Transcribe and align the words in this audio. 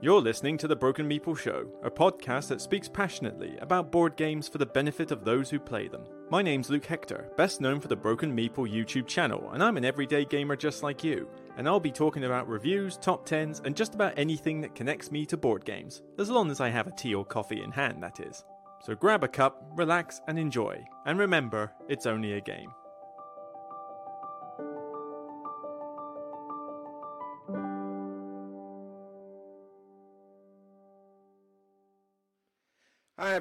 You're 0.00 0.20
listening 0.20 0.58
to 0.58 0.68
The 0.68 0.76
Broken 0.76 1.10
Meeple 1.10 1.36
Show, 1.36 1.66
a 1.82 1.90
podcast 1.90 2.46
that 2.48 2.60
speaks 2.60 2.86
passionately 2.86 3.58
about 3.60 3.90
board 3.90 4.14
games 4.14 4.46
for 4.46 4.58
the 4.58 4.64
benefit 4.64 5.10
of 5.10 5.24
those 5.24 5.50
who 5.50 5.58
play 5.58 5.88
them. 5.88 6.04
My 6.30 6.40
name's 6.40 6.70
Luke 6.70 6.84
Hector, 6.84 7.32
best 7.36 7.60
known 7.60 7.80
for 7.80 7.88
the 7.88 7.96
Broken 7.96 8.30
Meeple 8.30 8.72
YouTube 8.72 9.08
channel, 9.08 9.50
and 9.52 9.60
I'm 9.60 9.76
an 9.76 9.84
everyday 9.84 10.24
gamer 10.24 10.54
just 10.54 10.84
like 10.84 11.02
you. 11.02 11.28
And 11.56 11.66
I'll 11.66 11.80
be 11.80 11.90
talking 11.90 12.22
about 12.22 12.46
reviews, 12.46 12.96
top 12.96 13.28
10s, 13.28 13.60
and 13.66 13.74
just 13.74 13.96
about 13.96 14.16
anything 14.16 14.60
that 14.60 14.76
connects 14.76 15.10
me 15.10 15.26
to 15.26 15.36
board 15.36 15.64
games, 15.64 16.02
as 16.16 16.30
long 16.30 16.52
as 16.52 16.60
I 16.60 16.68
have 16.68 16.86
a 16.86 16.92
tea 16.92 17.16
or 17.16 17.24
coffee 17.24 17.64
in 17.64 17.72
hand, 17.72 18.00
that 18.00 18.20
is. 18.20 18.44
So 18.84 18.94
grab 18.94 19.24
a 19.24 19.28
cup, 19.28 19.68
relax, 19.74 20.20
and 20.28 20.38
enjoy. 20.38 20.80
And 21.06 21.18
remember, 21.18 21.72
it's 21.88 22.06
only 22.06 22.34
a 22.34 22.40
game. 22.40 22.70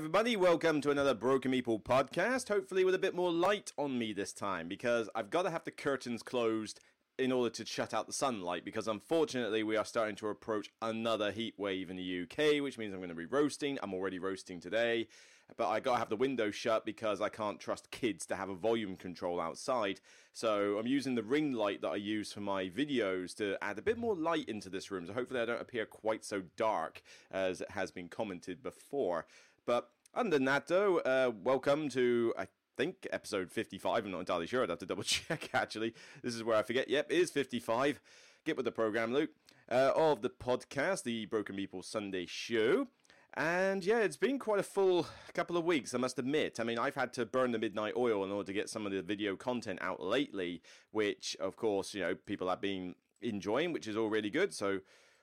Everybody. 0.07 0.37
Welcome 0.37 0.79
to 0.79 0.89
another 0.89 1.13
Broken 1.13 1.51
Meeple 1.51 1.83
podcast. 1.83 2.47
Hopefully, 2.47 2.85
with 2.85 2.95
a 2.95 2.97
bit 2.97 3.13
more 3.13 3.29
light 3.29 3.73
on 3.77 3.99
me 3.99 4.13
this 4.13 4.31
time 4.31 4.69
because 4.69 5.09
I've 5.13 5.29
got 5.29 5.41
to 5.41 5.49
have 5.49 5.65
the 5.65 5.71
curtains 5.71 6.23
closed 6.23 6.79
in 7.19 7.29
order 7.29 7.49
to 7.49 7.65
shut 7.65 7.93
out 7.93 8.07
the 8.07 8.13
sunlight. 8.13 8.63
Because 8.63 8.87
unfortunately, 8.87 9.63
we 9.63 9.75
are 9.75 9.83
starting 9.83 10.15
to 10.15 10.29
approach 10.29 10.71
another 10.81 11.33
heat 11.33 11.55
wave 11.57 11.89
in 11.89 11.97
the 11.97 12.21
UK, 12.21 12.63
which 12.63 12.77
means 12.77 12.93
I'm 12.93 13.01
going 13.01 13.09
to 13.09 13.15
be 13.15 13.25
roasting. 13.25 13.77
I'm 13.83 13.93
already 13.93 14.17
roasting 14.17 14.61
today, 14.61 15.09
but 15.57 15.67
I 15.67 15.81
got 15.81 15.95
to 15.95 15.99
have 15.99 16.09
the 16.09 16.15
window 16.15 16.51
shut 16.51 16.85
because 16.85 17.19
I 17.19 17.27
can't 17.27 17.59
trust 17.59 17.91
kids 17.91 18.25
to 18.27 18.37
have 18.37 18.47
a 18.47 18.55
volume 18.55 18.95
control 18.95 19.41
outside. 19.41 19.99
So 20.31 20.77
I'm 20.79 20.87
using 20.87 21.15
the 21.15 21.23
ring 21.23 21.51
light 21.51 21.81
that 21.81 21.89
I 21.89 21.97
use 21.97 22.31
for 22.31 22.39
my 22.39 22.69
videos 22.69 23.35
to 23.35 23.57
add 23.61 23.77
a 23.77 23.81
bit 23.81 23.97
more 23.97 24.15
light 24.15 24.47
into 24.47 24.69
this 24.69 24.89
room. 24.89 25.05
So 25.05 25.11
hopefully, 25.11 25.41
I 25.41 25.45
don't 25.45 25.61
appear 25.61 25.85
quite 25.85 26.23
so 26.23 26.43
dark 26.55 27.01
as 27.29 27.59
it 27.59 27.71
has 27.71 27.91
been 27.91 28.07
commented 28.07 28.63
before. 28.63 29.25
But 29.65 29.89
that, 30.17 30.67
though, 30.67 30.97
uh, 30.99 31.31
welcome 31.43 31.89
to, 31.89 32.33
I 32.37 32.47
think, 32.75 33.07
episode 33.11 33.51
55. 33.51 34.03
I'm 34.03 34.11
not 34.11 34.19
entirely 34.19 34.47
sure. 34.47 34.63
I'd 34.63 34.69
have 34.69 34.79
to 34.79 34.85
double 34.85 35.03
check, 35.03 35.49
actually. 35.53 35.93
This 36.23 36.33
is 36.33 36.43
where 36.43 36.57
I 36.57 36.63
forget. 36.63 36.89
Yep, 36.89 37.11
it 37.11 37.19
is 37.19 37.29
55. 37.29 38.01
Get 38.43 38.57
with 38.57 38.65
the 38.65 38.71
program, 38.71 39.13
Luke, 39.13 39.29
uh, 39.71 39.91
of 39.95 40.23
the 40.23 40.29
podcast, 40.29 41.03
the 41.03 41.27
Broken 41.27 41.55
Meeple 41.55 41.85
Sunday 41.85 42.25
Show. 42.25 42.87
And 43.35 43.85
yeah, 43.85 43.99
it's 43.99 44.17
been 44.17 44.39
quite 44.39 44.59
a 44.59 44.63
full 44.63 45.05
couple 45.35 45.55
of 45.55 45.65
weeks, 45.65 45.93
I 45.93 45.99
must 45.99 46.17
admit. 46.17 46.59
I 46.59 46.63
mean, 46.63 46.79
I've 46.79 46.95
had 46.95 47.13
to 47.13 47.25
burn 47.25 47.51
the 47.51 47.59
midnight 47.59 47.93
oil 47.95 48.23
in 48.23 48.31
order 48.31 48.47
to 48.47 48.53
get 48.53 48.69
some 48.69 48.87
of 48.87 48.91
the 48.91 49.03
video 49.03 49.35
content 49.35 49.77
out 49.83 50.01
lately, 50.01 50.63
which, 50.89 51.37
of 51.39 51.55
course, 51.55 51.93
you 51.93 52.01
know, 52.01 52.15
people 52.15 52.49
have 52.49 52.61
been 52.61 52.95
enjoying, 53.21 53.71
which 53.71 53.87
is 53.87 53.95
all 53.95 54.09
really 54.09 54.31
good. 54.31 54.55
So 54.55 54.79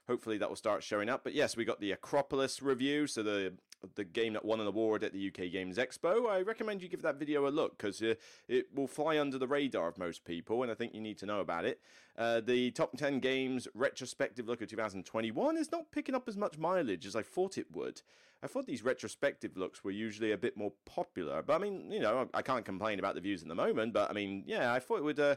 hopefully 0.06 0.38
that 0.38 0.48
will 0.48 0.56
start 0.56 0.84
showing 0.84 1.08
up. 1.08 1.24
But 1.24 1.34
yes, 1.34 1.56
we 1.56 1.64
got 1.64 1.80
the 1.80 1.90
Acropolis 1.90 2.62
review, 2.62 3.08
so 3.08 3.24
the 3.24 3.54
the 3.94 4.04
game 4.04 4.32
that 4.34 4.44
won 4.44 4.60
an 4.60 4.66
award 4.66 5.02
at 5.04 5.12
the 5.12 5.28
UK 5.28 5.50
Games 5.52 5.78
Expo. 5.78 6.30
I 6.30 6.42
recommend 6.42 6.82
you 6.82 6.88
give 6.88 7.02
that 7.02 7.18
video 7.18 7.46
a 7.46 7.50
look 7.50 7.78
because 7.78 8.02
uh, 8.02 8.14
it 8.48 8.66
will 8.74 8.86
fly 8.86 9.18
under 9.18 9.38
the 9.38 9.46
radar 9.46 9.88
of 9.88 9.98
most 9.98 10.24
people, 10.24 10.62
and 10.62 10.70
I 10.70 10.74
think 10.74 10.94
you 10.94 11.00
need 11.00 11.18
to 11.18 11.26
know 11.26 11.40
about 11.40 11.64
it. 11.64 11.80
Uh, 12.16 12.40
the 12.40 12.70
top 12.70 12.96
10 12.96 13.20
games 13.20 13.66
retrospective 13.74 14.46
look 14.46 14.62
of 14.62 14.68
2021 14.68 15.56
is 15.56 15.72
not 15.72 15.90
picking 15.90 16.14
up 16.14 16.28
as 16.28 16.36
much 16.36 16.58
mileage 16.58 17.06
as 17.06 17.16
I 17.16 17.22
thought 17.22 17.58
it 17.58 17.66
would. 17.72 18.02
I 18.42 18.46
thought 18.46 18.66
these 18.66 18.84
retrospective 18.84 19.56
looks 19.56 19.82
were 19.82 19.90
usually 19.90 20.32
a 20.32 20.36
bit 20.36 20.56
more 20.56 20.72
popular, 20.84 21.42
but 21.42 21.54
I 21.54 21.58
mean, 21.58 21.90
you 21.90 22.00
know, 22.00 22.28
I 22.34 22.42
can't 22.42 22.64
complain 22.64 22.98
about 22.98 23.14
the 23.14 23.20
views 23.20 23.42
at 23.42 23.48
the 23.48 23.54
moment, 23.54 23.94
but 23.94 24.10
I 24.10 24.12
mean, 24.12 24.44
yeah, 24.46 24.72
I 24.72 24.80
thought 24.80 24.98
it 24.98 25.04
would. 25.04 25.20
Uh, 25.20 25.36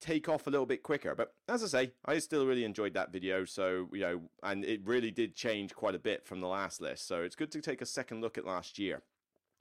take 0.00 0.28
off 0.28 0.46
a 0.46 0.50
little 0.50 0.66
bit 0.66 0.82
quicker. 0.82 1.14
But 1.14 1.34
as 1.48 1.62
I 1.62 1.66
say, 1.66 1.92
I 2.04 2.18
still 2.18 2.46
really 2.46 2.64
enjoyed 2.64 2.94
that 2.94 3.12
video. 3.12 3.44
So, 3.44 3.88
you 3.92 4.00
know, 4.00 4.22
and 4.42 4.64
it 4.64 4.80
really 4.84 5.10
did 5.10 5.34
change 5.34 5.74
quite 5.74 5.94
a 5.94 5.98
bit 5.98 6.26
from 6.26 6.40
the 6.40 6.48
last 6.48 6.80
list. 6.80 7.06
So 7.06 7.22
it's 7.22 7.36
good 7.36 7.52
to 7.52 7.60
take 7.60 7.82
a 7.82 7.86
second 7.86 8.20
look 8.20 8.38
at 8.38 8.46
last 8.46 8.78
year. 8.78 9.02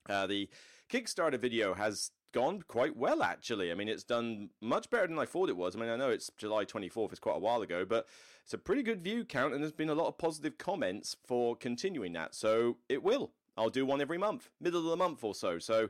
Uh, 0.09 0.27
the 0.27 0.49
Kickstarter 0.89 1.39
video 1.39 1.73
has 1.73 2.11
gone 2.33 2.61
quite 2.67 2.95
well, 2.95 3.23
actually. 3.23 3.71
I 3.71 3.75
mean, 3.75 3.89
it's 3.89 4.03
done 4.03 4.49
much 4.61 4.89
better 4.89 5.07
than 5.07 5.19
I 5.19 5.25
thought 5.25 5.49
it 5.49 5.57
was. 5.57 5.75
I 5.75 5.79
mean, 5.79 5.89
I 5.89 5.95
know 5.95 6.09
it's 6.09 6.29
July 6.37 6.65
24th, 6.65 7.11
it's 7.11 7.19
quite 7.19 7.35
a 7.35 7.39
while 7.39 7.61
ago, 7.61 7.85
but 7.85 8.07
it's 8.43 8.53
a 8.53 8.57
pretty 8.57 8.83
good 8.83 9.01
view 9.01 9.25
count, 9.25 9.53
and 9.53 9.61
there's 9.61 9.73
been 9.73 9.89
a 9.89 9.95
lot 9.95 10.07
of 10.07 10.17
positive 10.17 10.57
comments 10.57 11.15
for 11.25 11.55
continuing 11.55 12.13
that. 12.13 12.35
So 12.35 12.77
it 12.87 13.03
will. 13.03 13.31
I'll 13.57 13.69
do 13.69 13.85
one 13.85 14.01
every 14.01 14.17
month, 14.17 14.49
middle 14.61 14.81
of 14.81 14.85
the 14.85 14.95
month 14.95 15.23
or 15.23 15.33
so. 15.33 15.57
So 15.57 15.89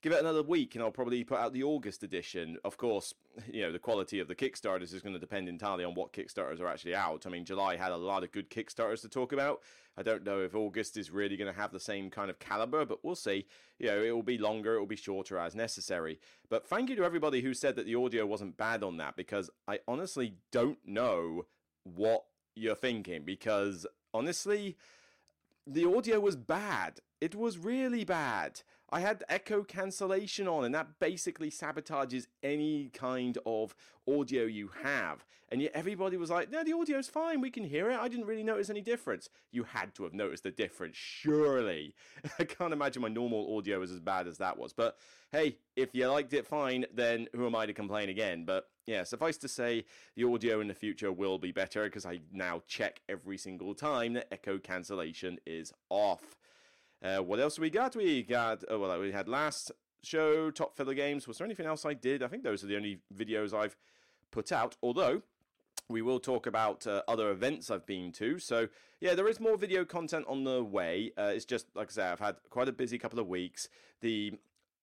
give 0.00 0.12
it 0.12 0.20
another 0.20 0.42
week 0.42 0.74
and 0.74 0.84
I'll 0.84 0.90
probably 0.90 1.24
put 1.24 1.38
out 1.38 1.52
the 1.52 1.64
August 1.64 2.02
edition. 2.02 2.56
Of 2.64 2.76
course, 2.76 3.14
you 3.50 3.62
know, 3.62 3.72
the 3.72 3.78
quality 3.78 4.20
of 4.20 4.28
the 4.28 4.34
Kickstarters 4.34 4.94
is 4.94 5.02
going 5.02 5.14
to 5.14 5.18
depend 5.18 5.48
entirely 5.48 5.84
on 5.84 5.94
what 5.94 6.12
Kickstarters 6.12 6.60
are 6.60 6.68
actually 6.68 6.94
out. 6.94 7.26
I 7.26 7.30
mean, 7.30 7.44
July 7.44 7.76
had 7.76 7.92
a 7.92 7.96
lot 7.96 8.22
of 8.22 8.32
good 8.32 8.50
Kickstarters 8.50 9.00
to 9.02 9.08
talk 9.08 9.32
about. 9.32 9.60
I 9.96 10.02
don't 10.02 10.24
know 10.24 10.40
if 10.40 10.54
August 10.54 10.96
is 10.96 11.10
really 11.10 11.36
going 11.36 11.52
to 11.52 11.60
have 11.60 11.72
the 11.72 11.80
same 11.80 12.10
kind 12.10 12.30
of 12.30 12.38
caliber, 12.38 12.84
but 12.84 13.04
we'll 13.04 13.16
see. 13.16 13.46
You 13.78 13.88
know, 13.88 14.02
it 14.02 14.12
will 14.12 14.22
be 14.22 14.38
longer, 14.38 14.76
it 14.76 14.78
will 14.78 14.86
be 14.86 14.96
shorter 14.96 15.38
as 15.38 15.56
necessary. 15.56 16.20
But 16.48 16.68
thank 16.68 16.88
you 16.88 16.96
to 16.96 17.04
everybody 17.04 17.40
who 17.40 17.52
said 17.52 17.74
that 17.76 17.86
the 17.86 17.96
audio 17.96 18.24
wasn't 18.24 18.56
bad 18.56 18.84
on 18.84 18.96
that 18.98 19.16
because 19.16 19.50
I 19.66 19.80
honestly 19.88 20.34
don't 20.52 20.78
know 20.86 21.46
what 21.82 22.24
you're 22.54 22.76
thinking 22.76 23.22
because 23.24 23.86
honestly, 24.14 24.76
the 25.66 25.84
audio 25.84 26.20
was 26.20 26.36
bad. 26.36 27.00
It 27.20 27.34
was 27.34 27.58
really 27.58 28.04
bad. 28.04 28.62
I 28.90 29.00
had 29.00 29.22
echo 29.28 29.64
cancellation 29.64 30.48
on, 30.48 30.64
and 30.64 30.74
that 30.74 30.98
basically 30.98 31.50
sabotages 31.50 32.26
any 32.42 32.90
kind 32.94 33.36
of 33.44 33.74
audio 34.08 34.44
you 34.44 34.70
have. 34.82 35.26
And 35.50 35.62
yet 35.62 35.72
everybody 35.74 36.16
was 36.16 36.30
like, 36.30 36.50
no, 36.50 36.62
the 36.62 36.72
audio's 36.72 37.08
fine, 37.08 37.40
we 37.40 37.50
can 37.50 37.64
hear 37.64 37.90
it. 37.90 37.98
I 37.98 38.08
didn't 38.08 38.26
really 38.26 38.42
notice 38.42 38.70
any 38.70 38.80
difference. 38.80 39.28
You 39.50 39.64
had 39.64 39.94
to 39.94 40.04
have 40.04 40.12
noticed 40.14 40.42
the 40.42 40.50
difference, 40.50 40.96
surely. 40.96 41.94
I 42.38 42.44
can't 42.44 42.72
imagine 42.72 43.02
my 43.02 43.08
normal 43.08 43.56
audio 43.56 43.78
was 43.80 43.92
as 43.92 44.00
bad 44.00 44.26
as 44.26 44.38
that 44.38 44.58
was. 44.58 44.72
But 44.72 44.96
hey, 45.32 45.58
if 45.76 45.94
you 45.94 46.06
liked 46.08 46.32
it 46.32 46.46
fine, 46.46 46.86
then 46.92 47.28
who 47.34 47.46
am 47.46 47.56
I 47.56 47.66
to 47.66 47.74
complain 47.74 48.08
again? 48.08 48.44
But 48.44 48.68
yeah, 48.86 49.04
suffice 49.04 49.36
to 49.38 49.48
say, 49.48 49.84
the 50.16 50.24
audio 50.24 50.60
in 50.60 50.68
the 50.68 50.74
future 50.74 51.12
will 51.12 51.38
be 51.38 51.52
better 51.52 51.84
because 51.84 52.06
I 52.06 52.20
now 52.32 52.62
check 52.66 53.00
every 53.08 53.36
single 53.36 53.74
time 53.74 54.14
that 54.14 54.28
echo 54.32 54.58
cancellation 54.58 55.38
is 55.46 55.72
off. 55.90 56.36
Uh, 57.02 57.18
what 57.18 57.38
else 57.40 57.58
we 57.58 57.70
got? 57.70 57.94
We 57.94 58.22
got, 58.22 58.64
oh, 58.68 58.78
well, 58.80 58.98
we 59.00 59.12
had 59.12 59.28
last 59.28 59.70
show, 60.02 60.50
Top 60.50 60.76
Filler 60.76 60.94
Games. 60.94 61.28
Was 61.28 61.38
there 61.38 61.44
anything 61.44 61.66
else 61.66 61.84
I 61.84 61.94
did? 61.94 62.22
I 62.22 62.28
think 62.28 62.42
those 62.42 62.64
are 62.64 62.66
the 62.66 62.76
only 62.76 63.00
videos 63.14 63.52
I've 63.52 63.76
put 64.30 64.50
out. 64.50 64.76
Although, 64.82 65.22
we 65.88 66.02
will 66.02 66.20
talk 66.20 66.46
about 66.46 66.86
uh, 66.86 67.02
other 67.08 67.30
events 67.30 67.70
I've 67.70 67.86
been 67.86 68.12
to. 68.12 68.38
So, 68.38 68.68
yeah, 69.00 69.14
there 69.14 69.28
is 69.28 69.40
more 69.40 69.56
video 69.56 69.84
content 69.84 70.26
on 70.28 70.44
the 70.44 70.62
way. 70.62 71.12
Uh, 71.16 71.32
it's 71.34 71.44
just, 71.44 71.66
like 71.74 71.88
I 71.90 71.92
say, 71.92 72.02
I've 72.04 72.20
had 72.20 72.36
quite 72.50 72.68
a 72.68 72.72
busy 72.72 72.98
couple 72.98 73.18
of 73.18 73.28
weeks. 73.28 73.68
The 74.00 74.34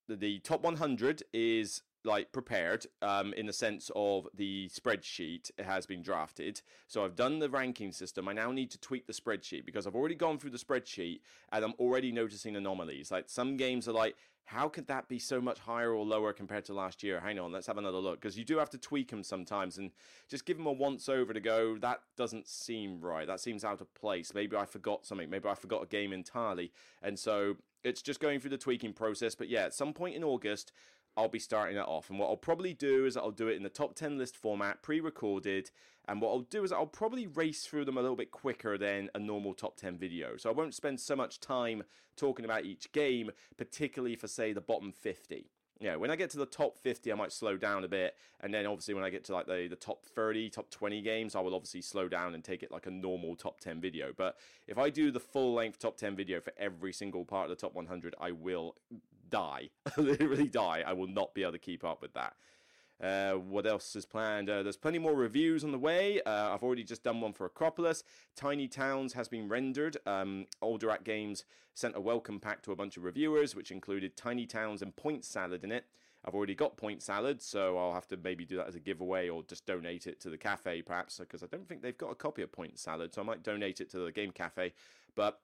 the 0.08 0.38
top 0.40 0.62
100 0.62 1.24
is 1.34 1.82
like 2.06 2.32
prepared 2.32 2.86
um, 3.02 3.34
in 3.34 3.46
the 3.46 3.54
sense 3.54 3.92
of 3.96 4.28
the 4.34 4.70
spreadsheet 4.70 5.52
it 5.58 5.66
has 5.66 5.86
been 5.86 6.02
drafted. 6.02 6.62
So 6.88 7.04
I've 7.04 7.16
done 7.16 7.40
the 7.40 7.50
ranking 7.50 7.92
system. 7.92 8.28
I 8.28 8.34
now 8.34 8.52
need 8.52 8.72
to 8.72 8.80
tweak 8.80 9.08
the 9.08 9.14
spreadsheet 9.14 9.66
because 9.66 9.88
I've 9.88 9.96
already 9.96 10.16
gone 10.16 10.38
through 10.38 10.52
the 10.52 10.58
spreadsheet 10.58 11.20
and 11.52 11.66
I'm 11.66 11.74
already 11.80 12.12
noticing 12.12 12.56
anomalies. 12.56 13.12
Like 13.12 13.26
some 13.28 13.58
games 13.58 13.88
are 13.88 13.94
like, 13.94 14.16
how 14.46 14.70
could 14.70 14.88
that 14.88 15.08
be 15.08 15.18
so 15.18 15.42
much 15.42 15.60
higher 15.60 15.92
or 15.92 16.06
lower 16.06 16.32
compared 16.32 16.66
to 16.66 16.74
last 16.74 17.02
year? 17.02 17.20
Hang 17.20 17.40
on, 17.40 17.52
let's 17.52 17.66
have 17.66 17.80
another 17.80 17.98
look 17.98 18.22
because 18.22 18.38
you 18.38 18.46
do 18.46 18.60
have 18.60 18.70
to 18.70 18.78
tweak 18.78 19.10
them 19.10 19.24
sometimes 19.24 19.78
and 19.80 19.92
just 20.30 20.46
give 20.46 20.58
them 20.58 20.68
a 20.68 20.72
once 20.72 21.10
over 21.10 21.34
to 21.34 21.40
go. 21.40 21.78
That 21.80 22.02
doesn't 22.16 22.48
seem 22.48 23.02
right. 23.02 23.26
That 23.26 23.40
seems 23.40 23.66
out 23.66 23.82
of 23.82 23.92
place. 23.96 24.34
Maybe 24.36 24.56
I 24.56 24.66
forgot 24.66 25.06
something. 25.06 25.30
Maybe 25.32 25.50
I 25.50 25.56
forgot 25.56 25.84
a 25.84 25.88
game 25.88 26.14
entirely. 26.14 26.72
And 27.02 27.18
so 27.18 27.58
it's 27.84 28.04
just 28.04 28.20
going 28.20 28.40
through 28.40 28.52
the 28.52 28.58
tweaking 28.58 28.94
process. 28.94 29.34
But 29.34 29.50
yeah, 29.50 29.64
at 29.66 29.74
some 29.74 29.94
point 29.94 30.16
in 30.16 30.24
August, 30.24 30.72
I'll 31.18 31.30
be 31.30 31.40
starting 31.40 31.78
it 31.78 31.88
off. 31.88 32.10
And 32.10 32.20
what 32.20 32.30
I'll 32.30 32.38
probably 32.38 32.74
do 32.74 33.06
is 33.06 33.16
I'll 33.16 33.32
do 33.32 33.48
it 33.48 33.56
in 33.56 33.64
the 33.64 33.70
top 33.70 33.96
10 33.96 34.18
list 34.18 34.36
format, 34.36 34.82
pre 34.82 35.00
recorded. 35.00 35.72
And 36.08 36.22
what 36.22 36.30
I'll 36.30 36.42
do 36.42 36.64
is 36.64 36.72
I'll 36.72 36.86
probably 36.86 37.26
race 37.26 37.66
through 37.66 37.86
them 37.86 37.98
a 37.98 38.02
little 38.02 38.16
bit 38.16 38.30
quicker 38.30 38.78
than 38.78 39.10
a 39.16 39.20
normal 39.20 39.54
top 39.54 39.78
10 39.78 39.98
video. 39.98 40.38
So 40.38 40.50
I 40.50 40.54
won't 40.54 40.76
spend 40.76 41.00
so 41.00 41.16
much 41.16 41.40
time 41.40 41.84
talking 42.16 42.46
about 42.46 42.66
each 42.66 42.92
game, 42.92 43.32
particularly 43.58 44.16
for, 44.16 44.28
say, 44.28 44.54
the 44.54 44.62
bottom 44.62 44.92
50 44.92 45.50
yeah, 45.80 45.98
when 45.98 46.10
I 46.10 46.16
get 46.16 46.30
to 46.32 46.38
the 46.38 46.46
top 46.46 46.78
50, 46.78 47.12
I 47.12 47.16
might 47.16 47.34
slow 47.34 47.58
down 47.58 47.84
a 47.84 47.88
bit. 47.88 48.16
And 48.40 48.54
then 48.54 48.66
obviously 48.66 48.94
when 48.94 49.04
I 49.04 49.10
get 49.10 49.26
to 49.26 49.34
like 49.34 49.46
the, 49.46 49.68
the 49.70 49.76
top 49.76 50.06
30, 50.06 50.50
top 50.50 50.70
20 50.70 51.02
games, 51.02 51.36
I 51.36 51.42
will 51.42 51.54
obviously 51.54 51.82
slow 51.82 52.08
down 52.08 52.34
and 52.34 52.44
take 52.44 52.64
it 52.64 52.72
like 52.72 52.86
a 52.86 52.92
normal 52.92 53.36
top 53.36 53.60
10 53.60 53.82
video. 53.82 54.14
But 54.16 54.38
if 54.68 54.78
I 54.78 54.90
do 54.90 55.12
the 55.12 55.20
full 55.20 55.54
length 55.54 55.80
top 55.80 55.98
10 55.98 56.16
video 56.16 56.40
for 56.40 56.54
every 56.58 56.94
single 56.94 57.26
part 57.26 57.50
of 57.52 57.58
the 57.58 57.62
top 57.62 57.76
100, 57.76 58.16
I 58.20 58.32
will 58.32 58.76
die. 59.30 59.70
Literally 59.98 60.48
die. 60.48 60.84
I 60.86 60.94
will 60.94 61.08
not 61.08 61.34
be 61.34 61.44
able 61.44 61.54
to 61.54 61.60
keep 61.60 61.84
up 61.84 62.02
with 62.02 62.14
that. 62.14 62.34
Uh, 63.02 63.34
what 63.34 63.68
else 63.68 63.96
is 63.96 64.06
planned? 64.06 64.50
Uh, 64.50 64.64
there's 64.64 64.78
plenty 64.78 65.00
more 65.00 65.14
reviews 65.14 65.64
on 65.64 65.72
the 65.72 65.78
way. 65.78 66.22
Uh, 66.22 66.54
I've 66.54 66.64
already 66.64 66.84
just 66.84 67.04
done 67.04 67.20
one 67.20 67.34
for 67.34 67.46
Acropolis. 67.46 68.04
Tiny 68.36 68.68
Towns 68.68 69.14
has 69.14 69.28
been 69.28 69.50
rendered. 69.50 69.98
Um, 70.06 70.46
Alderac 70.64 71.04
Games 71.04 71.44
sent 71.74 71.98
a 71.98 72.00
welcome 72.00 72.40
pack 72.40 72.62
to 72.64 72.72
a 72.72 72.76
bunch 72.76 72.96
of 72.96 73.04
reviewers, 73.04 73.54
which 73.54 73.70
included 73.70 74.16
Tiny 74.16 74.46
Towns 74.46 74.82
and 74.82 74.96
Point 74.96 75.26
Salad 75.26 75.64
in 75.64 75.72
it. 75.72 75.86
I've 76.26 76.34
already 76.34 76.56
got 76.56 76.76
point 76.76 77.04
salad, 77.04 77.42
so 77.42 77.78
I'll 77.78 77.94
have 77.94 78.08
to 78.08 78.18
maybe 78.18 78.46
do 78.46 78.58
that 78.58 78.68
as 78.68 78.76
a 78.76 78.80
giveaway 78.80 79.30
or 79.30 79.44
just 79.44 79.68
donate 79.68 80.08
it 80.08 80.20
to 80.22 80.32
the 80.32 80.38
cafe 80.38 80.82
perhaps, 80.82 81.20
because 81.20 81.44
I 81.44 81.46
don't 81.46 81.68
think 81.68 81.84
they've 81.84 81.98
got 81.98 82.12
a 82.12 82.16
copy 82.16 82.42
of 82.42 82.52
point 82.52 82.80
salad, 82.80 83.14
so 83.14 83.22
I 83.22 83.26
might 83.26 83.44
donate 83.44 83.80
it 83.80 83.92
to 83.92 84.00
the 84.00 84.12
game 84.12 84.32
cafe. 84.32 84.74
But 85.14 85.40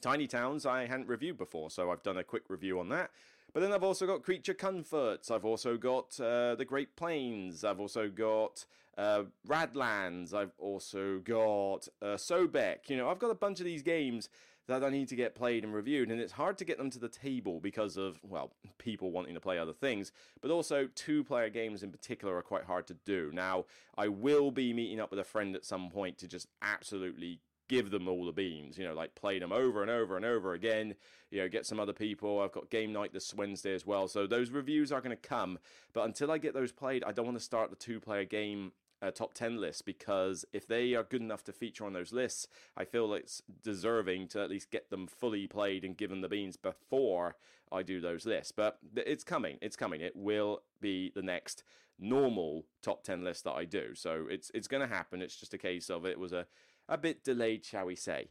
Tiny 0.00 0.26
Towns 0.26 0.66
I 0.66 0.86
hadn't 0.86 1.08
reviewed 1.08 1.38
before, 1.38 1.70
so 1.70 1.90
I've 1.90 2.02
done 2.02 2.18
a 2.18 2.24
quick 2.24 2.44
review 2.48 2.80
on 2.80 2.88
that. 2.90 3.10
But 3.52 3.60
then 3.60 3.72
I've 3.72 3.82
also 3.82 4.06
got 4.06 4.22
Creature 4.22 4.54
Comforts. 4.54 5.30
I've 5.30 5.44
also 5.44 5.76
got 5.76 6.18
uh, 6.20 6.54
The 6.54 6.64
Great 6.64 6.94
Plains. 6.96 7.64
I've 7.64 7.80
also 7.80 8.08
got 8.08 8.64
uh, 8.96 9.24
Radlands. 9.46 10.32
I've 10.32 10.52
also 10.58 11.18
got 11.18 11.88
uh, 12.00 12.16
Sobek. 12.16 12.88
You 12.88 12.96
know, 12.96 13.08
I've 13.08 13.18
got 13.18 13.30
a 13.30 13.34
bunch 13.34 13.58
of 13.58 13.66
these 13.66 13.82
games 13.82 14.28
that 14.68 14.84
I 14.84 14.88
need 14.88 15.08
to 15.08 15.16
get 15.16 15.34
played 15.34 15.64
and 15.64 15.74
reviewed, 15.74 16.10
and 16.10 16.20
it's 16.20 16.32
hard 16.32 16.56
to 16.58 16.64
get 16.64 16.78
them 16.78 16.90
to 16.90 16.98
the 17.00 17.08
table 17.08 17.58
because 17.58 17.96
of, 17.96 18.20
well, 18.22 18.52
people 18.78 19.10
wanting 19.10 19.34
to 19.34 19.40
play 19.40 19.58
other 19.58 19.72
things, 19.72 20.12
but 20.40 20.52
also 20.52 20.88
two 20.94 21.24
player 21.24 21.48
games 21.48 21.82
in 21.82 21.90
particular 21.90 22.36
are 22.36 22.42
quite 22.42 22.64
hard 22.64 22.86
to 22.86 22.94
do. 23.04 23.30
Now, 23.34 23.64
I 23.98 24.06
will 24.06 24.52
be 24.52 24.72
meeting 24.72 25.00
up 25.00 25.10
with 25.10 25.18
a 25.18 25.24
friend 25.24 25.56
at 25.56 25.64
some 25.64 25.90
point 25.90 26.18
to 26.18 26.28
just 26.28 26.46
absolutely 26.62 27.40
give 27.70 27.92
them 27.92 28.08
all 28.08 28.26
the 28.26 28.32
beans, 28.32 28.76
you 28.76 28.84
know, 28.84 28.92
like 28.92 29.14
play 29.14 29.38
them 29.38 29.52
over 29.52 29.80
and 29.80 29.90
over 29.90 30.16
and 30.16 30.24
over 30.24 30.54
again, 30.54 30.92
you 31.30 31.40
know, 31.40 31.48
get 31.48 31.64
some 31.64 31.78
other 31.78 31.92
people. 31.92 32.40
I've 32.40 32.50
got 32.50 32.68
game 32.68 32.92
night 32.92 33.12
this 33.12 33.32
Wednesday 33.32 33.72
as 33.72 33.86
well. 33.86 34.08
So 34.08 34.26
those 34.26 34.50
reviews 34.50 34.90
are 34.90 35.00
going 35.00 35.16
to 35.16 35.28
come. 35.28 35.56
But 35.92 36.04
until 36.04 36.32
I 36.32 36.38
get 36.38 36.52
those 36.52 36.72
played, 36.72 37.04
I 37.04 37.12
don't 37.12 37.26
want 37.26 37.38
to 37.38 37.44
start 37.44 37.70
the 37.70 37.76
two 37.76 38.00
player 38.00 38.24
game 38.24 38.72
uh, 39.00 39.12
top 39.12 39.34
10 39.34 39.60
list 39.60 39.86
because 39.86 40.44
if 40.52 40.66
they 40.66 40.94
are 40.94 41.04
good 41.04 41.22
enough 41.22 41.44
to 41.44 41.52
feature 41.52 41.86
on 41.86 41.92
those 41.92 42.12
lists, 42.12 42.48
I 42.76 42.84
feel 42.84 43.14
it's 43.14 43.40
deserving 43.62 44.28
to 44.28 44.42
at 44.42 44.50
least 44.50 44.72
get 44.72 44.90
them 44.90 45.06
fully 45.06 45.46
played 45.46 45.84
and 45.84 45.96
given 45.96 46.22
the 46.22 46.28
beans 46.28 46.56
before 46.56 47.36
I 47.70 47.84
do 47.84 48.00
those 48.00 48.26
lists. 48.26 48.50
But 48.50 48.78
it's 48.96 49.22
coming. 49.22 49.58
It's 49.62 49.76
coming. 49.76 50.00
It 50.00 50.16
will 50.16 50.62
be 50.80 51.12
the 51.14 51.22
next 51.22 51.62
normal 52.00 52.64
top 52.82 53.04
10 53.04 53.22
list 53.22 53.44
that 53.44 53.52
I 53.52 53.64
do. 53.64 53.94
So 53.94 54.26
it's 54.28 54.50
it's 54.54 54.66
going 54.66 54.86
to 54.86 54.92
happen. 54.92 55.22
It's 55.22 55.36
just 55.36 55.54
a 55.54 55.58
case 55.58 55.88
of 55.88 56.04
it 56.04 56.18
was 56.18 56.32
a 56.32 56.46
a 56.90 56.98
bit 56.98 57.24
delayed, 57.24 57.64
shall 57.64 57.86
we 57.86 57.96
say. 57.96 58.28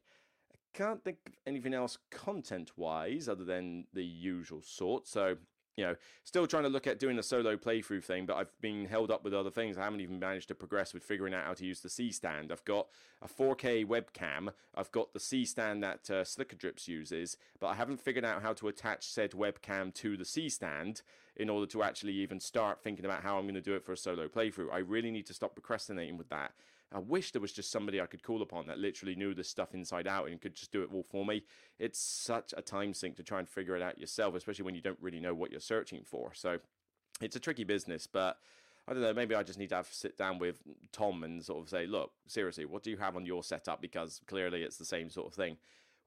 I 0.54 0.78
can't 0.78 1.04
think 1.04 1.18
of 1.26 1.34
anything 1.48 1.74
else 1.74 1.98
content 2.12 2.72
wise 2.76 3.28
other 3.28 3.46
than 3.46 3.86
the 3.94 4.04
usual 4.04 4.62
sort. 4.62 5.08
So, 5.08 5.38
you 5.78 5.86
know, 5.86 5.96
still 6.26 6.46
trying 6.46 6.64
to 6.64 6.70
look 6.70 6.86
at 6.86 7.00
doing 7.00 7.18
a 7.18 7.24
solo 7.24 7.56
playthrough 7.56 8.04
thing, 8.04 8.26
but 8.26 8.36
I've 8.36 8.52
been 8.60 8.86
held 8.86 9.10
up 9.10 9.24
with 9.24 9.34
other 9.34 9.50
things. 9.50 9.78
I 9.78 9.86
haven't 9.86 10.02
even 10.02 10.20
managed 10.20 10.50
to 10.50 10.56
progress 10.56 10.94
with 10.94 11.04
figuring 11.04 11.34
out 11.34 11.46
how 11.46 11.54
to 11.54 11.66
use 11.66 11.80
the 11.80 11.90
C 11.90 12.12
stand. 12.12 12.52
I've 12.52 12.66
got 12.66 12.88
a 13.22 13.28
4K 13.28 13.86
webcam, 13.88 14.50
I've 14.76 14.92
got 14.92 15.14
the 15.14 15.20
C 15.22 15.46
stand 15.46 15.82
that 15.84 16.10
uh, 16.10 16.24
Slickerdrips 16.24 16.88
uses, 16.88 17.38
but 17.60 17.68
I 17.68 17.76
haven't 17.76 18.02
figured 18.02 18.26
out 18.26 18.42
how 18.42 18.54
to 18.54 18.68
attach 18.68 19.08
said 19.08 19.32
webcam 19.32 19.94
to 19.96 20.18
the 20.18 20.26
C 20.26 20.50
stand 20.50 21.02
in 21.38 21.50
order 21.50 21.66
to 21.68 21.82
actually 21.82 22.14
even 22.14 22.42
start 22.42 22.84
thinking 22.84 23.06
about 23.06 23.24
how 23.24 23.38
I'm 23.38 23.46
going 23.46 23.56
to 23.56 23.62
do 23.62 23.76
it 23.76 23.86
for 23.86 23.94
a 23.94 23.98
solo 23.98 24.28
playthrough. 24.28 24.72
I 24.72 24.80
really 24.80 25.12
need 25.12 25.26
to 25.28 25.34
stop 25.34 25.56
procrastinating 25.56 26.18
with 26.18 26.30
that. 26.30 26.52
I 26.92 27.00
wish 27.00 27.32
there 27.32 27.42
was 27.42 27.54
just 27.54 27.72
somebody 27.72 28.02
I 28.02 28.08
could 28.08 28.24
call 28.24 28.42
upon 28.42 28.66
that 28.68 28.80
literally 28.80 29.16
knew 29.16 29.36
this 29.36 29.48
stuff 29.48 29.76
inside 29.76 30.08
out 30.08 30.28
and 30.28 30.42
could 30.42 30.56
just 30.56 30.72
do 30.72 30.82
it 30.82 30.90
all 30.92 31.04
for 31.04 31.24
me. 31.24 31.44
It's 31.78 32.00
such 32.00 32.54
a 32.58 32.64
time 32.64 32.94
sink 32.94 33.16
to 33.18 33.24
try 33.24 33.40
and 33.40 33.48
figure 33.48 33.76
it 33.76 33.82
out 33.82 34.00
yourself, 34.00 34.34
especially 34.34 34.66
when 34.66 34.76
you 34.76 34.82
don't 34.82 34.98
really 35.00 35.20
know 35.20 35.36
what 35.36 35.52
you're 35.52 35.60
searching 35.60 36.02
for. 36.04 36.32
So 36.34 36.58
it's 37.22 37.36
a 37.36 37.40
tricky 37.40 37.64
business, 37.64 38.08
but 38.08 38.38
I 38.88 38.94
don't 38.94 39.04
know, 39.04 39.14
maybe 39.14 39.36
I 39.36 39.44
just 39.44 39.60
need 39.60 39.70
to 39.70 39.76
have 39.76 39.88
sit 39.92 40.18
down 40.18 40.40
with 40.40 40.64
Tom 40.92 41.24
and 41.24 41.46
sort 41.46 41.62
of 41.62 41.70
say, 41.70 41.86
look, 41.86 42.12
seriously, 42.26 42.66
what 42.66 42.82
do 42.82 42.90
you 42.90 42.98
have 42.98 43.16
on 43.16 43.26
your 43.26 43.44
setup? 43.44 43.82
Because 43.82 44.20
clearly 44.26 44.64
it's 44.64 44.78
the 44.78 44.86
same 44.86 45.12
sort 45.12 45.28
of 45.28 45.36
thing. 45.36 45.58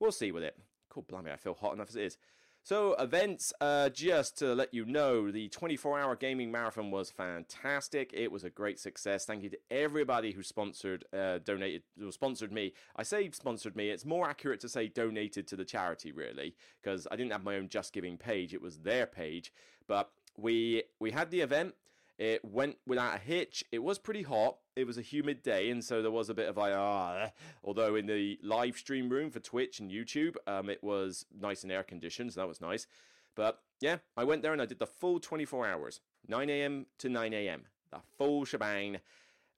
We'll 0.00 0.10
see 0.10 0.32
with 0.32 0.42
it. 0.42 0.58
Cool, 0.88 1.04
blimey, 1.08 1.30
I 1.30 1.36
feel 1.36 1.54
hot 1.54 1.74
enough 1.74 1.90
as 1.90 1.96
it 1.96 2.02
is. 2.02 2.18
So, 2.64 2.94
events, 2.94 3.52
uh, 3.60 3.88
just 3.88 4.38
to 4.38 4.54
let 4.54 4.72
you 4.72 4.84
know, 4.84 5.32
the 5.32 5.48
24 5.48 5.98
hour 5.98 6.14
gaming 6.14 6.52
marathon 6.52 6.92
was 6.92 7.10
fantastic. 7.10 8.12
It 8.14 8.30
was 8.30 8.44
a 8.44 8.50
great 8.50 8.78
success. 8.78 9.24
Thank 9.24 9.42
you 9.42 9.50
to 9.50 9.58
everybody 9.68 10.30
who 10.30 10.44
sponsored, 10.44 11.04
uh, 11.12 11.38
donated, 11.38 11.82
or 12.00 12.12
sponsored 12.12 12.52
me. 12.52 12.72
I 12.94 13.02
say 13.02 13.28
sponsored 13.32 13.74
me, 13.74 13.90
it's 13.90 14.04
more 14.04 14.28
accurate 14.28 14.60
to 14.60 14.68
say 14.68 14.86
donated 14.86 15.48
to 15.48 15.56
the 15.56 15.64
charity, 15.64 16.12
really, 16.12 16.54
because 16.80 17.08
I 17.10 17.16
didn't 17.16 17.32
have 17.32 17.42
my 17.42 17.56
own 17.56 17.68
Just 17.68 17.92
Giving 17.92 18.16
page, 18.16 18.54
it 18.54 18.62
was 18.62 18.78
their 18.78 19.06
page. 19.06 19.52
But 19.88 20.12
we 20.36 20.84
we 21.00 21.10
had 21.10 21.30
the 21.30 21.40
event. 21.40 21.74
It 22.18 22.44
went 22.44 22.76
without 22.86 23.16
a 23.16 23.18
hitch. 23.18 23.64
It 23.72 23.82
was 23.82 23.98
pretty 23.98 24.22
hot. 24.22 24.58
It 24.76 24.86
was 24.86 24.98
a 24.98 25.02
humid 25.02 25.42
day, 25.42 25.70
and 25.70 25.82
so 25.82 26.02
there 26.02 26.10
was 26.10 26.28
a 26.28 26.34
bit 26.34 26.48
of 26.48 26.56
like, 26.56 26.74
ah. 26.74 27.30
Although 27.64 27.96
in 27.96 28.06
the 28.06 28.38
live 28.42 28.76
stream 28.76 29.08
room 29.08 29.30
for 29.30 29.40
Twitch 29.40 29.80
and 29.80 29.90
YouTube, 29.90 30.36
um, 30.46 30.70
it 30.70 30.82
was 30.82 31.26
nice 31.38 31.62
and 31.62 31.72
air 31.72 31.82
conditioned, 31.82 32.32
so 32.32 32.40
that 32.40 32.48
was 32.48 32.60
nice. 32.60 32.86
But 33.34 33.60
yeah, 33.80 33.98
I 34.16 34.24
went 34.24 34.42
there 34.42 34.52
and 34.52 34.62
I 34.62 34.66
did 34.66 34.78
the 34.78 34.86
full 34.86 35.18
24 35.18 35.66
hours, 35.66 36.00
9 36.28 36.50
a.m. 36.50 36.86
to 36.98 37.08
9 37.08 37.32
a.m., 37.32 37.64
the 37.90 38.00
full 38.18 38.44
shebang. 38.44 38.98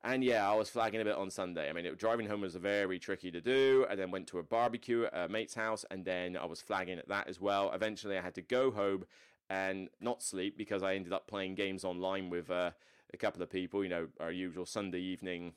And 0.03 0.23
yeah, 0.23 0.49
I 0.49 0.55
was 0.55 0.69
flagging 0.69 1.01
a 1.01 1.05
bit 1.05 1.17
on 1.17 1.31
Sunday. 1.31 1.69
I 1.69 1.73
mean, 1.73 1.87
it, 1.87 1.99
driving 1.99 2.29
home 2.29 2.43
was 2.43 2.55
very 2.57 2.99
tricky 2.99 3.31
to 3.31 3.41
do. 3.41 3.87
I 3.89 3.95
then 3.95 4.11
went 4.11 4.27
to 4.29 4.39
a 4.39 4.43
barbecue 4.43 5.05
at 5.05 5.15
a 5.15 5.29
mate's 5.29 5.55
house, 5.55 5.87
and 5.91 6.05
then 6.05 6.37
I 6.37 6.45
was 6.45 6.61
flagging 6.61 6.99
at 6.99 7.09
that 7.09 7.27
as 7.27 7.41
well. 7.41 7.73
Eventually, 7.73 8.19
I 8.19 8.21
had 8.21 8.35
to 8.35 8.43
go 8.43 8.71
home 8.71 9.05
and 9.51 9.89
not 10.01 10.23
sleep 10.23 10.57
because 10.57 10.83
I 10.83 10.95
ended 10.95 11.13
up 11.13 11.27
playing 11.27 11.55
games 11.55 11.85
online 11.85 12.31
with 12.31 12.51
uh, 12.51 12.71
a 13.13 13.17
couple 13.17 13.43
of 13.43 13.51
people. 13.51 13.83
You 13.83 13.91
know, 13.91 14.09
our 14.21 14.33
usual 14.33 14.67
Sunday 14.67 15.01
evening 15.01 15.53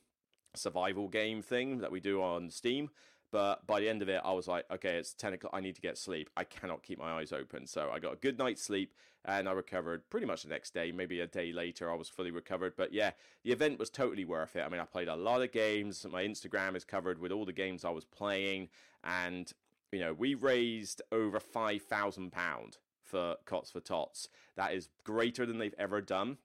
survival 0.56 1.08
game 1.08 1.42
thing 1.42 1.80
that 1.80 1.92
we 1.92 2.00
do 2.00 2.22
on 2.22 2.50
Steam. 2.50 2.90
But 3.30 3.68
by 3.68 3.82
the 3.82 3.90
end 3.90 4.02
of 4.02 4.08
it, 4.08 4.22
I 4.24 4.32
was 4.32 4.48
like, 4.48 4.66
okay, 4.72 4.96
it's 4.96 5.14
10 5.14 5.34
o'clock. 5.34 5.54
I 5.54 5.60
need 5.60 5.76
to 5.76 5.82
get 5.82 5.98
sleep. 5.98 6.30
I 6.38 6.46
cannot 6.46 6.82
keep 6.82 6.98
my 6.98 7.12
eyes 7.12 7.34
open. 7.34 7.68
So 7.68 7.90
I 7.94 8.00
got 8.00 8.14
a 8.14 8.18
good 8.18 8.38
night's 8.38 8.64
sleep 8.64 8.94
and 9.26 9.50
I 9.50 9.52
recovered 9.52 10.10
pretty 10.10 10.26
much 10.26 10.44
the 10.44 10.50
next 10.50 10.74
day. 10.74 10.94
Maybe 10.94 11.20
a 11.20 11.28
day 11.28 11.52
later, 11.52 11.92
I 11.92 11.96
was 11.96 12.08
fully 12.08 12.32
recovered. 12.32 12.74
But 12.78 12.94
yeah, 12.94 13.12
the 13.44 13.52
event 13.52 13.80
was 13.80 13.90
totally 13.90 14.24
worth 14.24 14.56
it. 14.56 14.62
I 14.66 14.70
mean, 14.70 14.80
I 14.80 14.86
played 14.86 15.10
a 15.10 15.16
lot 15.16 15.42
of 15.42 15.52
games. 15.52 16.06
My 16.10 16.24
Instagram 16.24 16.76
is 16.78 16.86
covered 16.86 17.20
with 17.20 17.34
all 17.34 17.46
the 17.46 17.52
games 17.52 17.84
I 17.84 17.90
was 17.90 18.06
playing. 18.06 18.70
And, 19.04 19.52
you 19.92 20.00
know, 20.00 20.14
we 20.14 20.34
raised 20.34 21.02
over 21.12 21.40
£5,000 21.42 22.78
for 23.08 23.38
Cots 23.46 23.72
for 23.72 23.80
Tots. 23.80 24.30
That 24.56 24.74
is 24.74 24.90
greater 25.04 25.46
than 25.46 25.58
they've 25.58 25.74
ever 25.78 26.02
done. 26.02 26.38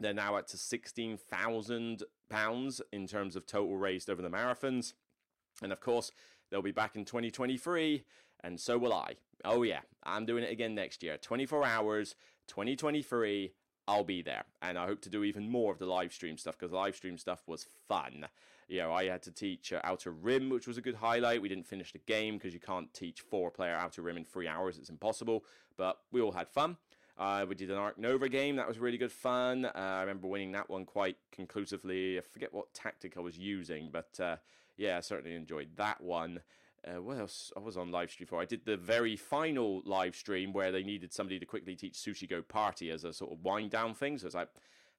They're 0.00 0.12
now 0.12 0.36
at 0.36 0.48
to 0.48 0.56
sixteen 0.56 1.16
thousand 1.16 2.02
pounds 2.28 2.80
in 2.92 3.06
terms 3.06 3.36
of 3.36 3.46
total 3.46 3.76
raised 3.76 4.10
over 4.10 4.22
the 4.22 4.30
marathons, 4.30 4.94
and 5.62 5.72
of 5.72 5.80
course 5.80 6.10
they'll 6.50 6.62
be 6.62 6.72
back 6.72 6.96
in 6.96 7.04
2023, 7.04 8.04
and 8.42 8.58
so 8.58 8.78
will 8.78 8.92
I. 8.92 9.16
Oh 9.44 9.62
yeah, 9.62 9.80
I'm 10.02 10.26
doing 10.26 10.44
it 10.44 10.50
again 10.50 10.74
next 10.74 11.02
year. 11.02 11.16
24 11.18 11.64
hours, 11.64 12.14
2023. 12.48 13.52
I'll 13.88 14.04
be 14.04 14.22
there, 14.22 14.44
and 14.60 14.78
I 14.78 14.86
hope 14.86 15.00
to 15.02 15.10
do 15.10 15.24
even 15.24 15.50
more 15.50 15.72
of 15.72 15.78
the 15.78 15.86
live 15.86 16.12
stream 16.12 16.38
stuff 16.38 16.56
because 16.58 16.72
live 16.72 16.96
stream 16.96 17.18
stuff 17.18 17.42
was 17.46 17.66
fun. 17.88 18.26
You 18.68 18.78
know, 18.78 18.92
I 18.92 19.04
had 19.04 19.22
to 19.22 19.30
teach 19.30 19.72
uh, 19.72 19.80
Outer 19.84 20.12
Rim, 20.12 20.48
which 20.48 20.66
was 20.66 20.78
a 20.78 20.82
good 20.82 20.94
highlight. 20.94 21.42
We 21.42 21.48
didn't 21.48 21.66
finish 21.66 21.92
the 21.92 21.98
game 21.98 22.34
because 22.34 22.54
you 22.54 22.60
can't 22.60 22.92
teach 22.94 23.20
four-player 23.20 23.74
Outer 23.74 24.02
Rim 24.02 24.16
in 24.16 24.24
three 24.24 24.48
hours; 24.48 24.78
it's 24.78 24.90
impossible. 24.90 25.44
But 25.76 25.98
we 26.10 26.20
all 26.20 26.32
had 26.32 26.48
fun. 26.48 26.76
Uh, 27.18 27.44
we 27.48 27.54
did 27.54 27.70
an 27.70 27.76
Ark 27.76 27.98
Nova 27.98 28.28
game 28.28 28.56
that 28.56 28.66
was 28.66 28.78
really 28.78 28.98
good 28.98 29.12
fun. 29.12 29.66
Uh, 29.66 29.70
I 29.74 30.00
remember 30.00 30.28
winning 30.28 30.52
that 30.52 30.70
one 30.70 30.84
quite 30.84 31.16
conclusively. 31.30 32.18
I 32.18 32.22
forget 32.22 32.52
what 32.52 32.72
tactic 32.72 33.16
I 33.16 33.20
was 33.20 33.38
using, 33.38 33.90
but 33.92 34.18
uh, 34.18 34.36
yeah, 34.76 34.96
I 34.96 35.00
certainly 35.00 35.36
enjoyed 35.36 35.68
that 35.76 36.00
one. 36.00 36.40
Uh, 36.86 37.00
what 37.00 37.18
else? 37.18 37.52
I 37.56 37.60
was 37.60 37.76
on 37.76 37.92
live 37.92 38.10
stream 38.10 38.26
for. 38.26 38.40
I 38.40 38.44
did 38.44 38.64
the 38.64 38.76
very 38.76 39.14
final 39.16 39.82
live 39.84 40.16
stream 40.16 40.52
where 40.52 40.72
they 40.72 40.82
needed 40.82 41.12
somebody 41.12 41.38
to 41.38 41.46
quickly 41.46 41.76
teach 41.76 41.94
Sushi 41.94 42.28
Go 42.28 42.42
Party 42.42 42.90
as 42.90 43.04
a 43.04 43.12
sort 43.12 43.32
of 43.32 43.44
wind 43.44 43.70
down 43.70 43.94
thing. 43.94 44.18
So 44.18 44.26
it's 44.26 44.34
like, 44.34 44.48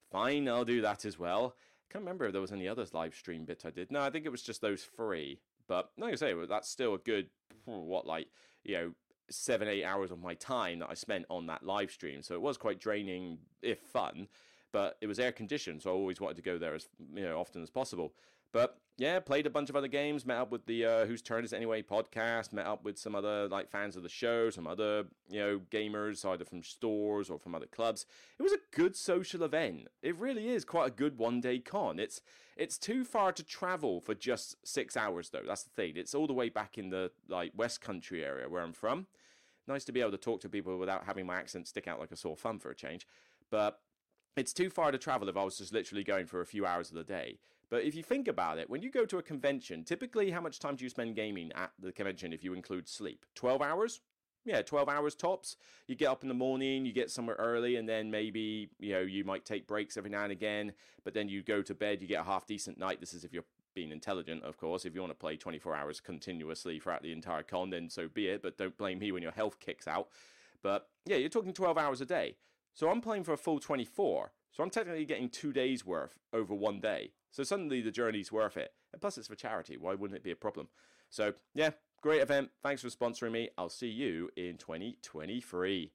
fine, 0.10 0.48
I'll 0.48 0.64
do 0.64 0.82
that 0.82 1.04
as 1.04 1.20
well. 1.20 1.56
Can't 1.94 2.04
remember 2.04 2.26
if 2.26 2.32
there 2.32 2.42
was 2.42 2.52
any 2.52 2.68
others 2.68 2.96
live 2.96 3.14
stream 3.14 3.46
bit 3.46 3.64
I 3.68 3.70
did. 3.70 3.92
No, 3.92 4.02
I 4.02 4.10
think 4.10 4.26
it 4.26 4.32
was 4.32 4.42
just 4.42 4.62
those 4.62 4.82
three. 4.82 5.40
But 5.68 5.92
like 5.96 6.14
I 6.14 6.16
say, 6.16 6.34
that's 6.50 6.68
still 6.68 6.96
a 6.96 6.98
good 6.98 7.28
what 7.66 8.08
like 8.08 8.28
you 8.64 8.74
know 8.74 8.92
seven 9.30 9.68
eight 9.68 9.84
hours 9.84 10.10
of 10.10 10.20
my 10.20 10.34
time 10.34 10.80
that 10.80 10.90
I 10.90 10.96
spent 10.96 11.26
on 11.30 11.46
that 11.48 11.62
live 11.62 11.92
stream. 11.92 12.24
So 12.24 12.34
it 12.34 12.42
was 12.42 12.58
quite 12.58 12.80
draining, 12.80 13.38
if 13.62 13.80
fun. 13.80 14.28
But 14.72 14.98
it 15.02 15.08
was 15.08 15.20
air 15.20 15.32
conditioned, 15.32 15.84
so 15.84 15.92
I 15.92 15.94
always 15.94 16.20
wanted 16.20 16.38
to 16.38 16.42
go 16.42 16.58
there 16.58 16.74
as 16.74 16.88
you 17.14 17.22
know 17.22 17.40
often 17.40 17.62
as 17.62 17.70
possible. 17.70 18.16
But 18.54 18.78
yeah, 18.98 19.20
played 19.20 19.48
a 19.48 19.50
bunch 19.50 19.72
of 19.72 19.76
other 19.76 19.88
games. 19.88 20.26
Met 20.26 20.38
up 20.38 20.52
with 20.52 20.68
the 20.68 20.86
uh, 20.86 21.06
Whose 21.08 21.24
Turn 21.24 21.44
Is 21.44 21.52
Anyway 21.52 21.82
podcast. 21.82 22.54
Met 22.54 22.68
up 22.68 22.86
with 22.86 23.00
some 23.00 23.16
other 23.16 23.48
like 23.50 23.70
fans 23.70 23.96
of 23.96 24.04
the 24.04 24.10
show, 24.10 24.52
some 24.52 24.68
other 24.68 25.06
you 25.28 25.40
know 25.40 25.62
gamers, 25.72 26.24
either 26.24 26.46
from 26.46 26.62
stores 26.62 27.30
or 27.30 27.40
from 27.40 27.56
other 27.56 27.66
clubs. 27.66 28.06
It 28.40 28.44
was 28.44 28.54
a 28.54 28.60
good 28.72 28.96
social 28.96 29.44
event. 29.44 29.88
It 30.04 30.16
really 30.18 30.48
is 30.48 30.64
quite 30.64 30.88
a 30.88 30.94
good 30.94 31.18
one 31.18 31.42
day 31.42 31.58
con. 31.58 32.00
It's 32.00 32.22
it's 32.56 32.78
too 32.78 33.04
far 33.04 33.32
to 33.32 33.44
travel 33.44 34.00
for 34.00 34.14
just 34.14 34.56
six 34.66 34.96
hours 34.96 35.32
though. 35.32 35.44
That's 35.46 35.64
the 35.64 35.72
thing. 35.72 35.94
It's 35.96 36.14
all 36.14 36.28
the 36.28 36.34
way 36.34 36.50
back 36.50 36.78
in 36.78 36.92
the 36.92 37.12
like 37.28 37.52
West 37.56 37.82
Country 37.82 38.24
area 38.24 38.48
where 38.48 38.62
I'm 38.62 38.74
from. 38.74 39.08
Nice 39.68 39.86
to 39.86 39.92
be 39.92 40.02
able 40.02 40.12
to 40.12 40.18
talk 40.18 40.42
to 40.42 40.50
people 40.50 40.78
without 40.78 41.06
having 41.06 41.26
my 41.26 41.38
accent 41.38 41.68
stick 41.68 41.88
out 41.88 42.00
like 42.00 42.12
a 42.12 42.16
sore 42.16 42.36
thumb 42.36 42.60
for 42.60 42.70
a 42.70 42.76
change. 42.76 43.08
But 43.50 43.80
it's 44.36 44.54
too 44.54 44.70
far 44.70 44.92
to 44.92 44.98
travel 45.00 45.30
if 45.30 45.38
I 45.38 45.44
was 45.44 45.58
just 45.58 45.74
literally 45.74 46.04
going 46.04 46.28
for 46.28 46.42
a 46.42 46.46
few 46.46 46.66
hours 46.66 46.90
of 46.90 46.96
the 46.96 47.04
day. 47.04 47.40
But 47.74 47.86
if 47.86 47.96
you 47.96 48.04
think 48.04 48.28
about 48.28 48.60
it, 48.60 48.70
when 48.70 48.84
you 48.84 48.92
go 48.92 49.04
to 49.04 49.18
a 49.18 49.24
convention, 49.24 49.84
typically 49.84 50.30
how 50.30 50.42
much 50.42 50.60
time 50.60 50.76
do 50.76 50.84
you 50.84 50.92
spend 50.92 51.16
gaming 51.16 51.52
at 51.56 51.72
the 51.80 51.92
convention 51.92 52.32
if 52.32 52.44
you 52.44 52.54
include 52.54 52.88
sleep? 52.88 53.26
12 53.34 53.64
hours? 53.64 54.02
yeah, 54.46 54.62
12 54.62 54.88
hours 54.88 55.16
tops. 55.16 55.56
You 55.88 55.96
get 55.96 56.10
up 56.10 56.22
in 56.22 56.28
the 56.28 56.36
morning, 56.36 56.86
you 56.86 56.94
get 56.94 57.10
somewhere 57.10 57.36
early, 57.40 57.78
and 57.78 57.90
then 57.90 58.12
maybe, 58.12 58.70
you 58.78 58.94
know, 58.94 59.02
you 59.02 59.24
might 59.24 59.44
take 59.44 59.66
breaks 59.66 59.98
every 59.98 60.12
now 60.12 60.22
and 60.22 60.32
again, 60.32 60.74
but 61.04 61.16
then 61.16 61.28
you 61.28 61.42
go 61.42 61.64
to 61.64 61.74
bed, 61.74 62.00
you 62.00 62.08
get 62.08 62.22
a 62.22 62.24
half 62.24 62.46
decent 62.46 62.78
night. 62.78 63.00
This 63.00 63.16
is 63.16 63.24
if 63.24 63.34
you're 63.34 63.46
being 63.74 63.92
intelligent, 63.92 64.44
of 64.44 64.56
course. 64.58 64.86
If 64.86 64.94
you 64.94 65.02
want 65.02 65.10
to 65.10 65.18
play 65.18 65.36
24 65.36 65.76
hours 65.76 66.00
continuously 66.00 66.78
throughout 66.80 67.02
the 67.02 67.12
entire 67.12 67.42
con, 67.42 67.72
then 67.72 67.90
so 67.90 68.08
be 68.08 68.28
it, 68.28 68.44
but 68.44 68.56
don't 68.56 68.78
blame 68.78 69.00
me 69.00 69.12
when 69.12 69.24
your 69.24 69.32
health 69.32 69.60
kicks 69.60 69.88
out. 69.88 70.10
But 70.62 70.90
yeah, 71.08 71.16
you're 71.16 71.28
talking 71.28 71.54
12 71.54 71.76
hours 71.76 72.02
a 72.02 72.06
day. 72.06 72.36
So 72.76 72.92
I'm 72.92 73.02
playing 73.02 73.24
for 73.24 73.34
a 73.34 73.38
full 73.38 73.58
24. 73.58 74.32
So 74.52 74.62
I'm 74.62 74.70
technically 74.70 75.06
getting 75.06 75.28
two 75.28 75.52
days 75.52 75.84
worth 75.84 76.20
over 76.32 76.54
one 76.54 76.80
day. 76.80 77.14
So 77.34 77.44
suddenly 77.44 77.82
the 77.82 77.92
journey's 77.92 78.32
worth 78.32 78.58
it. 78.58 78.72
And 78.94 79.02
plus, 79.02 79.18
it's 79.18 79.28
for 79.28 79.36
charity. 79.36 79.76
Why 79.76 79.96
wouldn't 79.96 80.16
it 80.16 80.24
be 80.24 80.32
a 80.32 80.36
problem? 80.36 80.68
So 81.10 81.34
yeah, 81.56 81.72
great 82.02 82.22
event. 82.22 82.52
Thanks 82.62 82.84
for 82.84 82.90
sponsoring 82.90 83.32
me. 83.32 83.50
I'll 83.58 83.70
see 83.70 83.90
you 83.90 84.30
in 84.38 84.58
2023. 84.58 85.92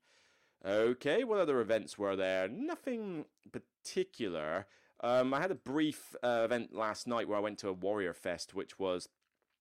Okay, 0.67 1.23
what 1.23 1.39
other 1.39 1.61
events 1.61 1.97
were 1.97 2.17
there? 2.17 2.49
Nothing 2.49 3.25
particular. 3.53 4.67
Um, 5.01 5.33
I 5.33 5.41
had 5.41 5.53
a 5.53 5.55
brief 5.55 6.17
uh, 6.25 6.43
event 6.45 6.75
last 6.75 7.07
night 7.07 7.29
where 7.29 7.39
I 7.39 7.41
went 7.41 7.59
to 7.59 7.69
a 7.69 7.73
Warrior 7.73 8.15
Fest, 8.15 8.53
which 8.53 8.77
was 8.81 9.09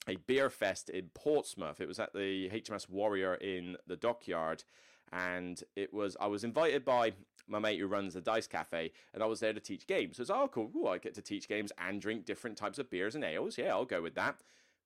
a 0.08 0.16
beer 0.16 0.50
fest 0.50 0.90
in 0.90 1.12
Portsmouth. 1.14 1.80
It 1.80 1.88
was 1.88 2.00
at 2.00 2.14
the 2.14 2.50
HMS 2.50 2.90
Warrior 2.90 3.36
in 3.36 3.78
the 3.86 3.98
dockyard, 3.98 4.64
and 5.12 5.64
it 5.76 5.94
was 5.94 6.18
I 6.20 6.26
was 6.26 6.44
invited 6.44 6.84
by 6.84 7.14
my 7.48 7.60
mate 7.60 7.80
who 7.80 7.88
runs 7.88 8.14
the 8.14 8.22
Dice 8.22 8.48
Cafe, 8.48 8.92
and 9.14 9.24
I 9.24 9.26
was 9.26 9.40
there 9.40 9.54
to 9.54 9.60
teach 9.60 9.88
games. 9.88 10.18
So 10.18 10.22
it's 10.22 10.30
oh 10.30 10.48
cool, 10.48 10.72
Ooh, 10.76 10.88
I 10.88 10.98
get 10.98 11.14
to 11.16 11.22
teach 11.22 11.48
games 11.48 11.72
and 11.78 12.02
drink 12.02 12.26
different 12.26 12.58
types 12.58 12.80
of 12.80 12.90
beers 12.90 13.16
and 13.16 13.24
ales. 13.24 13.58
Yeah, 13.58 13.72
I'll 13.72 13.86
go 13.86 14.02
with 14.02 14.16
that. 14.16 14.38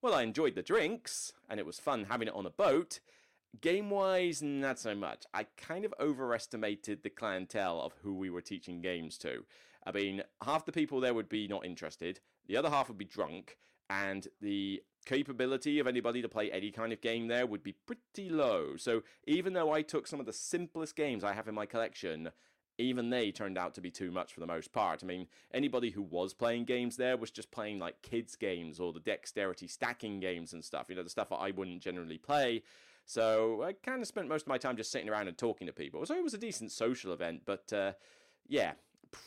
Well, 0.01 0.13
I 0.13 0.24
enjoyed 0.24 0.56
the 0.56 0.63
drinks, 0.63 1.34
and 1.50 1.60
it 1.60 1.65
was 1.65 1.80
fun 1.80 2.06
having 2.10 2.27
it 2.27 2.34
on 2.34 2.46
a 2.46 2.51
boat. 2.51 3.00
Game 3.60 3.89
wise, 3.89 4.41
not 4.41 4.80
so 4.80 4.96
much. 4.96 5.25
I 5.34 5.46
kind 5.58 5.86
of 5.86 5.94
overestimated 6.00 7.03
the 7.03 7.10
clientele 7.10 7.82
of 7.82 7.94
who 8.01 8.13
we 8.15 8.30
were 8.30 8.41
teaching 8.41 8.82
games 8.82 9.18
to. 9.20 9.46
I 9.86 9.91
mean, 9.91 10.24
half 10.44 10.65
the 10.65 10.72
people 10.72 11.00
there 11.00 11.13
would 11.13 11.30
be 11.30 11.48
not 11.48 11.65
interested, 11.65 12.20
the 12.48 12.58
other 12.58 12.70
half 12.70 12.88
would 12.88 12.98
be 12.98 13.06
drunk, 13.06 13.58
and 13.89 14.27
the 14.39 14.82
capability 15.06 15.80
of 15.80 15.88
anybody 15.88 16.22
to 16.22 16.30
play 16.30 16.51
any 16.51 16.72
kind 16.72 16.94
of 16.94 17.01
game 17.01 17.27
there 17.27 17.46
would 17.46 17.63
be 17.63 17.75
pretty 17.86 18.30
low. 18.30 18.75
So 18.77 19.03
even 19.25 19.53
though 19.53 19.72
I 19.72 19.82
took 19.82 20.08
some 20.08 20.20
of 20.20 20.25
the 20.25 20.34
simplest 20.34 20.96
games 20.96 21.24
I 21.24 21.34
have 21.34 21.48
in 21.48 21.56
my 21.56 21.65
collection, 21.65 22.32
even 22.82 23.10
they 23.10 23.32
turned 23.32 23.58
out 23.58 23.74
to 23.76 23.82
be 23.82 23.92
too 23.92 24.12
much 24.12 24.34
for 24.34 24.40
the 24.40 24.48
most 24.48 24.72
part. 24.74 25.04
I 25.04 25.06
mean, 25.06 25.28
anybody 25.54 25.90
who 25.90 26.02
was 26.02 26.34
playing 26.34 26.66
games 26.66 26.98
there 26.98 27.18
was 27.18 27.32
just 27.32 27.52
playing 27.52 27.80
like 27.80 28.02
kids' 28.02 28.36
games 28.36 28.80
or 28.80 28.92
the 28.94 29.00
dexterity 29.00 29.68
stacking 29.68 30.20
games 30.20 30.54
and 30.54 30.64
stuff, 30.64 30.88
you 30.90 30.96
know, 30.96 31.04
the 31.04 31.10
stuff 31.10 31.30
that 31.30 31.36
I 31.36 31.52
wouldn't 31.52 31.82
generally 31.82 32.18
play. 32.18 32.64
So 33.06 33.64
I 33.64 33.74
kind 33.74 34.02
of 34.02 34.08
spent 34.08 34.28
most 34.28 34.44
of 34.44 34.48
my 34.48 34.58
time 34.58 34.78
just 34.78 34.92
sitting 34.92 35.10
around 35.10 35.28
and 35.28 35.38
talking 35.38 35.68
to 35.68 35.74
people. 35.74 36.06
So 36.06 36.16
it 36.16 36.24
was 36.24 36.34
a 36.34 36.38
decent 36.38 36.72
social 36.72 37.14
event, 37.14 37.42
but 37.46 37.72
uh, 37.74 37.94
yeah, 38.48 38.74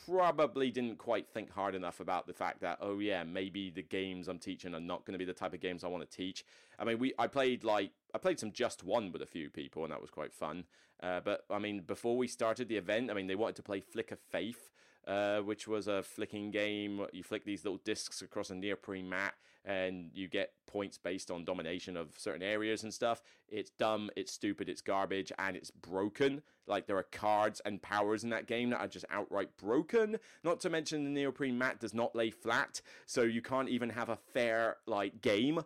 probably 0.07 0.71
didn't 0.71 0.99
quite 0.99 1.29
think 1.29 1.51
hard 1.51 1.75
enough 1.75 2.01
about 2.01 2.27
the 2.27 2.33
fact 2.33 2.61
that 2.61 2.79
oh 2.81 2.99
yeah 2.99 3.23
maybe 3.23 3.71
the 3.71 3.83
games 3.83 4.29
I'm 4.29 4.39
teaching 4.39 4.75
are 4.75 4.81
not 4.81 5.05
going 5.05 5.13
to 5.13 5.19
be 5.19 5.25
the 5.25 5.35
type 5.35 5.53
of 5.53 5.61
games 5.61 5.85
I 5.85 5.89
want 5.89 6.09
to 6.09 6.17
teach. 6.17 6.45
I 6.79 6.85
mean 6.85 6.99
we 6.99 7.13
I 7.19 7.27
played 7.27 7.65
like 7.65 7.91
I 8.15 8.19
played 8.19 8.41
some 8.41 8.53
just 8.53 8.85
one 8.85 9.13
with 9.13 9.23
a 9.23 9.27
few 9.27 9.51
people 9.51 9.85
and 9.85 9.93
that 9.93 10.01
was 10.01 10.11
quite 10.11 10.33
fun. 10.33 10.65
Uh, 11.03 11.21
but 11.21 11.45
I 11.51 11.59
mean 11.59 11.81
before 11.81 12.17
we 12.17 12.29
started 12.29 12.69
the 12.69 12.77
event, 12.77 13.11
I 13.11 13.15
mean 13.15 13.27
they 13.27 13.35
wanted 13.35 13.57
to 13.57 13.63
play 13.63 13.81
Flick 13.81 14.11
of 14.11 14.19
Faith, 14.19 14.71
uh, 15.07 15.41
which 15.41 15.67
was 15.69 15.89
a 15.89 16.03
flicking 16.03 16.51
game. 16.51 17.07
You 17.13 17.23
flick 17.23 17.45
these 17.45 17.65
little 17.65 17.81
discs 17.85 18.23
across 18.23 18.51
a 18.51 18.55
neoprene 18.55 19.09
mat 19.09 19.35
and 19.65 20.11
you 20.13 20.29
get 20.29 20.53
points 20.67 20.99
based 20.99 21.31
on 21.31 21.45
domination 21.45 21.97
of 21.97 22.11
certain 22.19 22.43
areas 22.43 22.83
and 22.83 22.93
stuff. 22.93 23.23
It's 23.49 23.71
dumb, 23.71 24.11
it's 24.17 24.33
stupid, 24.33 24.69
it's 24.69 24.83
garbage, 24.83 25.33
and 25.39 25.57
it's 25.57 25.71
broken. 25.71 26.43
Like 26.67 26.87
there 26.87 26.99
are 26.99 27.05
cards 27.05 27.61
and 27.65 27.81
powers 27.81 28.25
in 28.25 28.31
that 28.31 28.47
game 28.47 28.71
that 28.71 28.81
are 28.81 28.89
just 28.89 29.07
outright 29.11 29.57
broken. 29.57 30.19
Not 30.43 30.61
to 30.61 30.71
mention 30.71 31.05
the 31.05 31.11
neoprene 31.11 31.57
mat 31.57 31.81
does 31.81 31.95
not 31.95 32.15
lay 32.15 32.31
flat, 32.31 32.83
so 33.07 33.23
you 33.23 33.41
can't 33.41 33.69
even 33.69 33.91
have 33.91 34.09
a 34.09 34.17
fair 34.17 34.77
like 34.87 35.23
game. 35.23 35.61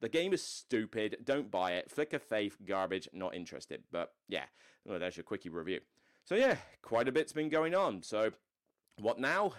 The 0.00 0.08
game 0.08 0.32
is 0.32 0.42
stupid. 0.42 1.18
Don't 1.24 1.50
buy 1.50 1.72
it. 1.72 1.90
Flick 1.90 2.12
of 2.12 2.22
Faith, 2.22 2.58
garbage. 2.64 3.08
Not 3.12 3.34
interested. 3.34 3.82
But 3.90 4.12
yeah, 4.28 4.44
well, 4.86 4.98
there's 4.98 5.16
your 5.16 5.24
quickie 5.24 5.48
review. 5.48 5.80
So 6.24 6.36
yeah, 6.36 6.56
quite 6.80 7.08
a 7.08 7.12
bit's 7.12 7.32
been 7.32 7.48
going 7.48 7.74
on. 7.74 8.02
So 8.02 8.30
what 9.00 9.18
now? 9.18 9.52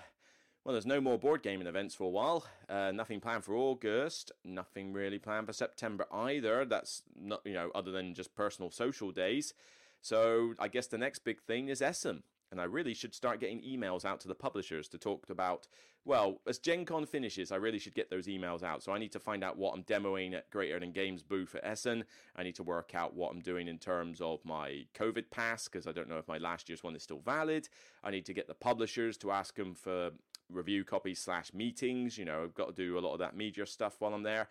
Well, 0.63 0.73
there's 0.73 0.85
no 0.85 0.99
more 0.99 1.19
board 1.19 1.43
gaming 1.43 1.67
events 1.67 1.93
for 1.93 2.05
a 2.05 2.09
while. 2.09 2.45
Uh, 2.67 2.91
nothing 2.91 3.19
planned 3.19 3.43
for 3.43 3.53
August. 3.53 4.31
Nothing 4.43 4.93
really 4.93 5.19
planned 5.19 5.45
for 5.45 5.53
September 5.53 6.07
either. 6.11 6.65
That's 6.65 7.03
not, 7.15 7.41
you 7.45 7.53
know, 7.53 7.69
other 7.75 7.91
than 7.91 8.15
just 8.15 8.33
personal 8.33 8.71
social 8.71 9.11
days. 9.11 9.53
So 10.01 10.55
I 10.57 10.67
guess 10.67 10.87
the 10.87 10.97
next 10.97 11.19
big 11.19 11.41
thing 11.41 11.67
is 11.67 11.83
Essen. 11.83 12.23
And 12.51 12.61
I 12.61 12.65
really 12.65 12.93
should 12.93 13.13
start 13.13 13.39
getting 13.39 13.61
emails 13.61 14.05
out 14.05 14.19
to 14.21 14.27
the 14.27 14.35
publishers 14.35 14.87
to 14.89 14.97
talk 14.97 15.29
about, 15.29 15.67
well, 16.05 16.39
as 16.47 16.59
Gen 16.59 16.85
Con 16.85 17.05
finishes, 17.05 17.51
I 17.51 17.55
really 17.55 17.79
should 17.79 17.95
get 17.95 18.09
those 18.09 18.27
emails 18.27 18.61
out. 18.61 18.83
So 18.83 18.93
I 18.93 18.99
need 18.99 19.11
to 19.13 19.19
find 19.19 19.43
out 19.43 19.57
what 19.57 19.73
I'm 19.73 19.83
demoing 19.83 20.33
at 20.35 20.49
Greater 20.51 20.79
Than 20.79 20.91
Games 20.91 21.23
booth 21.23 21.55
at 21.55 21.65
Essen. 21.65 22.05
I 22.35 22.43
need 22.43 22.55
to 22.55 22.63
work 22.63 22.93
out 22.93 23.15
what 23.15 23.31
I'm 23.31 23.41
doing 23.41 23.67
in 23.67 23.79
terms 23.79 24.21
of 24.21 24.45
my 24.45 24.85
COVID 24.93 25.31
pass, 25.31 25.67
because 25.67 25.87
I 25.87 25.91
don't 25.91 26.07
know 26.07 26.19
if 26.19 26.27
my 26.27 26.37
last 26.37 26.69
year's 26.69 26.83
one 26.83 26.95
is 26.95 27.03
still 27.03 27.19
valid. 27.19 27.67
I 28.03 28.11
need 28.11 28.25
to 28.25 28.33
get 28.33 28.47
the 28.47 28.53
publishers 28.53 29.17
to 29.17 29.31
ask 29.31 29.55
them 29.55 29.73
for 29.73 30.11
review 30.49 30.83
copies 30.83 31.19
slash 31.19 31.51
meetings. 31.53 32.17
You 32.17 32.25
know, 32.25 32.43
I've 32.43 32.53
got 32.53 32.75
to 32.75 32.83
do 32.83 32.99
a 32.99 33.01
lot 33.01 33.13
of 33.13 33.19
that 33.19 33.35
media 33.35 33.65
stuff 33.65 33.95
while 33.99 34.13
I'm 34.13 34.23
there. 34.23 34.47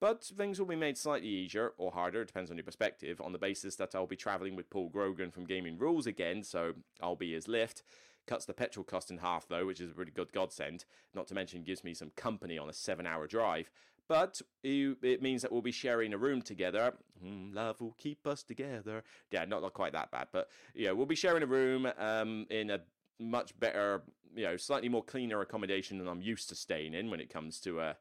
But 0.00 0.24
things 0.24 0.58
will 0.58 0.66
be 0.66 0.76
made 0.76 0.98
slightly 0.98 1.28
easier 1.28 1.72
or 1.78 1.90
harder, 1.90 2.24
depends 2.24 2.50
on 2.50 2.56
your 2.56 2.64
perspective, 2.64 3.20
on 3.20 3.32
the 3.32 3.38
basis 3.38 3.76
that 3.76 3.94
I'll 3.94 4.06
be 4.06 4.16
travelling 4.16 4.54
with 4.54 4.68
Paul 4.68 4.90
Grogan 4.90 5.30
from 5.30 5.46
Gaming 5.46 5.78
Rules 5.78 6.06
again, 6.06 6.42
so 6.42 6.74
I'll 7.00 7.16
be 7.16 7.32
his 7.32 7.48
lift. 7.48 7.82
Cuts 8.26 8.44
the 8.44 8.52
petrol 8.52 8.84
cost 8.84 9.10
in 9.10 9.18
half, 9.18 9.48
though, 9.48 9.64
which 9.64 9.80
is 9.80 9.90
a 9.90 9.94
pretty 9.94 10.10
good 10.10 10.32
godsend. 10.32 10.84
Not 11.14 11.28
to 11.28 11.34
mention, 11.34 11.62
gives 11.62 11.84
me 11.84 11.94
some 11.94 12.10
company 12.16 12.58
on 12.58 12.68
a 12.68 12.72
seven 12.72 13.06
hour 13.06 13.26
drive. 13.26 13.70
But 14.08 14.40
it 14.62 15.22
means 15.22 15.42
that 15.42 15.50
we'll 15.50 15.62
be 15.62 15.72
sharing 15.72 16.12
a 16.12 16.18
room 16.18 16.42
together. 16.42 16.94
Mm, 17.24 17.54
love 17.54 17.80
will 17.80 17.96
keep 17.98 18.26
us 18.26 18.42
together. 18.42 19.02
Yeah, 19.30 19.44
not, 19.46 19.62
not 19.62 19.74
quite 19.74 19.92
that 19.94 20.10
bad, 20.10 20.28
but 20.30 20.48
yeah, 20.74 20.92
we'll 20.92 21.06
be 21.06 21.16
sharing 21.16 21.42
a 21.42 21.46
room 21.46 21.88
um, 21.98 22.46
in 22.50 22.70
a 22.70 22.80
much 23.18 23.58
better, 23.58 24.02
you 24.34 24.44
know, 24.44 24.56
slightly 24.56 24.88
more 24.88 25.02
cleaner 25.02 25.40
accommodation 25.40 25.98
than 25.98 26.06
I'm 26.06 26.20
used 26.20 26.48
to 26.50 26.54
staying 26.54 26.94
in 26.94 27.10
when 27.10 27.20
it 27.20 27.30
comes 27.30 27.60
to 27.60 27.80
uh, 27.80 27.94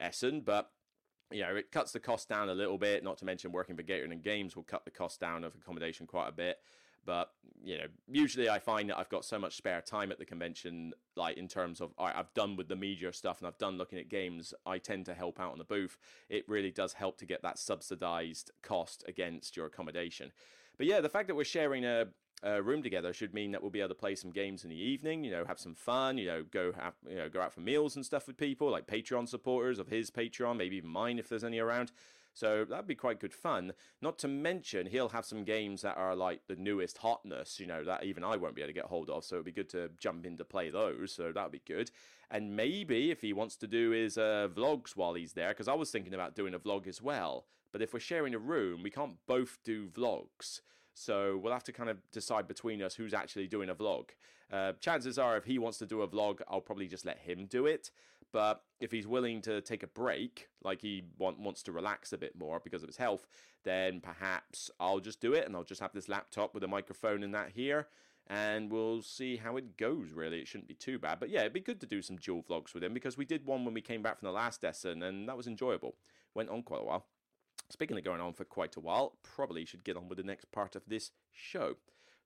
Essen. 0.00 0.40
But 0.40 0.70
you 1.32 1.42
know, 1.42 1.54
it 1.56 1.70
cuts 1.70 1.92
the 1.92 2.00
cost 2.00 2.28
down 2.28 2.48
a 2.48 2.54
little 2.54 2.78
bit. 2.78 3.04
Not 3.04 3.18
to 3.18 3.24
mention 3.24 3.52
working 3.52 3.76
for 3.76 3.82
Greater 3.82 4.08
Than 4.08 4.20
Games 4.20 4.56
will 4.56 4.62
cut 4.62 4.84
the 4.84 4.90
cost 4.90 5.20
down 5.20 5.44
of 5.44 5.54
accommodation 5.54 6.06
quite 6.06 6.28
a 6.28 6.32
bit. 6.32 6.58
But 7.04 7.30
you 7.64 7.78
know, 7.78 7.86
usually 8.08 8.48
I 8.48 8.58
find 8.58 8.90
that 8.90 8.98
I've 8.98 9.08
got 9.08 9.24
so 9.24 9.38
much 9.38 9.56
spare 9.56 9.80
time 9.80 10.12
at 10.12 10.18
the 10.18 10.24
convention, 10.24 10.92
like 11.16 11.36
in 11.36 11.48
terms 11.48 11.80
of 11.80 11.92
I've 11.98 12.32
done 12.34 12.56
with 12.56 12.68
the 12.68 12.76
media 12.76 13.12
stuff 13.12 13.38
and 13.38 13.48
I've 13.48 13.58
done 13.58 13.76
looking 13.76 13.98
at 13.98 14.08
games. 14.08 14.54
I 14.66 14.78
tend 14.78 15.06
to 15.06 15.14
help 15.14 15.40
out 15.40 15.52
on 15.52 15.58
the 15.58 15.64
booth. 15.64 15.98
It 16.28 16.48
really 16.48 16.70
does 16.70 16.92
help 16.92 17.18
to 17.18 17.26
get 17.26 17.42
that 17.42 17.58
subsidized 17.58 18.50
cost 18.62 19.04
against 19.08 19.56
your 19.56 19.66
accommodation. 19.66 20.32
But 20.78 20.86
yeah, 20.86 21.00
the 21.00 21.08
fact 21.08 21.28
that 21.28 21.34
we're 21.34 21.44
sharing 21.44 21.84
a 21.84 22.06
uh, 22.44 22.62
room 22.62 22.82
together 22.82 23.12
should 23.12 23.34
mean 23.34 23.52
that 23.52 23.62
we'll 23.62 23.70
be 23.70 23.80
able 23.80 23.90
to 23.90 23.94
play 23.94 24.14
some 24.14 24.30
games 24.30 24.64
in 24.64 24.70
the 24.70 24.80
evening. 24.80 25.24
You 25.24 25.30
know, 25.30 25.44
have 25.44 25.60
some 25.60 25.74
fun. 25.74 26.18
You 26.18 26.26
know, 26.26 26.44
go 26.50 26.72
have 26.72 26.94
you 27.08 27.16
know 27.16 27.28
go 27.28 27.40
out 27.40 27.52
for 27.52 27.60
meals 27.60 27.96
and 27.96 28.04
stuff 28.04 28.26
with 28.26 28.36
people 28.36 28.70
like 28.70 28.86
Patreon 28.86 29.28
supporters 29.28 29.78
of 29.78 29.88
his 29.88 30.10
Patreon, 30.10 30.56
maybe 30.56 30.76
even 30.76 30.90
mine 30.90 31.18
if 31.18 31.28
there's 31.28 31.44
any 31.44 31.58
around. 31.58 31.92
So 32.34 32.64
that'd 32.64 32.86
be 32.86 32.94
quite 32.94 33.20
good 33.20 33.34
fun. 33.34 33.74
Not 34.00 34.18
to 34.20 34.28
mention, 34.28 34.86
he'll 34.86 35.10
have 35.10 35.26
some 35.26 35.44
games 35.44 35.82
that 35.82 35.98
are 35.98 36.16
like 36.16 36.46
the 36.48 36.56
newest 36.56 36.98
hotness, 36.98 37.60
you 37.60 37.66
know, 37.66 37.84
that 37.84 38.04
even 38.04 38.24
I 38.24 38.36
won't 38.36 38.54
be 38.54 38.62
able 38.62 38.70
to 38.70 38.74
get 38.74 38.86
hold 38.86 39.10
of. 39.10 39.24
So 39.24 39.36
it'd 39.36 39.46
be 39.46 39.52
good 39.52 39.68
to 39.70 39.90
jump 39.98 40.24
in 40.24 40.38
to 40.38 40.44
play 40.44 40.70
those. 40.70 41.12
So 41.12 41.30
that'd 41.30 41.52
be 41.52 41.62
good. 41.66 41.90
And 42.30 42.56
maybe 42.56 43.10
if 43.10 43.20
he 43.20 43.34
wants 43.34 43.56
to 43.56 43.66
do 43.66 43.90
his 43.90 44.16
uh, 44.16 44.48
vlogs 44.54 44.96
while 44.96 45.12
he's 45.12 45.34
there, 45.34 45.50
because 45.50 45.68
I 45.68 45.74
was 45.74 45.90
thinking 45.90 46.14
about 46.14 46.34
doing 46.34 46.54
a 46.54 46.58
vlog 46.58 46.86
as 46.86 47.02
well. 47.02 47.44
But 47.70 47.82
if 47.82 47.92
we're 47.92 48.00
sharing 48.00 48.34
a 48.34 48.38
room, 48.38 48.82
we 48.82 48.90
can't 48.90 49.16
both 49.26 49.58
do 49.62 49.88
vlogs. 49.88 50.60
So 50.94 51.40
we'll 51.42 51.52
have 51.52 51.64
to 51.64 51.72
kind 51.72 51.88
of 51.90 51.98
decide 52.10 52.46
between 52.46 52.82
us 52.82 52.94
who's 52.94 53.14
actually 53.14 53.46
doing 53.46 53.70
a 53.70 53.74
vlog. 53.74 54.10
Uh, 54.52 54.72
chances 54.80 55.18
are, 55.18 55.36
if 55.36 55.44
he 55.44 55.58
wants 55.58 55.78
to 55.78 55.86
do 55.86 56.02
a 56.02 56.08
vlog, 56.08 56.40
I'll 56.48 56.60
probably 56.60 56.86
just 56.86 57.06
let 57.06 57.18
him 57.18 57.46
do 57.46 57.66
it. 57.66 57.90
But 58.32 58.62
if 58.80 58.90
he's 58.90 59.06
willing 59.06 59.42
to 59.42 59.60
take 59.60 59.82
a 59.82 59.86
break, 59.86 60.48
like 60.62 60.80
he 60.80 61.04
want, 61.18 61.38
wants 61.38 61.62
to 61.64 61.72
relax 61.72 62.12
a 62.12 62.18
bit 62.18 62.36
more 62.38 62.60
because 62.62 62.82
of 62.82 62.88
his 62.88 62.96
health, 62.96 63.26
then 63.64 64.00
perhaps 64.00 64.70
I'll 64.80 65.00
just 65.00 65.20
do 65.20 65.32
it 65.34 65.46
and 65.46 65.54
I'll 65.54 65.64
just 65.64 65.80
have 65.80 65.92
this 65.92 66.08
laptop 66.08 66.54
with 66.54 66.64
a 66.64 66.68
microphone 66.68 67.22
and 67.22 67.34
that 67.34 67.50
here. 67.50 67.88
And 68.28 68.70
we'll 68.70 69.02
see 69.02 69.36
how 69.36 69.56
it 69.56 69.76
goes, 69.76 70.12
really. 70.12 70.40
It 70.40 70.48
shouldn't 70.48 70.68
be 70.68 70.74
too 70.74 70.98
bad. 70.98 71.18
But 71.20 71.28
yeah, 71.28 71.40
it'd 71.40 71.52
be 71.52 71.60
good 71.60 71.80
to 71.80 71.86
do 71.86 72.00
some 72.00 72.16
dual 72.16 72.42
vlogs 72.42 72.72
with 72.72 72.84
him 72.84 72.94
because 72.94 73.16
we 73.16 73.24
did 73.24 73.44
one 73.44 73.64
when 73.64 73.74
we 73.74 73.80
came 73.80 74.02
back 74.02 74.18
from 74.18 74.26
the 74.26 74.32
last 74.32 74.64
Essen 74.64 75.02
and 75.02 75.28
that 75.28 75.36
was 75.36 75.46
enjoyable. 75.46 75.96
Went 76.34 76.48
on 76.48 76.62
quite 76.62 76.80
a 76.80 76.84
while. 76.84 77.06
Speaking 77.70 77.96
of 77.96 78.04
going 78.04 78.20
on 78.20 78.34
for 78.34 78.44
quite 78.44 78.76
a 78.76 78.80
while, 78.80 79.16
probably 79.22 79.64
should 79.64 79.84
get 79.84 79.96
on 79.96 80.08
with 80.08 80.18
the 80.18 80.24
next 80.24 80.52
part 80.52 80.76
of 80.76 80.82
this 80.86 81.10
show. 81.32 81.76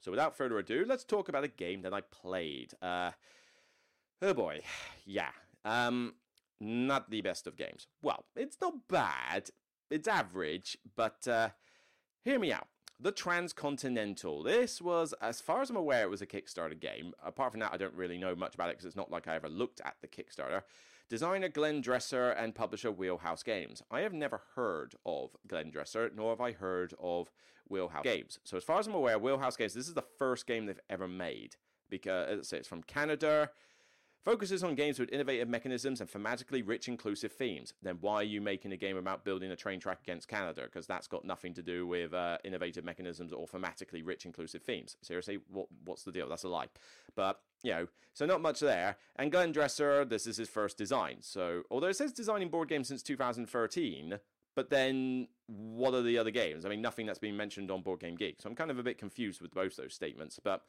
So 0.00 0.10
without 0.10 0.36
further 0.36 0.58
ado, 0.58 0.84
let's 0.86 1.04
talk 1.04 1.28
about 1.28 1.44
a 1.44 1.48
game 1.48 1.82
that 1.82 1.94
I 1.94 2.00
played. 2.00 2.74
Uh, 2.82 3.12
oh 4.22 4.34
boy, 4.34 4.62
yeah. 5.04 5.30
Um, 5.64 6.14
not 6.60 7.10
the 7.10 7.20
best 7.20 7.46
of 7.46 7.56
games. 7.56 7.86
Well, 8.02 8.24
it's 8.34 8.58
not 8.60 8.88
bad. 8.88 9.50
It's 9.90 10.08
average, 10.08 10.78
but 10.96 11.26
uh, 11.28 11.50
hear 12.24 12.38
me 12.38 12.52
out. 12.52 12.68
The 12.98 13.12
Transcontinental. 13.12 14.42
This 14.42 14.80
was, 14.80 15.12
as 15.20 15.40
far 15.40 15.60
as 15.60 15.68
I'm 15.68 15.76
aware, 15.76 16.04
it 16.04 16.10
was 16.10 16.22
a 16.22 16.26
Kickstarter 16.26 16.78
game. 16.78 17.12
Apart 17.22 17.52
from 17.52 17.60
that, 17.60 17.72
I 17.72 17.76
don't 17.76 17.94
really 17.94 18.16
know 18.16 18.34
much 18.34 18.54
about 18.54 18.70
it 18.70 18.76
because 18.76 18.86
it's 18.86 18.96
not 18.96 19.10
like 19.10 19.28
I 19.28 19.36
ever 19.36 19.48
looked 19.48 19.82
at 19.84 19.96
the 20.00 20.08
Kickstarter. 20.08 20.62
Designer 21.08 21.48
Glenn 21.48 21.80
Dresser 21.80 22.30
and 22.30 22.54
publisher 22.54 22.90
Wheelhouse 22.90 23.42
Games. 23.42 23.82
I 23.90 24.00
have 24.00 24.12
never 24.12 24.40
heard 24.56 24.94
of 25.04 25.36
Glenn 25.46 25.70
Dresser, 25.70 26.10
nor 26.14 26.30
have 26.30 26.40
I 26.40 26.52
heard 26.52 26.94
of 26.98 27.30
Wheelhouse 27.68 28.02
Games. 28.02 28.38
So, 28.44 28.56
as 28.56 28.64
far 28.64 28.80
as 28.80 28.86
I'm 28.86 28.94
aware, 28.94 29.18
Wheelhouse 29.18 29.56
Games, 29.56 29.74
this 29.74 29.88
is 29.88 29.94
the 29.94 30.04
first 30.18 30.46
game 30.46 30.66
they've 30.66 30.80
ever 30.90 31.06
made. 31.06 31.56
Because, 31.88 32.30
as 32.30 32.38
I 32.40 32.42
say, 32.42 32.56
it's 32.58 32.68
from 32.68 32.82
Canada 32.82 33.50
focuses 34.26 34.64
on 34.64 34.74
games 34.74 34.98
with 34.98 35.12
innovative 35.12 35.48
mechanisms 35.48 36.00
and 36.00 36.10
thematically 36.10 36.60
rich, 36.66 36.88
inclusive 36.88 37.30
themes. 37.30 37.72
Then 37.80 37.98
why 38.00 38.16
are 38.16 38.22
you 38.24 38.40
making 38.40 38.72
a 38.72 38.76
game 38.76 38.96
about 38.96 39.24
building 39.24 39.52
a 39.52 39.56
train 39.56 39.78
track 39.78 40.00
against 40.02 40.26
Canada? 40.26 40.62
Because 40.64 40.84
that's 40.84 41.06
got 41.06 41.24
nothing 41.24 41.54
to 41.54 41.62
do 41.62 41.86
with 41.86 42.12
uh, 42.12 42.38
innovative 42.42 42.84
mechanisms 42.84 43.32
or 43.32 43.46
thematically 43.46 44.04
rich, 44.04 44.26
inclusive 44.26 44.62
themes. 44.62 44.96
Seriously, 45.00 45.38
what, 45.48 45.68
what's 45.84 46.02
the 46.02 46.10
deal? 46.10 46.28
That's 46.28 46.42
a 46.42 46.48
lie. 46.48 46.66
But 47.14 47.40
you 47.62 47.70
know, 47.70 47.86
so 48.14 48.26
not 48.26 48.40
much 48.40 48.58
there. 48.58 48.96
And 49.14 49.30
Glenn 49.30 49.52
Dresser, 49.52 50.04
this 50.04 50.26
is 50.26 50.38
his 50.38 50.48
first 50.48 50.76
design. 50.76 51.18
So 51.20 51.62
although 51.70 51.86
it 51.86 51.96
says 51.96 52.12
designing 52.12 52.48
board 52.48 52.68
games 52.68 52.88
since 52.88 53.04
2013, 53.04 54.18
but 54.56 54.70
then 54.70 55.28
what 55.46 55.94
are 55.94 56.02
the 56.02 56.18
other 56.18 56.32
games? 56.32 56.64
I 56.64 56.68
mean, 56.68 56.82
nothing 56.82 57.06
that's 57.06 57.20
been 57.20 57.36
mentioned 57.36 57.70
on 57.70 57.82
Board 57.82 58.00
Game 58.00 58.16
Geek. 58.16 58.40
So 58.40 58.48
I'm 58.48 58.56
kind 58.56 58.72
of 58.72 58.78
a 58.80 58.82
bit 58.82 58.98
confused 58.98 59.40
with 59.40 59.54
both 59.54 59.76
those 59.76 59.94
statements. 59.94 60.40
But 60.42 60.62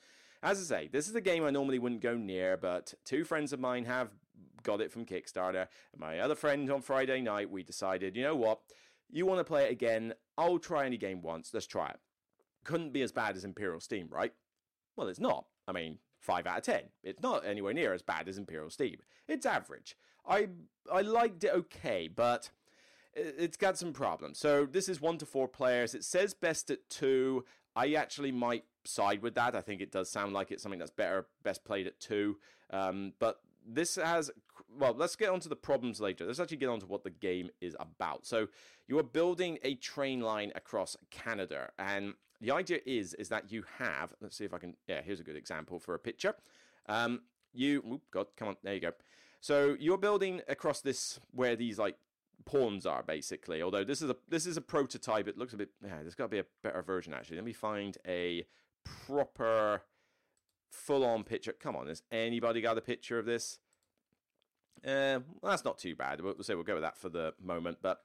as 0.44 0.60
I 0.60 0.64
say, 0.64 0.90
this 0.92 1.08
is 1.08 1.16
a 1.16 1.22
game 1.22 1.44
I 1.44 1.50
normally 1.50 1.80
wouldn't 1.80 2.02
go 2.02 2.16
near, 2.16 2.58
but 2.58 2.94
two 3.06 3.24
friends 3.24 3.54
of 3.54 3.60
mine 3.60 3.86
have 3.86 4.10
got 4.64 4.82
it 4.82 4.92
from 4.92 5.06
Kickstarter. 5.06 5.68
And 5.92 6.00
my 6.00 6.20
other 6.20 6.36
friend 6.36 6.70
on 6.72 6.82
Friday 6.82 7.22
night, 7.22 7.50
we 7.50 7.64
decided, 7.64 8.16
you 8.16 8.24
know 8.24 8.36
what? 8.36 8.60
You 9.10 9.26
want 9.26 9.40
to 9.40 9.44
play 9.44 9.66
it 9.66 9.72
again? 9.72 10.14
I'll 10.38 10.60
try 10.60 10.86
any 10.86 10.98
game 10.98 11.22
once. 11.22 11.52
Let's 11.54 11.68
try 11.68 11.90
it. 11.90 12.00
Couldn't 12.64 12.94
be 12.94 13.02
as 13.02 13.12
bad 13.12 13.36
as 13.36 13.46
Imperial 13.46 13.80
Steam, 13.80 14.10
right? 14.12 14.34
Well, 14.96 15.08
it's 15.08 15.20
not. 15.20 15.46
I 15.68 15.72
mean, 15.72 16.00
5 16.20 16.46
out 16.46 16.58
of 16.58 16.64
10. 16.64 16.82
It's 17.04 17.22
not 17.22 17.46
anywhere 17.46 17.74
near 17.74 17.94
as 17.94 18.02
bad 18.02 18.28
as 18.28 18.38
Imperial 18.38 18.70
Steam. 18.70 18.98
It's 19.28 19.46
average. 19.46 19.96
I 20.28 20.50
I 20.92 21.02
liked 21.02 21.44
it 21.44 21.54
okay, 21.54 22.08
but 22.08 22.50
it's 23.14 23.58
got 23.58 23.78
some 23.78 23.94
problems. 23.94 24.38
So 24.38 24.66
this 24.66 24.90
is 24.90 25.02
1 25.02 25.18
to 25.20 25.26
4 25.26 25.48
players. 25.48 25.96
It 25.96 26.04
says 26.04 26.34
best 26.34 26.70
at 26.70 26.90
2. 26.90 27.46
I 27.76 27.94
actually 27.94 28.32
might 28.32 28.66
side 28.88 29.22
with 29.22 29.36
that. 29.36 29.56
I 29.56 29.62
think 29.62 29.82
it 29.82 29.92
does 29.92 30.10
sound 30.10 30.34
like 30.34 30.52
it's 30.52 30.64
something 30.64 30.80
that's 30.80 30.92
better, 30.92 31.28
best 31.44 31.64
played 31.66 31.88
at 31.88 32.00
two. 32.00 32.38
Um, 32.70 33.14
but 33.20 33.42
this 33.66 33.96
has, 33.96 34.32
well, 34.78 34.94
let's 34.94 35.16
get 35.16 35.30
on 35.30 35.40
to 35.42 35.50
the 35.50 35.56
problems 35.56 36.00
later. 36.00 36.26
Let's 36.26 36.40
actually 36.40 36.58
get 36.58 36.70
on 36.70 36.80
to 36.80 36.86
what 36.86 37.04
the 37.04 37.10
game 37.10 37.50
is 37.62 37.76
about. 37.80 38.26
So 38.26 38.48
you 38.88 38.98
are 39.00 39.04
building 39.04 39.60
a 39.64 39.76
train 39.76 40.22
line 40.22 40.52
across 40.56 40.96
Canada, 41.12 41.72
and 41.78 42.14
the 42.40 42.52
idea 42.52 42.80
is 42.86 43.14
is 43.16 43.30
that 43.30 43.52
you 43.52 43.64
have. 43.80 44.14
Let's 44.22 44.38
see 44.38 44.46
if 44.46 44.54
I 44.54 44.58
can. 44.58 44.76
Yeah, 44.88 45.02
here's 45.02 45.20
a 45.20 45.24
good 45.24 45.36
example 45.36 45.80
for 45.80 45.94
a 45.96 46.00
picture. 46.00 46.36
Um, 46.88 47.22
you, 47.54 47.84
oh 47.86 48.02
God, 48.12 48.28
come 48.38 48.50
on, 48.50 48.56
there 48.64 48.74
you 48.74 48.80
go. 48.80 48.92
So 49.42 49.76
you're 49.80 49.98
building 49.98 50.42
across 50.48 50.82
this 50.82 51.20
where 51.32 51.56
these 51.56 51.78
like 51.78 51.98
pawns 52.46 52.86
are 52.86 53.04
basically. 53.04 53.62
Although 53.62 53.84
this 53.84 54.02
is 54.02 54.10
a 54.10 54.16
this 54.30 54.46
is 54.46 54.58
a 54.58 54.62
prototype. 54.62 55.28
It 55.28 55.38
looks 55.38 55.54
a 55.54 55.58
bit. 55.58 55.70
Yeah, 55.84 56.02
there's 56.02 56.16
got 56.16 56.26
to 56.26 56.30
be 56.30 56.40
a 56.40 56.46
better 56.64 56.82
version 56.82 57.14
actually. 57.14 57.38
Let 57.38 57.46
me 57.46 57.54
find 57.54 57.98
a 58.08 58.46
proper 59.06 59.84
full 60.70 61.04
on 61.04 61.24
picture. 61.24 61.54
Come 61.54 61.76
on, 61.76 61.88
has 61.88 62.04
anybody 62.12 62.62
got 62.62 62.78
a 62.78 62.82
picture 62.82 63.20
of 63.20 63.26
this? 63.26 63.60
Uh, 64.86 65.20
well, 65.42 65.52
that's 65.52 65.66
not 65.66 65.78
too 65.78 65.96
bad. 65.96 66.22
We'll 66.22 66.36
say 66.42 66.56
we'll 66.56 66.64
go 66.64 66.76
with 66.76 66.84
that 66.84 66.98
for 66.98 67.10
the 67.10 67.34
moment. 67.42 67.80
But 67.82 68.02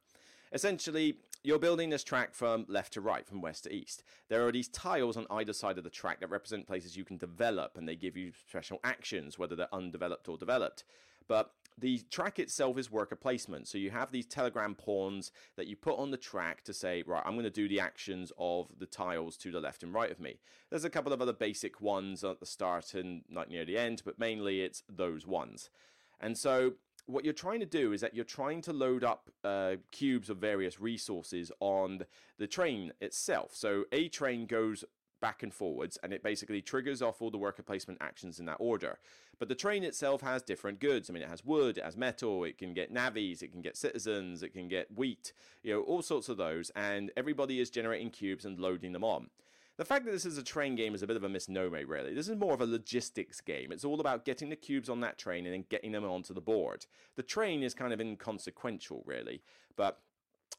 essentially, 0.52 1.16
you're 1.44 1.58
building 1.58 1.90
this 1.90 2.04
track 2.04 2.34
from 2.34 2.64
left 2.68 2.94
to 2.94 3.00
right, 3.00 3.26
from 3.26 3.42
west 3.42 3.64
to 3.64 3.74
east. 3.74 4.02
There 4.28 4.46
are 4.46 4.52
these 4.52 4.68
tiles 4.68 5.16
on 5.16 5.26
either 5.30 5.52
side 5.52 5.78
of 5.78 5.84
the 5.84 5.90
track 5.90 6.20
that 6.20 6.30
represent 6.30 6.66
places 6.66 6.96
you 6.96 7.04
can 7.04 7.18
develop, 7.18 7.76
and 7.76 7.88
they 7.88 7.96
give 7.96 8.16
you 8.16 8.32
special 8.48 8.80
actions, 8.84 9.38
whether 9.38 9.54
they're 9.54 9.74
undeveloped 9.74 10.28
or 10.28 10.38
developed. 10.38 10.84
But 11.28 11.52
the 11.78 12.00
track 12.10 12.38
itself 12.38 12.78
is 12.78 12.90
worker 12.90 13.16
placement. 13.16 13.68
So 13.68 13.78
you 13.78 13.90
have 13.90 14.12
these 14.12 14.26
telegram 14.26 14.74
pawns 14.74 15.32
that 15.56 15.66
you 15.66 15.76
put 15.76 15.98
on 15.98 16.10
the 16.10 16.16
track 16.16 16.62
to 16.64 16.74
say, 16.74 17.02
right, 17.06 17.22
I'm 17.24 17.32
going 17.32 17.44
to 17.44 17.50
do 17.50 17.68
the 17.68 17.80
actions 17.80 18.32
of 18.38 18.68
the 18.78 18.86
tiles 18.86 19.36
to 19.38 19.50
the 19.50 19.60
left 19.60 19.82
and 19.82 19.92
right 19.92 20.10
of 20.10 20.20
me. 20.20 20.40
There's 20.70 20.84
a 20.84 20.90
couple 20.90 21.12
of 21.12 21.22
other 21.22 21.32
basic 21.32 21.80
ones 21.80 22.24
at 22.24 22.40
the 22.40 22.46
start 22.46 22.94
and 22.94 23.22
not 23.28 23.48
near 23.48 23.64
the 23.64 23.78
end, 23.78 24.02
but 24.04 24.18
mainly 24.18 24.62
it's 24.62 24.82
those 24.88 25.26
ones. 25.26 25.70
And 26.20 26.38
so 26.38 26.74
what 27.06 27.24
you're 27.24 27.34
trying 27.34 27.60
to 27.60 27.66
do 27.66 27.92
is 27.92 28.00
that 28.00 28.14
you're 28.14 28.24
trying 28.24 28.62
to 28.62 28.72
load 28.72 29.02
up 29.04 29.30
uh, 29.42 29.76
cubes 29.90 30.30
of 30.30 30.38
various 30.38 30.80
resources 30.80 31.50
on 31.60 32.02
the 32.38 32.46
train 32.46 32.92
itself. 33.00 33.50
So 33.54 33.84
a 33.92 34.08
train 34.08 34.46
goes 34.46 34.84
back 35.22 35.42
and 35.42 35.54
forwards, 35.54 35.98
and 36.02 36.12
it 36.12 36.22
basically 36.22 36.60
triggers 36.60 37.00
off 37.00 37.22
all 37.22 37.30
the 37.30 37.38
worker 37.38 37.62
placement 37.62 37.98
actions 38.02 38.38
in 38.38 38.44
that 38.44 38.58
order. 38.58 38.98
But 39.38 39.48
the 39.48 39.54
train 39.54 39.84
itself 39.84 40.20
has 40.20 40.42
different 40.42 40.80
goods. 40.80 41.08
I 41.08 41.14
mean, 41.14 41.22
it 41.22 41.30
has 41.30 41.44
wood, 41.44 41.78
it 41.78 41.84
has 41.84 41.96
metal, 41.96 42.44
it 42.44 42.58
can 42.58 42.74
get 42.74 42.92
navvies, 42.92 43.42
it 43.42 43.52
can 43.52 43.62
get 43.62 43.78
citizens, 43.78 44.42
it 44.42 44.52
can 44.52 44.68
get 44.68 44.94
wheat, 44.94 45.32
you 45.62 45.72
know, 45.72 45.80
all 45.80 46.02
sorts 46.02 46.28
of 46.28 46.36
those, 46.36 46.70
and 46.76 47.10
everybody 47.16 47.60
is 47.60 47.70
generating 47.70 48.10
cubes 48.10 48.44
and 48.44 48.60
loading 48.60 48.92
them 48.92 49.04
on. 49.04 49.30
The 49.78 49.86
fact 49.86 50.04
that 50.04 50.10
this 50.10 50.26
is 50.26 50.36
a 50.36 50.42
train 50.42 50.74
game 50.74 50.94
is 50.94 51.02
a 51.02 51.06
bit 51.06 51.16
of 51.16 51.24
a 51.24 51.28
misnomer, 51.30 51.86
really. 51.86 52.12
This 52.12 52.28
is 52.28 52.36
more 52.36 52.52
of 52.52 52.60
a 52.60 52.66
logistics 52.66 53.40
game. 53.40 53.72
It's 53.72 53.86
all 53.86 54.00
about 54.00 54.26
getting 54.26 54.50
the 54.50 54.56
cubes 54.56 54.90
on 54.90 55.00
that 55.00 55.16
train 55.16 55.46
and 55.46 55.54
then 55.54 55.64
getting 55.70 55.92
them 55.92 56.04
onto 56.04 56.34
the 56.34 56.42
board. 56.42 56.84
The 57.16 57.22
train 57.22 57.62
is 57.62 57.72
kind 57.72 57.92
of 57.92 58.00
inconsequential, 58.00 59.02
really. 59.06 59.42
But 59.74 60.00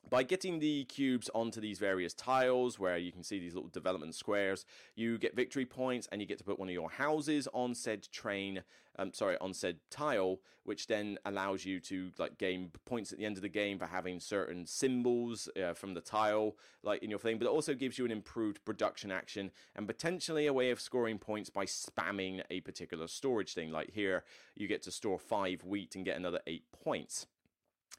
by 0.10 0.24
getting 0.24 0.60
the 0.60 0.84
cubes 0.86 1.30
onto 1.34 1.60
these 1.60 1.80
various 1.80 2.14
tiles 2.14 2.78
where 2.78 2.98
you 2.98 3.12
can 3.12 3.24
see 3.24 3.40
these 3.40 3.56
little 3.56 3.70
development 3.70 4.16
squares 4.16 4.66
you 4.96 5.18
get 5.18 5.36
victory 5.36 5.66
points 5.66 6.08
and 6.12 6.22
you 6.22 6.28
get 6.28 6.38
to 6.38 6.44
put 6.44 6.60
one 6.60 6.68
of 6.68 6.74
your 6.74 6.90
houses 6.90 7.48
on 7.54 7.74
said 7.74 8.08
train 8.12 8.64
um, 9.00 9.12
sorry 9.14 9.38
on 9.42 9.54
said 9.54 9.78
tile 9.90 10.40
which 10.64 10.88
then 10.88 11.18
allows 11.26 11.66
you 11.66 11.80
to 11.80 12.12
like 12.18 12.38
gain 12.38 12.70
points 12.86 13.12
at 13.12 13.18
the 13.18 13.26
end 13.26 13.38
of 13.38 13.42
the 13.42 13.50
game 13.50 13.80
for 13.80 13.86
having 13.86 14.20
certain 14.20 14.66
symbols 14.66 15.50
uh, 15.62 15.74
from 15.74 15.94
the 15.94 16.02
tile 16.02 16.56
like 16.84 17.02
in 17.02 17.10
your 17.10 17.20
thing 17.20 17.38
but 17.38 17.46
it 17.46 17.52
also 17.52 17.74
gives 17.74 17.98
you 17.98 18.06
an 18.06 18.12
improved 18.12 18.64
production 18.66 19.12
action 19.12 19.52
and 19.76 19.88
potentially 19.88 20.48
a 20.48 20.54
way 20.54 20.70
of 20.70 20.80
scoring 20.80 21.18
points 21.18 21.50
by 21.50 21.66
spamming 21.66 22.42
a 22.50 22.62
particular 22.62 23.08
storage 23.08 23.54
thing. 23.54 23.72
Like 23.72 23.92
here 23.92 24.24
you 24.56 24.68
get 24.68 24.84
to 24.84 24.92
store 24.92 25.20
five 25.20 25.64
wheat 25.64 25.96
and 25.96 26.06
get 26.06 26.18
another 26.18 26.40
eight 26.48 26.66
points. 26.72 27.28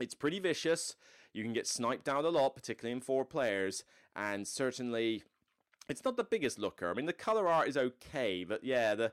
It's 0.01 0.15
pretty 0.15 0.41
vicious 0.41 0.97
you 1.35 1.43
can 1.43 1.53
get 1.53 1.67
sniped 1.67 2.09
out 2.09 2.25
a 2.25 2.31
lot, 2.31 2.55
particularly 2.55 2.93
in 2.93 3.01
four 3.01 3.25
players, 3.25 3.85
and 4.17 4.47
certainly 4.47 5.25
it's 5.89 6.05
not 6.05 6.17
the 6.17 6.25
biggest 6.25 6.59
looker. 6.59 6.89
I 6.89 6.95
mean, 6.95 7.07
the 7.07 7.13
color 7.13 7.49
art 7.49 7.69
is 7.69 7.77
okay, 7.77 8.45
but 8.45 8.65
yeah, 8.65 8.95
the 8.95 9.13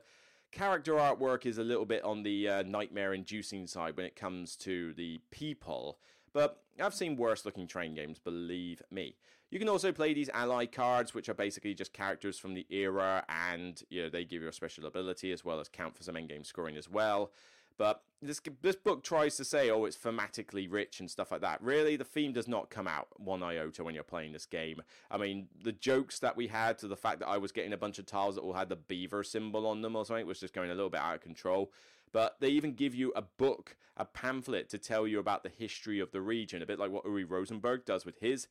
character 0.52 0.94
artwork 0.94 1.44
is 1.44 1.58
a 1.58 1.64
little 1.64 1.84
bit 1.84 2.04
on 2.04 2.22
the 2.22 2.48
uh, 2.48 2.62
nightmare 2.62 3.12
inducing 3.12 3.66
side 3.66 3.96
when 3.96 4.06
it 4.06 4.16
comes 4.16 4.56
to 4.56 4.94
the 4.94 5.20
people. 5.30 5.98
But 6.32 6.62
I've 6.80 6.94
seen 6.94 7.16
worse 7.16 7.44
looking 7.44 7.66
train 7.66 7.94
games, 7.94 8.18
believe 8.18 8.82
me. 8.90 9.16
You 9.50 9.58
can 9.58 9.68
also 9.68 9.92
play 9.92 10.14
these 10.14 10.30
ally 10.30 10.64
cards, 10.64 11.12
which 11.12 11.28
are 11.28 11.34
basically 11.34 11.74
just 11.74 11.92
characters 11.92 12.38
from 12.38 12.54
the 12.54 12.66
era, 12.70 13.24
and 13.28 13.82
you 13.90 14.02
know 14.02 14.08
they 14.08 14.24
give 14.24 14.40
you 14.40 14.48
a 14.48 14.52
special 14.52 14.86
ability 14.86 15.30
as 15.32 15.44
well 15.44 15.60
as 15.60 15.68
count 15.68 15.94
for 15.94 16.02
some 16.04 16.14
endgame 16.14 16.46
scoring 16.46 16.76
as 16.76 16.88
well. 16.88 17.32
But 17.76 18.02
this 18.22 18.40
this 18.62 18.76
book 18.76 19.02
tries 19.02 19.36
to 19.36 19.44
say, 19.44 19.70
oh, 19.70 19.84
it's 19.84 19.96
thematically 19.96 20.70
rich 20.70 21.00
and 21.00 21.10
stuff 21.10 21.30
like 21.30 21.40
that. 21.40 21.62
Really, 21.62 21.96
the 21.96 22.04
theme 22.04 22.32
does 22.32 22.48
not 22.48 22.70
come 22.70 22.86
out 22.86 23.08
one 23.18 23.42
iota 23.42 23.82
when 23.82 23.94
you're 23.94 24.04
playing 24.04 24.32
this 24.32 24.46
game. 24.46 24.82
I 25.10 25.18
mean, 25.18 25.48
the 25.62 25.72
jokes 25.72 26.20
that 26.20 26.36
we 26.36 26.46
had 26.46 26.78
to 26.78 26.88
the 26.88 26.96
fact 26.96 27.18
that 27.20 27.28
I 27.28 27.38
was 27.38 27.52
getting 27.52 27.72
a 27.72 27.78
bunch 27.78 27.98
of 27.98 28.06
tiles 28.06 28.36
that 28.36 28.42
all 28.42 28.52
had 28.52 28.68
the 28.68 28.76
beaver 28.76 29.24
symbol 29.24 29.66
on 29.66 29.82
them 29.82 29.96
or 29.96 30.04
something 30.04 30.26
was 30.26 30.40
just 30.40 30.54
going 30.54 30.70
a 30.70 30.74
little 30.74 30.90
bit 30.90 31.00
out 31.00 31.16
of 31.16 31.20
control. 31.20 31.72
But 32.12 32.36
they 32.40 32.48
even 32.48 32.74
give 32.74 32.94
you 32.94 33.12
a 33.16 33.22
book, 33.22 33.76
a 33.96 34.04
pamphlet 34.04 34.68
to 34.70 34.78
tell 34.78 35.06
you 35.06 35.18
about 35.18 35.42
the 35.42 35.48
history 35.48 35.98
of 35.98 36.12
the 36.12 36.20
region, 36.20 36.62
a 36.62 36.66
bit 36.66 36.78
like 36.78 36.90
what 36.90 37.04
Uwe 37.04 37.28
Rosenberg 37.28 37.84
does 37.84 38.04
with 38.04 38.18
his. 38.20 38.48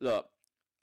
Look, 0.00 0.28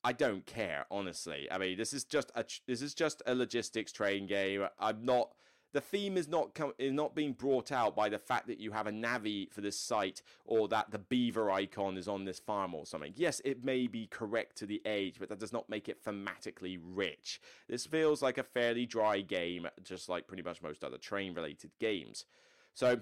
I 0.03 0.13
don't 0.13 0.45
care, 0.45 0.85
honestly. 0.89 1.47
I 1.51 1.57
mean, 1.57 1.77
this 1.77 1.93
is 1.93 2.03
just 2.03 2.31
a 2.35 2.45
this 2.67 2.81
is 2.81 2.93
just 2.93 3.21
a 3.25 3.35
logistics 3.35 3.91
train 3.91 4.27
game. 4.27 4.67
I'm 4.79 5.05
not 5.05 5.31
the 5.77 5.81
theme 5.81 6.17
is 6.17 6.27
not 6.27 6.55
com- 6.55 6.73
is 6.79 6.91
not 6.91 7.13
being 7.13 7.33
brought 7.33 7.71
out 7.71 7.95
by 7.95 8.09
the 8.09 8.17
fact 8.17 8.47
that 8.47 8.59
you 8.59 8.71
have 8.71 8.87
a 8.87 8.91
navvy 8.91 9.47
for 9.51 9.61
this 9.61 9.79
site 9.79 10.23
or 10.43 10.67
that 10.67 10.89
the 10.89 10.97
beaver 10.97 11.51
icon 11.51 11.97
is 11.97 12.07
on 12.07 12.25
this 12.25 12.39
farm 12.39 12.73
or 12.73 12.83
something. 12.83 13.13
Yes, 13.15 13.43
it 13.45 13.63
may 13.63 13.85
be 13.85 14.07
correct 14.07 14.57
to 14.57 14.65
the 14.65 14.81
age, 14.87 15.17
but 15.19 15.29
that 15.29 15.37
does 15.37 15.53
not 15.53 15.69
make 15.69 15.87
it 15.87 16.03
thematically 16.03 16.79
rich. 16.81 17.39
This 17.69 17.85
feels 17.85 18.23
like 18.23 18.39
a 18.39 18.43
fairly 18.43 18.87
dry 18.87 19.21
game, 19.21 19.67
just 19.83 20.09
like 20.09 20.25
pretty 20.25 20.41
much 20.41 20.63
most 20.63 20.83
other 20.83 20.97
train 20.97 21.35
related 21.35 21.69
games. 21.79 22.25
So 22.73 23.01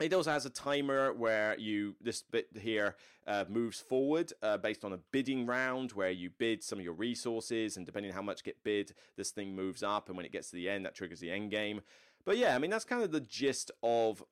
it 0.00 0.12
also 0.12 0.30
has 0.30 0.44
a 0.46 0.50
timer 0.50 1.12
where 1.12 1.58
you 1.58 1.96
this 2.00 2.22
bit 2.22 2.48
here 2.60 2.96
uh, 3.26 3.44
moves 3.48 3.80
forward 3.80 4.32
uh, 4.42 4.56
based 4.56 4.84
on 4.84 4.92
a 4.92 4.98
bidding 5.10 5.46
round 5.46 5.92
where 5.92 6.10
you 6.10 6.30
bid 6.30 6.62
some 6.62 6.78
of 6.78 6.84
your 6.84 6.94
resources 6.94 7.76
and 7.76 7.86
depending 7.86 8.10
on 8.12 8.16
how 8.16 8.22
much 8.22 8.44
get 8.44 8.62
bid 8.62 8.92
this 9.16 9.30
thing 9.30 9.54
moves 9.54 9.82
up 9.82 10.08
and 10.08 10.16
when 10.16 10.26
it 10.26 10.32
gets 10.32 10.50
to 10.50 10.56
the 10.56 10.68
end 10.68 10.84
that 10.84 10.94
triggers 10.94 11.20
the 11.20 11.30
end 11.30 11.50
game 11.50 11.80
but 12.24 12.36
yeah 12.36 12.54
i 12.54 12.58
mean 12.58 12.70
that's 12.70 12.84
kind 12.84 13.02
of 13.02 13.10
the 13.10 13.20
gist 13.20 13.70
of 13.82 14.22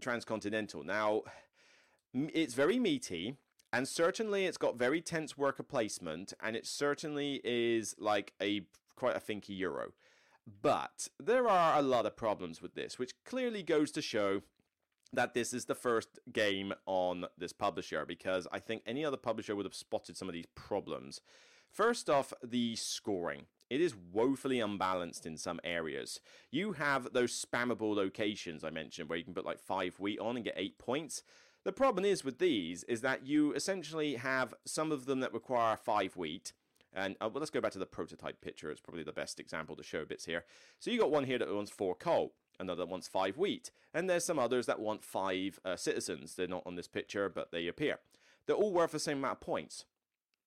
transcontinental 0.00 0.84
now 0.84 1.22
it's 2.14 2.54
very 2.54 2.78
meaty 2.78 3.36
And 3.72 3.88
certainly 3.88 4.44
it's 4.46 4.56
got 4.56 4.78
very 4.78 5.00
tense 5.00 5.36
worker 5.36 5.64
placement, 5.64 6.32
and 6.40 6.54
it 6.54 6.64
certainly 6.64 7.40
is 7.42 7.96
like 7.98 8.32
a 8.40 8.62
quite 8.94 9.16
a 9.16 9.20
thinky 9.20 9.58
Euro. 9.58 9.94
But 10.62 11.08
there 11.18 11.48
are 11.48 11.76
a 11.76 11.82
lot 11.82 12.06
of 12.06 12.16
problems 12.16 12.62
with 12.62 12.74
this, 12.74 13.00
which 13.00 13.14
clearly 13.24 13.64
goes 13.64 13.90
to 13.92 14.00
show 14.02 14.42
that 15.14 15.34
this 15.34 15.52
is 15.52 15.64
the 15.64 15.74
first 15.74 16.18
game 16.32 16.72
on 16.86 17.26
this 17.38 17.52
publisher 17.52 18.04
because 18.06 18.46
I 18.52 18.58
think 18.58 18.82
any 18.86 19.04
other 19.04 19.16
publisher 19.16 19.56
would 19.56 19.66
have 19.66 19.74
spotted 19.74 20.16
some 20.16 20.28
of 20.28 20.34
these 20.34 20.46
problems. 20.54 21.20
First 21.70 22.08
off, 22.08 22.32
the 22.42 22.76
scoring. 22.76 23.46
It 23.70 23.80
is 23.80 23.96
woefully 24.12 24.60
unbalanced 24.60 25.26
in 25.26 25.36
some 25.36 25.58
areas. 25.64 26.20
You 26.50 26.72
have 26.72 27.12
those 27.12 27.44
spammable 27.44 27.96
locations 27.96 28.62
I 28.62 28.70
mentioned 28.70 29.08
where 29.08 29.18
you 29.18 29.24
can 29.24 29.34
put 29.34 29.46
like 29.46 29.58
five 29.58 29.98
wheat 29.98 30.20
on 30.20 30.36
and 30.36 30.44
get 30.44 30.54
eight 30.56 30.78
points. 30.78 31.22
The 31.64 31.72
problem 31.72 32.04
is 32.04 32.24
with 32.24 32.38
these 32.38 32.84
is 32.84 33.00
that 33.00 33.26
you 33.26 33.52
essentially 33.54 34.16
have 34.16 34.54
some 34.66 34.92
of 34.92 35.06
them 35.06 35.20
that 35.20 35.32
require 35.32 35.76
five 35.76 36.16
wheat. 36.16 36.52
And 36.92 37.16
uh, 37.20 37.28
well, 37.32 37.40
let's 37.40 37.50
go 37.50 37.60
back 37.60 37.72
to 37.72 37.78
the 37.78 37.86
prototype 37.86 38.40
picture. 38.40 38.70
It's 38.70 38.80
probably 38.80 39.02
the 39.02 39.12
best 39.12 39.40
example 39.40 39.74
to 39.76 39.82
show 39.82 40.04
bits 40.04 40.26
here. 40.26 40.44
So 40.78 40.90
you 40.90 41.00
got 41.00 41.10
one 41.10 41.24
here 41.24 41.38
that 41.38 41.52
wants 41.52 41.70
four 41.70 41.94
coal 41.94 42.34
another 42.58 42.86
wants 42.86 43.08
five 43.08 43.36
wheat, 43.36 43.70
and 43.92 44.08
there's 44.08 44.24
some 44.24 44.38
others 44.38 44.66
that 44.66 44.80
want 44.80 45.04
five 45.04 45.58
uh, 45.64 45.76
citizens. 45.76 46.34
They're 46.34 46.46
not 46.46 46.66
on 46.66 46.76
this 46.76 46.88
picture, 46.88 47.28
but 47.28 47.52
they 47.52 47.66
appear. 47.68 47.98
They're 48.46 48.56
all 48.56 48.72
worth 48.72 48.92
the 48.92 48.98
same 48.98 49.18
amount 49.18 49.38
of 49.38 49.40
points. 49.40 49.84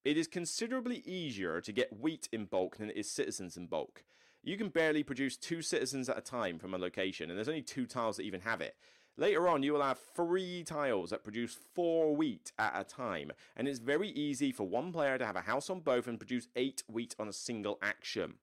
It 0.06 0.18
is 0.18 0.28
considerably 0.28 1.04
easier 1.06 1.60
to 1.62 1.72
get 1.72 2.00
wheat 2.00 2.30
in 2.32 2.46
bulk 2.46 2.78
than 2.78 2.90
it 2.90 2.98
is 2.98 3.10
citizens 3.10 3.58
in 3.58 3.68
bulk. 3.68 4.04
You 4.44 4.56
can 4.56 4.70
barely 4.70 5.04
produce 5.04 5.36
two 5.36 5.62
citizens 5.62 6.08
at 6.08 6.18
a 6.18 6.22
time 6.22 6.60
from 6.60 6.74
a 6.74 6.78
location, 6.78 7.30
and 7.30 7.38
there's 7.38 7.50
only 7.50 7.62
two 7.62 7.86
tiles 7.86 8.18
that 8.18 8.24
even 8.24 8.42
have 8.42 8.62
it. 8.62 8.76
Later 9.20 9.48
on, 9.48 9.64
you 9.64 9.74
will 9.74 9.82
have 9.82 10.00
three 10.16 10.64
tiles 10.64 11.10
that 11.10 11.24
produce 11.24 11.58
four 11.74 12.16
wheat 12.16 12.52
at 12.60 12.80
a 12.80 12.84
time, 12.84 13.32
and 13.56 13.68
it's 13.68 13.80
very 13.80 14.10
easy 14.10 14.52
for 14.52 14.68
one 14.68 14.94
player 14.94 15.18
to 15.18 15.26
have 15.26 15.36
a 15.36 15.42
house 15.42 15.70
on 15.70 15.80
both 15.80 16.08
and 16.08 16.20
produce 16.20 16.48
eight 16.56 16.84
wheat 16.88 17.16
on 17.18 17.28
a 17.28 17.34
single 17.34 17.80
action. 17.82 18.36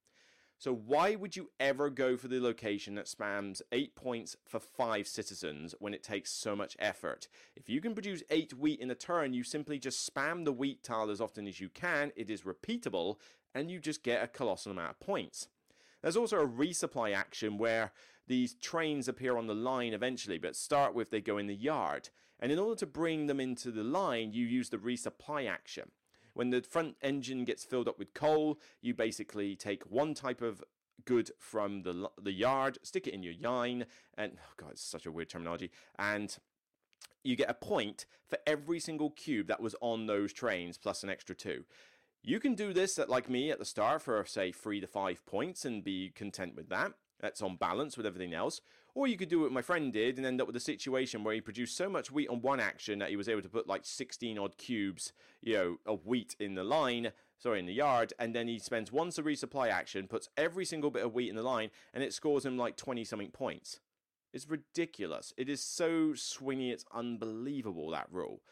So 0.65 0.73
why 0.73 1.15
would 1.15 1.37
you 1.37 1.51
ever 1.61 1.91
go 1.91 2.17
for 2.17 2.27
the 2.27 2.41
location 2.41 2.95
that 2.95 3.05
spams 3.05 3.61
8 3.71 3.95
points 3.95 4.35
for 4.47 4.59
5 4.59 5.07
citizens 5.07 5.75
when 5.79 5.93
it 5.93 6.03
takes 6.03 6.31
so 6.31 6.57
much 6.57 6.75
effort? 6.79 7.29
If 7.55 7.69
you 7.69 7.83
can 7.83 7.93
produce 7.93 8.23
8 8.31 8.55
wheat 8.55 8.81
in 8.81 8.91
a 8.91 8.95
turn, 8.95 9.35
you 9.35 9.45
simply 9.45 9.79
just 9.79 10.11
spam 10.11 10.47
the 10.47 10.55
wheat 10.55 10.83
tile 10.83 11.11
as 11.11 11.21
often 11.21 11.47
as 11.47 11.61
you 11.61 11.69
can, 11.69 12.13
it 12.17 12.31
is 12.31 12.45
repeatable, 12.45 13.19
and 13.55 13.71
you 13.71 13.79
just 13.79 14.03
get 14.03 14.23
a 14.23 14.27
colossal 14.27 14.73
amount 14.73 14.93
of 14.93 15.01
points. 15.01 15.49
There's 16.01 16.17
also 16.17 16.41
a 16.41 16.49
resupply 16.49 17.15
action 17.15 17.59
where 17.59 17.93
these 18.27 18.55
trains 18.55 19.07
appear 19.07 19.37
on 19.37 19.49
the 19.49 19.55
line 19.55 19.93
eventually, 19.93 20.39
but 20.39 20.57
start 20.57 20.95
with 20.95 21.11
they 21.11 21.21
go 21.21 21.37
in 21.37 21.47
the 21.47 21.55
yard. 21.55 22.09
And 22.41 22.51
in 22.51 22.59
order 22.59 22.77
to 22.77 22.87
bring 22.87 23.27
them 23.27 23.39
into 23.39 23.71
the 23.71 23.85
line, 23.85 24.33
you 24.33 24.47
use 24.47 24.71
the 24.71 24.79
resupply 24.79 25.47
action. 25.47 25.91
When 26.35 26.51
the 26.51 26.63
front 26.63 26.97
engine 27.01 27.45
gets 27.45 27.65
filled 27.65 27.89
up 27.89 27.99
with 27.99 28.13
coal, 28.13 28.59
you 28.83 28.93
basically 28.93 29.57
take 29.57 29.85
one 29.85 30.15
type 30.15 30.43
of 30.43 30.63
good 31.05 31.31
from 31.39 31.83
the 31.83 32.11
the 32.21 32.33
yard, 32.33 32.79
stick 32.83 33.07
it 33.07 33.15
in 33.15 33.23
your 33.23 33.33
yine, 33.33 33.87
and 34.17 34.33
oh 34.37 34.53
god, 34.57 34.73
it's 34.73 34.83
such 34.83 35.07
a 35.07 35.13
weird 35.13 35.29
terminology, 35.29 35.71
and 35.99 36.39
you 37.23 37.37
get 37.37 37.51
a 37.51 37.55
point 37.55 38.05
for 38.27 38.39
every 38.47 38.79
single 38.79 39.11
cube 39.11 39.47
that 39.47 39.63
was 39.63 39.75
on 39.81 40.07
those 40.07 40.33
trains 40.33 40.77
plus 40.77 41.03
an 41.03 41.09
extra 41.09 41.35
two. 41.35 41.65
You 42.23 42.41
can 42.41 42.55
do 42.55 42.73
this 42.73 42.99
at, 42.99 43.11
like 43.11 43.29
me 43.29 43.51
at 43.51 43.59
the 43.59 43.65
start 43.65 44.03
for 44.03 44.25
say 44.27 44.51
three 44.51 44.81
to 44.81 44.87
five 44.87 45.25
points 45.27 45.65
and 45.65 45.85
be 45.85 46.11
content 46.15 46.55
with 46.55 46.69
that. 46.71 46.93
That's 47.21 47.43
on 47.43 47.57
balance 47.57 47.97
with 47.97 48.07
everything 48.07 48.35
else. 48.35 48.61
Or 48.95 49.09
you 49.09 49.17
could 49.17 49.29
do 49.29 49.41
what 49.41 49.51
my 49.51 49.63
friend 49.63 49.93
did 49.93 50.19
and 50.19 50.27
end 50.27 50.41
up 50.41 50.47
with 50.47 50.55
a 50.55 50.61
situation 50.61 51.25
where 51.25 51.35
he 51.35 51.41
produced 51.41 51.77
so 51.77 51.89
much 51.89 52.13
wheat 52.13 52.29
on 52.29 52.41
one 52.41 52.61
action 52.61 53.01
that 53.01 53.11
he 53.11 53.17
was 53.17 53.29
able 53.29 53.43
to 53.43 53.49
put 53.49 53.67
like 53.67 53.85
16 53.85 54.39
odd 54.39 54.57
cubes, 54.57 55.13
you 55.43 55.55
know, 55.55 55.77
of 55.85 56.07
wheat 56.07 56.37
in 56.39 56.55
the 56.55 56.63
line, 56.63 57.11
sorry, 57.39 57.59
in 57.59 57.67
the 57.67 57.75
yard, 57.75 58.13
and 58.21 58.35
then 58.35 58.47
he 58.47 58.59
spends 58.61 58.93
one 58.93 59.11
resupply 59.11 59.69
action, 59.69 60.07
puts 60.07 60.29
every 60.37 60.65
single 60.65 60.93
bit 60.93 61.05
of 61.05 61.13
wheat 61.13 61.29
in 61.29 61.35
the 61.35 61.43
line, 61.43 61.71
and 61.93 62.05
it 62.05 62.13
scores 62.13 62.47
him 62.47 62.57
like 62.57 62.77
20 62.77 63.05
something 63.05 63.31
points. 63.31 63.81
It's 64.33 64.49
ridiculous. 64.49 65.33
It 65.37 65.49
is 65.49 65.61
so 65.61 66.11
swingy, 66.11 66.71
it's 66.71 66.85
unbelievable, 66.93 67.91
that 67.91 68.09
rule. 68.11 68.43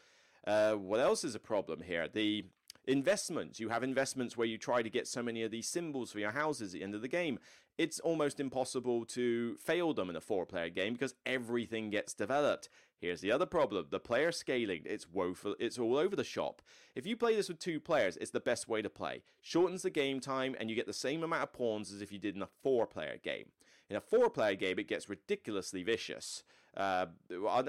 Uh, 0.45 0.73
what 0.73 0.99
else 0.99 1.23
is 1.23 1.35
a 1.35 1.39
problem 1.39 1.81
here? 1.81 2.07
The 2.07 2.45
investments. 2.85 3.59
You 3.59 3.69
have 3.69 3.83
investments 3.83 4.35
where 4.35 4.47
you 4.47 4.57
try 4.57 4.81
to 4.81 4.89
get 4.89 5.07
so 5.07 5.23
many 5.23 5.43
of 5.43 5.51
these 5.51 5.67
symbols 5.67 6.11
for 6.11 6.19
your 6.19 6.31
houses 6.31 6.73
at 6.73 6.79
the 6.79 6.83
end 6.83 6.95
of 6.95 7.01
the 7.01 7.07
game 7.07 7.39
it's 7.77 7.99
almost 7.99 8.39
impossible 8.39 9.05
to 9.05 9.55
fail 9.57 9.93
them 9.93 10.09
in 10.09 10.15
a 10.15 10.21
four 10.21 10.45
player 10.45 10.69
game 10.69 10.93
because 10.93 11.15
everything 11.25 11.89
gets 11.89 12.13
developed. 12.13 12.69
Here's 12.99 13.21
the 13.21 13.31
other 13.31 13.45
problem 13.45 13.87
the 13.89 13.99
player 13.99 14.31
scaling, 14.31 14.83
it's 14.85 15.09
woeful, 15.09 15.55
it's 15.59 15.79
all 15.79 15.97
over 15.97 16.15
the 16.15 16.23
shop. 16.23 16.61
If 16.95 17.05
you 17.05 17.17
play 17.17 17.35
this 17.35 17.49
with 17.49 17.59
two 17.59 17.79
players, 17.79 18.17
it's 18.17 18.31
the 18.31 18.39
best 18.39 18.67
way 18.67 18.81
to 18.81 18.89
play. 18.89 19.23
Shortens 19.41 19.81
the 19.81 19.89
game 19.89 20.19
time, 20.19 20.55
and 20.59 20.69
you 20.69 20.75
get 20.75 20.85
the 20.85 20.93
same 20.93 21.23
amount 21.23 21.43
of 21.43 21.53
pawns 21.53 21.91
as 21.91 22.01
if 22.01 22.11
you 22.11 22.19
did 22.19 22.35
in 22.35 22.41
a 22.41 22.49
four 22.61 22.85
player 22.85 23.17
game. 23.21 23.47
In 23.89 23.95
a 23.95 24.01
four 24.01 24.29
player 24.29 24.55
game, 24.55 24.79
it 24.79 24.87
gets 24.87 25.09
ridiculously 25.09 25.83
vicious. 25.83 26.43
Uh, 26.75 27.05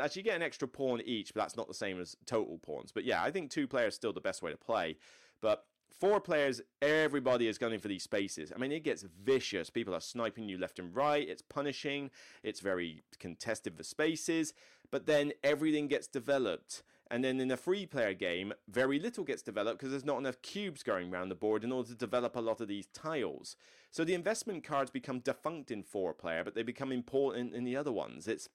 actually, 0.01 0.23
get 0.23 0.37
an 0.37 0.43
extra 0.43 0.67
pawn 0.67 1.01
each, 1.05 1.35
but 1.35 1.41
that's 1.41 1.57
not 1.57 1.69
the 1.69 1.75
same 1.75 2.01
as 2.01 2.17
total 2.27 2.59
pawns. 2.59 2.93
But 2.93 3.05
yeah, 3.05 3.23
I 3.23 3.31
think 3.31 3.51
two 3.51 3.67
players 3.67 3.93
is 3.93 3.97
still 3.97 4.13
the 4.13 4.21
best 4.21 4.43
way 4.43 4.51
to 4.51 4.57
play. 4.57 4.97
But 5.41 5.67
Four 6.01 6.21
players, 6.21 6.61
everybody 6.83 7.47
is 7.47 7.57
gunning 7.57 7.79
for 7.79 7.87
these 7.87 8.03
spaces. 8.03 8.53
I 8.55 8.59
mean, 8.59 8.73
it 8.73 8.83
gets 8.83 9.03
vicious. 9.03 9.71
People 9.71 9.95
are 9.95 10.01
sniping 10.01 10.49
you 10.49 10.59
left 10.59 10.81
and 10.81 10.95
right. 10.95 11.27
It's 11.27 11.43
punishing. 11.43 12.11
It's 12.43 12.61
very 12.61 13.03
contested 13.21 13.77
for 13.77 13.85
spaces. 13.85 14.55
But 14.91 15.07
then 15.07 15.33
everything 15.45 15.87
gets 15.87 16.09
developed. 16.09 16.83
And 17.11 17.23
then 17.23 17.39
in 17.39 17.51
a 17.51 17.57
free 17.57 17.87
player 17.87 18.15
game, 18.15 18.53
very 18.69 18.99
little 18.99 19.25
gets 19.25 19.43
developed 19.43 19.79
because 19.79 19.91
there's 19.91 20.05
not 20.05 20.19
enough 20.19 20.41
cubes 20.43 20.83
going 20.83 21.13
around 21.13 21.29
the 21.29 21.35
board 21.35 21.63
in 21.63 21.73
order 21.73 21.89
to 21.89 21.95
develop 21.95 22.35
a 22.35 22.41
lot 22.41 22.61
of 22.61 22.69
these 22.69 22.87
tiles. 22.87 23.57
So 23.91 24.05
the 24.05 24.15
investment 24.15 24.65
cards 24.65 24.91
become 24.91 25.21
defunct 25.21 25.71
in 25.71 25.83
four 25.83 26.15
player, 26.15 26.43
but 26.43 26.55
they 26.55 26.63
become 26.63 26.93
important 26.93 27.55
in 27.55 27.65
the 27.65 27.77
other 27.77 27.93
ones. 27.93 28.27
It's 28.27 28.49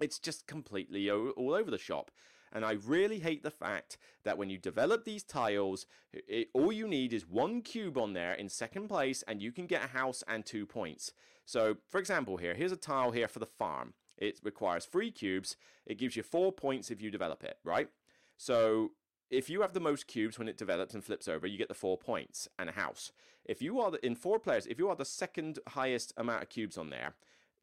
it's 0.00 0.18
just 0.20 0.46
completely 0.46 1.10
all 1.10 1.54
over 1.54 1.70
the 1.70 1.78
shop. 1.78 2.12
And 2.52 2.64
I 2.64 2.72
really 2.72 3.18
hate 3.18 3.42
the 3.42 3.50
fact 3.50 3.98
that 4.24 4.38
when 4.38 4.48
you 4.48 4.58
develop 4.58 5.04
these 5.04 5.22
tiles, 5.22 5.86
it, 6.12 6.48
all 6.54 6.72
you 6.72 6.86
need 6.86 7.12
is 7.12 7.26
one 7.26 7.62
cube 7.62 7.98
on 7.98 8.14
there 8.14 8.32
in 8.32 8.48
second 8.48 8.88
place, 8.88 9.22
and 9.26 9.42
you 9.42 9.52
can 9.52 9.66
get 9.66 9.84
a 9.84 9.88
house 9.88 10.22
and 10.26 10.46
two 10.46 10.64
points. 10.64 11.12
So, 11.44 11.76
for 11.88 11.98
example, 11.98 12.36
here, 12.36 12.54
here's 12.54 12.72
a 12.72 12.76
tile 12.76 13.10
here 13.10 13.28
for 13.28 13.38
the 13.38 13.46
farm. 13.46 13.94
It 14.18 14.40
requires 14.42 14.84
three 14.84 15.10
cubes. 15.10 15.56
It 15.86 15.98
gives 15.98 16.16
you 16.16 16.22
four 16.22 16.52
points 16.52 16.90
if 16.90 17.00
you 17.00 17.10
develop 17.10 17.44
it, 17.44 17.58
right? 17.64 17.88
So, 18.36 18.92
if 19.30 19.50
you 19.50 19.60
have 19.60 19.74
the 19.74 19.80
most 19.80 20.06
cubes 20.06 20.38
when 20.38 20.48
it 20.48 20.56
develops 20.56 20.94
and 20.94 21.04
flips 21.04 21.28
over, 21.28 21.46
you 21.46 21.58
get 21.58 21.68
the 21.68 21.74
four 21.74 21.98
points 21.98 22.48
and 22.58 22.68
a 22.68 22.72
house. 22.72 23.12
If 23.44 23.60
you 23.60 23.78
are 23.80 23.90
the, 23.90 24.04
in 24.04 24.14
four 24.14 24.38
players, 24.38 24.66
if 24.66 24.78
you 24.78 24.88
are 24.88 24.96
the 24.96 25.04
second 25.04 25.58
highest 25.68 26.14
amount 26.16 26.42
of 26.42 26.48
cubes 26.48 26.78
on 26.78 26.90
there, 26.90 27.14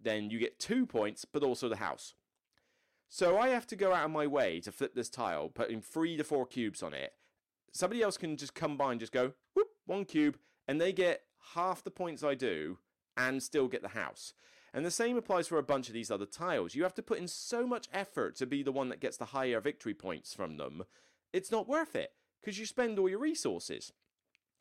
then 0.02 0.30
you 0.30 0.38
get 0.40 0.60
two 0.60 0.86
points, 0.86 1.26
but 1.26 1.44
also 1.44 1.68
the 1.68 1.78
house. 1.78 2.14
So 3.10 3.38
I 3.38 3.50
have 3.50 3.68
to 3.68 3.76
go 3.76 3.94
out 3.94 4.06
of 4.06 4.12
my 4.12 4.28
way 4.28 4.60
to 4.62 4.72
flip 4.72 4.94
this 4.94 5.10
tile, 5.10 5.50
putting 5.50 5.82
three 5.82 6.18
to 6.18 6.24
four 6.24 6.46
cubes 6.46 6.84
on 6.84 6.94
it. 6.94 7.14
Somebody 7.72 8.02
else 8.02 8.18
can 8.18 8.38
just 8.38 8.56
come 8.56 8.78
by 8.78 8.92
and 8.92 9.00
just 9.00 9.12
go, 9.12 9.34
whoop, 9.54 9.68
one 9.86 10.06
cube, 10.06 10.38
and 10.68 10.80
they 10.80 10.94
get 10.94 11.24
half 11.54 11.84
the 11.84 11.92
points 11.92 12.24
I 12.24 12.36
do 12.36 12.78
and 13.18 13.42
still 13.42 13.68
get 13.68 13.82
the 13.82 13.90
house. 13.90 14.34
And 14.76 14.86
the 14.86 14.92
same 14.92 15.16
applies 15.16 15.48
for 15.48 15.58
a 15.58 15.64
bunch 15.64 15.88
of 15.88 15.94
these 15.94 16.12
other 16.12 16.26
tiles. 16.26 16.76
You 16.76 16.84
have 16.84 16.94
to 16.96 17.02
put 17.02 17.18
in 17.18 17.30
so 17.30 17.66
much 17.66 17.88
effort 17.94 18.36
to 18.36 18.46
be 18.46 18.62
the 18.62 18.74
one 18.74 18.90
that 18.90 19.00
gets 19.00 19.16
the 19.16 19.26
higher 19.26 19.62
victory 19.62 19.94
points 19.94 20.34
from 20.34 20.58
them. 20.58 20.84
It's 21.32 21.50
not 21.50 21.70
worth 21.70 21.96
it 21.96 22.12
because 22.42 22.60
you 22.60 22.66
spend 22.66 23.00
all 23.00 23.08
your 23.08 23.20
resources. 23.20 23.94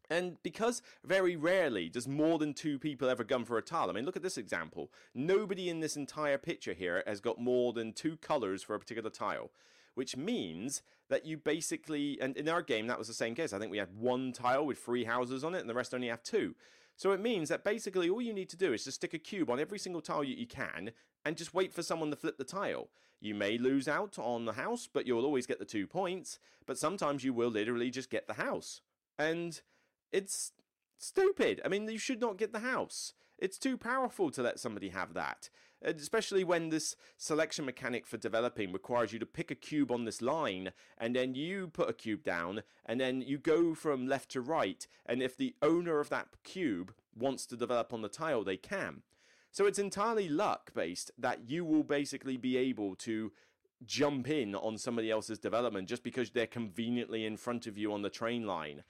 And 0.09 0.37
because 0.45 0.83
very 1.05 1.35
rarely 1.35 1.89
does 1.89 2.07
more 2.07 2.39
than 2.39 2.55
two 2.55 2.79
people 2.79 3.09
ever 3.09 3.25
gun 3.25 3.45
for 3.45 3.59
a 3.59 3.63
tile. 3.63 3.91
I 3.91 3.93
mean, 3.93 4.05
look 4.05 4.15
at 4.15 4.23
this 4.23 4.39
example. 4.39 4.93
Nobody 5.17 5.69
in 5.69 5.81
this 5.81 5.97
entire 5.97 6.39
picture 6.39 6.75
here 6.75 7.03
has 7.09 7.21
got 7.21 7.41
more 7.41 7.73
than 7.73 7.93
two 7.93 8.17
colors 8.19 8.63
for 8.63 8.77
a 8.77 8.79
particular 8.79 9.11
tile, 9.11 9.51
which 9.97 10.17
means 10.17 10.83
that 11.09 11.27
you 11.27 11.39
basically, 11.39 12.21
and 12.21 12.37
in 12.37 12.49
our 12.49 12.63
game, 12.63 12.87
that 12.87 12.99
was 12.99 13.09
the 13.09 13.15
same 13.15 13.35
case. 13.35 13.53
I 13.53 13.59
think 13.59 13.73
we 13.73 13.79
had 13.79 13.99
one 13.99 14.33
tile 14.33 14.65
with 14.65 14.79
three 14.79 15.05
houses 15.05 15.43
on 15.43 15.57
it, 15.57 15.61
and 15.61 15.69
the 15.69 15.75
rest 15.75 15.93
only 15.93 16.09
have 16.09 16.23
two. 16.23 16.55
So 16.97 17.13
it 17.13 17.21
means 17.21 17.49
that 17.49 17.65
basically 17.65 18.09
all 18.09 18.23
you 18.23 18.33
need 18.33 18.49
to 18.51 18.57
do 18.57 18.73
is 18.73 18.85
to 18.85 18.93
stick 18.93 19.15
a 19.15 19.19
cube 19.19 19.51
on 19.51 19.61
every 19.61 19.79
single 19.79 20.01
tile 20.01 20.25
you, 20.25 20.37
you 20.37 20.47
can 20.47 20.93
and 21.25 21.37
just 21.37 21.55
wait 21.55 21.73
for 21.73 21.83
someone 21.83 22.11
to 22.11 22.17
flip 22.17 22.39
the 22.39 22.45
tile. 22.45 22.89
You 23.21 23.35
may 23.35 23.59
lose 23.59 23.89
out 23.89 24.19
on 24.19 24.45
the 24.45 24.53
house, 24.53 24.89
but 24.93 25.07
you'll 25.07 25.25
always 25.25 25.47
get 25.47 25.59
the 25.59 25.65
two 25.65 25.87
points. 25.87 26.39
But 26.67 26.79
sometimes 26.79 27.25
you 27.25 27.33
will 27.33 27.51
literally 27.51 27.91
just 27.91 28.11
get 28.11 28.27
the 28.27 28.35
house. 28.35 28.81
And 29.19 29.61
it's 30.13 30.53
stupid. 30.99 31.61
I 31.65 31.69
mean, 31.69 31.89
you 31.89 31.99
should 31.99 32.21
not 32.21 32.37
get 32.37 32.53
the 32.53 32.61
house. 32.61 33.15
It's 33.39 33.59
too 33.59 33.77
powerful 33.77 34.31
to 34.31 34.43
let 34.43 34.61
somebody 34.61 34.91
have 34.91 35.15
that. 35.15 35.49
Uh, 35.85 35.93
especially 35.97 36.45
when 36.45 36.69
this 36.69 36.97
selection 37.17 37.65
mechanic 37.65 38.07
for 38.07 38.17
developing 38.17 38.73
requires 38.73 39.13
you 39.13 39.19
to 39.19 39.27
pick 39.27 39.51
a 39.51 39.55
cube 39.55 39.91
on 39.91 40.05
this 40.05 40.23
line 40.23 40.73
and 40.99 41.15
then 41.15 41.35
you 41.35 41.69
put 41.69 41.91
a 41.91 41.93
cube 41.93 42.23
down 42.23 42.63
and 42.87 43.01
then 43.01 43.21
you 43.21 43.39
go 43.39 43.75
from 43.75 44.07
left 44.07 44.31
to 44.31 44.41
right. 44.41 44.87
And 45.07 45.23
if 45.23 45.37
the 45.37 45.55
owner 45.63 46.01
of 46.01 46.09
that 46.11 46.29
cube 46.43 46.95
wants 47.17 47.47
to 47.47 47.57
develop 47.57 47.93
on 47.93 48.03
the 48.03 48.09
tile, 48.09 48.45
they 48.45 48.57
can. 48.57 49.03
So 49.51 49.67
it's 49.67 49.79
entirely 49.79 50.29
luck 50.29 50.73
based 50.75 51.13
that 51.19 51.49
you 51.49 51.65
will 51.65 51.85
basically 51.85 52.37
be 52.37 52.57
able 52.57 52.97
to 52.97 53.33
jump 53.85 54.29
in 54.29 54.55
on 54.55 54.79
somebody 54.79 55.11
else's 55.11 55.39
development 55.39 55.89
just 55.89 56.03
because 56.03 56.31
they're 56.31 56.47
conveniently 56.47 57.25
in 57.25 57.37
front 57.37 57.67
of 57.67 57.77
you 57.77 57.93
on 57.93 58.03
the 58.03 58.11
train 58.11 58.47
line. 58.47 58.83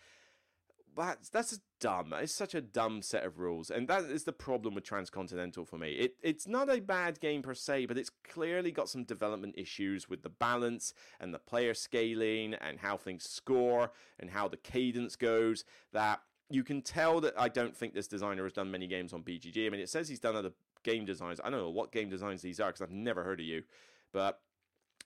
That's 0.97 1.29
that's 1.29 1.59
dumb. 1.81 2.13
It's 2.13 2.35
such 2.35 2.55
a 2.55 2.61
dumb 2.61 3.03
set 3.03 3.25
of 3.25 3.39
rules, 3.39 3.71
and 3.71 3.89
that 3.89 4.05
is 4.05 4.25
the 4.25 4.33
problem 4.33 4.75
with 4.75 4.85
Transcontinental 4.85 5.65
for 5.65 5.79
me. 5.79 5.93
It 5.93 6.17
it's 6.23 6.47
not 6.47 6.71
a 6.71 6.81
bad 6.81 7.21
game 7.21 7.43
per 7.43 7.55
se, 7.55 7.87
but 7.87 7.99
it's 7.99 8.11
clearly 8.29 8.71
got 8.71 8.89
some 8.89 9.05
development 9.05 9.55
issues 9.57 10.09
with 10.09 10.23
the 10.23 10.29
balance 10.29 10.95
and 11.21 11.35
the 11.35 11.39
player 11.39 11.75
scaling 11.75 12.55
and 12.55 12.79
how 12.79 12.97
things 12.97 13.29
score 13.29 13.93
and 14.19 14.31
how 14.31 14.49
the 14.49 14.57
cadence 14.57 15.17
goes. 15.17 15.65
That 15.93 16.21
you 16.51 16.63
can 16.63 16.83
tell 16.83 17.21
that 17.21 17.35
I 17.39 17.49
don't 17.49 17.77
think 17.77 17.95
this 17.95 18.09
designer 18.09 18.45
has 18.45 18.53
done 18.53 18.71
many 18.71 18.87
games 18.87 19.13
on 19.13 19.23
BGG. 19.23 19.67
I 19.67 19.71
mean, 19.71 19.81
it 19.81 19.89
says 19.89 20.09
he's 20.09 20.21
done 20.21 20.37
other 20.37 20.53
game 20.85 21.05
designs. 21.05 21.41
I 21.43 21.51
don't 21.51 21.61
know 21.61 21.71
what 21.71 21.93
game 21.93 22.11
designs 22.11 22.43
these 22.43 22.61
are 22.61 22.69
because 22.69 22.83
I've 22.83 22.91
never 22.91 23.25
heard 23.25 23.41
of 23.41 23.47
you, 23.47 23.65
but 24.13 24.41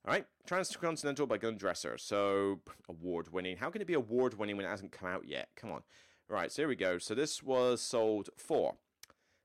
All 0.06 0.12
right, 0.12 0.26
Transcontinental 0.46 1.26
by 1.26 1.38
Glenn 1.38 1.56
Dresser. 1.56 1.96
So 1.96 2.60
award 2.88 3.32
winning. 3.32 3.56
How 3.56 3.70
can 3.70 3.80
it 3.80 3.86
be 3.86 3.94
award 3.94 4.34
winning 4.34 4.58
when 4.58 4.66
it 4.66 4.68
hasn't 4.68 4.92
come 4.92 5.08
out 5.08 5.26
yet? 5.26 5.48
Come 5.56 5.72
on. 5.72 5.82
Right, 6.28 6.52
so 6.52 6.60
here 6.62 6.68
we 6.68 6.76
go. 6.76 6.98
So 6.98 7.14
this 7.14 7.42
was 7.42 7.80
sold 7.80 8.28
for 8.36 8.74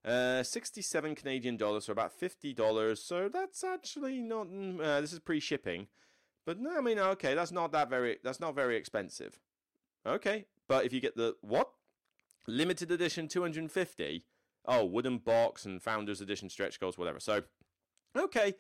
uh, 0.06 0.44
67 0.44 1.16
Canadian 1.16 1.58
dollars, 1.58 1.86
so 1.86 1.92
about 1.92 2.18
$50. 2.20 2.98
So 2.98 3.30
that's 3.32 3.64
actually 3.64 4.22
not, 4.22 4.48
mm, 4.48 4.80
uh, 4.82 5.02
this 5.02 5.14
is 5.14 5.20
pre 5.20 5.40
shipping. 5.40 5.88
But 6.46 6.60
no, 6.60 6.78
I 6.78 6.82
mean, 6.82 7.00
okay, 7.00 7.36
that's 7.36 7.52
not 7.52 7.72
that 7.74 7.90
very, 7.90 8.18
that's 8.24 8.40
not 8.40 8.56
very 8.56 8.76
expensive. 8.76 9.40
Okay, 10.06 10.46
but 10.68 10.86
if 10.86 10.94
you 10.94 11.02
get 11.02 11.16
the, 11.16 11.36
what? 11.42 11.70
Limited 12.48 12.92
edition 12.92 13.28
250? 13.28 14.26
Oh, 14.66 14.86
wooden 14.86 15.18
box 15.18 15.66
and 15.66 15.82
Founders 15.84 16.22
Edition 16.22 16.50
stretch 16.50 16.80
goals, 16.80 16.98
whatever. 16.98 17.20
So, 17.20 17.44
okay. 18.18 18.56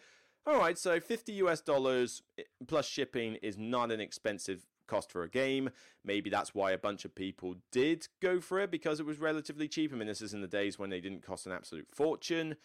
All 0.45 0.57
right, 0.57 0.77
so 0.77 0.99
50 0.99 1.33
US 1.33 1.61
dollars 1.61 2.21
eh, 2.37 2.43
plus 2.67 2.87
shipping 2.87 3.35
is 3.35 3.57
not 3.57 3.91
an 3.91 3.99
expensive 3.99 4.65
cost 4.89 5.11
for 5.11 5.23
a 5.23 5.29
game. 5.29 5.69
Maybe 6.03 6.29
that's 6.29 6.53
why 6.53 6.71
a 6.71 6.77
bunch 6.77 7.05
of 7.05 7.15
people 7.15 7.55
did 7.71 8.07
go 8.19 8.41
for 8.41 8.59
it 8.59 8.71
because 8.71 8.99
it 8.99 9.05
was 9.05 9.19
relatively 9.19 9.67
cheap. 9.67 9.93
I 9.93 9.95
mean, 9.95 10.07
this 10.07 10.21
is 10.21 10.33
in 10.33 10.41
the 10.41 10.47
days 10.47 10.77
when 10.77 10.89
they 10.89 10.99
didn't 10.99 11.25
cost 11.25 11.45
an 11.45 11.53
absolute 11.53 11.87
fortune. 11.91 12.55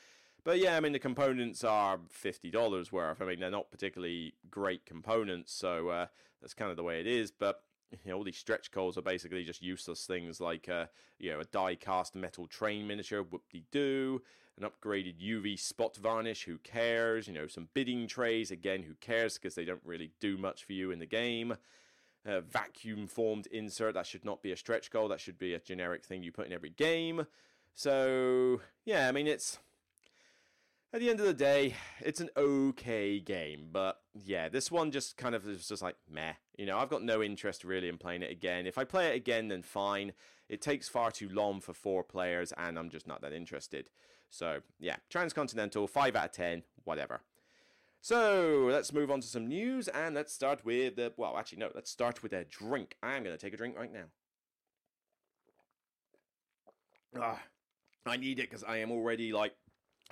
But 0.44 0.58
yeah, 0.58 0.76
I 0.76 0.80
mean, 0.80 0.92
the 0.92 0.98
components 0.98 1.64
are 1.64 1.98
$50 1.98 2.92
worth. 2.92 3.22
I 3.22 3.24
mean, 3.24 3.40
they're 3.40 3.50
not 3.50 3.70
particularly 3.70 4.34
great 4.50 4.84
components, 4.84 5.52
so 5.52 5.88
uh, 5.88 6.06
that's 6.40 6.54
kind 6.54 6.70
of 6.70 6.76
the 6.76 6.82
way 6.82 7.00
it 7.00 7.06
is. 7.06 7.30
But 7.30 7.62
you 7.90 8.10
know, 8.10 8.18
all 8.18 8.24
these 8.24 8.36
stretch 8.36 8.70
goals 8.70 8.98
are 8.98 9.02
basically 9.02 9.44
just 9.44 9.62
useless 9.62 10.04
things 10.04 10.40
like, 10.40 10.68
uh, 10.68 10.86
you 11.18 11.30
know, 11.30 11.40
a 11.40 11.44
die 11.44 11.76
cast 11.76 12.14
metal 12.14 12.46
train 12.46 12.86
miniature, 12.86 13.22
whoop 13.22 13.42
de 13.50 13.64
doo, 13.70 14.20
an 14.60 14.68
upgraded 14.68 15.20
UV 15.20 15.58
spot 15.58 15.96
varnish, 15.96 16.44
who 16.44 16.58
cares? 16.58 17.26
You 17.26 17.34
know, 17.34 17.46
some 17.46 17.68
bidding 17.72 18.06
trays, 18.06 18.50
again, 18.50 18.82
who 18.82 18.94
cares 19.00 19.34
because 19.38 19.54
they 19.54 19.64
don't 19.64 19.82
really 19.84 20.10
do 20.20 20.36
much 20.36 20.64
for 20.64 20.72
you 20.72 20.90
in 20.90 20.98
the 20.98 21.06
game 21.06 21.56
uh, 22.26 22.40
vacuum 22.40 23.06
formed 23.06 23.46
insert. 23.48 23.94
That 23.94 24.06
should 24.06 24.24
not 24.24 24.42
be 24.42 24.52
a 24.52 24.56
stretch 24.56 24.90
goal. 24.90 25.08
That 25.08 25.20
should 25.20 25.38
be 25.38 25.54
a 25.54 25.58
generic 25.58 26.04
thing 26.04 26.22
you 26.22 26.32
put 26.32 26.46
in 26.46 26.52
every 26.52 26.70
game. 26.70 27.26
So, 27.74 28.60
yeah, 28.84 29.08
I 29.08 29.12
mean, 29.12 29.26
it's. 29.26 29.58
At 30.92 31.00
the 31.00 31.10
end 31.10 31.18
of 31.18 31.26
the 31.26 31.34
day, 31.34 31.74
it's 32.00 32.20
an 32.20 32.30
okay 32.36 33.18
game, 33.18 33.66
but 33.72 34.00
yeah, 34.14 34.48
this 34.48 34.70
one 34.70 34.92
just 34.92 35.16
kind 35.16 35.34
of 35.34 35.44
is 35.48 35.66
just 35.66 35.82
like 35.82 35.96
meh. 36.08 36.34
You 36.56 36.66
know, 36.66 36.78
I've 36.78 36.88
got 36.88 37.02
no 37.02 37.20
interest 37.20 37.64
really 37.64 37.88
in 37.88 37.98
playing 37.98 38.22
it 38.22 38.30
again. 38.30 38.64
If 38.64 38.78
I 38.78 38.84
play 38.84 39.08
it 39.08 39.16
again, 39.16 39.48
then 39.48 39.62
fine. 39.62 40.12
It 40.48 40.62
takes 40.62 40.88
far 40.88 41.10
too 41.10 41.28
long 41.28 41.60
for 41.60 41.72
four 41.72 42.04
players, 42.04 42.52
and 42.56 42.78
I'm 42.78 42.90
just 42.90 43.08
not 43.08 43.22
that 43.22 43.32
interested. 43.32 43.90
So 44.30 44.60
yeah, 44.78 44.96
Transcontinental, 45.10 45.88
five 45.88 46.14
out 46.14 46.26
of 46.26 46.32
ten, 46.32 46.62
whatever. 46.84 47.22
So 48.04 48.68
let's 48.70 48.92
move 48.92 49.10
on 49.10 49.22
to 49.22 49.26
some 49.26 49.46
news 49.46 49.88
and 49.88 50.14
let's 50.14 50.30
start 50.30 50.62
with 50.62 50.96
the. 50.96 51.14
Well, 51.16 51.38
actually, 51.38 51.56
no, 51.56 51.70
let's 51.74 51.90
start 51.90 52.22
with 52.22 52.34
a 52.34 52.44
drink. 52.44 52.96
I'm 53.02 53.24
going 53.24 53.34
to 53.34 53.42
take 53.42 53.54
a 53.54 53.56
drink 53.56 53.78
right 53.78 53.90
now. 53.90 54.04
Ah, 57.18 57.40
I 58.04 58.18
need 58.18 58.40
it 58.40 58.50
because 58.50 58.62
I 58.62 58.76
am 58.76 58.90
already 58.90 59.32
like 59.32 59.54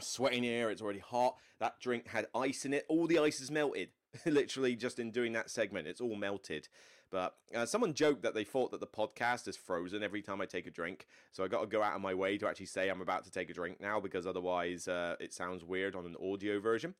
sweating 0.01 0.43
here. 0.43 0.71
It's 0.71 0.81
already 0.81 1.01
hot. 1.01 1.37
That 1.61 1.81
drink 1.81 2.09
had 2.09 2.29
ice 2.35 2.65
in 2.65 2.73
it. 2.73 2.87
All 2.89 3.07
the 3.07 3.19
ice 3.19 3.43
is 3.43 3.51
melted. 3.51 3.91
Literally, 4.25 4.75
just 4.75 4.99
in 4.99 5.11
doing 5.11 5.35
that 5.35 5.51
segment, 5.51 5.87
it's 5.87 6.01
all 6.01 6.17
melted. 6.17 6.69
But 7.11 7.35
uh, 7.55 7.67
someone 7.67 7.93
joked 7.93 8.23
that 8.23 8.33
they 8.33 8.45
thought 8.45 8.71
that 8.71 8.81
the 8.81 8.87
podcast 8.87 9.47
is 9.49 9.59
frozen 9.59 10.03
every 10.03 10.23
time 10.23 10.41
I 10.41 10.47
take 10.47 10.67
a 10.67 10.71
drink. 10.71 11.07
So 11.31 11.45
I 11.45 11.49
got 11.49 11.61
to 11.61 11.67
go 11.67 11.83
out 11.83 11.95
of 11.95 12.01
my 12.01 12.15
way 12.15 12.39
to 12.39 12.49
actually 12.49 12.67
say 12.67 12.89
I'm 12.89 13.03
about 13.03 13.25
to 13.25 13.31
take 13.31 13.51
a 13.51 13.53
drink 13.53 13.83
now 13.83 14.01
because 14.01 14.27
otherwise 14.27 14.89
uh, 14.89 15.17
it 15.21 15.35
sounds 15.35 15.63
weird 15.63 15.95
on 15.95 16.07
an 16.07 16.17
audio 16.27 16.59
version. 16.59 16.95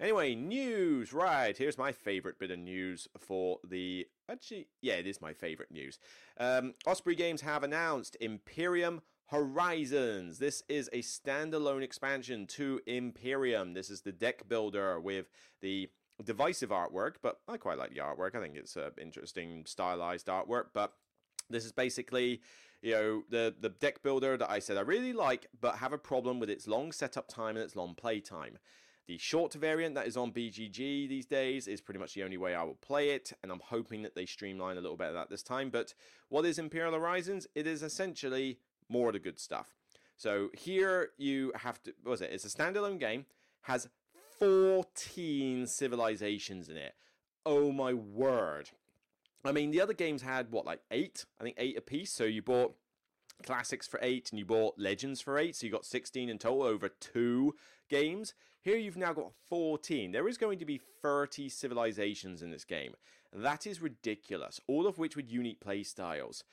Anyway, 0.00 0.34
news. 0.34 1.12
Right, 1.12 1.56
here's 1.56 1.78
my 1.78 1.92
favorite 1.92 2.38
bit 2.38 2.50
of 2.50 2.58
news 2.58 3.08
for 3.18 3.58
the. 3.68 4.06
Actually, 4.28 4.68
yeah, 4.80 4.94
it 4.94 5.06
is 5.06 5.20
my 5.20 5.32
favorite 5.32 5.70
news. 5.70 5.98
Um, 6.38 6.74
Osprey 6.86 7.14
Games 7.14 7.42
have 7.42 7.62
announced 7.62 8.16
Imperium 8.20 9.02
Horizons. 9.26 10.38
This 10.38 10.62
is 10.68 10.88
a 10.92 10.98
standalone 10.98 11.82
expansion 11.82 12.46
to 12.48 12.80
Imperium. 12.86 13.74
This 13.74 13.90
is 13.90 14.02
the 14.02 14.12
deck 14.12 14.48
builder 14.48 15.00
with 15.00 15.26
the 15.60 15.88
divisive 16.22 16.70
artwork, 16.70 17.14
but 17.22 17.40
I 17.48 17.56
quite 17.56 17.78
like 17.78 17.90
the 17.90 18.00
artwork. 18.00 18.34
I 18.34 18.40
think 18.40 18.56
it's 18.56 18.76
an 18.76 18.90
interesting 19.00 19.64
stylized 19.66 20.26
artwork, 20.26 20.66
but 20.74 20.92
this 21.50 21.64
is 21.64 21.72
basically 21.72 22.40
you 22.82 22.92
know 22.92 23.22
the 23.30 23.54
the 23.60 23.68
deck 23.68 24.02
builder 24.02 24.36
that 24.36 24.50
I 24.50 24.58
said 24.58 24.76
I 24.76 24.80
really 24.80 25.12
like, 25.12 25.46
but 25.60 25.76
have 25.76 25.92
a 25.92 25.98
problem 25.98 26.40
with 26.40 26.50
its 26.50 26.66
long 26.66 26.92
setup 26.92 27.28
time 27.28 27.56
and 27.56 27.64
its 27.64 27.76
long 27.76 27.94
play 27.94 28.20
time. 28.20 28.58
The 29.08 29.18
short 29.18 29.54
variant 29.54 29.94
that 29.96 30.06
is 30.06 30.16
on 30.16 30.32
BGG 30.32 31.08
these 31.08 31.26
days 31.26 31.66
is 31.66 31.80
pretty 31.80 31.98
much 31.98 32.14
the 32.14 32.22
only 32.22 32.36
way 32.36 32.54
I 32.54 32.62
will 32.62 32.76
play 32.76 33.10
it, 33.10 33.32
and 33.42 33.50
I'm 33.50 33.60
hoping 33.64 34.02
that 34.02 34.14
they 34.14 34.26
streamline 34.26 34.76
a 34.76 34.80
little 34.80 34.96
bit 34.96 35.08
of 35.08 35.14
that 35.14 35.28
this 35.28 35.42
time. 35.42 35.70
But 35.70 35.94
what 36.28 36.44
is 36.44 36.58
Imperium 36.58 36.94
Horizons? 36.94 37.46
It 37.54 37.66
is 37.66 37.82
essentially 37.82 38.58
more 38.88 39.08
of 39.08 39.14
the 39.14 39.18
good 39.18 39.40
stuff. 39.40 39.74
So 40.16 40.50
here 40.54 41.10
you 41.18 41.52
have 41.56 41.82
to, 41.82 41.94
what 42.02 42.12
was 42.12 42.20
it? 42.20 42.30
It's 42.32 42.44
a 42.44 42.48
standalone 42.48 43.00
game, 43.00 43.26
has 43.62 43.88
14 44.38 45.66
civilizations 45.66 46.68
in 46.68 46.76
it. 46.76 46.94
Oh 47.44 47.72
my 47.72 47.92
word. 47.92 48.70
I 49.44 49.50
mean, 49.50 49.72
the 49.72 49.80
other 49.80 49.94
games 49.94 50.22
had 50.22 50.52
what, 50.52 50.64
like 50.64 50.80
eight? 50.92 51.24
I 51.40 51.44
think 51.44 51.56
eight 51.58 51.76
apiece. 51.76 52.12
So 52.12 52.24
you 52.24 52.42
bought 52.42 52.76
classics 53.44 53.88
for 53.88 53.98
eight 54.02 54.30
and 54.30 54.38
you 54.38 54.44
bought 54.44 54.78
legends 54.78 55.20
for 55.20 55.38
eight. 55.38 55.56
So 55.56 55.66
you 55.66 55.72
got 55.72 55.84
16 55.84 56.28
in 56.28 56.38
total 56.38 56.62
over 56.62 56.88
two 56.88 57.56
games. 57.88 58.34
Here 58.62 58.76
you've 58.76 58.96
now 58.96 59.12
got 59.12 59.32
14. 59.48 60.12
There 60.12 60.28
is 60.28 60.38
going 60.38 60.60
to 60.60 60.64
be 60.64 60.80
30 61.02 61.48
civilizations 61.48 62.42
in 62.42 62.52
this 62.52 62.64
game. 62.64 62.94
That 63.32 63.66
is 63.66 63.82
ridiculous, 63.82 64.60
all 64.68 64.86
of 64.86 64.98
which 64.98 65.16
with 65.16 65.32
unique 65.32 65.60
play 65.60 65.82
styles. 65.82 66.44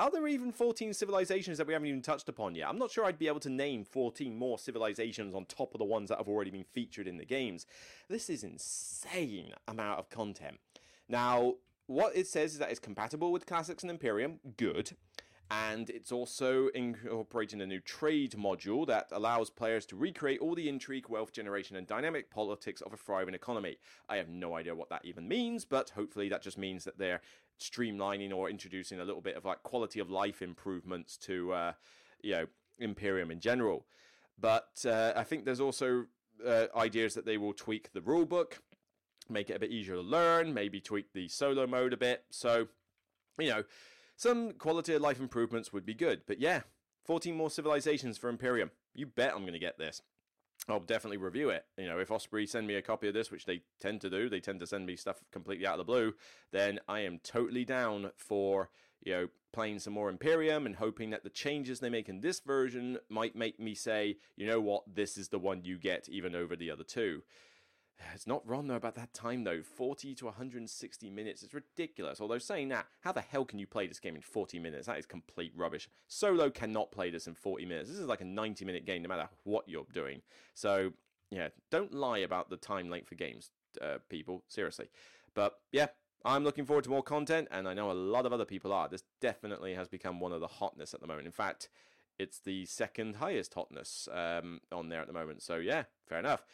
Are 0.00 0.10
there 0.10 0.26
even 0.26 0.50
14 0.50 0.92
civilizations 0.92 1.58
that 1.58 1.66
we 1.68 1.72
haven't 1.72 1.86
even 1.86 2.02
touched 2.02 2.28
upon 2.28 2.56
yet? 2.56 2.68
I'm 2.68 2.78
not 2.78 2.90
sure 2.90 3.04
I'd 3.04 3.18
be 3.18 3.28
able 3.28 3.38
to 3.40 3.48
name 3.48 3.84
14 3.84 4.36
more 4.36 4.58
civilizations 4.58 5.36
on 5.36 5.44
top 5.44 5.72
of 5.72 5.78
the 5.78 5.84
ones 5.84 6.08
that 6.08 6.18
have 6.18 6.28
already 6.28 6.50
been 6.50 6.64
featured 6.64 7.06
in 7.06 7.16
the 7.16 7.24
games. 7.24 7.64
This 8.08 8.28
is 8.28 8.42
insane 8.42 9.52
amount 9.68 10.00
of 10.00 10.10
content. 10.10 10.58
Now, 11.08 11.54
what 11.86 12.16
it 12.16 12.26
says 12.26 12.54
is 12.54 12.58
that 12.58 12.70
it's 12.70 12.80
compatible 12.80 13.30
with 13.30 13.46
Classics 13.46 13.84
and 13.84 13.90
Imperium. 13.90 14.40
Good 14.56 14.96
and 15.50 15.90
it's 15.90 16.12
also 16.12 16.68
incorporating 16.68 17.60
a 17.60 17.66
new 17.66 17.80
trade 17.80 18.32
module 18.32 18.86
that 18.86 19.08
allows 19.12 19.50
players 19.50 19.84
to 19.86 19.96
recreate 19.96 20.40
all 20.40 20.54
the 20.54 20.68
intrigue, 20.68 21.08
wealth 21.08 21.32
generation, 21.32 21.76
and 21.76 21.86
dynamic 21.86 22.30
politics 22.30 22.80
of 22.80 22.92
a 22.92 22.96
thriving 22.96 23.34
economy. 23.34 23.76
I 24.08 24.16
have 24.16 24.28
no 24.28 24.54
idea 24.54 24.74
what 24.74 24.88
that 24.90 25.04
even 25.04 25.28
means, 25.28 25.64
but 25.64 25.90
hopefully 25.90 26.28
that 26.30 26.42
just 26.42 26.56
means 26.56 26.84
that 26.84 26.98
they're 26.98 27.20
streamlining 27.60 28.32
or 28.32 28.48
introducing 28.48 29.00
a 29.00 29.04
little 29.04 29.20
bit 29.20 29.36
of 29.36 29.44
like 29.44 29.62
quality 29.62 30.00
of 30.00 30.10
life 30.10 30.40
improvements 30.40 31.18
to, 31.18 31.52
uh, 31.52 31.72
you 32.22 32.32
know, 32.32 32.46
Imperium 32.78 33.30
in 33.30 33.40
general. 33.40 33.84
But 34.40 34.84
uh, 34.86 35.12
I 35.14 35.24
think 35.24 35.44
there's 35.44 35.60
also 35.60 36.06
uh, 36.46 36.66
ideas 36.74 37.14
that 37.14 37.26
they 37.26 37.36
will 37.36 37.52
tweak 37.52 37.92
the 37.92 38.00
rulebook, 38.00 38.54
make 39.28 39.50
it 39.50 39.56
a 39.56 39.58
bit 39.58 39.70
easier 39.70 39.96
to 39.96 40.00
learn, 40.00 40.54
maybe 40.54 40.80
tweak 40.80 41.12
the 41.12 41.28
solo 41.28 41.66
mode 41.66 41.92
a 41.92 41.98
bit. 41.98 42.24
So, 42.30 42.68
you 43.38 43.50
know 43.50 43.64
some 44.16 44.52
quality 44.52 44.94
of 44.94 45.02
life 45.02 45.20
improvements 45.20 45.72
would 45.72 45.86
be 45.86 45.94
good, 45.94 46.22
but 46.26 46.40
yeah, 46.40 46.62
14 47.04 47.36
more 47.36 47.50
civilizations 47.50 48.18
for 48.18 48.28
Imperium. 48.28 48.70
You 48.94 49.06
bet 49.06 49.32
I'm 49.32 49.40
going 49.40 49.52
to 49.52 49.58
get 49.58 49.78
this. 49.78 50.02
I'll 50.68 50.80
definitely 50.80 51.16
review 51.16 51.50
it. 51.50 51.64
You 51.76 51.86
know, 51.86 51.98
if 51.98 52.10
Osprey 52.10 52.46
send 52.46 52.66
me 52.66 52.76
a 52.76 52.82
copy 52.82 53.08
of 53.08 53.14
this, 53.14 53.30
which 53.30 53.46
they 53.46 53.62
tend 53.80 54.00
to 54.02 54.10
do, 54.10 54.28
they 54.28 54.40
tend 54.40 54.60
to 54.60 54.66
send 54.66 54.86
me 54.86 54.94
stuff 54.94 55.16
completely 55.32 55.66
out 55.66 55.74
of 55.74 55.78
the 55.78 55.92
blue, 55.92 56.14
then 56.52 56.78
I 56.88 57.00
am 57.00 57.18
totally 57.24 57.64
down 57.64 58.12
for, 58.16 58.70
you 59.02 59.12
know, 59.12 59.28
playing 59.52 59.80
some 59.80 59.92
more 59.92 60.08
Imperium 60.08 60.64
and 60.64 60.76
hoping 60.76 61.10
that 61.10 61.24
the 61.24 61.30
changes 61.30 61.80
they 61.80 61.90
make 61.90 62.08
in 62.08 62.20
this 62.20 62.40
version 62.40 62.98
might 63.08 63.34
make 63.34 63.58
me 63.58 63.74
say, 63.74 64.18
you 64.36 64.46
know 64.46 64.60
what, 64.60 64.84
this 64.92 65.18
is 65.18 65.28
the 65.28 65.38
one 65.38 65.64
you 65.64 65.78
get 65.78 66.08
even 66.08 66.34
over 66.34 66.54
the 66.54 66.70
other 66.70 66.84
two. 66.84 67.22
It's 68.14 68.26
not 68.26 68.46
wrong 68.48 68.66
though 68.66 68.76
about 68.76 68.94
that 68.96 69.12
time 69.12 69.44
though. 69.44 69.62
40 69.62 70.14
to 70.16 70.24
160 70.26 71.10
minutes. 71.10 71.42
It's 71.42 71.54
ridiculous. 71.54 72.20
Although 72.20 72.38
saying 72.38 72.68
that, 72.68 72.86
how 73.00 73.12
the 73.12 73.20
hell 73.20 73.44
can 73.44 73.58
you 73.58 73.66
play 73.66 73.86
this 73.86 74.00
game 74.00 74.16
in 74.16 74.22
40 74.22 74.58
minutes? 74.58 74.86
That 74.86 74.98
is 74.98 75.06
complete 75.06 75.52
rubbish. 75.56 75.88
Solo 76.08 76.50
cannot 76.50 76.92
play 76.92 77.10
this 77.10 77.26
in 77.26 77.34
40 77.34 77.66
minutes. 77.66 77.88
This 77.88 77.98
is 77.98 78.06
like 78.06 78.20
a 78.20 78.26
90 78.26 78.64
minute 78.64 78.86
game 78.86 79.02
no 79.02 79.08
matter 79.08 79.28
what 79.44 79.68
you're 79.68 79.86
doing. 79.92 80.22
So, 80.54 80.92
yeah, 81.30 81.48
don't 81.70 81.94
lie 81.94 82.18
about 82.18 82.50
the 82.50 82.56
time 82.56 82.90
length 82.90 83.08
for 83.08 83.14
games, 83.14 83.50
uh, 83.80 83.98
people. 84.08 84.44
Seriously. 84.48 84.90
But 85.34 85.54
yeah, 85.72 85.88
I'm 86.24 86.44
looking 86.44 86.66
forward 86.66 86.84
to 86.84 86.90
more 86.90 87.02
content, 87.02 87.48
and 87.50 87.68
I 87.68 87.74
know 87.74 87.90
a 87.90 87.92
lot 87.92 88.26
of 88.26 88.32
other 88.32 88.44
people 88.44 88.72
are. 88.72 88.88
This 88.88 89.04
definitely 89.20 89.74
has 89.74 89.88
become 89.88 90.20
one 90.20 90.32
of 90.32 90.40
the 90.40 90.46
hotness 90.46 90.94
at 90.94 91.00
the 91.00 91.06
moment. 91.06 91.26
In 91.26 91.32
fact, 91.32 91.68
it's 92.18 92.38
the 92.38 92.64
second 92.66 93.16
highest 93.16 93.54
hotness 93.54 94.08
um, 94.12 94.60
on 94.70 94.88
there 94.88 95.00
at 95.00 95.06
the 95.06 95.12
moment. 95.12 95.42
So 95.42 95.56
yeah, 95.56 95.84
fair 96.08 96.18
enough. 96.18 96.44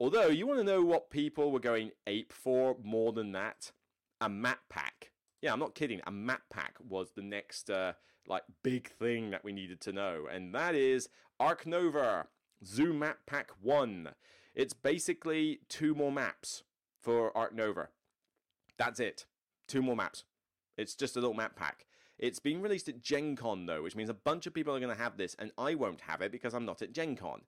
Although 0.00 0.28
you 0.28 0.46
want 0.46 0.58
to 0.58 0.64
know 0.64 0.82
what 0.82 1.10
people 1.10 1.52
were 1.52 1.60
going 1.60 1.90
ape 2.06 2.32
for 2.32 2.74
more 2.82 3.12
than 3.12 3.32
that, 3.32 3.70
a 4.18 4.30
map 4.30 4.60
pack. 4.70 5.12
Yeah, 5.42 5.52
I'm 5.52 5.58
not 5.58 5.74
kidding. 5.74 6.00
A 6.06 6.10
map 6.10 6.40
pack 6.50 6.76
was 6.88 7.10
the 7.10 7.22
next 7.22 7.68
uh, 7.68 7.92
like 8.26 8.44
big 8.62 8.88
thing 8.88 9.30
that 9.30 9.44
we 9.44 9.52
needed 9.52 9.80
to 9.82 9.92
know, 9.92 10.26
and 10.32 10.54
that 10.54 10.74
is 10.74 11.10
Ark 11.38 11.66
Nova 11.66 12.28
Zoo 12.64 12.94
Map 12.94 13.18
Pack 13.26 13.50
One. 13.60 14.10
It's 14.54 14.72
basically 14.72 15.60
two 15.68 15.94
more 15.94 16.10
maps 16.10 16.62
for 17.02 17.36
Ark 17.36 17.54
Nova. 17.54 17.88
That's 18.78 19.00
it. 19.00 19.26
Two 19.68 19.82
more 19.82 19.96
maps. 19.96 20.24
It's 20.78 20.94
just 20.94 21.16
a 21.16 21.20
little 21.20 21.34
map 21.34 21.56
pack. 21.56 21.86
It's 22.18 22.38
being 22.38 22.62
released 22.62 22.88
at 22.88 23.02
Gen 23.02 23.36
Con 23.36 23.66
though, 23.66 23.82
which 23.82 23.96
means 23.96 24.10
a 24.10 24.14
bunch 24.14 24.46
of 24.46 24.54
people 24.54 24.74
are 24.74 24.80
going 24.80 24.94
to 24.94 25.02
have 25.02 25.18
this, 25.18 25.36
and 25.38 25.52
I 25.58 25.74
won't 25.74 26.00
have 26.02 26.22
it 26.22 26.32
because 26.32 26.54
I'm 26.54 26.64
not 26.64 26.80
at 26.80 26.92
Gen 26.92 27.16
Con. 27.16 27.42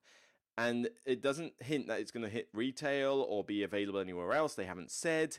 And 0.57 0.89
it 1.05 1.21
doesn't 1.21 1.53
hint 1.59 1.87
that 1.87 1.99
it's 1.99 2.11
going 2.11 2.25
to 2.25 2.29
hit 2.29 2.47
retail 2.53 3.25
or 3.27 3.43
be 3.43 3.63
available 3.63 3.99
anywhere 3.99 4.33
else. 4.33 4.53
They 4.53 4.65
haven't 4.65 4.91
said. 4.91 5.37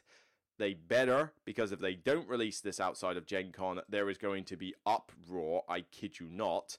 They 0.57 0.75
better, 0.75 1.33
because 1.45 1.73
if 1.73 1.81
they 1.81 1.95
don't 1.95 2.29
release 2.29 2.61
this 2.61 2.79
outside 2.79 3.17
of 3.17 3.27
Gen 3.27 3.51
Con, 3.51 3.81
there 3.89 4.09
is 4.09 4.19
going 4.19 4.45
to 4.45 4.57
be 4.57 4.75
uproar. 4.87 5.65
I 5.69 5.81
kid 5.81 6.21
you 6.21 6.29
not. 6.31 6.79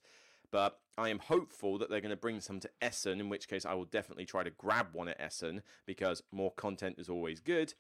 But 0.50 0.80
I 0.98 1.10
am 1.10 1.20
hopeful 1.20 1.78
that 1.80 1.90
they're 1.90 2.00
going 2.00 2.12
to 2.12 2.16
bring 2.16 2.40
some 2.40 2.62
to 2.62 2.70
Essen, 2.82 3.20
in 3.20 3.28
which 3.28 3.50
case 3.50 3.66
I 3.66 3.74
will 3.74 3.86
definitely 3.86 4.26
try 4.26 4.44
to 4.44 4.50
grab 4.52 4.88
one 4.94 5.10
at 5.10 5.20
Essen 5.20 5.62
because 5.86 6.24
more 6.32 6.52
content 6.52 6.96
is 6.98 7.10
always 7.10 7.42
good. 7.42 7.74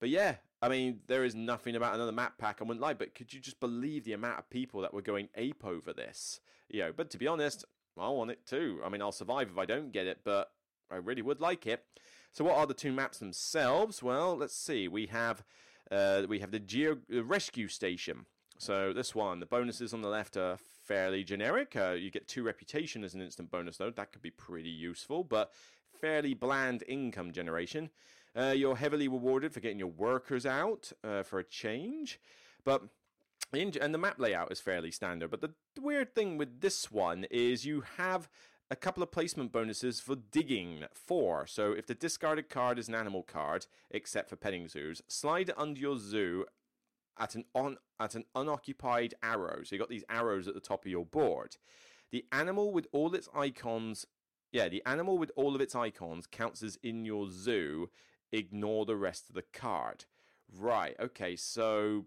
But 0.00 0.08
yeah, 0.08 0.36
I 0.60 0.68
mean, 0.68 1.00
there 1.06 1.24
is 1.24 1.34
nothing 1.34 1.76
about 1.76 1.94
another 1.94 2.12
map 2.12 2.38
pack. 2.38 2.58
I 2.60 2.64
wouldn't 2.64 2.82
lie, 2.82 2.94
but 2.94 3.14
could 3.14 3.32
you 3.32 3.40
just 3.40 3.60
believe 3.60 4.04
the 4.04 4.14
amount 4.14 4.38
of 4.38 4.50
people 4.50 4.80
that 4.80 4.92
were 4.92 5.02
going 5.02 5.28
ape 5.36 5.64
over 5.64 5.92
this? 5.92 6.40
You 6.68 6.80
know, 6.80 6.92
but 6.94 7.10
to 7.10 7.18
be 7.18 7.28
honest, 7.28 7.64
I 7.98 8.08
want 8.08 8.30
it 8.30 8.46
too. 8.46 8.80
I 8.84 8.88
mean, 8.88 9.02
I'll 9.02 9.12
survive 9.12 9.48
if 9.50 9.58
I 9.58 9.64
don't 9.64 9.92
get 9.92 10.06
it, 10.06 10.20
but 10.24 10.50
I 10.90 10.96
really 10.96 11.22
would 11.22 11.40
like 11.40 11.66
it. 11.66 11.84
So, 12.32 12.44
what 12.44 12.56
are 12.56 12.66
the 12.66 12.74
two 12.74 12.92
maps 12.92 13.18
themselves? 13.18 14.02
Well, 14.02 14.36
let's 14.36 14.56
see. 14.56 14.88
We 14.88 15.06
have 15.06 15.44
uh, 15.90 16.24
we 16.28 16.40
have 16.40 16.50
the 16.50 16.60
Geo 16.60 16.98
the 17.08 17.24
Rescue 17.24 17.68
Station. 17.68 18.26
So 18.58 18.92
this 18.92 19.14
one, 19.14 19.40
the 19.40 19.46
bonuses 19.46 19.92
on 19.92 20.00
the 20.00 20.08
left 20.08 20.36
are 20.36 20.56
fairly 20.86 21.24
generic. 21.24 21.76
Uh, 21.76 21.90
you 21.90 22.10
get 22.10 22.26
two 22.26 22.42
reputation 22.42 23.04
as 23.04 23.14
an 23.14 23.20
instant 23.20 23.50
bonus, 23.50 23.76
though. 23.76 23.90
That 23.90 24.12
could 24.12 24.22
be 24.22 24.30
pretty 24.30 24.70
useful, 24.70 25.24
but 25.24 25.52
fairly 26.00 26.34
bland 26.34 26.82
income 26.88 27.32
generation. 27.32 27.90
Uh, 28.34 28.54
you're 28.56 28.76
heavily 28.76 29.08
rewarded 29.08 29.52
for 29.52 29.60
getting 29.60 29.78
your 29.78 29.88
workers 29.88 30.46
out 30.46 30.92
uh, 31.04 31.22
for 31.22 31.38
a 31.38 31.44
change, 31.44 32.20
but 32.64 32.82
and 33.52 33.94
the 33.94 33.98
map 33.98 34.18
layout 34.18 34.52
is 34.52 34.60
fairly 34.60 34.90
standard. 34.90 35.30
But 35.30 35.40
the 35.40 35.52
weird 35.80 36.14
thing 36.14 36.36
with 36.36 36.60
this 36.60 36.90
one 36.90 37.24
is 37.30 37.64
you 37.64 37.82
have 37.96 38.28
a 38.70 38.76
couple 38.76 39.02
of 39.02 39.12
placement 39.12 39.52
bonuses 39.52 40.00
for 40.00 40.16
digging 40.16 40.84
four. 40.92 41.46
So 41.46 41.72
if 41.72 41.86
the 41.86 41.94
discarded 41.94 42.48
card 42.48 42.78
is 42.78 42.88
an 42.88 42.94
animal 42.94 43.22
card, 43.22 43.66
except 43.90 44.28
for 44.28 44.36
petting 44.36 44.68
zoos, 44.68 45.02
slide 45.08 45.50
it 45.50 45.54
under 45.58 45.80
your 45.80 45.98
zoo 45.98 46.46
at 47.18 47.34
an 47.34 47.44
on 47.54 47.78
at 47.98 48.14
an 48.14 48.24
unoccupied 48.34 49.14
arrow. 49.22 49.62
So 49.62 49.74
you 49.74 49.78
got 49.78 49.88
these 49.88 50.04
arrows 50.10 50.48
at 50.48 50.54
the 50.54 50.60
top 50.60 50.84
of 50.84 50.90
your 50.90 51.06
board. 51.06 51.56
The 52.10 52.24
animal 52.32 52.72
with 52.72 52.86
all 52.92 53.14
its 53.14 53.28
icons, 53.34 54.06
yeah, 54.52 54.68
the 54.68 54.82
animal 54.84 55.18
with 55.18 55.30
all 55.36 55.54
of 55.54 55.60
its 55.60 55.74
icons 55.74 56.26
counts 56.26 56.62
as 56.62 56.78
in 56.82 57.04
your 57.04 57.28
zoo 57.30 57.90
ignore 58.32 58.84
the 58.84 58.96
rest 58.96 59.28
of 59.28 59.34
the 59.34 59.44
card. 59.52 60.04
Right, 60.52 60.94
okay, 61.00 61.36
so 61.36 62.06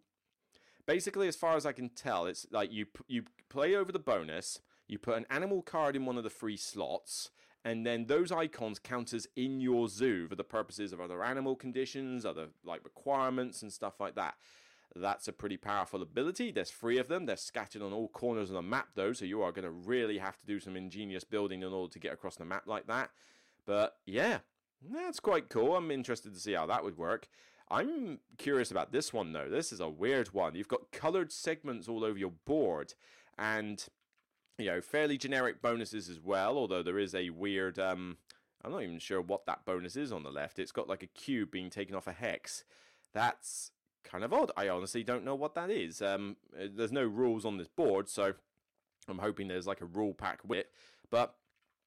basically, 0.90 1.28
as 1.28 1.36
far 1.36 1.56
as 1.56 1.68
I 1.68 1.72
can 1.72 1.90
tell, 1.90 2.26
it's 2.26 2.48
like 2.50 2.74
you 2.74 2.88
you 3.08 3.24
play 3.48 3.76
over 3.76 3.92
the 3.92 4.00
bonus, 4.00 4.60
you 4.88 4.98
put 4.98 5.18
an 5.18 5.28
animal 5.30 5.62
card 5.62 5.96
in 5.96 6.08
one 6.08 6.18
of 6.18 6.24
the 6.24 6.32
free 6.32 6.58
slots, 6.58 7.30
and 7.64 7.86
then 7.86 8.08
those 8.08 8.32
icons 8.32 8.80
count 8.80 9.14
as 9.14 9.28
in 9.36 9.62
your 9.62 9.88
zoo 9.88 10.28
for 10.28 10.36
the 10.36 10.44
purposes 10.44 10.92
of 10.92 11.00
other 11.00 11.24
animal 11.24 11.56
conditions, 11.56 12.26
other 12.26 12.48
like 12.66 12.84
requirements 12.84 13.62
and 13.62 13.72
stuff 13.72 14.00
like 14.00 14.16
that. 14.16 14.34
That's 14.96 15.28
a 15.28 15.32
pretty 15.32 15.58
powerful 15.58 16.02
ability. 16.02 16.52
There's 16.52 16.72
three 16.72 16.98
of 16.98 17.08
them. 17.08 17.28
They're 17.28 17.38
scattered 17.38 17.84
on 17.84 17.94
all 17.94 18.08
corners 18.08 18.50
of 18.50 18.56
the 18.56 18.64
map, 18.64 18.88
though, 18.96 19.14
so 19.14 19.26
you 19.26 19.44
are 19.44 19.52
going 19.52 19.66
to 19.66 19.90
really 19.92 20.18
have 20.18 20.40
to 20.40 20.48
do 20.48 20.60
some 20.60 20.76
ingenious 20.76 21.24
building 21.24 21.62
in 21.62 21.72
order 21.72 21.94
to 21.94 22.00
get 22.00 22.14
across 22.14 22.38
the 22.38 22.46
map 22.46 22.64
like 22.66 22.88
that. 22.88 23.12
But 23.68 23.98
yeah, 24.08 24.40
that's 24.92 25.20
quite 25.20 25.50
cool. 25.50 25.76
I'm 25.76 25.92
interested 25.92 26.34
to 26.34 26.40
see 26.40 26.54
how 26.54 26.66
that 26.66 26.84
would 26.84 26.98
work. 26.98 27.28
I'm 27.72 28.20
curious 28.38 28.72
about 28.72 28.92
this 28.92 29.14
one 29.14 29.34
though. 29.34 29.50
This 29.50 29.72
is 29.72 29.80
a 29.80 29.90
weird 29.90 30.34
one. 30.34 30.56
You've 30.56 30.68
got 30.68 30.92
colored 30.92 31.32
segments 31.32 31.88
all 31.88 32.04
over 32.04 32.18
your 32.18 32.34
board 32.46 32.94
and 33.38 33.84
you 34.58 34.66
know, 34.66 34.82
fairly 34.82 35.18
generic 35.18 35.62
bonuses 35.62 36.10
as 36.10 36.20
well, 36.20 36.58
although 36.58 36.84
there 36.84 37.00
is 37.00 37.16
a 37.16 37.30
weird 37.30 37.80
um 37.80 38.18
I'm 38.64 38.72
not 38.72 38.84
even 38.84 39.00
sure 39.00 39.22
what 39.22 39.46
that 39.46 39.66
bonus 39.66 39.96
is 39.96 40.12
on 40.12 40.24
the 40.24 40.32
left. 40.32 40.60
It's 40.60 40.72
got 40.72 40.90
like 40.90 41.04
a 41.04 41.08
cube 41.08 41.52
being 41.52 41.70
taken 41.70 41.96
off 41.96 42.08
a 42.08 42.12
hex. 42.12 42.64
That's 43.14 43.72
kind 44.04 44.24
of 44.24 44.34
odd. 44.34 44.52
I 44.58 44.70
honestly 44.70 45.04
don't 45.04 45.24
know 45.24 45.36
what 45.36 45.56
that 45.56 45.70
is. 45.70 46.02
Um 46.02 46.38
there's 46.54 46.92
no 46.92 47.06
rules 47.06 47.46
on 47.46 47.58
this 47.58 47.68
board, 47.68 48.10
so 48.10 48.34
I'm 49.08 49.20
hoping 49.20 49.48
there's 49.48 49.68
like 49.68 49.82
a 49.82 49.86
rule 49.86 50.14
pack 50.14 50.40
with 50.44 50.60
it. 50.60 50.72
But 51.10 51.36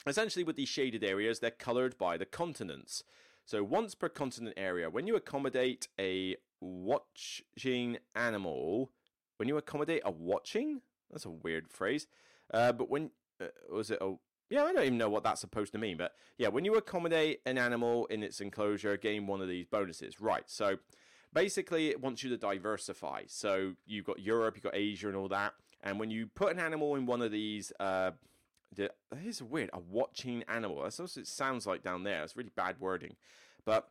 Essentially, 0.07 0.45
with 0.45 0.57
these 0.57 0.69
shaded 0.69 1.05
areas, 1.05 1.39
they're 1.39 1.51
colored 1.51 1.97
by 1.97 2.17
the 2.17 2.27
continents. 2.27 3.05
So, 3.45 3.63
once 3.65 3.95
per 3.95 4.09
continent 4.09 4.55
area, 4.57 4.89
when 4.89 5.07
you 5.07 5.17
accommodate 5.17 5.89
a 5.99 6.37
watching 6.61 7.99
animal, 8.15 8.93
when 9.37 9.49
you 9.49 9.57
accommodate 9.57 10.03
a 10.05 10.11
watching, 10.11 10.81
that's 11.11 11.25
a 11.25 11.31
weird 11.31 11.69
phrase, 11.69 12.07
uh, 12.53 12.73
but 12.73 12.89
when 12.89 13.11
uh, 13.41 13.47
was 13.71 13.91
it 13.91 13.99
a 14.01 14.15
yeah, 14.53 14.65
I 14.65 14.73
don't 14.75 14.85
even 14.85 14.99
know 14.99 15.09
what 15.09 15.25
that's 15.25 15.41
supposed 15.41 15.73
to 15.73 15.79
mean, 15.79 15.97
but 15.97 16.13
yeah, 16.37 16.49
when 16.49 16.67
you 16.67 16.75
accommodate 16.75 17.41
an 17.47 17.57
animal 17.57 18.05
in 18.07 18.23
its 18.23 18.39
enclosure, 18.43 18.99
gain 18.99 19.27
one 19.27 19.41
of 19.41 19.49
these 19.49 19.65
bonuses. 19.65 20.21
Right. 20.21 20.43
So 20.47 20.77
basically, 21.33 21.89
it 21.89 22.03
wants 22.03 22.23
you 22.23 22.29
to 22.29 22.37
diversify. 22.37 23.23
So 23.29 23.73
you've 23.87 24.05
got 24.05 24.21
Europe, 24.21 24.57
you've 24.57 24.65
got 24.65 24.77
Asia, 24.77 25.09
and 25.09 25.17
all 25.17 25.29
that. 25.29 25.55
And 25.83 25.99
when 25.99 26.11
you 26.11 26.27
put 26.27 26.53
an 26.53 26.59
animal 26.59 26.97
in 26.97 27.07
one 27.07 27.23
of 27.23 27.33
these 27.33 27.73
uh, 27.81 28.11
that 28.77 28.95
is 29.25 29.43
weird. 29.43 29.71
A 29.73 29.79
watching 29.79 30.43
animal. 30.49 30.83
That's 30.83 30.99
what 30.99 31.17
it 31.17 31.27
sounds 31.27 31.67
like 31.67 31.83
down 31.83 32.05
there. 32.05 32.23
It's 32.23 32.37
really 32.37 32.53
bad 32.55 32.77
wording. 32.81 33.17
But 33.65 33.89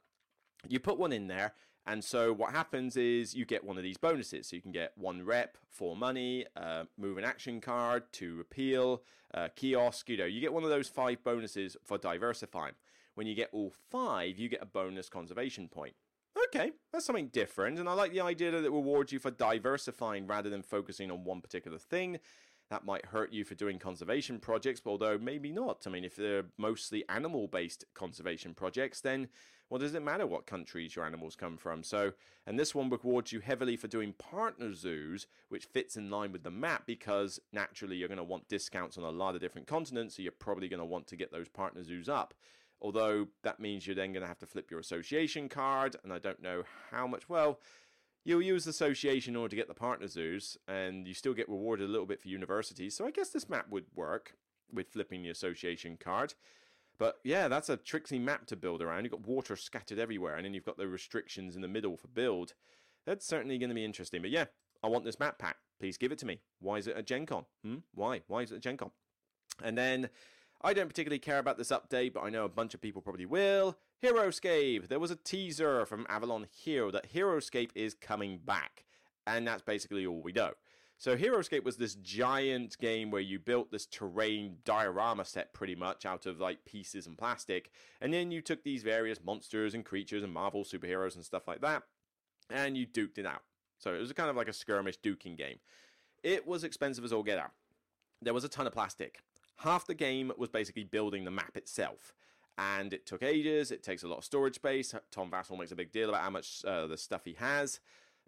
you 0.68 0.80
put 0.80 0.98
one 0.98 1.12
in 1.12 1.28
there, 1.28 1.54
and 1.86 2.04
so 2.04 2.32
what 2.34 2.52
happens 2.52 2.98
is 2.98 3.34
you 3.34 3.46
get 3.46 3.64
one 3.64 3.78
of 3.78 3.84
these 3.84 3.98
bonuses. 3.98 4.48
So 4.48 4.56
you 4.56 4.62
can 4.62 4.72
get 4.72 4.94
one 4.96 5.24
rep 5.26 5.58
for 5.70 5.96
money, 5.96 6.46
uh, 6.56 6.84
move 6.98 7.18
an 7.18 7.24
action 7.24 7.62
card, 7.62 8.04
to 8.14 8.40
appeal, 8.42 9.04
uh, 9.34 9.50
kiosk. 9.56 10.10
You 10.10 10.18
know, 10.18 10.26
you 10.26 10.42
get 10.42 10.54
one 10.54 10.64
of 10.64 10.70
those 10.70 10.88
five 10.88 11.24
bonuses 11.24 11.78
for 11.84 11.98
diversifying. 11.98 12.74
When 13.16 13.28
you 13.28 13.36
get 13.36 13.50
all 13.52 13.74
five, 13.90 14.38
you 14.38 14.50
get 14.50 14.62
a 14.62 14.66
bonus 14.66 15.10
conservation 15.10 15.68
point. 15.68 15.96
Okay, 16.48 16.72
that's 16.94 17.06
something 17.06 17.28
different, 17.28 17.78
and 17.78 17.90
I 17.90 17.94
like 17.94 18.14
the 18.14 18.22
idea 18.22 18.52
that 18.52 18.64
it 18.64 18.72
rewards 18.72 19.12
you 19.12 19.20
for 19.20 19.32
diversifying 19.32 20.28
rather 20.28 20.50
than 20.50 20.62
focusing 20.62 21.12
on 21.12 21.26
one 21.26 21.42
particular 21.42 21.78
thing 21.78 22.20
that 22.72 22.86
might 22.86 23.06
hurt 23.06 23.34
you 23.34 23.44
for 23.44 23.54
doing 23.54 23.78
conservation 23.78 24.40
projects, 24.40 24.82
although 24.86 25.18
maybe 25.18 25.52
not. 25.52 25.84
I 25.86 25.90
mean, 25.90 26.06
if 26.06 26.16
they're 26.16 26.46
mostly 26.58 27.04
animal 27.10 27.48
based 27.48 27.84
conservation 27.94 28.54
projects, 28.54 29.02
then 29.02 29.28
well, 29.70 29.80
does 29.80 29.94
it 29.94 30.02
matter 30.02 30.26
what 30.26 30.46
countries 30.46 30.96
your 30.96 31.06
animals 31.06 31.36
come 31.36 31.58
from? 31.58 31.84
So, 31.84 32.14
and 32.48 32.58
this 32.58 32.74
one 32.74 32.90
rewards 32.90 33.34
you 33.34 33.42
heavily 33.42 33.76
for 33.76 33.88
doing 33.88 34.14
partner 34.14 34.74
zoos, 34.74 35.28
which 35.50 35.66
fits 35.66 35.98
in 35.98 36.10
line 36.10 36.32
with 36.32 36.44
the 36.44 36.52
map 36.52 36.84
because 36.86 37.40
naturally 37.52 37.98
you're 37.98 38.10
going 38.10 38.18
to 38.18 38.24
want 38.24 38.48
discounts 38.48 38.98
on 38.98 39.04
a 39.04 39.10
lot 39.10 39.36
of 39.36 39.42
different 39.42 39.68
continents, 39.68 40.16
so 40.16 40.22
you're 40.22 40.32
probably 40.32 40.70
going 40.70 40.80
to 40.82 40.86
want 40.86 41.08
to 41.08 41.16
get 41.18 41.32
those 41.32 41.50
partner 41.50 41.84
zoos 41.84 42.08
up. 42.08 42.34
Although 42.82 43.28
that 43.44 43.60
means 43.60 43.86
you're 43.86 43.96
then 43.96 44.14
going 44.14 44.24
to 44.24 44.28
have 44.28 44.40
to 44.40 44.46
flip 44.46 44.72
your 44.72 44.80
association 44.80 45.50
card, 45.50 45.98
and 46.04 46.12
I 46.12 46.20
don't 46.20 46.42
know 46.42 46.64
how 46.90 47.06
much. 47.06 47.28
Well, 47.30 47.60
you'll 48.24 48.42
use 48.42 48.68
association 48.68 49.34
in 49.34 49.38
order 49.40 49.50
to 49.50 49.56
get 49.56 49.68
the 49.68 49.74
partner 49.74 50.08
zoos, 50.08 50.58
and 50.68 51.08
you 51.08 51.14
still 51.14 51.34
get 51.34 51.50
rewarded 51.50 51.88
a 51.88 51.92
little 51.92 52.06
bit 52.06 52.22
for 52.22 52.28
universities. 52.28 52.96
So 52.96 53.06
I 53.06 53.12
guess 53.12 53.30
this 53.30 53.50
map 53.50 53.70
would 53.70 53.86
work 53.96 54.36
with 54.72 54.92
flipping 54.92 55.24
the 55.24 55.30
association 55.30 55.98
card. 56.00 56.34
But 56.98 57.20
yeah, 57.24 57.48
that's 57.48 57.70
a 57.70 57.78
tricksy 57.78 58.20
map 58.20 58.46
to 58.48 58.56
build 58.56 58.82
around. 58.82 59.04
You've 59.04 59.12
got 59.12 59.28
water 59.28 59.56
scattered 59.56 59.98
everywhere, 59.98 60.36
and 60.36 60.46
then 60.46 60.54
you've 60.54 60.66
got 60.66 60.78
the 60.78 60.88
restrictions 60.88 61.56
in 61.56 61.62
the 61.62 61.68
middle 61.68 61.98
for 61.98 62.08
build. 62.08 62.54
That's 63.06 63.26
certainly 63.26 63.58
going 63.58 63.70
to 63.70 63.76
be 63.76 63.86
interesting. 63.86 64.22
But 64.22 64.32
yeah, 64.32 64.46
I 64.84 64.88
want 64.88 65.04
this 65.04 65.20
map 65.20 65.40
pack. 65.40 65.58
Please 65.80 65.98
give 65.98 66.12
it 66.12 66.20
to 66.20 66.28
me. 66.28 66.42
Why 66.60 66.78
is 66.78 66.88
it 66.88 66.98
a 66.98 67.02
Gen 67.02 67.26
Con? 67.26 67.46
Hmm? 67.64 67.78
Why? 67.96 68.22
Why 68.28 68.44
is 68.44 68.52
it 68.52 68.58
a 68.58 68.60
Gen 68.60 68.78
Con? 68.78 68.92
And 69.64 69.76
then 69.76 70.10
I 70.64 70.74
don't 70.74 70.88
particularly 70.88 71.20
care 71.20 71.40
about 71.40 71.58
this 71.58 71.72
update, 71.72 72.14
but 72.14 72.22
I 72.22 72.30
know 72.30 72.46
a 72.46 72.50
bunch 72.50 72.74
of 72.74 72.82
people 72.82 73.02
probably 73.02 73.26
will. 73.26 73.78
Heroscape. 74.04 74.88
There 74.88 75.00
was 75.00 75.12
a 75.12 75.16
teaser 75.16 75.86
from 75.86 76.06
Avalon 76.10 76.48
Hill 76.64 76.92
that 76.92 77.14
Heroscape 77.14 77.72
is 77.76 77.94
coming 77.94 78.40
back. 78.44 78.86
And 79.26 79.48
that's 79.48 79.62
basically 79.62 80.06
all 80.06 80.22
we 80.22 80.32
know. 80.32 80.52
So 81.02 81.18
Heroscape 81.18 81.64
was 81.64 81.78
this 81.78 81.96
giant 81.96 82.78
game 82.78 83.10
where 83.10 83.22
you 83.22 83.40
built 83.40 83.72
this 83.72 83.88
terrain 83.88 84.58
diorama 84.66 85.26
set 85.26 85.52
pretty 85.52 85.74
much 85.74 86.06
out 86.06 86.28
of 86.28 86.40
like 86.40 86.64
pieces 86.64 87.08
and 87.08 87.18
plastic, 87.18 87.72
and 88.02 88.14
then 88.14 88.30
you 88.30 88.40
took 88.40 88.64
these 88.64 88.84
various 88.84 89.18
monsters 89.24 89.74
and 89.74 89.84
creatures 89.84 90.22
and 90.22 90.32
Marvel 90.32 90.64
superheroes 90.64 91.16
and 91.16 91.26
stuff 91.26 91.48
like 91.48 91.62
that, 91.62 91.82
and 92.52 92.78
you 92.78 92.86
duked 92.86 93.18
it 93.18 93.26
out. 93.26 93.42
So 93.80 93.96
it 93.96 94.00
was 94.00 94.14
kind 94.14 94.30
of 94.30 94.36
like 94.36 94.48
a 94.48 94.54
skirmish 94.54 95.00
duking 95.00 95.36
game. 95.36 95.58
It 96.22 96.46
was 96.46 96.64
expensive 96.64 97.04
as 97.04 97.12
all 97.12 97.24
get 97.24 97.40
out. 97.40 97.54
There 98.22 98.36
was 98.36 98.44
a 98.44 98.50
ton 98.50 98.68
of 98.68 98.74
plastic. 98.74 99.24
Half 99.64 99.88
the 99.88 99.94
game 99.94 100.32
was 100.38 100.50
basically 100.50 100.84
building 100.84 101.24
the 101.24 101.32
map 101.32 101.56
itself. 101.56 102.14
And 102.58 102.94
it 102.94 103.06
took 103.06 103.24
ages, 103.24 103.72
it 103.72 103.84
takes 103.84 104.04
a 104.04 104.08
lot 104.08 104.18
of 104.18 104.26
storage 104.26 104.56
space. 104.56 104.94
Tom 105.12 105.32
Vasel 105.32 105.58
makes 105.58 105.72
a 105.72 105.76
big 105.76 105.92
deal 105.92 106.10
about 106.10 106.22
how 106.22 106.30
much 106.30 106.64
uh, 106.66 106.88
the 106.88 106.98
stuff 106.98 107.26
he 107.26 107.34
has. 107.34 107.80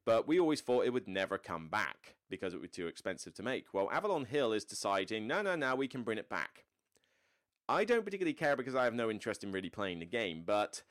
But 0.05 0.27
we 0.27 0.39
always 0.39 0.61
thought 0.61 0.85
it 0.85 0.93
would 0.93 1.07
never 1.07 1.37
come 1.37 1.69
back 1.69 2.15
because 2.29 2.53
it 2.53 2.57
would 2.57 2.63
be 2.63 2.67
too 2.67 2.87
expensive 2.87 3.33
to 3.35 3.43
make. 3.43 3.73
Well, 3.73 3.89
Avalon 3.91 4.25
Hill 4.25 4.53
is 4.53 4.65
deciding, 4.65 5.27
no, 5.27 5.41
no, 5.41 5.55
no, 5.55 5.75
we 5.75 5.87
can 5.87 6.03
bring 6.03 6.17
it 6.17 6.29
back. 6.29 6.65
I 7.69 7.85
don't 7.85 8.03
particularly 8.03 8.33
care 8.33 8.55
because 8.55 8.75
I 8.75 8.83
have 8.83 8.93
no 8.93 9.09
interest 9.09 9.43
in 9.43 9.51
really 9.51 9.69
playing 9.69 9.99
the 9.99 10.05
game, 10.05 10.43
but 10.45 10.83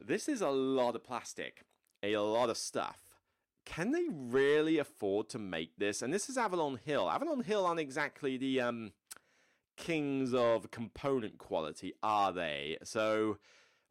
this 0.00 0.28
is 0.28 0.40
a 0.40 0.48
lot 0.48 0.94
of 0.94 1.04
plastic, 1.04 1.64
a 2.02 2.16
lot 2.16 2.48
of 2.48 2.56
stuff. 2.56 2.98
Can 3.66 3.92
they 3.92 4.06
really 4.10 4.78
afford 4.78 5.28
to 5.30 5.38
make 5.38 5.76
this? 5.76 6.00
And 6.02 6.12
this 6.12 6.28
is 6.28 6.38
Avalon 6.38 6.78
Hill. 6.84 7.10
Avalon 7.10 7.42
Hill 7.42 7.66
aren't 7.66 7.80
exactly 7.80 8.36
the 8.36 8.60
um, 8.60 8.92
kings 9.76 10.34
of 10.34 10.70
component 10.70 11.38
quality, 11.38 11.94
are 12.02 12.32
they? 12.32 12.78
So 12.84 13.38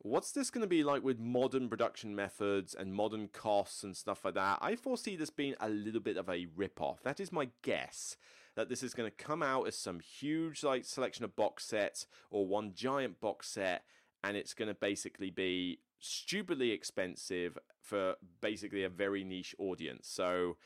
What's 0.05 0.33
this 0.33 0.49
going 0.49 0.63
to 0.63 0.67
be 0.67 0.83
like 0.83 1.01
with 1.01 1.17
modern 1.17 1.69
production 1.69 2.13
methods 2.13 2.75
and 2.75 2.93
modern 2.93 3.29
costs 3.29 3.83
and 3.83 3.95
stuff 3.95 4.25
like 4.25 4.33
that? 4.33 4.57
I 4.61 4.75
foresee 4.75 5.15
this 5.15 5.29
being 5.29 5.55
a 5.61 5.69
little 5.69 6.01
bit 6.01 6.17
of 6.17 6.29
a 6.29 6.47
rip-off. 6.57 7.01
That 7.03 7.21
is 7.21 7.31
my 7.31 7.47
guess. 7.61 8.17
That 8.55 8.67
this 8.67 8.83
is 8.83 8.93
going 8.93 9.09
to 9.09 9.15
come 9.15 9.41
out 9.41 9.65
as 9.65 9.77
some 9.77 10.01
huge 10.01 10.61
like 10.61 10.83
selection 10.83 11.23
of 11.23 11.37
box 11.37 11.63
sets 11.63 12.05
or 12.29 12.45
one 12.45 12.73
giant 12.75 13.21
box 13.21 13.47
set, 13.47 13.85
and 14.25 14.35
it's 14.35 14.53
going 14.53 14.67
to 14.67 14.75
basically 14.75 15.31
be 15.31 15.79
stupidly 15.99 16.71
expensive 16.71 17.57
for 17.81 18.15
basically 18.41 18.83
a 18.83 18.89
very 18.89 19.23
niche 19.23 19.55
audience. 19.57 20.09
So 20.09 20.57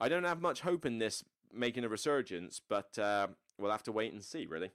I 0.00 0.08
don't 0.08 0.24
have 0.24 0.42
much 0.42 0.62
hope 0.62 0.84
in 0.84 0.98
this 0.98 1.22
making 1.54 1.84
a 1.84 1.88
resurgence, 1.88 2.60
but 2.68 2.98
uh, 2.98 3.28
we'll 3.62 3.72
have 3.72 3.82
to 3.84 3.92
wait 3.92 4.12
and 4.12 4.22
see, 4.22 4.46
really 4.46 4.72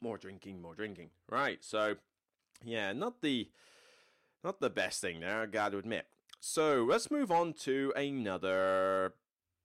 more 0.00 0.18
drinking, 0.18 0.60
more 0.60 0.74
drinking. 0.74 1.10
Right. 1.28 1.58
So, 1.62 1.96
yeah, 2.64 2.92
not 2.92 3.22
the 3.22 3.48
not 4.42 4.60
the 4.60 4.70
best 4.70 5.00
thing 5.00 5.20
there, 5.20 5.42
I 5.42 5.46
got 5.46 5.72
to 5.72 5.78
admit. 5.78 6.06
So 6.40 6.86
let's 6.88 7.10
move 7.10 7.30
on 7.30 7.52
to 7.64 7.92
another. 7.94 9.14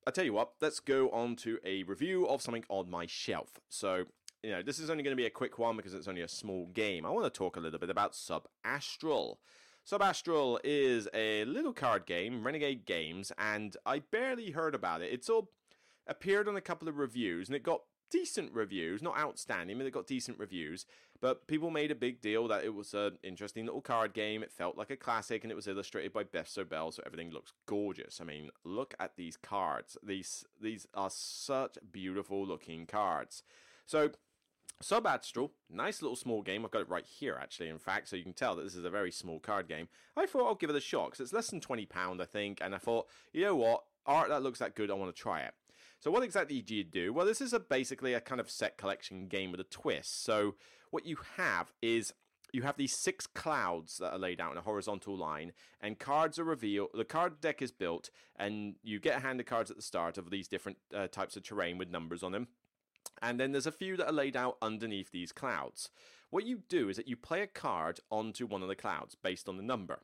I 0.06 0.12
tell 0.12 0.26
you 0.26 0.34
what, 0.34 0.54
let's 0.62 0.80
go 0.80 1.10
on 1.10 1.36
to 1.38 1.58
a 1.66 1.84
review 1.84 2.28
of 2.28 2.42
something 2.42 2.66
on 2.70 2.90
my 2.90 3.06
shelf. 3.06 3.60
So 3.70 4.06
you 4.44 4.52
know, 4.52 4.62
this 4.62 4.78
is 4.78 4.90
only 4.90 5.02
going 5.02 5.16
to 5.16 5.22
be 5.22 5.26
a 5.26 5.32
quick 5.32 5.58
one 5.58 5.76
because 5.76 5.94
it's 5.94 6.08
only 6.08 6.22
a 6.22 6.28
small 6.28 6.68
game. 6.68 7.06
I 7.06 7.10
want 7.10 7.26
to 7.26 7.36
talk 7.36 7.58
a 7.58 7.60
little 7.60 7.80
bit 7.80 7.90
about 7.90 8.14
Sub 8.16 8.48
Astral. 8.64 9.40
Subastral 9.90 10.60
is 10.64 11.08
a 11.14 11.46
little 11.46 11.74
card 11.74 12.06
game, 12.06 12.46
Renegade 12.46 12.86
Games, 12.86 13.32
and 13.38 13.78
I 13.86 14.00
barely 14.00 14.52
heard 14.52 14.76
about 14.76 15.02
it. 15.02 15.12
It's 15.12 15.30
all 15.30 15.50
appeared 16.08 16.48
on 16.48 16.56
a 16.56 16.62
couple 16.62 16.88
of 16.88 16.98
reviews 16.98 17.48
and 17.48 17.56
it 17.56 17.64
got 17.64 17.82
decent 18.12 18.54
reviews, 18.54 19.02
not 19.02 19.18
outstanding, 19.18 19.78
but 19.78 19.88
it 19.88 19.92
got 19.92 20.08
decent 20.08 20.40
reviews. 20.40 20.86
But 21.22 21.48
people 21.48 21.72
made 21.72 21.92
a 21.92 21.96
big 21.96 22.22
deal 22.22 22.48
that 22.48 22.64
it 22.64 22.74
was 22.74 22.94
an 22.94 23.18
interesting 23.24 23.66
little 23.66 23.82
card 23.82 24.14
game. 24.14 24.44
It 24.44 24.52
felt 24.52 24.78
like 24.78 24.90
a 24.90 24.98
classic, 24.98 25.44
and 25.44 25.52
it 25.52 25.56
was 25.56 25.68
illustrated 25.68 26.14
by 26.14 26.24
Beth 26.24 26.48
Sobel, 26.48 26.94
so 26.94 27.02
everything 27.06 27.32
looks 27.32 27.54
gorgeous. 27.66 28.20
I 28.22 28.26
mean, 28.26 28.50
look 28.64 28.94
at 29.00 29.16
these 29.16 29.38
cards. 29.38 29.98
These 30.04 30.46
these 30.62 30.88
are 30.94 31.10
such 31.10 31.78
beautiful 31.92 32.46
looking 32.46 32.86
cards. 32.86 33.44
So. 33.86 34.12
Subastral, 34.84 35.52
nice 35.70 36.02
little 36.02 36.18
small 36.18 36.42
game. 36.42 36.66
I've 36.66 36.72
got 36.72 36.82
it 36.82 36.90
right 36.90 37.06
here, 37.06 37.40
actually, 37.42 37.70
in 37.70 37.80
fact, 37.80 38.10
so 38.10 38.18
you 38.18 38.24
can 38.24 38.34
tell 38.34 38.58
that 38.58 38.64
this 38.64 38.76
is 38.76 38.84
a 38.84 38.90
very 38.90 39.10
small 39.10 39.40
card 39.40 39.70
game. 39.70 39.88
I 40.18 40.26
thought 40.26 40.46
I'll 40.46 40.54
give 40.54 40.70
it 40.70 40.76
a 40.76 40.82
shot 40.82 41.12
because 41.12 41.22
it's 41.22 41.32
less 41.32 41.50
than 41.50 41.62
£20, 41.62 42.20
I 42.20 42.26
think, 42.26 42.60
and 42.62 42.76
I 42.76 42.78
thought, 42.78 43.08
you 43.32 43.46
know 43.46 43.56
what, 43.56 43.86
art 44.06 44.28
that 44.28 44.44
looks 44.44 44.60
that 44.60 44.76
good, 44.76 44.92
I 44.92 44.96
want 44.96 45.16
to 45.16 45.22
try 45.22 45.44
it. 45.44 45.54
So 46.06 46.12
what 46.12 46.22
exactly 46.22 46.62
do 46.62 46.76
you 46.76 46.84
do? 46.84 47.12
Well, 47.12 47.26
this 47.26 47.42
is 47.42 47.52
a 47.52 47.60
basically 47.60 48.14
a 48.14 48.22
kind 48.22 48.40
of 48.40 48.52
set 48.52 48.78
collection 48.78 49.26
game 49.26 49.50
with 49.50 49.60
a 49.60 49.64
twist. 49.64 50.24
So 50.24 50.54
what 50.92 51.08
you 51.08 51.18
have 51.38 51.74
is 51.82 52.14
you 52.54 52.62
have 52.62 52.78
these 52.78 52.96
six 52.96 53.26
clouds 53.26 53.98
that 53.98 54.14
are 54.14 54.20
laid 54.20 54.40
out 54.40 54.52
in 54.52 54.60
a 54.60 54.62
horizontal 54.62 55.18
line, 55.18 55.52
and 55.82 55.98
cards 55.98 56.38
are 56.38 56.44
revealed. 56.44 56.90
The 56.94 57.06
card 57.06 57.42
deck 57.42 57.60
is 57.60 57.72
built, 57.72 58.12
and 58.36 58.76
you 58.84 59.00
get 59.00 59.18
a 59.18 59.22
hand 59.22 59.40
of 59.40 59.48
cards 59.48 59.72
at 59.72 59.78
the 59.78 59.82
start 59.82 60.20
of 60.20 60.30
these 60.30 60.48
different 60.48 60.78
uh, 60.96 61.08
types 61.08 61.38
of 61.38 61.42
terrain 61.42 61.80
with 61.80 61.90
numbers 61.90 62.22
on 62.22 62.34
them. 62.34 62.50
And 63.24 63.40
then 63.40 63.52
there's 63.52 63.66
a 63.66 63.72
few 63.72 63.98
that 63.98 64.08
are 64.08 64.14
laid 64.14 64.38
out 64.38 64.58
underneath 64.62 65.12
these 65.12 65.32
clouds. 65.32 65.90
What 66.30 66.46
you 66.46 66.62
do 66.70 66.88
is 66.88 66.98
that 66.98 67.08
you 67.08 67.16
play 67.16 67.42
a 67.42 67.48
card 67.48 68.00
onto 68.12 68.46
one 68.46 68.62
of 68.62 68.68
the 68.68 68.76
clouds 68.76 69.16
based 69.16 69.50
on 69.50 69.58
the 69.58 69.64
number. 69.64 70.02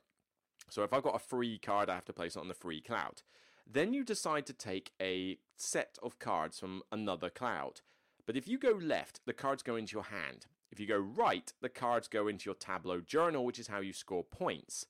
So 0.68 0.82
if 0.82 0.92
I've 0.92 1.04
got 1.04 1.14
a 1.14 1.20
free 1.20 1.60
card, 1.60 1.88
I 1.88 1.94
have 1.94 2.06
to 2.06 2.12
place 2.12 2.34
it 2.34 2.40
on 2.40 2.48
the 2.48 2.54
free 2.54 2.80
cloud. 2.80 3.22
Then 3.70 3.94
you 3.94 4.04
decide 4.04 4.46
to 4.46 4.52
take 4.52 4.92
a 5.00 5.38
set 5.56 5.98
of 6.02 6.18
cards 6.18 6.58
from 6.58 6.82
another 6.90 7.30
cloud. 7.30 7.80
But 8.26 8.36
if 8.36 8.46
you 8.46 8.58
go 8.58 8.72
left, 8.72 9.20
the 9.26 9.32
cards 9.32 9.62
go 9.62 9.76
into 9.76 9.94
your 9.94 10.04
hand. 10.04 10.46
If 10.70 10.80
you 10.80 10.86
go 10.86 10.98
right, 10.98 11.52
the 11.60 11.68
cards 11.68 12.08
go 12.08 12.28
into 12.28 12.46
your 12.46 12.54
tableau 12.54 13.00
journal, 13.00 13.44
which 13.44 13.58
is 13.58 13.68
how 13.68 13.80
you 13.80 13.92
score 13.92 14.24
points. 14.24 14.86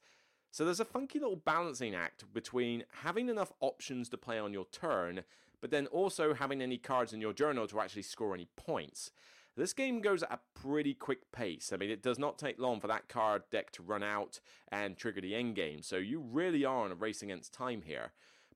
So 0.50 0.64
there's 0.64 0.80
a 0.80 0.84
funky 0.84 1.18
little 1.18 1.36
balancing 1.36 1.94
act 1.94 2.24
between 2.32 2.84
having 3.02 3.28
enough 3.28 3.52
options 3.60 4.08
to 4.10 4.18
play 4.18 4.38
on 4.38 4.52
your 4.52 4.66
turn, 4.66 5.22
but 5.60 5.70
then 5.70 5.86
also 5.86 6.34
having 6.34 6.60
any 6.60 6.76
cards 6.76 7.12
in 7.12 7.20
your 7.20 7.32
journal 7.32 7.66
to 7.68 7.80
actually 7.80 8.02
score 8.02 8.34
any 8.34 8.48
points. 8.54 9.10
This 9.56 9.72
game 9.72 10.00
goes 10.00 10.22
at 10.22 10.32
a 10.32 10.58
pretty 10.58 10.94
quick 10.94 11.30
pace. 11.32 11.72
I 11.72 11.76
mean, 11.76 11.90
it 11.90 12.02
does 12.02 12.18
not 12.18 12.38
take 12.38 12.58
long 12.58 12.80
for 12.80 12.86
that 12.86 13.08
card 13.08 13.42
deck 13.50 13.70
to 13.72 13.82
run 13.82 14.02
out 14.02 14.40
and 14.70 14.96
trigger 14.96 15.20
the 15.20 15.34
end 15.34 15.56
game, 15.56 15.82
so 15.82 15.96
you 15.96 16.20
really 16.20 16.64
are 16.64 16.84
on 16.84 16.92
a 16.92 16.96
race 16.96 17.22
against 17.22 17.52
time 17.52 17.82
here. 17.82 18.12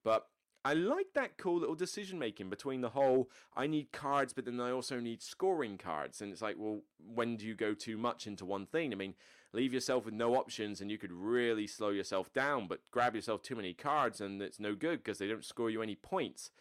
But 0.07 0.29
I 0.65 0.75
like 0.75 1.15
that 1.15 1.37
cool 1.37 1.59
little 1.59 1.75
decision 1.75 2.17
making 2.17 2.49
between 2.49 2.81
the 2.81 2.91
whole 2.91 3.29
I 3.57 3.67
need 3.67 3.91
cards, 3.91 4.33
but 4.33 4.45
then 4.45 4.61
I 4.61 4.71
also 4.71 5.01
need 5.01 5.21
scoring 5.21 5.79
cards. 5.79 6.23
And 6.23 6.31
it's 6.31 6.41
like, 6.41 6.55
well, 6.57 6.83
when 7.13 7.37
do 7.37 7.45
you 7.45 7.57
go 7.57 7.75
too 7.75 7.97
much 7.97 8.29
into 8.29 8.45
one 8.45 8.67
thing? 8.67 8.93
I 8.93 8.95
mean, 8.95 9.15
leave 9.53 9.75
yourself 9.75 10.05
with 10.05 10.15
no 10.15 10.37
options 10.37 10.81
and 10.81 10.93
you 10.93 10.97
could 10.97 11.11
really 11.11 11.67
slow 11.67 11.89
yourself 11.89 12.33
down, 12.33 12.69
but 12.69 12.83
grab 12.93 13.17
yourself 13.17 13.43
too 13.43 13.57
many 13.57 13.75
cards 13.75 14.21
and 14.21 14.41
it's 14.41 14.61
no 14.61 14.77
good 14.77 15.03
because 15.03 15.19
they 15.19 15.27
don't 15.27 15.45
score 15.45 15.71
you 15.71 15.83
any 15.83 15.97
points. 15.97 16.53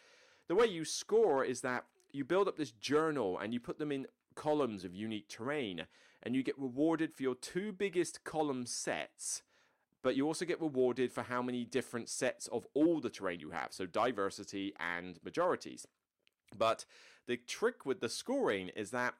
The 0.48 0.56
way 0.56 0.66
you 0.66 0.84
score 0.84 1.44
is 1.44 1.60
that 1.60 1.84
you 2.10 2.24
build 2.24 2.48
up 2.48 2.56
this 2.56 2.72
journal 2.72 3.38
and 3.38 3.54
you 3.54 3.60
put 3.60 3.78
them 3.78 3.92
in 3.92 4.08
columns 4.34 4.84
of 4.84 4.92
unique 4.92 5.28
terrain 5.28 5.86
and 6.20 6.34
you 6.34 6.42
get 6.42 6.58
rewarded 6.58 7.14
for 7.14 7.22
your 7.22 7.36
two 7.36 7.72
biggest 7.72 8.24
column 8.24 8.66
sets 8.66 9.42
but 10.06 10.14
you 10.14 10.24
also 10.24 10.44
get 10.44 10.60
rewarded 10.60 11.12
for 11.12 11.22
how 11.22 11.42
many 11.42 11.64
different 11.64 12.08
sets 12.08 12.46
of 12.46 12.64
all 12.74 13.00
the 13.00 13.10
terrain 13.10 13.40
you 13.40 13.50
have, 13.50 13.72
so 13.72 13.86
diversity 13.86 14.72
and 14.78 15.18
majorities. 15.24 15.84
But 16.56 16.84
the 17.26 17.38
trick 17.38 17.84
with 17.84 17.98
the 17.98 18.08
scoring 18.08 18.68
is 18.76 18.92
that 18.92 19.14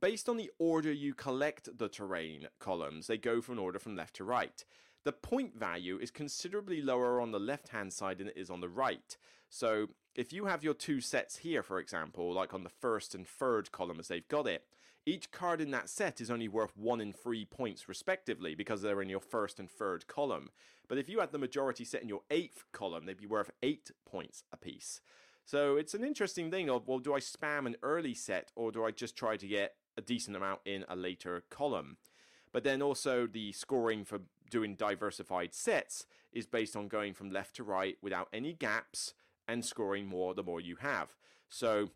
based 0.00 0.30
on 0.30 0.38
the 0.38 0.50
order 0.58 0.90
you 0.90 1.12
collect 1.12 1.76
the 1.76 1.86
terrain 1.86 2.48
columns, 2.58 3.08
they 3.08 3.18
go 3.18 3.42
from 3.42 3.58
order 3.58 3.78
from 3.78 3.94
left 3.94 4.16
to 4.16 4.24
right. 4.24 4.64
The 5.04 5.12
point 5.12 5.54
value 5.54 5.98
is 5.98 6.10
considerably 6.10 6.80
lower 6.80 7.20
on 7.20 7.32
the 7.32 7.38
left 7.38 7.68
hand 7.68 7.92
side 7.92 8.16
than 8.16 8.28
it 8.28 8.38
is 8.38 8.48
on 8.48 8.62
the 8.62 8.70
right. 8.70 9.18
So 9.50 9.88
if 10.14 10.32
you 10.32 10.46
have 10.46 10.64
your 10.64 10.72
two 10.72 11.02
sets 11.02 11.36
here, 11.36 11.62
for 11.62 11.78
example, 11.78 12.32
like 12.32 12.54
on 12.54 12.64
the 12.64 12.70
first 12.70 13.14
and 13.14 13.28
third 13.28 13.70
column 13.70 14.00
as 14.00 14.08
they've 14.08 14.28
got 14.28 14.46
it, 14.46 14.64
each 15.04 15.30
card 15.30 15.60
in 15.60 15.70
that 15.72 15.88
set 15.88 16.20
is 16.20 16.30
only 16.30 16.48
worth 16.48 16.76
one 16.76 17.00
and 17.00 17.14
three 17.14 17.44
points 17.44 17.88
respectively 17.88 18.54
because 18.54 18.82
they're 18.82 19.02
in 19.02 19.08
your 19.08 19.20
first 19.20 19.58
and 19.58 19.70
third 19.70 20.06
column. 20.06 20.50
But 20.88 20.98
if 20.98 21.08
you 21.08 21.20
had 21.20 21.32
the 21.32 21.38
majority 21.38 21.84
set 21.84 22.02
in 22.02 22.08
your 22.08 22.22
eighth 22.30 22.64
column, 22.72 23.06
they'd 23.06 23.16
be 23.16 23.26
worth 23.26 23.50
eight 23.62 23.90
points 24.06 24.44
apiece. 24.52 25.00
So 25.44 25.76
it's 25.76 25.94
an 25.94 26.04
interesting 26.04 26.50
thing 26.50 26.70
of, 26.70 26.86
well, 26.86 27.00
do 27.00 27.14
I 27.14 27.20
spam 27.20 27.66
an 27.66 27.76
early 27.82 28.14
set 28.14 28.52
or 28.54 28.70
do 28.70 28.84
I 28.84 28.92
just 28.92 29.16
try 29.16 29.36
to 29.36 29.46
get 29.46 29.74
a 29.96 30.00
decent 30.00 30.36
amount 30.36 30.60
in 30.64 30.84
a 30.88 30.94
later 30.94 31.42
column? 31.50 31.96
But 32.52 32.64
then 32.64 32.80
also 32.80 33.26
the 33.26 33.52
scoring 33.52 34.04
for 34.04 34.20
doing 34.50 34.76
diversified 34.76 35.54
sets 35.54 36.06
is 36.32 36.46
based 36.46 36.76
on 36.76 36.86
going 36.86 37.14
from 37.14 37.30
left 37.30 37.56
to 37.56 37.64
right 37.64 37.96
without 38.02 38.28
any 38.32 38.52
gaps 38.52 39.14
and 39.48 39.64
scoring 39.64 40.06
more 40.06 40.34
the 40.34 40.42
more 40.42 40.60
you 40.60 40.76
have. 40.76 41.16
So 41.48 41.90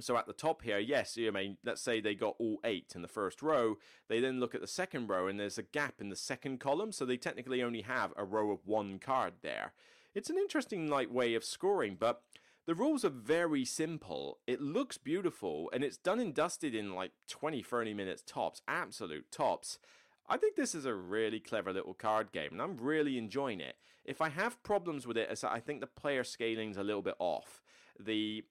so 0.00 0.16
at 0.16 0.26
the 0.26 0.32
top 0.32 0.62
here, 0.62 0.78
yes, 0.78 1.18
I 1.18 1.30
mean, 1.30 1.56
let's 1.64 1.80
say 1.80 2.00
they 2.00 2.14
got 2.14 2.36
all 2.38 2.58
eight 2.64 2.92
in 2.94 3.02
the 3.02 3.08
first 3.08 3.42
row. 3.42 3.76
They 4.08 4.20
then 4.20 4.40
look 4.40 4.54
at 4.54 4.60
the 4.60 4.66
second 4.66 5.08
row 5.08 5.26
and 5.26 5.40
there's 5.40 5.58
a 5.58 5.62
gap 5.62 5.94
in 6.00 6.10
the 6.10 6.16
second 6.16 6.60
column, 6.60 6.92
so 6.92 7.04
they 7.04 7.16
technically 7.16 7.62
only 7.62 7.82
have 7.82 8.12
a 8.16 8.24
row 8.24 8.50
of 8.50 8.66
one 8.66 8.98
card 8.98 9.34
there. 9.42 9.72
it's 10.14 10.30
an 10.30 10.38
interesting 10.38 10.88
like 10.88 11.12
way 11.12 11.34
of 11.34 11.44
scoring, 11.44 11.96
but 11.98 12.22
the 12.66 12.74
rules 12.74 13.04
are 13.04 13.10
very 13.10 13.64
simple. 13.64 14.38
It 14.46 14.60
looks 14.60 14.98
beautiful 14.98 15.70
and 15.72 15.84
it's 15.84 15.96
done 15.96 16.18
and 16.18 16.34
dusted 16.34 16.74
in 16.74 16.94
like 16.94 17.12
20, 17.28 17.62
30 17.62 17.94
minutes 17.94 18.22
tops, 18.26 18.60
absolute 18.66 19.30
tops. 19.30 19.78
I 20.28 20.36
think 20.36 20.56
this 20.56 20.74
is 20.74 20.84
a 20.84 20.94
really 20.94 21.38
clever 21.38 21.72
little 21.72 21.94
card 21.94 22.32
game 22.32 22.50
and 22.52 22.60
I'm 22.60 22.76
really 22.76 23.18
enjoying 23.18 23.60
it. 23.60 23.76
If 24.04 24.20
I 24.20 24.30
have 24.30 24.62
problems 24.64 25.06
with 25.06 25.16
it, 25.16 25.44
I 25.44 25.60
think 25.60 25.80
the 25.80 25.86
player 25.86 26.24
scaling's 26.24 26.76
a 26.76 26.82
little 26.82 27.02
bit 27.02 27.14
off. 27.20 27.62
The 28.00 28.44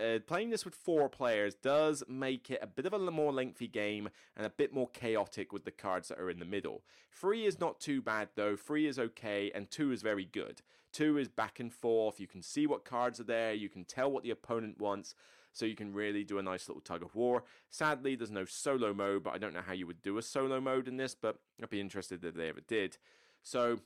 uh, 0.00 0.18
playing 0.26 0.50
this 0.50 0.64
with 0.64 0.74
four 0.74 1.08
players 1.08 1.54
does 1.54 2.02
make 2.08 2.50
it 2.50 2.60
a 2.62 2.66
bit 2.66 2.86
of 2.86 2.92
a 2.92 2.98
more 2.98 3.32
lengthy 3.32 3.68
game 3.68 4.08
and 4.36 4.46
a 4.46 4.50
bit 4.50 4.72
more 4.72 4.88
chaotic 4.88 5.52
with 5.52 5.64
the 5.64 5.70
cards 5.70 6.08
that 6.08 6.18
are 6.18 6.30
in 6.30 6.38
the 6.38 6.44
middle. 6.44 6.82
Three 7.12 7.46
is 7.46 7.60
not 7.60 7.80
too 7.80 8.00
bad 8.00 8.30
though, 8.34 8.56
three 8.56 8.86
is 8.86 8.98
okay, 8.98 9.50
and 9.54 9.70
two 9.70 9.92
is 9.92 10.02
very 10.02 10.24
good. 10.24 10.62
Two 10.92 11.18
is 11.18 11.28
back 11.28 11.60
and 11.60 11.72
forth, 11.72 12.18
you 12.18 12.26
can 12.26 12.42
see 12.42 12.66
what 12.66 12.84
cards 12.84 13.20
are 13.20 13.24
there, 13.24 13.52
you 13.52 13.68
can 13.68 13.84
tell 13.84 14.10
what 14.10 14.24
the 14.24 14.30
opponent 14.30 14.80
wants, 14.80 15.14
so 15.52 15.66
you 15.66 15.76
can 15.76 15.92
really 15.92 16.24
do 16.24 16.38
a 16.38 16.42
nice 16.42 16.68
little 16.68 16.80
tug 16.80 17.02
of 17.02 17.14
war. 17.14 17.44
Sadly, 17.70 18.16
there's 18.16 18.30
no 18.30 18.44
solo 18.44 18.92
mode, 18.92 19.22
but 19.22 19.34
I 19.34 19.38
don't 19.38 19.54
know 19.54 19.62
how 19.64 19.72
you 19.72 19.86
would 19.86 20.02
do 20.02 20.18
a 20.18 20.22
solo 20.22 20.60
mode 20.60 20.88
in 20.88 20.96
this, 20.96 21.14
but 21.14 21.36
I'd 21.62 21.70
be 21.70 21.80
interested 21.80 22.24
if 22.24 22.34
they 22.34 22.48
ever 22.48 22.60
did. 22.66 22.98
So 23.42 23.80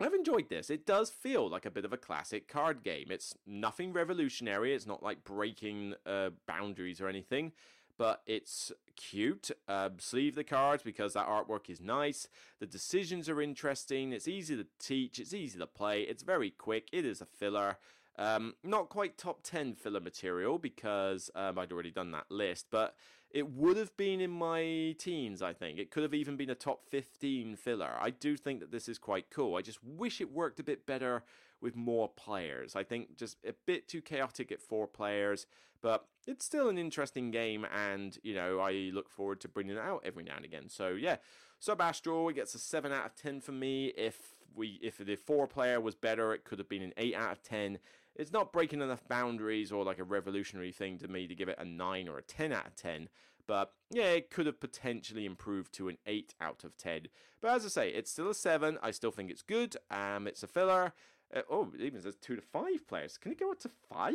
I've 0.00 0.14
enjoyed 0.14 0.48
this. 0.48 0.70
It 0.70 0.86
does 0.86 1.10
feel 1.10 1.48
like 1.48 1.66
a 1.66 1.70
bit 1.70 1.84
of 1.84 1.92
a 1.92 1.96
classic 1.96 2.46
card 2.46 2.84
game. 2.84 3.06
It's 3.10 3.34
nothing 3.46 3.92
revolutionary. 3.92 4.72
It's 4.72 4.86
not 4.86 5.02
like 5.02 5.24
breaking 5.24 5.94
uh, 6.06 6.30
boundaries 6.46 7.00
or 7.00 7.08
anything, 7.08 7.52
but 7.96 8.22
it's 8.24 8.70
cute. 8.94 9.50
Uh, 9.66 9.90
sleeve 9.98 10.36
the 10.36 10.44
cards 10.44 10.84
because 10.84 11.14
that 11.14 11.26
artwork 11.26 11.68
is 11.68 11.80
nice. 11.80 12.28
The 12.60 12.66
decisions 12.66 13.28
are 13.28 13.42
interesting. 13.42 14.12
It's 14.12 14.28
easy 14.28 14.56
to 14.56 14.66
teach. 14.78 15.18
It's 15.18 15.34
easy 15.34 15.58
to 15.58 15.66
play. 15.66 16.02
It's 16.02 16.22
very 16.22 16.50
quick. 16.50 16.88
It 16.92 17.04
is 17.04 17.20
a 17.20 17.26
filler. 17.26 17.78
Um, 18.18 18.54
not 18.64 18.88
quite 18.88 19.16
top 19.16 19.42
10 19.44 19.74
filler 19.74 20.00
material 20.00 20.58
because 20.58 21.30
um, 21.36 21.58
I'd 21.58 21.72
already 21.72 21.92
done 21.92 22.10
that 22.10 22.26
list, 22.30 22.66
but 22.70 22.96
it 23.30 23.48
would 23.52 23.76
have 23.76 23.96
been 23.96 24.20
in 24.20 24.30
my 24.30 24.94
teens, 24.98 25.40
I 25.40 25.52
think. 25.52 25.78
It 25.78 25.90
could 25.90 26.02
have 26.02 26.14
even 26.14 26.36
been 26.36 26.50
a 26.50 26.54
top 26.54 26.84
15 26.88 27.56
filler. 27.56 27.96
I 28.00 28.10
do 28.10 28.36
think 28.36 28.60
that 28.60 28.72
this 28.72 28.88
is 28.88 28.98
quite 28.98 29.30
cool. 29.30 29.56
I 29.56 29.62
just 29.62 29.82
wish 29.84 30.20
it 30.20 30.32
worked 30.32 30.58
a 30.58 30.64
bit 30.64 30.84
better 30.84 31.22
with 31.60 31.76
more 31.76 32.08
players. 32.08 32.74
I 32.74 32.82
think 32.82 33.16
just 33.16 33.36
a 33.46 33.52
bit 33.66 33.86
too 33.86 34.00
chaotic 34.00 34.50
at 34.50 34.62
four 34.62 34.86
players, 34.86 35.46
but 35.80 36.06
it's 36.26 36.44
still 36.44 36.68
an 36.68 36.78
interesting 36.78 37.30
game, 37.30 37.66
and 37.72 38.18
you 38.22 38.34
know, 38.34 38.58
I 38.60 38.90
look 38.92 39.08
forward 39.08 39.40
to 39.42 39.48
bringing 39.48 39.76
it 39.76 39.80
out 39.80 40.02
every 40.04 40.24
now 40.24 40.36
and 40.36 40.44
again. 40.44 40.68
So, 40.68 40.90
yeah, 40.90 41.16
Subastral, 41.60 42.30
it 42.30 42.34
gets 42.34 42.54
a 42.54 42.58
7 42.58 42.92
out 42.92 43.06
of 43.06 43.14
10 43.14 43.40
for 43.40 43.52
me. 43.52 43.92
If 43.96 44.34
we 44.54 44.78
if 44.82 44.98
the 44.98 45.16
four 45.16 45.46
player 45.46 45.80
was 45.80 45.94
better, 45.94 46.32
it 46.32 46.44
could 46.44 46.58
have 46.58 46.68
been 46.68 46.82
an 46.82 46.92
8 46.96 47.14
out 47.14 47.32
of 47.32 47.42
10 47.42 47.78
it's 48.18 48.32
not 48.32 48.52
breaking 48.52 48.82
enough 48.82 49.06
boundaries 49.08 49.72
or 49.72 49.84
like 49.84 49.98
a 49.98 50.04
revolutionary 50.04 50.72
thing 50.72 50.98
to 50.98 51.08
me 51.08 51.26
to 51.26 51.34
give 51.34 51.48
it 51.48 51.58
a 51.58 51.64
9 51.64 52.08
or 52.08 52.18
a 52.18 52.22
10 52.22 52.52
out 52.52 52.66
of 52.66 52.76
10. 52.76 53.08
But 53.46 53.72
yeah, 53.90 54.10
it 54.10 54.30
could 54.30 54.46
have 54.46 54.60
potentially 54.60 55.24
improved 55.24 55.72
to 55.74 55.88
an 55.88 55.96
8 56.04 56.34
out 56.40 56.64
of 56.64 56.76
10. 56.76 57.06
But 57.40 57.52
as 57.52 57.64
I 57.64 57.68
say, 57.68 57.88
it's 57.90 58.10
still 58.10 58.28
a 58.28 58.34
7. 58.34 58.76
I 58.82 58.90
still 58.90 59.12
think 59.12 59.30
it's 59.30 59.42
good. 59.42 59.76
Um, 59.90 60.26
it's 60.26 60.42
a 60.42 60.48
filler. 60.48 60.92
Uh, 61.34 61.42
oh, 61.50 61.72
it 61.74 61.80
even 61.80 62.02
says 62.02 62.16
2 62.20 62.36
to 62.36 62.42
5 62.42 62.86
players. 62.86 63.16
Can 63.16 63.32
it 63.32 63.40
go 63.40 63.50
up 63.50 63.60
to 63.60 63.70
5? 63.88 64.14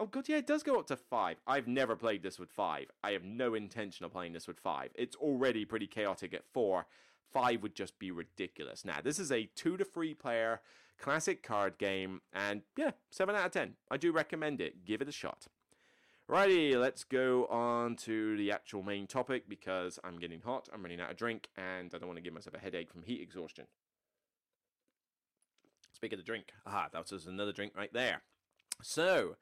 Oh 0.00 0.06
god, 0.06 0.28
yeah, 0.28 0.36
it 0.36 0.46
does 0.46 0.62
go 0.62 0.78
up 0.78 0.86
to 0.86 0.96
five. 0.96 1.38
I've 1.44 1.66
never 1.66 1.96
played 1.96 2.22
this 2.22 2.38
with 2.38 2.50
five. 2.50 2.86
I 3.02 3.10
have 3.10 3.24
no 3.24 3.54
intention 3.54 4.06
of 4.06 4.12
playing 4.12 4.32
this 4.32 4.46
with 4.46 4.60
five. 4.60 4.90
It's 4.94 5.16
already 5.16 5.64
pretty 5.64 5.88
chaotic 5.88 6.32
at 6.32 6.44
four. 6.44 6.86
Five 7.32 7.62
would 7.64 7.74
just 7.74 7.98
be 7.98 8.12
ridiculous. 8.12 8.84
Now, 8.84 8.98
this 9.02 9.18
is 9.18 9.32
a 9.32 9.50
two 9.56 9.76
to 9.76 9.84
three 9.84 10.14
player 10.14 10.60
Classic 10.98 11.42
card 11.42 11.78
game, 11.78 12.20
and 12.32 12.62
yeah, 12.76 12.90
7 13.10 13.34
out 13.34 13.46
of 13.46 13.52
10. 13.52 13.74
I 13.90 13.96
do 13.96 14.10
recommend 14.12 14.60
it. 14.60 14.84
Give 14.84 15.00
it 15.00 15.08
a 15.08 15.12
shot. 15.12 15.46
Righty, 16.26 16.76
let's 16.76 17.04
go 17.04 17.46
on 17.46 17.96
to 17.96 18.36
the 18.36 18.52
actual 18.52 18.82
main 18.82 19.06
topic 19.06 19.48
because 19.48 19.98
I'm 20.04 20.18
getting 20.18 20.42
hot, 20.42 20.68
I'm 20.74 20.82
running 20.82 21.00
out 21.00 21.10
of 21.10 21.16
drink, 21.16 21.48
and 21.56 21.90
I 21.94 21.98
don't 21.98 22.06
want 22.06 22.18
to 22.18 22.22
give 22.22 22.34
myself 22.34 22.54
a 22.54 22.58
headache 22.58 22.90
from 22.90 23.02
heat 23.02 23.22
exhaustion. 23.22 23.64
Speak 25.94 26.12
of 26.12 26.18
the 26.18 26.24
drink, 26.24 26.52
aha, 26.66 26.88
that 26.92 27.10
was 27.10 27.26
another 27.26 27.52
drink 27.52 27.72
right 27.74 27.92
there. 27.94 28.22
So, 28.82 29.36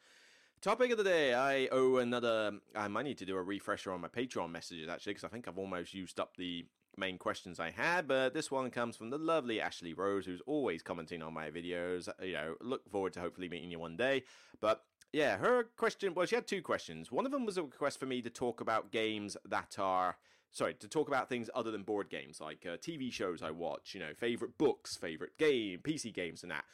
topic 0.60 0.92
of 0.92 0.98
the 0.98 1.04
day, 1.04 1.34
I 1.34 1.66
owe 1.72 1.96
another. 1.96 2.48
Um, 2.48 2.60
I 2.76 2.86
might 2.86 3.04
need 3.04 3.18
to 3.18 3.26
do 3.26 3.36
a 3.36 3.42
refresher 3.42 3.90
on 3.90 4.00
my 4.00 4.08
Patreon 4.08 4.52
messages 4.52 4.88
actually, 4.88 5.14
because 5.14 5.24
I 5.24 5.28
think 5.28 5.48
I've 5.48 5.58
almost 5.58 5.92
used 5.92 6.20
up 6.20 6.36
the 6.36 6.66
main 6.96 7.18
questions 7.18 7.60
I 7.60 7.70
had, 7.70 8.08
but 8.08 8.34
this 8.34 8.50
one 8.50 8.70
comes 8.70 8.96
from 8.96 9.10
the 9.10 9.18
lovely 9.18 9.60
Ashley 9.60 9.94
Rose, 9.94 10.26
who's 10.26 10.40
always 10.46 10.82
commenting 10.82 11.22
on 11.22 11.34
my 11.34 11.50
videos. 11.50 12.08
You 12.22 12.32
know, 12.32 12.54
look 12.60 12.88
forward 12.90 13.12
to 13.14 13.20
hopefully 13.20 13.48
meeting 13.48 13.70
you 13.70 13.78
one 13.78 13.96
day. 13.96 14.24
But 14.60 14.84
yeah, 15.12 15.36
her 15.38 15.64
question, 15.76 16.14
well, 16.14 16.26
she 16.26 16.34
had 16.34 16.46
two 16.46 16.62
questions. 16.62 17.12
One 17.12 17.26
of 17.26 17.32
them 17.32 17.46
was 17.46 17.58
a 17.58 17.62
request 17.62 17.98
for 17.98 18.06
me 18.06 18.22
to 18.22 18.30
talk 18.30 18.60
about 18.60 18.92
games 18.92 19.36
that 19.48 19.76
are, 19.78 20.16
sorry, 20.52 20.74
to 20.74 20.88
talk 20.88 21.08
about 21.08 21.28
things 21.28 21.48
other 21.54 21.70
than 21.70 21.82
board 21.82 22.10
games, 22.10 22.40
like 22.40 22.66
uh, 22.66 22.76
TV 22.76 23.12
shows 23.12 23.42
I 23.42 23.50
watch, 23.50 23.94
you 23.94 24.00
know, 24.00 24.14
favorite 24.14 24.58
books, 24.58 24.96
favorite 24.96 25.38
game, 25.38 25.80
PC 25.82 26.12
games, 26.12 26.42
and 26.42 26.52
that. 26.52 26.64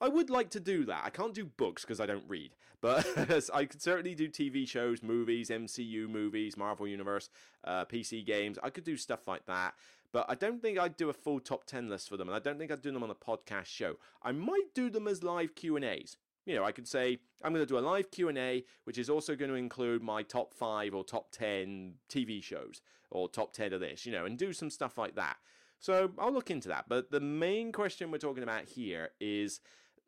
I 0.00 0.08
would 0.08 0.30
like 0.30 0.50
to 0.50 0.60
do 0.60 0.84
that. 0.86 1.02
I 1.04 1.10
can't 1.10 1.34
do 1.34 1.44
books 1.44 1.82
because 1.82 2.00
I 2.00 2.06
don't 2.06 2.24
read, 2.26 2.54
but 2.80 3.06
I 3.54 3.64
could 3.64 3.82
certainly 3.82 4.14
do 4.14 4.28
TV 4.28 4.66
shows, 4.68 5.02
movies, 5.02 5.50
MCU 5.50 6.08
movies, 6.08 6.56
Marvel 6.56 6.88
Universe, 6.88 7.30
uh, 7.64 7.84
PC 7.84 8.26
games. 8.26 8.58
I 8.62 8.70
could 8.70 8.84
do 8.84 8.96
stuff 8.96 9.28
like 9.28 9.46
that, 9.46 9.74
but 10.12 10.26
I 10.28 10.34
don't 10.34 10.60
think 10.60 10.78
I'd 10.78 10.96
do 10.96 11.08
a 11.08 11.12
full 11.12 11.40
top 11.40 11.64
10 11.64 11.88
list 11.88 12.08
for 12.08 12.16
them, 12.16 12.28
and 12.28 12.36
I 12.36 12.40
don't 12.40 12.58
think 12.58 12.70
I'd 12.70 12.82
do 12.82 12.92
them 12.92 13.02
on 13.02 13.10
a 13.10 13.14
podcast 13.14 13.66
show. 13.66 13.96
I 14.22 14.32
might 14.32 14.74
do 14.74 14.90
them 14.90 15.06
as 15.06 15.22
live 15.22 15.54
Q&As. 15.54 16.16
You 16.44 16.56
know, 16.56 16.64
I 16.64 16.72
could 16.72 16.88
say 16.88 17.18
I'm 17.42 17.52
going 17.52 17.64
to 17.64 17.68
do 17.68 17.78
a 17.78 17.80
live 17.80 18.10
Q&A 18.10 18.64
which 18.84 18.98
is 18.98 19.08
also 19.08 19.36
going 19.36 19.50
to 19.50 19.56
include 19.56 20.02
my 20.02 20.22
top 20.24 20.52
5 20.54 20.94
or 20.94 21.04
top 21.04 21.30
10 21.30 21.94
TV 22.08 22.42
shows 22.42 22.80
or 23.10 23.28
top 23.28 23.52
10 23.52 23.72
of 23.72 23.80
this, 23.80 24.04
you 24.04 24.12
know, 24.12 24.24
and 24.24 24.36
do 24.36 24.52
some 24.52 24.70
stuff 24.70 24.98
like 24.98 25.14
that. 25.14 25.36
So, 25.78 26.10
I'll 26.18 26.32
look 26.32 26.50
into 26.50 26.68
that. 26.68 26.86
But 26.88 27.10
the 27.10 27.20
main 27.20 27.72
question 27.72 28.10
we're 28.10 28.18
talking 28.18 28.42
about 28.42 28.64
here 28.64 29.10
is 29.20 29.60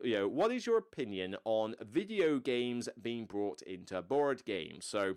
you 0.02 0.18
know, 0.18 0.28
what 0.28 0.52
is 0.52 0.66
your 0.66 0.78
opinion 0.78 1.36
on 1.44 1.74
video 1.80 2.38
games 2.38 2.88
being 3.00 3.26
brought 3.26 3.62
into 3.62 4.00
board 4.02 4.44
games? 4.44 4.84
So, 4.84 5.16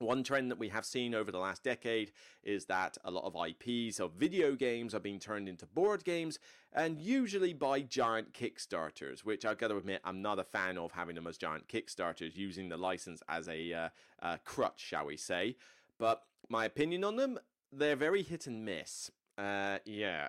one 0.00 0.24
trend 0.24 0.50
that 0.50 0.58
we 0.58 0.68
have 0.68 0.84
seen 0.84 1.14
over 1.14 1.30
the 1.30 1.38
last 1.38 1.62
decade 1.62 2.12
is 2.42 2.66
that 2.66 2.98
a 3.04 3.10
lot 3.10 3.24
of 3.24 3.36
IPs 3.36 4.00
of 4.00 4.12
video 4.12 4.54
games 4.54 4.94
are 4.94 5.00
being 5.00 5.20
turned 5.20 5.48
into 5.48 5.66
board 5.66 6.04
games, 6.04 6.38
and 6.72 6.98
usually 6.98 7.52
by 7.52 7.80
giant 7.80 8.32
Kickstarters, 8.32 9.20
which 9.20 9.44
I've 9.44 9.58
got 9.58 9.68
to 9.68 9.76
admit 9.76 10.00
I'm 10.04 10.20
not 10.20 10.38
a 10.38 10.44
fan 10.44 10.78
of 10.78 10.92
having 10.92 11.14
them 11.14 11.26
as 11.26 11.38
giant 11.38 11.68
Kickstarters, 11.68 12.36
using 12.36 12.68
the 12.68 12.76
license 12.76 13.22
as 13.28 13.48
a 13.48 13.72
uh, 13.72 13.88
uh, 14.20 14.36
crutch, 14.44 14.80
shall 14.80 15.06
we 15.06 15.16
say. 15.16 15.56
But 15.98 16.22
my 16.48 16.64
opinion 16.64 17.04
on 17.04 17.16
them, 17.16 17.38
they're 17.72 17.96
very 17.96 18.22
hit 18.22 18.46
and 18.46 18.64
miss. 18.64 19.10
Uh, 19.38 19.78
yeah. 19.84 20.28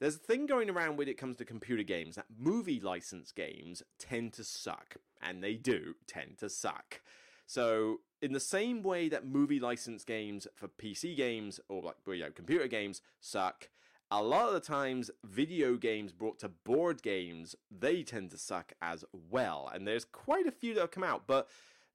There's 0.00 0.16
a 0.16 0.18
thing 0.18 0.46
going 0.46 0.70
around 0.70 0.96
when 0.96 1.08
it 1.08 1.18
comes 1.18 1.36
to 1.36 1.44
computer 1.44 1.82
games 1.82 2.16
that 2.16 2.24
movie 2.38 2.80
license 2.80 3.32
games 3.32 3.82
tend 3.98 4.32
to 4.34 4.44
suck, 4.44 4.96
and 5.20 5.44
they 5.44 5.54
do 5.54 5.94
tend 6.06 6.38
to 6.38 6.48
suck. 6.48 7.02
So, 7.46 8.00
in 8.22 8.32
the 8.32 8.40
same 8.40 8.82
way 8.82 9.10
that 9.10 9.26
movie 9.26 9.60
license 9.60 10.04
games 10.04 10.46
for 10.54 10.68
PC 10.68 11.14
games 11.16 11.60
or 11.68 11.82
like 11.82 11.96
you 12.06 12.18
know, 12.18 12.30
computer 12.30 12.66
games 12.66 13.02
suck, 13.20 13.68
a 14.10 14.22
lot 14.22 14.48
of 14.48 14.54
the 14.54 14.60
times 14.60 15.10
video 15.22 15.76
games 15.76 16.12
brought 16.12 16.38
to 16.38 16.48
board 16.48 17.02
games 17.02 17.54
they 17.70 18.02
tend 18.02 18.30
to 18.30 18.38
suck 18.38 18.72
as 18.80 19.04
well. 19.12 19.70
And 19.72 19.86
there's 19.86 20.06
quite 20.06 20.46
a 20.46 20.52
few 20.52 20.72
that 20.74 20.80
have 20.80 20.90
come 20.90 21.04
out, 21.04 21.24
but 21.26 21.48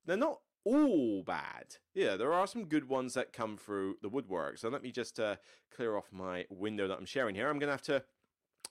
they're 0.06 0.16
not 0.16 0.42
all 0.66 1.24
bad. 1.24 1.78
Yeah, 1.94 2.18
there 2.18 2.34
are 2.34 2.48
some 2.48 2.66
good 2.66 2.90
ones 2.90 3.14
that 3.14 3.32
come 3.32 3.56
through 3.56 3.98
the 4.02 4.10
woodwork. 4.10 4.58
So 4.58 4.68
let 4.70 4.84
me 4.84 4.92
just 4.92 5.20
uh, 5.20 5.36
clear 5.74 5.96
off 5.96 6.12
my 6.12 6.46
window 6.50 6.88
that 6.88 6.98
I'm 6.98 7.06
sharing 7.06 7.36
here. 7.36 7.50
I'm 7.50 7.60
going 7.60 7.68
to 7.68 7.74
have 7.74 7.82
to 7.84 8.04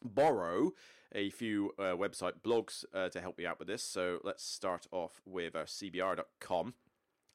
borrow 0.02 0.72
a 1.14 1.30
few 1.30 1.72
uh, 1.78 1.94
website 1.94 2.40
blogs 2.44 2.84
uh, 2.92 3.08
to 3.08 3.20
help 3.20 3.38
me 3.38 3.46
out 3.46 3.58
with 3.58 3.68
this. 3.68 3.82
So 3.82 4.18
let's 4.24 4.44
start 4.44 4.86
off 4.90 5.22
with 5.24 5.54
uh, 5.54 5.64
CBR.com. 5.64 6.74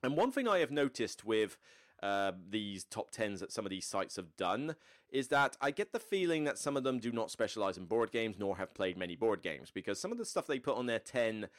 And 0.03 0.17
one 0.17 0.31
thing 0.31 0.47
I 0.47 0.59
have 0.59 0.71
noticed 0.71 1.25
with 1.25 1.57
uh, 2.03 2.31
these 2.49 2.83
top 2.85 3.11
10s 3.11 3.39
that 3.39 3.51
some 3.51 3.65
of 3.65 3.69
these 3.69 3.85
sites 3.85 4.15
have 4.15 4.35
done 4.37 4.75
is 5.09 5.29
that 5.29 5.57
I 5.59 5.71
get 5.71 5.91
the 5.91 5.99
feeling 5.99 6.43
that 6.45 6.57
some 6.57 6.77
of 6.77 6.83
them 6.83 6.99
do 6.99 7.11
not 7.11 7.31
specialize 7.31 7.77
in 7.77 7.85
board 7.85 8.11
games 8.11 8.37
nor 8.39 8.57
have 8.57 8.73
played 8.73 8.97
many 8.97 9.15
board 9.15 9.41
games 9.41 9.71
because 9.71 9.99
some 9.99 10.11
of 10.11 10.17
the 10.17 10.25
stuff 10.25 10.47
they 10.47 10.59
put 10.59 10.77
on 10.77 10.85
their 10.85 10.99
10 10.99 11.49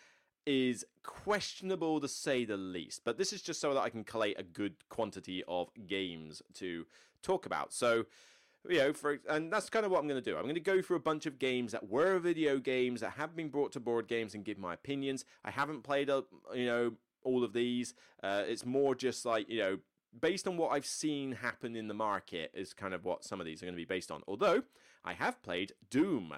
is 0.47 0.85
questionable 1.03 2.01
to 2.01 2.09
say 2.09 2.45
the 2.45 2.57
least. 2.57 3.03
But 3.05 3.19
this 3.19 3.33
is 3.33 3.43
just 3.43 3.61
so 3.61 3.75
that 3.75 3.81
I 3.81 3.91
can 3.91 4.05
collate 4.05 4.39
a 4.39 4.43
good 4.43 4.75
quantity 4.89 5.43
of 5.47 5.71
games 5.87 6.43
to 6.55 6.87
talk 7.23 7.47
about. 7.47 7.73
So, 7.73 8.05
you 8.69 8.79
know, 8.79 8.93
for 8.93 9.21
and 9.29 9.53
that's 9.53 9.71
kind 9.71 9.85
of 9.85 9.93
what 9.93 10.01
I'm 10.01 10.09
going 10.09 10.23
to 10.23 10.31
do. 10.31 10.37
I'm 10.37 10.45
going 10.45 10.55
to 10.55 10.61
go 10.61 10.83
through 10.83 10.97
a 10.97 11.01
bunch 11.01 11.27
of 11.27 11.39
games 11.39 11.73
that 11.73 11.89
were 11.89 12.19
video 12.19 12.59
games 12.59 13.01
that 13.01 13.13
have 13.13 13.37
been 13.37 13.49
brought 13.49 13.73
to 13.73 13.81
board 13.81 14.09
games 14.09 14.35
and 14.35 14.45
give 14.45 14.59
my 14.59 14.75
opinions. 14.75 15.25
I 15.45 15.51
haven't 15.51 15.83
played, 15.83 16.09
a, 16.09 16.25
you 16.55 16.67
know, 16.67 16.93
all 17.23 17.45
of 17.45 17.53
these. 17.53 17.95
Uh, 18.23 18.45
it's 18.47 18.65
more 18.65 18.95
just 18.95 19.25
like 19.25 19.49
you 19.49 19.59
know 19.59 19.79
based 20.19 20.49
on 20.49 20.57
what 20.57 20.71
I've 20.71 20.87
seen 20.87 21.33
happen 21.33 21.77
in 21.77 21.89
the 21.89 21.95
market, 21.95 22.51
is 22.55 22.75
kind 22.75 22.95
of 22.95 23.05
what 23.05 23.25
some 23.25 23.41
of 23.41 23.47
these 23.47 23.63
are 23.63 23.67
going 23.67 23.75
to 23.75 23.81
be 23.81 23.85
based 23.85 24.11
on. 24.11 24.23
Although 24.27 24.63
I 25.05 25.15
have 25.15 25.43
played 25.43 25.73
Doom. 25.91 26.35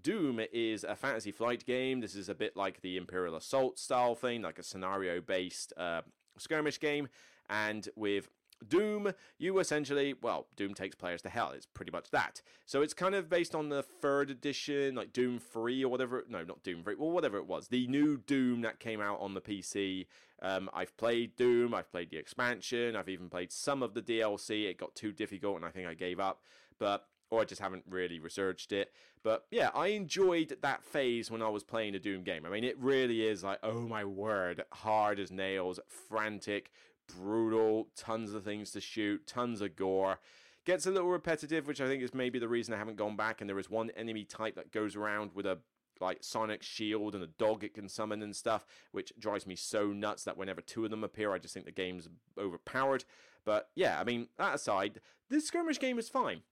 Doom 0.00 0.40
is 0.52 0.84
a 0.84 0.96
fantasy 0.96 1.30
flight 1.30 1.64
game. 1.64 2.00
This 2.00 2.14
is 2.14 2.28
a 2.28 2.34
bit 2.34 2.56
like 2.56 2.80
the 2.80 2.96
Imperial 2.96 3.36
Assault 3.36 3.78
style 3.78 4.14
thing, 4.14 4.42
like 4.42 4.58
a 4.58 4.62
scenario 4.62 5.20
based 5.20 5.72
uh, 5.76 6.02
skirmish 6.36 6.80
game, 6.80 7.08
and 7.48 7.88
with 7.96 8.28
Doom, 8.66 9.12
you 9.38 9.58
essentially, 9.58 10.14
well, 10.20 10.46
Doom 10.56 10.74
takes 10.74 10.94
players 10.94 11.22
to 11.22 11.28
hell. 11.28 11.52
It's 11.54 11.66
pretty 11.66 11.92
much 11.92 12.10
that. 12.10 12.40
So 12.66 12.82
it's 12.82 12.94
kind 12.94 13.14
of 13.14 13.28
based 13.28 13.54
on 13.54 13.68
the 13.68 13.82
third 13.82 14.30
edition, 14.30 14.94
like 14.94 15.12
Doom 15.12 15.38
3 15.38 15.84
or 15.84 15.90
whatever. 15.90 16.24
No, 16.28 16.44
not 16.44 16.62
Doom 16.62 16.82
3, 16.82 16.94
well, 16.96 17.10
whatever 17.10 17.36
it 17.36 17.46
was. 17.46 17.68
The 17.68 17.86
new 17.86 18.16
Doom 18.16 18.62
that 18.62 18.80
came 18.80 19.00
out 19.00 19.20
on 19.20 19.34
the 19.34 19.40
PC. 19.40 20.06
Um, 20.42 20.70
I've 20.72 20.96
played 20.96 21.36
Doom, 21.36 21.74
I've 21.74 21.90
played 21.90 22.10
the 22.10 22.16
expansion, 22.16 22.96
I've 22.96 23.08
even 23.08 23.28
played 23.28 23.52
some 23.52 23.82
of 23.82 23.94
the 23.94 24.02
DLC. 24.02 24.64
It 24.64 24.78
got 24.78 24.94
too 24.94 25.12
difficult 25.12 25.56
and 25.56 25.64
I 25.64 25.70
think 25.70 25.86
I 25.86 25.94
gave 25.94 26.20
up. 26.20 26.42
But 26.78 27.06
or 27.34 27.42
I 27.42 27.44
just 27.44 27.60
haven't 27.60 27.84
really 27.88 28.18
researched 28.18 28.72
it. 28.72 28.92
But 29.22 29.44
yeah, 29.50 29.70
I 29.74 29.88
enjoyed 29.88 30.56
that 30.62 30.84
phase 30.84 31.30
when 31.30 31.42
I 31.42 31.48
was 31.48 31.64
playing 31.64 31.94
a 31.94 31.98
Doom 31.98 32.22
game. 32.22 32.46
I 32.46 32.48
mean, 32.48 32.64
it 32.64 32.78
really 32.78 33.26
is 33.26 33.42
like, 33.42 33.58
oh 33.62 33.80
my 33.80 34.04
word, 34.04 34.64
hard 34.72 35.18
as 35.18 35.30
nails, 35.30 35.80
frantic, 36.08 36.70
brutal, 37.06 37.88
tons 37.96 38.32
of 38.32 38.44
things 38.44 38.70
to 38.72 38.80
shoot, 38.80 39.26
tons 39.26 39.60
of 39.60 39.76
gore. 39.76 40.20
Gets 40.64 40.86
a 40.86 40.90
little 40.90 41.10
repetitive, 41.10 41.66
which 41.66 41.80
I 41.80 41.86
think 41.86 42.02
is 42.02 42.14
maybe 42.14 42.38
the 42.38 42.48
reason 42.48 42.72
I 42.72 42.78
haven't 42.78 42.96
gone 42.96 43.16
back. 43.16 43.40
And 43.40 43.50
there 43.50 43.58
is 43.58 43.68
one 43.68 43.90
enemy 43.90 44.24
type 44.24 44.54
that 44.54 44.72
goes 44.72 44.96
around 44.96 45.32
with 45.34 45.44
a 45.44 45.58
like 46.00 46.18
sonic 46.22 46.62
shield 46.62 47.14
and 47.14 47.22
a 47.22 47.28
dog 47.28 47.64
it 47.64 47.74
can 47.74 47.88
summon 47.88 48.22
and 48.22 48.34
stuff, 48.34 48.64
which 48.92 49.12
drives 49.18 49.46
me 49.46 49.56
so 49.56 49.88
nuts 49.88 50.24
that 50.24 50.36
whenever 50.36 50.60
two 50.60 50.84
of 50.84 50.90
them 50.90 51.04
appear, 51.04 51.32
I 51.32 51.38
just 51.38 51.54
think 51.54 51.66
the 51.66 51.72
game's 51.72 52.08
overpowered. 52.38 53.04
But 53.44 53.68
yeah, 53.74 54.00
I 54.00 54.04
mean, 54.04 54.28
that 54.38 54.54
aside, 54.54 55.00
this 55.28 55.46
skirmish 55.46 55.78
game 55.78 55.98
is 55.98 56.08
fine. 56.08 56.42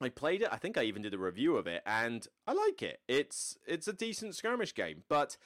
I 0.00 0.08
played 0.08 0.42
it. 0.42 0.48
I 0.52 0.56
think 0.56 0.78
I 0.78 0.84
even 0.84 1.02
did 1.02 1.14
a 1.14 1.18
review 1.18 1.56
of 1.56 1.66
it, 1.66 1.82
and 1.84 2.26
I 2.46 2.52
like 2.52 2.82
it. 2.82 3.00
It's 3.08 3.58
it's 3.66 3.88
a 3.88 3.92
decent 3.92 4.36
skirmish 4.36 4.74
game, 4.74 5.02
but 5.08 5.36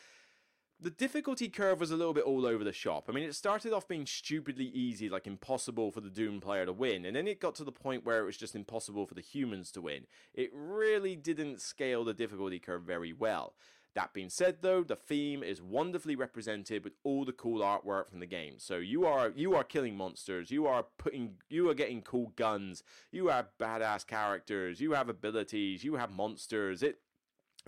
the 0.78 0.90
difficulty 0.90 1.48
curve 1.48 1.78
was 1.78 1.92
a 1.92 1.96
little 1.96 2.12
bit 2.12 2.24
all 2.24 2.44
over 2.44 2.64
the 2.64 2.72
shop. 2.72 3.06
I 3.08 3.12
mean, 3.12 3.24
it 3.24 3.34
started 3.34 3.72
off 3.72 3.86
being 3.86 4.04
stupidly 4.04 4.66
easy, 4.66 5.08
like 5.08 5.26
impossible 5.26 5.92
for 5.92 6.00
the 6.00 6.10
Doom 6.10 6.40
player 6.40 6.66
to 6.66 6.72
win, 6.72 7.06
and 7.06 7.14
then 7.14 7.28
it 7.28 7.40
got 7.40 7.54
to 7.56 7.64
the 7.64 7.72
point 7.72 8.04
where 8.04 8.20
it 8.20 8.26
was 8.26 8.36
just 8.36 8.56
impossible 8.56 9.06
for 9.06 9.14
the 9.14 9.20
humans 9.20 9.70
to 9.72 9.80
win. 9.80 10.06
It 10.34 10.50
really 10.52 11.14
didn't 11.14 11.60
scale 11.60 12.04
the 12.04 12.14
difficulty 12.14 12.58
curve 12.58 12.82
very 12.82 13.12
well. 13.12 13.54
That 13.94 14.14
being 14.14 14.30
said, 14.30 14.58
though, 14.62 14.82
the 14.82 14.96
theme 14.96 15.42
is 15.42 15.60
wonderfully 15.60 16.16
represented 16.16 16.82
with 16.82 16.94
all 17.04 17.26
the 17.26 17.32
cool 17.32 17.60
artwork 17.60 18.08
from 18.08 18.20
the 18.20 18.26
game. 18.26 18.54
So 18.56 18.76
you 18.76 19.04
are 19.04 19.32
you 19.36 19.54
are 19.54 19.64
killing 19.64 19.96
monsters, 19.96 20.50
you 20.50 20.66
are 20.66 20.86
putting 20.98 21.34
you 21.50 21.68
are 21.68 21.74
getting 21.74 22.00
cool 22.02 22.32
guns, 22.36 22.82
you 23.10 23.28
have 23.28 23.50
badass 23.60 24.06
characters, 24.06 24.80
you 24.80 24.92
have 24.92 25.08
abilities, 25.08 25.84
you 25.84 25.96
have 25.96 26.10
monsters. 26.10 26.82
It 26.82 27.00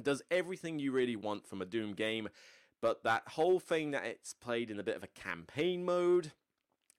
does 0.03 0.23
everything 0.31 0.79
you 0.79 0.93
really 0.93 1.17
want 1.17 1.47
from 1.47 1.63
a 1.63 1.67
Doom 1.67 1.93
game 1.93 2.29
but 2.85 3.03
that 3.03 3.23
whole 3.29 3.61
thing 3.61 3.93
that 3.93 4.05
it's 4.05 4.35
played 4.35 4.71
in 4.71 4.79
a 4.79 4.83
bit 4.83 4.95
of 4.95 5.03
a 5.03 5.07
campaign 5.07 5.87
mode 5.87 6.33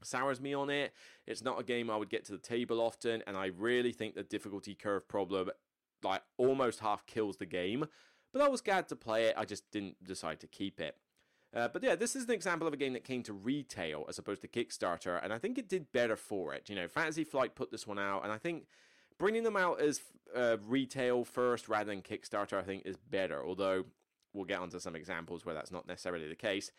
sours 0.02 0.42
me 0.42 0.52
on 0.52 0.72
it. 0.72 0.94
It's 1.28 1.44
not 1.44 1.60
a 1.60 1.64
game 1.64 1.92
I 1.92 1.96
would 1.96 2.10
get 2.10 2.26
to 2.26 2.32
the 2.32 2.40
table 2.40 2.82
often, 2.82 3.22
and 3.28 3.38
I 3.38 3.52
really 3.56 3.92
think 3.92 4.16
the 4.16 4.24
difficulty 4.24 4.74
curve 4.74 5.08
problem 5.08 5.52
like 6.04 6.24
almost 6.38 6.80
half 6.80 7.06
kills 7.06 7.38
the 7.38 7.46
game. 7.46 7.86
But 8.36 8.44
I 8.44 8.50
was 8.50 8.60
glad 8.60 8.90
to 8.90 8.98
play 8.98 9.28
it. 9.28 9.36
I 9.38 9.46
just 9.46 9.72
didn't 9.72 10.04
decide 10.04 10.42
to 10.42 10.48
keep 10.48 10.82
it. 10.82 10.98
Uh, 11.56 11.70
but 11.70 11.82
yeah, 11.82 11.96
this 11.96 12.18
is 12.18 12.26
an 12.26 12.32
example 12.32 12.68
of 12.68 12.74
a 12.74 12.78
game 12.78 12.92
that 12.92 13.06
came 13.06 13.24
to 13.24 13.32
retail 13.32 14.04
as 14.10 14.18
opposed 14.18 14.42
to 14.42 14.50
Kickstarter, 14.50 15.24
and 15.24 15.32
I 15.32 15.38
think 15.38 15.58
it 15.58 15.70
did 15.70 15.94
better 15.94 16.18
for 16.18 16.54
it. 16.54 16.70
You 16.70 16.76
know, 16.76 16.90
Fantasy 16.90 17.24
Flight 17.24 17.56
put 17.56 17.72
this 17.72 17.88
one 17.88 17.98
out, 17.98 18.26
and 18.26 18.34
I 18.34 18.38
think 18.38 18.66
bringing 19.18 19.44
them 19.44 19.56
out 19.56 19.80
as 19.80 20.02
uh, 20.36 20.58
retail 20.68 21.24
first 21.24 21.70
rather 21.70 21.86
than 21.86 22.02
Kickstarter, 22.02 22.60
I 22.60 22.64
think, 22.64 22.86
is 22.86 22.98
better. 22.98 23.42
Although 23.42 23.86
we'll 24.34 24.44
get 24.44 24.60
onto 24.60 24.80
some 24.80 24.98
examples 24.98 25.46
where 25.46 25.56
that's 25.56 25.72
not 25.72 25.88
necessarily 25.88 26.28
the 26.28 26.36
case. 26.36 26.72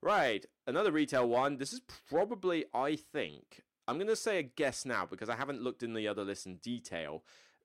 Right, 0.00 0.46
another 0.66 0.92
retail 0.92 1.28
one. 1.28 1.58
This 1.58 1.74
is 1.74 1.82
probably, 2.08 2.64
I 2.72 2.96
think, 2.96 3.60
I'm 3.86 3.98
going 3.98 4.06
to 4.06 4.16
say 4.16 4.38
a 4.38 4.42
guess 4.42 4.86
now 4.86 5.04
because 5.04 5.28
I 5.28 5.36
haven't 5.36 5.60
looked 5.60 5.82
in 5.82 5.92
the 5.92 6.08
other 6.08 6.24
list 6.24 6.46
in 6.46 6.56
detail. 6.56 7.22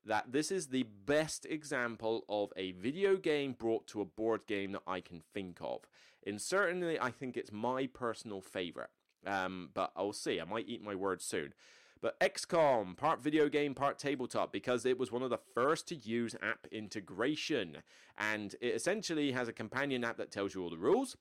That 0.08 0.32
this 0.32 0.50
is 0.50 0.68
the 0.68 0.84
best 1.04 1.44
example 1.44 2.24
of 2.30 2.50
a 2.56 2.72
video 2.72 3.16
game 3.16 3.52
brought 3.52 3.86
to 3.88 4.00
a 4.00 4.06
board 4.06 4.46
game 4.46 4.72
that 4.72 4.82
I 4.86 5.00
can 5.00 5.22
think 5.34 5.58
of. 5.60 5.82
And 6.26 6.40
certainly, 6.40 6.98
I 6.98 7.10
think 7.10 7.36
it's 7.36 7.52
my 7.52 7.86
personal 7.86 8.40
favorite. 8.40 8.88
Um, 9.26 9.68
but 9.74 9.92
I'll 9.94 10.14
see. 10.14 10.40
I 10.40 10.44
might 10.44 10.66
eat 10.66 10.82
my 10.82 10.94
words 10.94 11.24
soon. 11.24 11.52
But 12.00 12.18
XCOM, 12.20 12.96
part 12.96 13.22
video 13.22 13.50
game, 13.50 13.74
part 13.74 13.98
tabletop, 13.98 14.50
because 14.50 14.86
it 14.86 14.98
was 14.98 15.12
one 15.12 15.22
of 15.22 15.28
the 15.28 15.40
first 15.54 15.86
to 15.88 15.94
use 15.94 16.34
app 16.40 16.66
integration. 16.72 17.78
And 18.16 18.54
it 18.62 18.74
essentially 18.74 19.32
has 19.32 19.46
a 19.46 19.52
companion 19.52 20.04
app 20.04 20.16
that 20.16 20.30
tells 20.30 20.54
you 20.54 20.62
all 20.62 20.70
the 20.70 20.78
rules. 20.78 21.18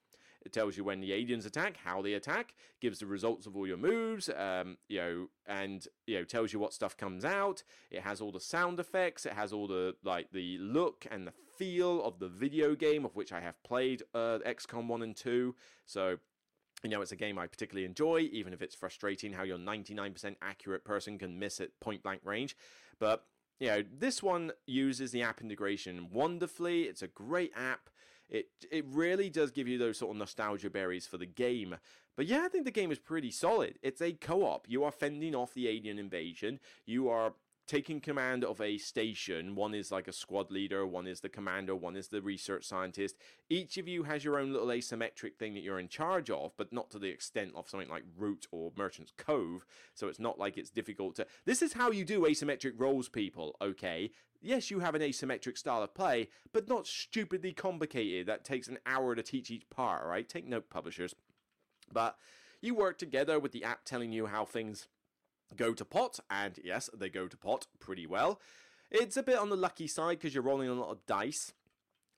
It 0.48 0.54
tells 0.54 0.78
you 0.78 0.86
when 0.86 1.02
the 1.02 1.12
aliens 1.12 1.46
attack, 1.46 1.76
how 1.84 2.02
they 2.02 2.14
attack, 2.14 2.54
gives 2.80 3.00
the 3.00 3.06
results 3.06 3.46
of 3.48 3.58
all 3.58 3.68
your 3.68 3.76
moves, 3.76 4.30
um, 4.30 4.78
you 4.88 4.98
know, 4.98 5.28
and 5.46 5.86
you 6.06 6.18
know 6.18 6.24
tells 6.24 6.54
you 6.54 6.60
what 6.60 6.74
stuff 6.74 6.96
comes 6.96 7.26
out. 7.26 7.64
It 7.92 8.00
has 8.00 8.22
all 8.22 8.32
the 8.32 8.40
sound 8.40 8.80
effects. 8.80 9.26
It 9.26 9.34
has 9.34 9.52
all 9.52 9.68
the 9.68 9.98
like 10.06 10.32
the 10.32 10.58
look 10.60 11.06
and 11.12 11.28
the 11.28 11.34
feel 11.58 12.02
of 12.02 12.20
the 12.20 12.30
video 12.30 12.76
game 12.76 13.04
of 13.04 13.14
which 13.18 13.34
I 13.34 13.42
have 13.42 13.62
played 13.64 14.04
uh, 14.16 14.40
XCOM 14.46 14.88
one 14.88 15.02
and 15.02 15.18
two. 15.18 15.54
So 15.86 16.20
you 16.82 16.90
know, 16.90 17.02
it's 17.02 17.12
a 17.12 17.18
game 17.18 17.38
I 17.38 17.48
particularly 17.48 17.86
enjoy, 17.86 18.30
even 18.32 18.54
if 18.54 18.62
it's 18.62 18.76
frustrating 18.76 19.34
how 19.34 19.44
your 19.44 19.58
99% 19.58 20.36
accurate 20.42 20.86
person 20.86 21.18
can 21.18 21.38
miss 21.38 21.60
at 21.60 21.78
point 21.82 22.04
blank 22.04 22.22
range. 22.24 22.56
But, 23.00 23.26
you 23.60 23.68
know, 23.68 23.84
this 23.92 24.24
one 24.24 24.54
uses 24.66 25.12
the 25.12 25.24
app 25.24 25.42
integration 25.42 26.08
wonderfully. 26.10 26.84
It's 26.84 27.02
a 27.02 27.08
great 27.08 27.52
app. 27.54 27.90
It 28.30 28.48
it 28.72 28.86
really 28.88 29.30
does 29.30 29.52
give 29.52 29.68
you 29.68 29.78
those 29.78 29.98
sort 29.98 30.12
of 30.12 30.18
nostalgia 30.18 30.70
berries 30.70 31.08
for 31.08 31.18
the 31.18 31.26
game. 31.26 31.76
But 32.16 32.26
yeah, 32.26 32.44
I 32.44 32.48
think 32.48 32.66
the 32.66 32.72
game 32.72 32.92
is 32.92 33.00
pretty 33.00 33.32
solid. 33.32 33.78
It's 33.84 34.02
a 34.02 34.14
co-op. 34.14 34.66
You 34.68 34.84
are 34.84 34.92
fending 34.92 35.36
off 35.36 35.54
the 35.54 35.68
alien 35.68 36.00
invasion. 36.00 36.60
You 36.86 37.10
are 37.10 37.34
taking 37.68 38.00
command 38.00 38.44
of 38.46 38.62
a 38.62 38.78
station. 38.78 39.54
One 39.54 39.74
is 39.76 39.92
like 39.92 40.08
a 40.08 40.14
squad 40.14 40.52
leader, 40.52 40.88
one 40.88 41.06
is 41.06 41.20
the 41.20 41.30
commander, 41.30 41.76
one 41.76 41.96
is 41.96 42.08
the 42.08 42.22
research 42.22 42.66
scientist. 42.66 43.18
Each 43.50 43.78
of 43.78 43.88
you 43.88 44.04
has 44.04 44.24
your 44.24 44.40
own 44.40 44.54
little 44.54 44.70
asymmetric 44.70 45.36
thing 45.36 45.54
that 45.54 45.64
you're 45.64 45.80
in 45.80 45.90
charge 45.90 46.30
of, 46.30 46.54
but 46.58 46.72
not 46.72 46.90
to 46.92 47.00
the 47.00 47.10
extent 47.10 47.52
of 47.56 47.70
something 47.70 47.90
like 47.90 48.04
Root 48.18 48.48
or 48.52 48.72
Merchant's 48.78 49.12
Cove. 49.18 49.66
So 49.94 50.08
it's 50.08 50.20
not 50.20 50.40
like 50.40 50.58
it's 50.58 50.70
difficult 50.70 51.16
to. 51.18 51.28
This 51.46 51.62
is 51.62 51.74
how 51.74 51.92
you 51.92 52.06
do 52.06 52.22
asymmetric 52.22 52.74
roles, 52.78 53.10
people, 53.10 53.58
okay? 53.62 54.12
Yes, 54.42 54.70
you 54.72 54.80
have 54.80 54.96
an 54.96 55.02
asymmetric 55.02 55.58
style 55.58 55.84
of 55.84 55.94
play, 55.94 56.30
but 56.54 56.70
not 56.70 56.88
stupidly 56.88 57.54
complicated 57.54 58.28
that 58.28 58.44
takes 58.44 58.68
an 58.68 58.78
hour 58.86 59.16
to 59.16 59.24
teach 59.24 59.50
each 59.52 59.70
part, 59.70 60.06
right? 60.06 60.28
Take 60.28 60.48
note, 60.48 60.70
publishers. 60.70 61.16
But 61.92 62.18
you 62.62 62.76
work 62.76 62.98
together 62.98 63.40
with 63.40 63.52
the 63.52 63.64
app 63.64 63.84
telling 63.86 64.12
you 64.12 64.28
how 64.28 64.46
things 64.46 64.88
go 65.56 65.74
to 65.74 65.86
pot, 65.86 66.20
and 66.30 66.60
yes, 66.64 66.90
they 66.96 67.10
go 67.10 67.28
to 67.28 67.38
pot 67.38 67.68
pretty 67.80 68.06
well. 68.06 68.40
It's 68.92 69.18
a 69.18 69.24
bit 69.24 69.38
on 69.38 69.50
the 69.50 69.56
lucky 69.56 69.88
side 69.88 70.20
because 70.20 70.34
you're 70.34 70.44
rolling 70.44 70.70
a 70.70 70.74
lot 70.74 70.92
of 70.92 71.06
dice 71.06 71.54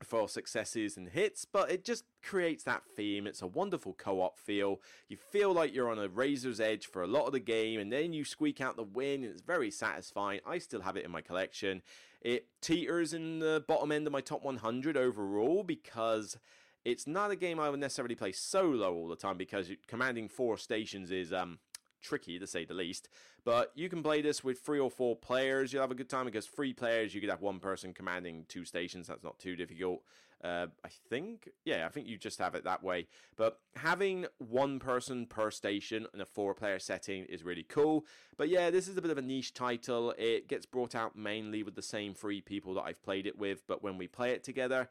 for 0.04 0.30
successes 0.30 0.98
and 0.98 1.10
hits, 1.10 1.46
but 1.46 1.72
it 1.72 1.84
just 1.84 2.06
creates 2.24 2.64
that 2.64 2.84
theme. 2.96 3.28
It's 3.28 3.42
a 3.42 3.48
wonderful 3.48 3.94
co 3.94 4.22
op 4.22 4.40
feel. 4.40 4.82
You 5.08 5.18
feel 5.18 5.54
like 5.54 5.74
you're 5.74 5.90
on 5.90 6.00
a 6.00 6.08
razor's 6.08 6.60
edge 6.60 6.88
for 6.88 7.02
a 7.02 7.08
lot 7.08 7.26
of 7.26 7.34
the 7.34 7.40
game, 7.40 7.80
and 7.80 7.92
then 7.92 8.14
you 8.14 8.24
squeak 8.24 8.62
out 8.62 8.76
the 8.76 8.84
win, 8.84 9.24
and 9.24 9.32
it's 9.34 9.42
very 9.42 9.72
satisfying. 9.72 10.40
I 10.46 10.60
still 10.60 10.82
have 10.82 10.98
it 10.98 11.06
in 11.06 11.12
my 11.12 11.22
collection. 11.22 11.82
It 12.22 12.48
teeters 12.62 13.14
in 13.14 13.40
the 13.40 13.64
bottom 13.68 13.92
end 13.92 14.08
of 14.08 14.14
my 14.14 14.22
top 14.22 14.44
100 14.44 14.98
overall 14.98 15.64
because 15.64 16.38
it's 16.84 17.08
not 17.08 17.32
a 17.32 17.36
game 17.36 17.60
I 17.60 17.70
would 17.70 17.80
necessarily 17.80 18.16
play 18.16 18.32
solo 18.32 18.94
all 18.94 19.08
the 19.08 19.16
time 19.16 19.38
because 19.38 19.72
commanding 19.88 20.28
four 20.28 20.58
stations 20.58 21.12
is 21.12 21.32
um 21.32 21.60
tricky 22.02 22.40
to 22.40 22.48
say 22.48 22.66
the 22.66 22.74
least. 22.74 23.10
But 23.44 23.72
you 23.76 23.90
can 23.90 24.04
play 24.04 24.22
this 24.22 24.44
with 24.44 24.60
three 24.60 24.80
or 24.80 24.92
four 24.92 25.16
players. 25.16 25.72
You'll 25.72 25.82
have 25.82 25.92
a 25.92 25.96
good 25.96 26.10
time 26.10 26.26
because 26.26 26.46
three 26.46 26.74
players, 26.74 27.14
you 27.14 27.22
could 27.22 27.30
have 27.30 27.42
one 27.42 27.60
person 27.60 27.94
commanding 27.94 28.46
two 28.48 28.66
stations. 28.66 29.08
That's 29.08 29.24
not 29.24 29.40
too 29.40 29.56
difficult. 29.56 30.04
Uh, 30.42 30.68
I 30.86 30.90
think, 31.10 31.50
yeah, 31.66 31.86
I 31.86 31.90
think 31.90 32.08
you 32.08 32.18
just 32.18 32.40
have 32.40 32.56
it 32.56 32.64
that 32.64 32.82
way. 32.82 33.08
But 33.36 33.60
having 33.76 34.26
one 34.38 34.80
person 34.80 35.26
per 35.26 35.52
station 35.52 36.08
in 36.14 36.22
a 36.22 36.26
four 36.26 36.54
player 36.54 36.80
setting 36.80 37.26
is 37.26 37.44
really 37.44 37.64
cool. 37.64 38.06
But 38.38 38.48
yeah, 38.50 38.70
this 38.70 38.88
is 38.88 38.96
a 38.96 39.02
bit 39.02 39.12
of 39.12 39.18
a 39.18 39.22
niche 39.22 39.54
title. 39.54 40.14
It 40.18 40.48
gets 40.48 40.66
brought 40.66 40.96
out 40.96 41.16
mainly 41.16 41.64
with 41.64 41.76
the 41.76 41.82
same 41.82 42.14
three 42.14 42.40
people 42.40 42.74
that 42.76 42.84
I've 42.84 43.04
played 43.04 43.28
it 43.28 43.38
with. 43.38 43.68
But 43.68 43.84
when 43.84 43.98
we 43.98 44.08
play 44.08 44.32
it 44.32 44.44
together, 44.44 44.90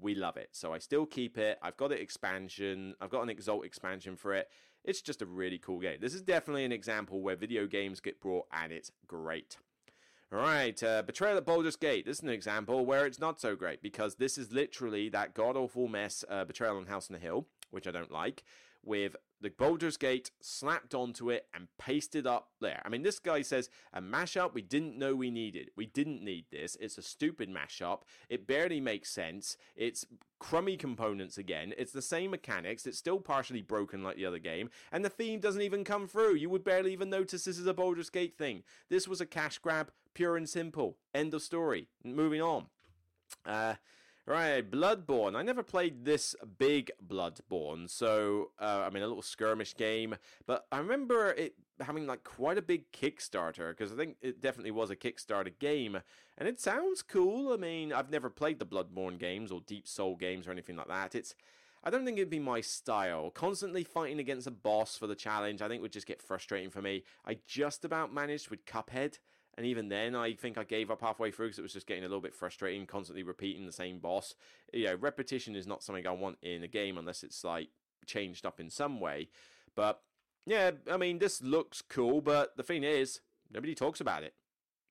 we 0.00 0.14
love 0.14 0.36
it. 0.36 0.50
So 0.52 0.72
I 0.72 0.78
still 0.78 1.06
keep 1.06 1.38
it. 1.38 1.58
I've 1.62 1.76
got 1.76 1.92
an 1.92 1.98
expansion. 1.98 2.94
I've 3.00 3.10
got 3.10 3.22
an 3.22 3.30
Exalt 3.30 3.64
expansion 3.64 4.16
for 4.16 4.34
it. 4.34 4.48
It's 4.84 5.02
just 5.02 5.22
a 5.22 5.26
really 5.26 5.58
cool 5.58 5.80
game. 5.80 5.98
This 6.00 6.14
is 6.14 6.22
definitely 6.22 6.64
an 6.64 6.72
example 6.72 7.20
where 7.20 7.36
video 7.36 7.66
games 7.66 8.00
get 8.00 8.20
brought 8.20 8.46
and 8.52 8.72
it's 8.72 8.90
great. 9.06 9.58
Alright, 10.32 10.82
uh, 10.82 11.02
Betrayal 11.02 11.38
at 11.38 11.46
Baldur's 11.46 11.76
Gate. 11.76 12.04
This 12.04 12.18
is 12.18 12.22
an 12.22 12.28
example 12.28 12.84
where 12.84 13.06
it's 13.06 13.18
not 13.18 13.40
so 13.40 13.56
great 13.56 13.80
because 13.80 14.16
this 14.16 14.36
is 14.36 14.52
literally 14.52 15.08
that 15.08 15.34
god 15.34 15.56
awful 15.56 15.88
mess, 15.88 16.22
uh, 16.28 16.44
Betrayal 16.44 16.76
on 16.76 16.86
House 16.86 17.08
on 17.08 17.14
the 17.14 17.20
Hill, 17.20 17.46
which 17.70 17.86
I 17.86 17.90
don't 17.90 18.10
like, 18.10 18.44
with 18.88 19.14
the 19.40 19.50
Baldur's 19.50 19.96
Gate 19.96 20.30
slapped 20.40 20.94
onto 20.94 21.30
it 21.30 21.46
and 21.54 21.68
pasted 21.78 22.26
up 22.26 22.48
there. 22.60 22.82
I 22.84 22.88
mean, 22.88 23.02
this 23.02 23.20
guy 23.20 23.42
says 23.42 23.70
a 23.92 24.00
mashup 24.00 24.54
we 24.54 24.62
didn't 24.62 24.98
know 24.98 25.14
we 25.14 25.30
needed. 25.30 25.70
We 25.76 25.86
didn't 25.86 26.24
need 26.24 26.46
this. 26.50 26.76
It's 26.80 26.98
a 26.98 27.02
stupid 27.02 27.48
mashup. 27.48 28.00
It 28.28 28.46
barely 28.46 28.80
makes 28.80 29.10
sense. 29.10 29.56
It's 29.76 30.04
crummy 30.40 30.76
components 30.76 31.38
again. 31.38 31.72
It's 31.78 31.92
the 31.92 32.02
same 32.02 32.32
mechanics. 32.32 32.86
It's 32.86 32.98
still 32.98 33.20
partially 33.20 33.62
broken 33.62 34.02
like 34.02 34.16
the 34.16 34.26
other 34.26 34.38
game. 34.40 34.70
And 34.90 35.04
the 35.04 35.10
theme 35.10 35.38
doesn't 35.38 35.62
even 35.62 35.84
come 35.84 36.08
through. 36.08 36.34
You 36.34 36.50
would 36.50 36.64
barely 36.64 36.92
even 36.92 37.10
notice 37.10 37.44
this 37.44 37.58
is 37.58 37.66
a 37.66 37.74
Baldur's 37.74 38.10
Gate 38.10 38.36
thing. 38.36 38.64
This 38.88 39.06
was 39.06 39.20
a 39.20 39.26
cash 39.26 39.58
grab, 39.58 39.92
pure 40.14 40.36
and 40.36 40.48
simple. 40.48 40.96
End 41.14 41.32
of 41.34 41.42
story. 41.42 41.88
Moving 42.02 42.42
on. 42.42 42.66
Uh, 43.46 43.74
Right, 44.28 44.70
Bloodborne. 44.70 45.34
I 45.36 45.42
never 45.42 45.62
played 45.62 46.04
this 46.04 46.36
big 46.58 46.90
Bloodborne, 47.06 47.88
so 47.88 48.50
uh, 48.60 48.84
I 48.86 48.90
mean 48.90 49.02
a 49.02 49.06
little 49.06 49.22
skirmish 49.22 49.74
game. 49.74 50.16
But 50.46 50.66
I 50.70 50.80
remember 50.80 51.30
it 51.30 51.54
having 51.80 52.06
like 52.06 52.24
quite 52.24 52.58
a 52.58 52.62
big 52.62 52.92
Kickstarter 52.92 53.70
because 53.70 53.90
I 53.90 53.96
think 53.96 54.16
it 54.20 54.42
definitely 54.42 54.72
was 54.72 54.90
a 54.90 54.96
Kickstarter 54.96 55.58
game, 55.58 55.98
and 56.36 56.46
it 56.46 56.60
sounds 56.60 57.00
cool. 57.00 57.54
I 57.54 57.56
mean, 57.56 57.90
I've 57.90 58.10
never 58.10 58.28
played 58.28 58.58
the 58.58 58.66
Bloodborne 58.66 59.18
games 59.18 59.50
or 59.50 59.62
Deep 59.66 59.88
Soul 59.88 60.14
games 60.14 60.46
or 60.46 60.50
anything 60.50 60.76
like 60.76 60.88
that. 60.88 61.14
It's 61.14 61.34
I 61.82 61.88
don't 61.88 62.04
think 62.04 62.18
it'd 62.18 62.28
be 62.28 62.38
my 62.38 62.60
style. 62.60 63.30
Constantly 63.30 63.82
fighting 63.82 64.18
against 64.18 64.46
a 64.46 64.50
boss 64.50 64.98
for 64.98 65.06
the 65.06 65.14
challenge, 65.14 65.62
I 65.62 65.68
think 65.68 65.80
would 65.80 65.90
just 65.90 66.06
get 66.06 66.20
frustrating 66.20 66.68
for 66.68 66.82
me. 66.82 67.04
I 67.24 67.38
just 67.46 67.82
about 67.82 68.12
managed 68.12 68.50
with 68.50 68.66
Cuphead. 68.66 69.20
And 69.58 69.66
even 69.66 69.88
then, 69.88 70.14
I 70.14 70.34
think 70.34 70.56
I 70.56 70.62
gave 70.62 70.88
up 70.88 71.00
halfway 71.00 71.32
through 71.32 71.48
because 71.48 71.58
it 71.58 71.62
was 71.62 71.72
just 71.72 71.88
getting 71.88 72.04
a 72.04 72.06
little 72.06 72.20
bit 72.20 72.32
frustrating, 72.32 72.86
constantly 72.86 73.24
repeating 73.24 73.66
the 73.66 73.72
same 73.72 73.98
boss. 73.98 74.36
You 74.72 74.86
know, 74.86 74.94
repetition 74.94 75.56
is 75.56 75.66
not 75.66 75.82
something 75.82 76.06
I 76.06 76.12
want 76.12 76.38
in 76.42 76.62
a 76.62 76.68
game 76.68 76.96
unless 76.96 77.24
it's 77.24 77.42
like 77.42 77.70
changed 78.06 78.46
up 78.46 78.60
in 78.60 78.70
some 78.70 79.00
way. 79.00 79.30
But 79.74 80.00
yeah, 80.46 80.70
I 80.88 80.96
mean, 80.96 81.18
this 81.18 81.42
looks 81.42 81.82
cool, 81.82 82.20
but 82.20 82.56
the 82.56 82.62
thing 82.62 82.84
is, 82.84 83.20
nobody 83.52 83.74
talks 83.74 84.00
about 84.00 84.22
it. 84.22 84.34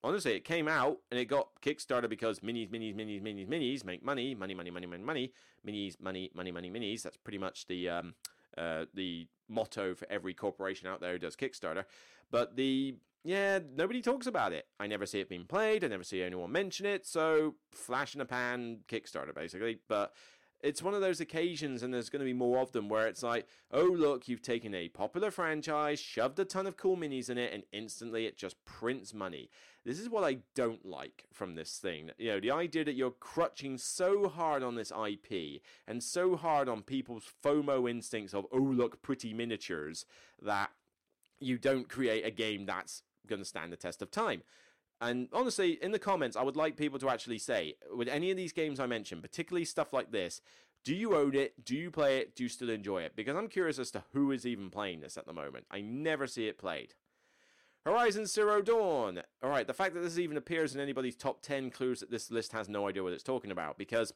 Honestly, 0.04 0.34
it 0.34 0.44
came 0.44 0.68
out 0.68 0.98
and 1.12 1.18
it 1.18 1.26
got 1.26 1.48
Kickstarter 1.62 2.10
because 2.10 2.42
minis, 2.42 2.70
minis, 2.70 2.94
minis, 2.94 3.24
minis, 3.24 3.48
minis 3.48 3.86
make 3.86 4.04
money, 4.04 4.36
money, 4.36 4.54
money, 4.54 4.70
money, 4.70 4.86
money, 4.86 5.04
money, 5.04 5.34
minis, 5.66 5.98
money, 6.02 6.30
money, 6.36 6.52
money, 6.52 6.70
minis. 6.70 7.04
That's 7.04 7.16
pretty 7.16 7.38
much 7.38 7.68
the 7.68 7.88
um, 7.88 8.16
uh, 8.58 8.84
the 8.94 9.28
motto 9.48 9.96
for 9.96 10.06
every 10.12 10.34
corporation 10.34 10.90
out 10.90 11.00
there 11.00 11.14
who 11.14 11.20
does 11.20 11.38
Kickstarter. 11.38 11.86
But 12.30 12.58
the 12.58 12.96
yeah, 13.24 13.60
nobody 13.76 14.02
talks 14.02 14.28
about 14.28 14.54
it. 14.54 14.68
I 14.80 14.88
never 14.88 15.06
see 15.06 15.20
it 15.20 15.30
being 15.30 15.46
played. 15.46 15.84
I 15.84 15.88
never 15.88 16.04
see 16.04 16.22
anyone 16.22 16.52
mention 16.52 16.86
it. 16.86 17.06
So, 17.06 17.56
flash 17.72 18.16
in 18.16 18.22
a 18.22 18.26
pan 18.26 18.80
Kickstarter, 18.88 19.36
basically. 19.36 19.80
But 19.88 20.14
it's 20.62 20.82
one 20.82 20.94
of 20.94 21.02
those 21.02 21.20
occasions, 21.20 21.84
and 21.84 21.94
there's 21.94 22.10
going 22.10 22.22
to 22.22 22.26
be 22.26 22.34
more 22.34 22.60
of 22.60 22.72
them, 22.72 22.90
where 22.90 23.08
it's 23.08 23.22
like, 23.22 23.48
oh, 23.72 23.84
look, 23.84 24.28
you've 24.28 24.42
taken 24.42 24.74
a 24.74 24.88
popular 24.88 25.30
franchise, 25.30 26.00
shoved 26.00 26.40
a 26.40 26.46
ton 26.46 26.66
of 26.66 26.78
cool 26.78 26.98
minis 26.98 27.30
in 27.30 27.38
it, 27.38 27.54
and 27.54 27.64
instantly 27.72 28.26
it 28.26 28.38
just 28.38 28.64
prints 28.66 29.14
money. 29.14 29.50
This 29.86 30.00
is 30.00 30.10
what 30.10 30.24
I 30.24 30.40
don't 30.56 30.86
like 30.86 31.26
from 31.32 31.56
this 31.56 31.78
thing. 31.78 32.12
You 32.18 32.32
know, 32.32 32.40
the 32.40 32.52
idea 32.52 32.84
that 32.86 32.96
you're 32.96 33.12
crutching 33.12 33.78
so 33.78 34.28
hard 34.28 34.64
on 34.64 34.76
this 34.76 34.92
IP 34.92 35.62
and 35.88 36.04
so 36.04 36.36
hard 36.36 36.68
on 36.68 36.82
people's 36.82 37.30
FOMO 37.44 37.90
instincts 37.90 38.34
of, 38.34 38.48
oh, 38.52 38.58
look, 38.58 39.02
pretty 39.02 39.34
miniatures, 39.34 40.06
that 40.42 40.72
you 41.40 41.58
don't 41.58 41.88
create 41.88 42.26
a 42.26 42.32
game 42.32 42.66
that's 42.66 43.04
going 43.28 43.42
to 43.42 43.46
stand 43.46 43.72
the 43.72 43.78
test 43.78 44.02
of 44.02 44.12
time. 44.12 44.44
And 45.00 45.30
honestly, 45.32 45.78
in 45.82 45.92
the 45.92 46.00
comments, 46.00 46.36
I 46.36 46.42
would 46.42 46.56
like 46.56 46.76
people 46.76 46.98
to 47.00 47.10
actually 47.10 47.38
say, 47.38 47.76
with 47.96 48.08
any 48.08 48.32
of 48.32 48.38
these 48.38 48.52
games 48.52 48.80
I 48.80 48.88
mentioned, 48.88 49.22
particularly 49.22 49.66
stuff 49.66 49.94
like 49.94 50.12
this, 50.12 50.42
do 50.84 50.96
you 50.96 51.16
own 51.16 51.36
it? 51.36 51.66
Do 51.66 51.76
you 51.76 51.92
play 51.92 52.18
it? 52.18 52.36
Do 52.36 52.44
you 52.44 52.50
still 52.50 52.70
enjoy 52.70 53.04
it? 53.04 53.16
Because 53.16 53.36
I'm 53.36 53.50
curious 53.50 53.78
as 53.78 53.92
to 53.92 54.04
who 54.14 54.32
is 54.32 54.46
even 54.46 54.70
playing 54.70 55.02
this 55.02 55.18
at 55.18 55.28
the 55.28 55.34
moment. 55.34 55.66
I 55.70 55.82
never 55.82 56.26
see 56.28 56.48
it 56.48 56.58
played. 56.58 56.96
Horizon 57.86 58.26
Zero 58.26 58.62
Dawn. 58.62 59.22
All 59.44 59.50
right, 59.50 59.68
the 59.68 59.74
fact 59.74 59.94
that 59.94 60.02
this 60.02 60.18
even 60.18 60.38
appears 60.38 60.74
in 60.74 60.82
anybody's 60.82 61.16
top 61.16 61.42
10 61.42 61.72
clues 61.72 62.00
that 62.00 62.12
this 62.12 62.32
list 62.32 62.52
has 62.54 62.68
no 62.68 62.88
idea 62.88 63.04
what 63.04 63.14
it's 63.14 63.24
talking 63.24 63.52
about. 63.52 63.78
Because, 63.78 64.14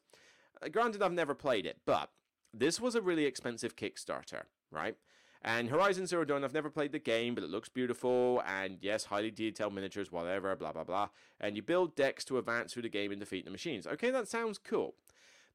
uh, 0.62 0.70
granted, 0.70 1.01
I've 1.01 1.14
never 1.14 1.36
played 1.36 1.66
it, 1.66 1.78
but 1.86 2.09
this 2.53 2.82
was 2.82 2.95
a 2.95 3.01
really 3.01 3.26
expensive 3.26 3.76
Kickstarter, 3.76 4.43
right? 4.72 4.95
And 5.43 5.69
Horizon 5.69 6.05
Zero 6.05 6.23
Dawn, 6.23 6.43
I've 6.43 6.53
never 6.53 6.69
played 6.69 6.91
the 6.91 6.99
game, 6.99 7.33
but 7.33 7.43
it 7.43 7.49
looks 7.49 7.67
beautiful, 7.67 8.43
and 8.45 8.77
yes, 8.79 9.05
highly 9.05 9.31
detailed 9.31 9.73
miniatures, 9.73 10.11
whatever, 10.11 10.55
blah, 10.55 10.71
blah, 10.71 10.83
blah. 10.83 11.09
And 11.39 11.55
you 11.55 11.63
build 11.63 11.95
decks 11.95 12.23
to 12.25 12.37
advance 12.37 12.73
through 12.73 12.83
the 12.83 12.89
game 12.89 13.11
and 13.11 13.19
defeat 13.19 13.45
the 13.45 13.51
machines. 13.51 13.87
Okay, 13.87 14.11
that 14.11 14.27
sounds 14.27 14.59
cool. 14.59 14.93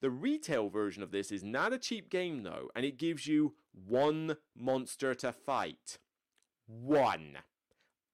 The 0.01 0.11
retail 0.11 0.68
version 0.68 1.03
of 1.03 1.12
this 1.12 1.30
is 1.30 1.45
not 1.45 1.72
a 1.72 1.78
cheap 1.78 2.11
game, 2.11 2.43
though, 2.43 2.68
and 2.74 2.84
it 2.84 2.99
gives 2.99 3.26
you 3.26 3.55
one 3.72 4.37
monster 4.57 5.14
to 5.14 5.32
fight. 5.32 5.99
One. 6.66 7.39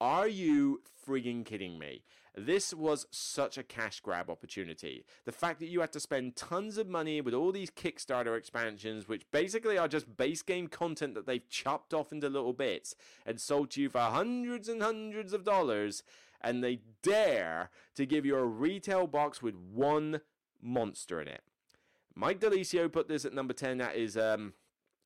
Are 0.03 0.27
you 0.27 0.81
frigging 1.07 1.45
kidding 1.45 1.79
me? 1.79 2.03
This 2.37 2.75
was 2.75 3.07
such 3.13 3.57
a 3.57 3.63
cash 3.63 4.01
grab 4.01 4.29
opportunity. 4.29 5.05
The 5.27 5.31
fact 5.31 5.61
that 5.61 5.69
you 5.69 5.81
had 5.81 5.93
to 5.93 6.01
spend 6.01 6.35
tons 6.35 6.77
of 6.77 6.89
money 6.89 7.21
with 7.21 7.35
all 7.35 7.53
these 7.53 7.71
Kickstarter 7.71 8.37
expansions, 8.37 9.07
which 9.07 9.31
basically 9.31 9.79
are 9.79 9.87
just 9.87 10.17
base 10.17 10.43
game 10.43 10.67
content 10.67 11.15
that 11.15 11.27
they've 11.27 11.49
chopped 11.49 11.95
off 11.95 12.11
into 12.11 12.29
little 12.29 12.53
bits 12.53 12.97
and 13.25 13.41
sold 13.41 13.71
to 13.71 13.83
you 13.83 13.89
for 13.89 14.01
hundreds 14.01 14.69
and 14.69 14.83
hundreds 14.83 15.33
of 15.33 15.45
dollars, 15.45 16.03
and 16.41 16.65
they 16.65 16.81
dare 17.03 17.71
to 17.95 18.05
give 18.05 18.27
you 18.27 18.35
a 18.35 18.45
retail 18.45 19.07
box 19.07 19.41
with 19.41 19.55
one 19.55 20.21
monster 20.61 21.21
in 21.21 21.29
it. 21.29 21.43
Mike 22.17 22.41
Delicio 22.41 22.91
put 22.91 23.07
this 23.07 23.25
at 23.25 23.35
number 23.35 23.55
10. 23.55 23.79
That 23.79 23.95
is, 23.95 24.17
um, 24.17 24.55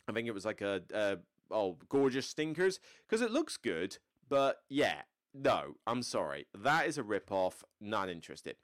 I 0.08 0.12
think 0.12 0.26
it 0.26 0.32
was 0.32 0.46
like 0.46 0.62
a, 0.62 0.80
a 0.94 1.18
oh, 1.50 1.76
gorgeous 1.90 2.26
stinkers, 2.26 2.80
because 3.06 3.20
it 3.20 3.30
looks 3.30 3.58
good, 3.58 3.98
but 4.28 4.58
yeah, 4.68 5.02
no, 5.34 5.76
I'm 5.86 6.02
sorry. 6.02 6.46
That 6.54 6.86
is 6.86 6.98
a 6.98 7.02
rip-off. 7.02 7.64
Not 7.80 8.08
interested. 8.08 8.56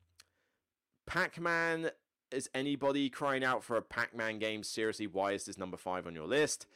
Pac-Man 1.06 1.90
is 2.30 2.48
anybody 2.54 3.10
crying 3.10 3.44
out 3.44 3.62
for 3.62 3.76
a 3.76 3.82
Pac-Man 3.82 4.38
game? 4.38 4.62
Seriously, 4.62 5.06
why 5.06 5.32
is 5.32 5.44
this 5.44 5.58
number 5.58 5.76
5 5.76 6.06
on 6.06 6.14
your 6.14 6.26
list? 6.26 6.66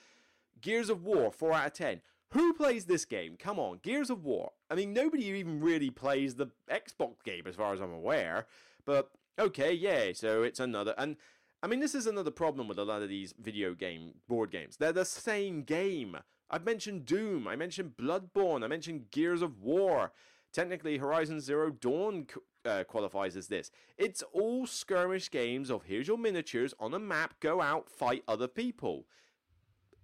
Gears 0.61 0.91
of 0.91 1.05
War, 1.05 1.31
4 1.31 1.53
out 1.53 1.67
of 1.67 1.73
10. 1.73 2.01
Who 2.33 2.53
plays 2.53 2.87
this 2.87 3.05
game? 3.05 3.37
Come 3.39 3.59
on, 3.59 3.79
Gears 3.83 4.11
of 4.11 4.25
War. 4.25 4.53
I 4.69 4.75
mean, 4.75 4.93
nobody 4.93 5.25
even 5.27 5.61
really 5.61 5.91
plays 5.91 6.35
the 6.35 6.49
Xbox 6.71 7.23
game 7.25 7.45
as 7.47 7.55
far 7.55 7.73
as 7.73 7.81
I'm 7.81 7.93
aware. 7.93 8.47
But 8.85 9.11
okay, 9.39 9.73
yeah, 9.73 10.13
so 10.13 10.43
it's 10.43 10.61
another 10.61 10.95
and 10.99 11.17
I 11.63 11.69
mean 11.69 11.81
this 11.81 11.95
is 11.95 12.07
another 12.07 12.31
problem 12.31 12.69
with 12.69 12.79
a 12.79 12.85
lot 12.85 13.03
of 13.03 13.09
these 13.09 13.33
video 13.41 13.75
game 13.75 14.15
board 14.29 14.51
games. 14.51 14.77
They're 14.77 14.93
the 14.93 15.05
same 15.05 15.63
game. 15.63 16.17
I've 16.51 16.65
mentioned 16.65 17.07
Doom, 17.07 17.49
I 17.49 17.57
mentioned 17.57 17.97
Bloodborne, 17.97 18.65
I 18.65 18.69
mentioned 18.69 19.11
Gears 19.11 19.43
of 19.43 19.63
War. 19.63 20.13
Technically, 20.53 20.97
Horizon 20.97 21.41
Zero 21.41 21.71
Dawn 21.71 22.27
uh, 22.65 22.85
qualifies 22.85 23.37
as 23.37 23.49
this. 23.49 23.71
It's 23.99 24.23
all 24.33 24.67
skirmish 24.67 25.31
games 25.31 25.71
of 25.71 25.85
here's 25.85 26.09
your 26.09 26.19
miniatures 26.19 26.73
on 26.81 26.95
a 26.95 26.99
map, 26.99 27.35
go 27.41 27.61
out, 27.61 27.91
fight 27.91 28.23
other 28.27 28.49
people. 28.49 29.07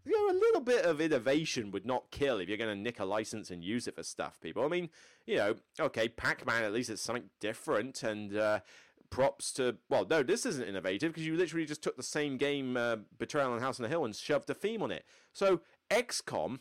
You 0.05 0.12
know, 0.12 0.36
a 0.36 0.38
little 0.38 0.61
bit 0.61 0.84
of 0.84 1.01
innovation 1.01 1.70
would 1.70 1.86
not 1.86 2.11
kill 2.11 2.38
if 2.38 2.49
you're 2.49 2.59
going 2.59 2.76
to 2.76 2.82
nick 2.82 2.99
a 2.99 3.05
license 3.05 3.51
and 3.51 3.62
use 3.62 3.86
it 3.86 3.95
for 3.95 4.03
stuff, 4.03 4.40
people. 4.40 4.64
I 4.64 4.68
mean, 4.68 4.90
you 5.26 5.36
know, 5.36 5.55
okay, 5.78 6.09
Pac 6.09 6.45
Man, 6.45 6.64
at 6.64 6.72
least 6.72 6.90
it's 6.90 7.01
something 7.01 7.30
different, 7.38 8.03
and 8.03 8.36
uh, 8.36 8.61
props 9.11 9.53
to. 9.53 9.76
Well, 9.88 10.05
no, 10.11 10.24
this 10.24 10.45
isn't 10.45 10.66
innovative 10.66 11.12
because 11.12 11.24
you 11.24 11.36
literally 11.36 11.66
just 11.66 11.82
took 11.82 11.97
the 11.97 12.03
same 12.03 12.36
game, 12.36 12.76
uh, 12.76 12.97
Betrayal 13.16 13.53
on 13.53 13.61
House 13.61 13.78
on 13.78 13.84
the 13.84 13.88
Hill, 13.88 14.05
and 14.05 14.14
shoved 14.14 14.51
a 14.51 14.55
theme 14.55 14.82
on 14.82 14.90
it. 14.90 15.05
So 15.32 15.61
XCOM 15.93 16.61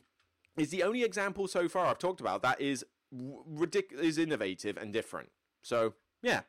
is 0.58 0.70
the 0.70 0.84
only 0.84 1.04
example 1.04 1.48
so 1.48 1.70
far 1.70 1.88
I've 1.88 2.00
talked 2.00 2.20
about 2.20 2.42
that 2.44 2.60
is 2.60 2.86
ridiculous, 3.12 4.18
innovative 4.18 4.78
and 4.78 4.92
different. 4.92 5.30
So 5.62 5.94
yeah, 6.22 6.42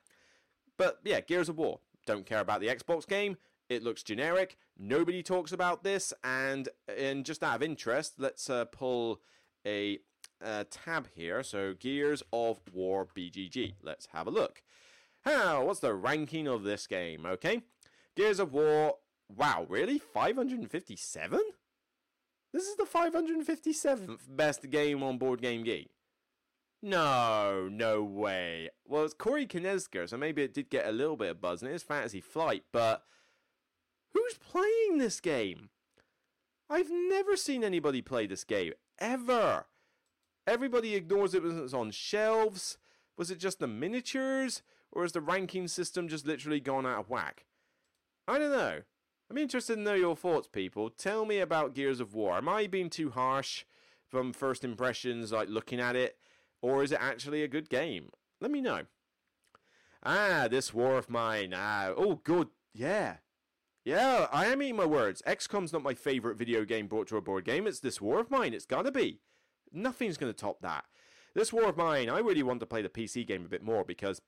but 0.76 1.00
yeah, 1.04 1.20
Gears 1.20 1.48
of 1.48 1.58
War. 1.58 1.80
Don't 2.04 2.26
care 2.26 2.40
about 2.40 2.60
the 2.60 2.66
Xbox 2.66 3.06
game. 3.06 3.36
It 3.68 3.84
looks 3.84 4.02
generic. 4.02 4.56
Nobody 4.76 5.22
talks 5.22 5.52
about 5.52 5.84
this, 5.84 6.12
and 6.24 6.68
and 6.88 7.24
just 7.24 7.42
out 7.42 7.56
of 7.56 7.62
interest, 7.62 8.14
let's 8.18 8.50
uh, 8.50 8.64
pull 8.66 9.20
a 9.64 10.00
uh, 10.44 10.64
tab 10.70 11.08
here. 11.14 11.42
So 11.42 11.74
Gears 11.74 12.22
of 12.32 12.60
War 12.72 13.06
BGG. 13.16 13.74
Let's 13.82 14.06
have 14.06 14.26
a 14.26 14.30
look. 14.30 14.62
How? 15.24 15.64
What's 15.64 15.80
the 15.80 15.94
ranking 15.94 16.48
of 16.48 16.64
this 16.64 16.88
game? 16.88 17.24
Okay, 17.24 17.62
Gears 18.16 18.40
of 18.40 18.52
War. 18.52 18.96
Wow, 19.34 19.66
really? 19.68 19.98
557? 19.98 21.40
This 22.52 22.64
is 22.64 22.76
the 22.76 22.84
557th 22.84 24.20
best 24.28 24.68
game 24.70 25.02
on 25.02 25.18
Board 25.18 25.40
Game 25.40 25.62
Geek. 25.62 25.88
No, 26.82 27.68
no 27.70 28.02
way. 28.02 28.68
Well, 28.86 29.04
it's 29.04 29.14
Corey 29.14 29.46
Konieczka, 29.46 30.08
so 30.08 30.16
maybe 30.16 30.42
it 30.42 30.52
did 30.52 30.68
get 30.68 30.86
a 30.86 30.92
little 30.92 31.16
bit 31.16 31.30
of 31.30 31.40
buzz, 31.40 31.62
and 31.62 31.70
it 31.70 31.74
is 31.74 31.82
Fantasy 31.82 32.20
Flight, 32.20 32.64
but 32.72 33.04
who's 34.12 34.34
playing 34.34 34.98
this 34.98 35.20
game? 35.20 35.70
I've 36.68 36.90
never 36.90 37.36
seen 37.36 37.62
anybody 37.62 38.02
play 38.02 38.26
this 38.26 38.44
game, 38.44 38.72
ever. 38.98 39.66
Everybody 40.46 40.94
ignores 40.94 41.34
it 41.34 41.42
when 41.42 41.58
it's 41.62 41.74
on 41.74 41.90
shelves. 41.90 42.78
Was 43.16 43.30
it 43.30 43.38
just 43.38 43.60
the 43.60 43.68
miniatures? 43.68 44.62
Or 44.90 45.02
has 45.02 45.12
the 45.12 45.20
ranking 45.20 45.68
system 45.68 46.08
just 46.08 46.26
literally 46.26 46.60
gone 46.60 46.84
out 46.84 46.98
of 46.98 47.10
whack? 47.10 47.46
I 48.26 48.38
don't 48.38 48.50
know. 48.50 48.80
I'm 49.32 49.38
interested 49.38 49.76
to 49.76 49.80
know 49.80 49.94
your 49.94 50.14
thoughts, 50.14 50.46
people. 50.46 50.90
Tell 50.90 51.24
me 51.24 51.38
about 51.38 51.74
Gears 51.74 52.00
of 52.00 52.12
War. 52.12 52.36
Am 52.36 52.50
I 52.50 52.66
being 52.66 52.90
too 52.90 53.08
harsh 53.08 53.64
from 54.06 54.34
first 54.34 54.62
impressions, 54.62 55.32
like 55.32 55.48
looking 55.48 55.80
at 55.80 55.96
it, 55.96 56.18
or 56.60 56.82
is 56.82 56.92
it 56.92 56.98
actually 57.00 57.42
a 57.42 57.48
good 57.48 57.70
game? 57.70 58.10
Let 58.42 58.50
me 58.50 58.60
know. 58.60 58.82
Ah, 60.04 60.48
this 60.50 60.74
war 60.74 60.98
of 60.98 61.08
mine. 61.08 61.54
Ah, 61.56 61.94
oh, 61.96 62.16
good. 62.16 62.48
Yeah. 62.74 63.16
Yeah, 63.86 64.26
I 64.30 64.48
am 64.48 64.60
eating 64.60 64.76
my 64.76 64.84
words. 64.84 65.22
XCOM's 65.26 65.72
not 65.72 65.82
my 65.82 65.94
favourite 65.94 66.36
video 66.36 66.66
game 66.66 66.86
brought 66.86 67.08
to 67.08 67.16
a 67.16 67.22
board 67.22 67.46
game. 67.46 67.66
It's 67.66 67.80
this 67.80 68.02
war 68.02 68.20
of 68.20 68.30
mine. 68.30 68.52
It's 68.52 68.66
gotta 68.66 68.92
be. 68.92 69.22
Nothing's 69.72 70.18
gonna 70.18 70.34
top 70.34 70.60
that. 70.60 70.84
This 71.34 71.54
war 71.54 71.70
of 71.70 71.78
mine, 71.78 72.10
I 72.10 72.18
really 72.18 72.42
want 72.42 72.60
to 72.60 72.66
play 72.66 72.82
the 72.82 72.90
PC 72.90 73.26
game 73.26 73.46
a 73.46 73.48
bit 73.48 73.62
more 73.62 73.82
because 73.82 74.20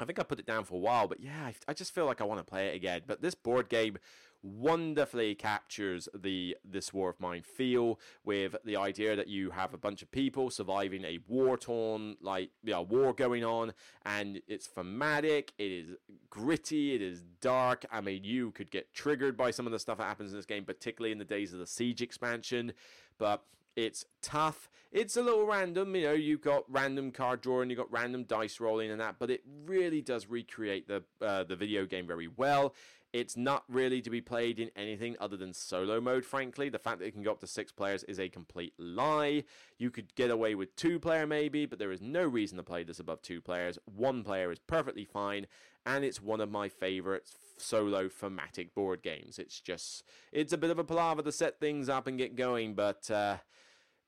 I 0.00 0.04
think 0.04 0.18
I 0.18 0.22
put 0.22 0.38
it 0.38 0.46
down 0.46 0.64
for 0.64 0.74
a 0.74 0.78
while, 0.78 1.08
but 1.08 1.20
yeah, 1.20 1.46
I, 1.46 1.54
I 1.68 1.72
just 1.72 1.94
feel 1.94 2.06
like 2.06 2.20
I 2.20 2.24
want 2.24 2.40
to 2.40 2.44
play 2.44 2.68
it 2.68 2.74
again. 2.74 3.02
But 3.06 3.22
this 3.22 3.34
board 3.34 3.68
game 3.68 3.98
wonderfully 4.42 5.34
captures 5.34 6.08
the 6.14 6.56
this 6.64 6.92
war 6.92 7.10
of 7.10 7.18
mine 7.18 7.42
feel 7.42 7.98
with 8.24 8.54
the 8.64 8.76
idea 8.76 9.16
that 9.16 9.26
you 9.26 9.50
have 9.50 9.74
a 9.74 9.78
bunch 9.78 10.02
of 10.02 10.10
people 10.10 10.50
surviving 10.50 11.04
a 11.04 11.18
war 11.26 11.56
torn 11.56 12.16
like 12.20 12.50
yeah 12.62 12.78
war 12.78 13.12
going 13.12 13.44
on 13.44 13.72
and 14.04 14.40
it's 14.46 14.66
thematic 14.66 15.52
it 15.58 15.72
is 15.72 15.96
gritty 16.30 16.94
it 16.94 17.02
is 17.02 17.22
dark 17.40 17.84
i 17.90 18.00
mean 18.00 18.22
you 18.22 18.50
could 18.52 18.70
get 18.70 18.92
triggered 18.94 19.36
by 19.36 19.50
some 19.50 19.66
of 19.66 19.72
the 19.72 19.78
stuff 19.78 19.98
that 19.98 20.04
happens 20.04 20.30
in 20.30 20.38
this 20.38 20.46
game 20.46 20.64
particularly 20.64 21.12
in 21.12 21.18
the 21.18 21.24
days 21.24 21.52
of 21.52 21.58
the 21.58 21.66
siege 21.66 22.02
expansion 22.02 22.72
but 23.18 23.42
it's 23.76 24.04
tough. 24.22 24.68
It's 24.90 25.16
a 25.16 25.22
little 25.22 25.46
random, 25.46 25.94
you 25.94 26.02
know. 26.02 26.12
You've 26.12 26.40
got 26.40 26.64
random 26.68 27.10
card 27.10 27.42
drawing, 27.42 27.70
you've 27.70 27.78
got 27.78 27.92
random 27.92 28.24
dice 28.24 28.58
rolling, 28.58 28.90
and 28.90 29.00
that. 29.00 29.16
But 29.18 29.30
it 29.30 29.42
really 29.66 30.00
does 30.00 30.26
recreate 30.26 30.88
the 30.88 31.04
uh, 31.20 31.44
the 31.44 31.56
video 31.56 31.84
game 31.84 32.06
very 32.06 32.28
well. 32.28 32.74
It's 33.12 33.36
not 33.36 33.64
really 33.68 34.02
to 34.02 34.10
be 34.10 34.20
played 34.20 34.58
in 34.58 34.70
anything 34.76 35.16
other 35.20 35.36
than 35.36 35.54
solo 35.54 36.00
mode, 36.00 36.24
frankly. 36.24 36.68
The 36.68 36.78
fact 36.78 36.98
that 36.98 37.06
it 37.06 37.12
can 37.12 37.22
go 37.22 37.30
up 37.30 37.40
to 37.40 37.46
six 37.46 37.72
players 37.72 38.02
is 38.04 38.18
a 38.18 38.28
complete 38.28 38.74
lie. 38.78 39.44
You 39.78 39.90
could 39.90 40.14
get 40.16 40.30
away 40.30 40.54
with 40.54 40.76
two 40.76 40.98
player 40.98 41.26
maybe, 41.26 41.66
but 41.66 41.78
there 41.78 41.92
is 41.92 42.02
no 42.02 42.24
reason 42.24 42.56
to 42.58 42.62
play 42.62 42.82
this 42.82 42.98
above 42.98 43.22
two 43.22 43.40
players. 43.40 43.78
One 43.86 44.22
player 44.22 44.52
is 44.52 44.58
perfectly 44.58 45.04
fine, 45.04 45.46
and 45.86 46.04
it's 46.04 46.20
one 46.20 46.40
of 46.40 46.50
my 46.50 46.68
favorite 46.68 47.26
solo 47.56 48.08
thematic 48.08 48.74
board 48.74 49.02
games. 49.02 49.38
It's 49.38 49.60
just, 49.60 50.02
it's 50.30 50.52
a 50.52 50.58
bit 50.58 50.70
of 50.70 50.78
a 50.78 50.84
palaver 50.84 51.22
to 51.22 51.32
set 51.32 51.58
things 51.58 51.88
up 51.88 52.06
and 52.06 52.18
get 52.18 52.36
going, 52.36 52.74
but 52.74 53.10
uh, 53.10 53.36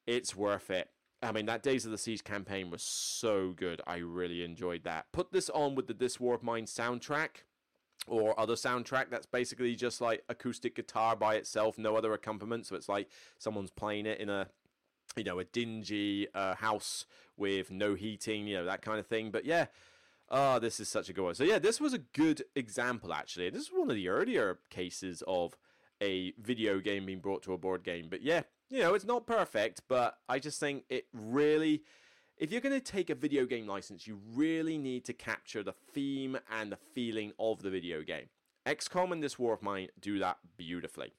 it's 0.08 0.34
worth 0.34 0.70
it. 0.70 0.88
I 1.22 1.32
mean, 1.32 1.46
that 1.46 1.62
Days 1.62 1.84
of 1.84 1.90
the 1.90 1.98
Siege 1.98 2.24
campaign 2.24 2.70
was 2.70 2.82
so 2.82 3.52
good. 3.54 3.82
I 3.86 3.98
really 3.98 4.42
enjoyed 4.42 4.84
that. 4.84 5.06
Put 5.12 5.32
this 5.32 5.50
on 5.50 5.74
with 5.74 5.86
the 5.86 5.94
This 5.94 6.18
War 6.18 6.34
of 6.34 6.42
Mine 6.42 6.64
soundtrack 6.64 7.42
or 8.06 8.38
other 8.40 8.54
soundtrack 8.54 9.10
that's 9.10 9.26
basically 9.26 9.76
just 9.76 10.00
like 10.00 10.24
acoustic 10.28 10.74
guitar 10.74 11.14
by 11.14 11.34
itself, 11.34 11.76
no 11.76 11.94
other 11.94 12.14
accompaniment. 12.14 12.66
So 12.66 12.74
it's 12.74 12.88
like 12.88 13.08
someone's 13.38 13.70
playing 13.70 14.06
it 14.06 14.18
in 14.18 14.30
a 14.30 14.48
you 15.16 15.24
know 15.24 15.38
a 15.38 15.44
dingy 15.44 16.28
uh, 16.34 16.54
house 16.54 17.04
with 17.36 17.70
no 17.70 17.94
heating, 17.94 18.46
you 18.46 18.56
know 18.56 18.64
that 18.64 18.82
kind 18.82 18.98
of 18.98 19.06
thing. 19.06 19.30
But 19.30 19.44
yeah. 19.44 19.66
Oh, 20.30 20.58
this 20.58 20.78
is 20.78 20.90
such 20.90 21.08
a 21.08 21.14
good 21.14 21.24
one. 21.24 21.34
So 21.34 21.42
yeah, 21.44 21.58
this 21.58 21.80
was 21.80 21.94
a 21.94 21.98
good 21.98 22.44
example 22.54 23.14
actually. 23.14 23.48
This 23.48 23.62
is 23.62 23.70
one 23.72 23.88
of 23.88 23.96
the 23.96 24.08
earlier 24.08 24.58
cases 24.68 25.22
of 25.26 25.56
a 26.02 26.32
video 26.38 26.80
game 26.80 27.06
being 27.06 27.20
brought 27.20 27.42
to 27.44 27.54
a 27.54 27.58
board 27.58 27.82
game. 27.82 28.08
But 28.10 28.22
yeah, 28.22 28.42
you 28.70 28.80
know, 28.80 28.94
it's 28.94 29.04
not 29.04 29.26
perfect, 29.26 29.82
but 29.88 30.18
I 30.28 30.38
just 30.38 30.60
think 30.60 30.84
it 30.88 31.06
really 31.12 31.82
if 32.38 32.52
you're 32.52 32.60
going 32.60 32.74
to 32.74 32.80
take 32.80 33.10
a 33.10 33.14
video 33.14 33.46
game 33.46 33.66
license, 33.66 34.06
you 34.06 34.20
really 34.32 34.78
need 34.78 35.04
to 35.06 35.12
capture 35.12 35.62
the 35.62 35.72
theme 35.72 36.38
and 36.50 36.70
the 36.70 36.78
feeling 36.94 37.32
of 37.38 37.62
the 37.62 37.70
video 37.70 38.02
game. 38.02 38.26
XCOM 38.66 39.12
and 39.12 39.22
this 39.22 39.38
War 39.38 39.54
of 39.54 39.62
Mine 39.62 39.88
do 40.00 40.18
that 40.18 40.38
beautifully. 40.56 41.14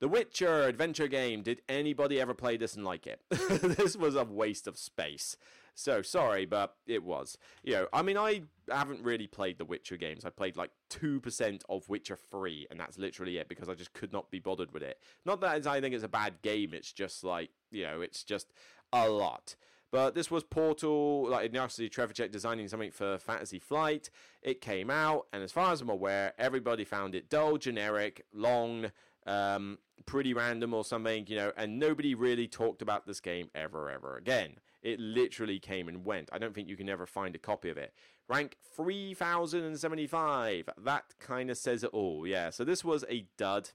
The 0.00 0.08
Witcher 0.08 0.62
adventure 0.62 1.06
game. 1.06 1.42
Did 1.42 1.62
anybody 1.68 2.20
ever 2.20 2.34
play 2.34 2.56
this 2.56 2.74
and 2.74 2.84
like 2.84 3.06
it? 3.06 3.20
this 3.30 3.96
was 3.96 4.16
a 4.16 4.24
waste 4.24 4.66
of 4.66 4.76
space. 4.76 5.36
So 5.74 6.02
sorry, 6.02 6.44
but 6.44 6.74
it 6.86 7.04
was. 7.04 7.38
You 7.62 7.72
know, 7.74 7.86
I 7.92 8.02
mean, 8.02 8.16
I 8.16 8.42
haven't 8.78 9.02
really 9.02 9.26
played 9.26 9.58
the 9.58 9.64
Witcher 9.64 9.96
games. 9.96 10.24
I 10.24 10.30
played 10.30 10.56
like 10.56 10.70
2% 10.90 11.62
of 11.68 11.88
Witcher 11.88 12.16
3, 12.16 12.66
and 12.70 12.78
that's 12.78 12.98
literally 12.98 13.38
it 13.38 13.48
because 13.48 13.68
I 13.68 13.74
just 13.74 13.92
could 13.92 14.12
not 14.12 14.30
be 14.30 14.38
bothered 14.38 14.72
with 14.72 14.82
it. 14.82 14.98
Not 15.24 15.40
that 15.40 15.66
I 15.66 15.80
think 15.80 15.94
it's 15.94 16.04
a 16.04 16.08
bad 16.08 16.42
game, 16.42 16.74
it's 16.74 16.92
just 16.92 17.24
like, 17.24 17.50
you 17.70 17.84
know, 17.84 18.00
it's 18.00 18.24
just 18.24 18.52
a 18.92 19.08
lot. 19.08 19.56
But 19.92 20.14
this 20.14 20.30
was 20.30 20.42
Portal, 20.42 21.28
like 21.28 21.52
Ignacy 21.52 21.90
Trzewiczek 21.90 22.30
designing 22.30 22.66
something 22.66 22.90
for 22.90 23.18
Fantasy 23.18 23.58
Flight. 23.58 24.08
It 24.42 24.62
came 24.62 24.88
out, 24.88 25.26
and 25.34 25.42
as 25.42 25.52
far 25.52 25.70
as 25.70 25.82
I'm 25.82 25.90
aware, 25.90 26.32
everybody 26.38 26.84
found 26.84 27.14
it 27.14 27.28
dull, 27.28 27.58
generic, 27.58 28.24
long, 28.32 28.90
um, 29.26 29.78
pretty 30.06 30.34
random 30.34 30.74
or 30.74 30.84
something, 30.84 31.26
you 31.28 31.36
know, 31.36 31.52
and 31.56 31.78
nobody 31.78 32.14
really 32.14 32.46
talked 32.46 32.82
about 32.82 33.06
this 33.06 33.20
game 33.20 33.50
ever, 33.54 33.90
ever 33.90 34.16
again. 34.16 34.56
It 34.82 34.98
literally 34.98 35.58
came 35.58 35.88
and 35.88 36.04
went. 36.04 36.28
I 36.32 36.38
don't 36.38 36.54
think 36.54 36.68
you 36.68 36.76
can 36.76 36.88
ever 36.88 37.06
find 37.06 37.34
a 37.34 37.38
copy 37.38 37.70
of 37.70 37.76
it. 37.78 37.94
Rank 38.28 38.56
3075. 38.76 40.68
That 40.78 41.04
kind 41.20 41.50
of 41.50 41.58
says 41.58 41.84
it 41.84 41.90
all. 41.92 42.26
Yeah, 42.26 42.50
so 42.50 42.64
this 42.64 42.84
was 42.84 43.04
a 43.08 43.26
dud. 43.36 43.70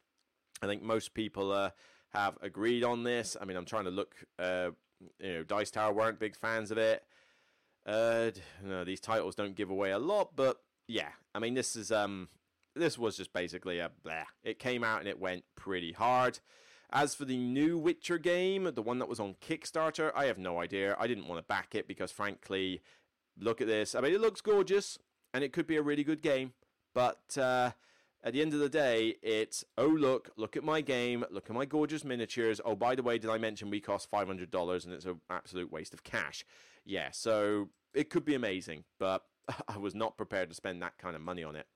I 0.61 0.65
think 0.65 0.83
most 0.83 1.13
people 1.13 1.51
uh, 1.51 1.71
have 2.09 2.37
agreed 2.41 2.83
on 2.83 3.03
this. 3.03 3.37
I 3.39 3.45
mean, 3.45 3.57
I'm 3.57 3.65
trying 3.65 3.85
to 3.85 3.91
look. 3.91 4.15
Uh, 4.39 4.71
you 5.19 5.33
know, 5.33 5.43
Dice 5.43 5.71
Tower 5.71 5.93
weren't 5.93 6.19
big 6.19 6.35
fans 6.35 6.71
of 6.71 6.77
it. 6.77 7.03
Uh, 7.85 8.31
no, 8.63 8.83
these 8.83 8.99
titles 8.99 9.35
don't 9.35 9.55
give 9.55 9.69
away 9.69 9.91
a 9.91 9.99
lot, 9.99 10.35
but 10.35 10.59
yeah, 10.87 11.09
I 11.33 11.39
mean, 11.39 11.53
this 11.53 11.75
is 11.75 11.91
um, 11.91 12.27
this 12.79 12.97
was 12.97 13.17
just 13.17 13.33
basically 13.33 13.79
a 13.79 13.91
blah. 14.03 14.23
It 14.43 14.59
came 14.59 14.83
out 14.83 14.99
and 14.99 15.07
it 15.07 15.19
went 15.19 15.43
pretty 15.55 15.91
hard. 15.91 16.39
As 16.89 17.13
for 17.13 17.25
the 17.25 17.37
new 17.37 17.77
Witcher 17.77 18.17
game, 18.17 18.69
the 18.73 18.81
one 18.81 18.99
that 18.99 19.09
was 19.09 19.19
on 19.19 19.35
Kickstarter, 19.45 20.11
I 20.15 20.25
have 20.25 20.37
no 20.37 20.61
idea. 20.61 20.95
I 20.97 21.07
didn't 21.07 21.27
want 21.27 21.39
to 21.39 21.43
back 21.43 21.75
it 21.75 21.85
because, 21.85 22.11
frankly, 22.11 22.81
look 23.37 23.59
at 23.59 23.67
this. 23.67 23.93
I 23.93 23.99
mean, 24.01 24.13
it 24.13 24.21
looks 24.21 24.39
gorgeous 24.39 24.97
and 25.33 25.43
it 25.43 25.51
could 25.51 25.67
be 25.67 25.75
a 25.75 25.81
really 25.81 26.05
good 26.05 26.21
game, 26.21 26.53
but 26.93 27.37
uh, 27.37 27.71
at 28.23 28.33
the 28.33 28.41
end 28.41 28.53
of 28.53 28.59
the 28.59 28.69
day, 28.69 29.15
it's 29.21 29.63
oh 29.77 29.87
look, 29.87 30.31
look 30.37 30.55
at 30.55 30.63
my 30.63 30.81
game, 30.81 31.25
look 31.29 31.49
at 31.49 31.55
my 31.55 31.65
gorgeous 31.65 32.03
miniatures. 32.03 32.59
Oh, 32.63 32.75
by 32.75 32.95
the 32.95 33.03
way, 33.03 33.17
did 33.17 33.29
I 33.29 33.37
mention 33.37 33.69
we 33.69 33.79
cost 33.79 34.09
five 34.09 34.27
hundred 34.27 34.51
dollars 34.51 34.85
and 34.85 34.93
it's 34.93 35.05
an 35.05 35.19
absolute 35.29 35.71
waste 35.71 35.93
of 35.93 36.03
cash? 36.03 36.45
Yeah, 36.85 37.09
so 37.11 37.69
it 37.93 38.09
could 38.09 38.25
be 38.25 38.35
amazing, 38.35 38.85
but 38.99 39.23
I 39.67 39.77
was 39.77 39.93
not 39.93 40.17
prepared 40.17 40.49
to 40.49 40.55
spend 40.55 40.81
that 40.81 40.97
kind 40.97 41.15
of 41.15 41.21
money 41.21 41.43
on 41.43 41.55
it. 41.55 41.67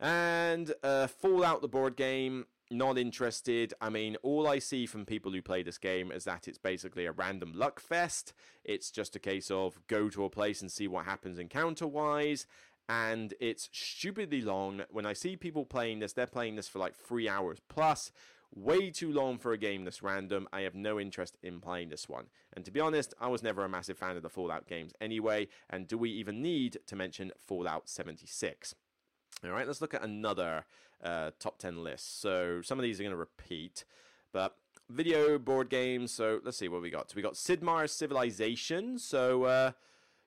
And 0.00 0.72
uh, 0.82 1.06
Fallout, 1.08 1.60
the 1.60 1.68
board 1.68 1.94
game, 1.94 2.46
not 2.70 2.96
interested. 2.96 3.74
I 3.80 3.90
mean, 3.90 4.16
all 4.22 4.46
I 4.46 4.58
see 4.58 4.86
from 4.86 5.04
people 5.04 5.32
who 5.32 5.42
play 5.42 5.62
this 5.62 5.76
game 5.76 6.10
is 6.10 6.24
that 6.24 6.48
it's 6.48 6.58
basically 6.58 7.04
a 7.04 7.12
random 7.12 7.52
luck 7.54 7.80
fest. 7.80 8.32
It's 8.64 8.90
just 8.90 9.14
a 9.14 9.18
case 9.18 9.50
of 9.50 9.78
go 9.88 10.08
to 10.08 10.24
a 10.24 10.30
place 10.30 10.62
and 10.62 10.72
see 10.72 10.88
what 10.88 11.04
happens 11.04 11.38
encounter 11.38 11.86
wise. 11.86 12.46
And 12.88 13.34
it's 13.40 13.68
stupidly 13.72 14.40
long. 14.40 14.82
When 14.90 15.06
I 15.06 15.12
see 15.12 15.36
people 15.36 15.64
playing 15.64 15.98
this, 15.98 16.14
they're 16.14 16.26
playing 16.26 16.56
this 16.56 16.68
for 16.68 16.78
like 16.78 16.96
three 16.96 17.28
hours 17.28 17.58
plus. 17.68 18.10
Way 18.52 18.90
too 18.90 19.12
long 19.12 19.38
for 19.38 19.52
a 19.52 19.58
game 19.58 19.84
this 19.84 20.02
random. 20.02 20.48
I 20.52 20.62
have 20.62 20.74
no 20.74 20.98
interest 20.98 21.36
in 21.40 21.60
playing 21.60 21.90
this 21.90 22.08
one. 22.08 22.26
And 22.52 22.64
to 22.64 22.72
be 22.72 22.80
honest, 22.80 23.14
I 23.20 23.28
was 23.28 23.44
never 23.44 23.64
a 23.64 23.68
massive 23.68 23.98
fan 23.98 24.16
of 24.16 24.22
the 24.22 24.28
Fallout 24.28 24.66
games 24.66 24.92
anyway. 25.00 25.46
And 25.68 25.86
do 25.86 25.96
we 25.96 26.10
even 26.10 26.42
need 26.42 26.78
to 26.86 26.96
mention 26.96 27.30
Fallout 27.38 27.88
76? 27.88 28.74
All 29.44 29.50
right, 29.50 29.66
let's 29.66 29.80
look 29.80 29.94
at 29.94 30.02
another 30.02 30.64
uh, 31.02 31.30
top 31.38 31.58
10 31.58 31.82
list. 31.82 32.20
So 32.20 32.60
some 32.62 32.78
of 32.78 32.82
these 32.82 33.00
are 33.00 33.02
going 33.02 33.12
to 33.12 33.16
repeat, 33.16 33.84
but 34.32 34.56
video 34.90 35.38
board 35.38 35.70
games. 35.70 36.12
So 36.12 36.40
let's 36.44 36.58
see 36.58 36.68
what 36.68 36.82
we 36.82 36.90
got. 36.90 37.10
So 37.10 37.16
we 37.16 37.22
got 37.22 37.36
Sid 37.36 37.62
Meier's 37.62 37.92
Civilization. 37.92 38.98
So 38.98 39.44
uh, 39.44 39.72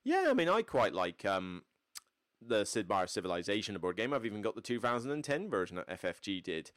yeah, 0.04 0.26
I 0.30 0.34
mean, 0.34 0.50
I 0.50 0.64
quite 0.64 0.94
like 0.94 1.26
um, 1.26 1.64
the 2.42 2.66
Sid 2.66 2.90
Meier's 2.90 3.12
Civilization 3.12 3.78
board 3.78 3.98
game. 3.98 4.14
I've 4.14 4.26
even 4.26 4.42
got 4.42 4.56
the 4.56 4.62
2010 4.62 5.50
version 5.50 5.76
that 5.76 5.90
FFG 5.90 6.44
did. 6.44 6.72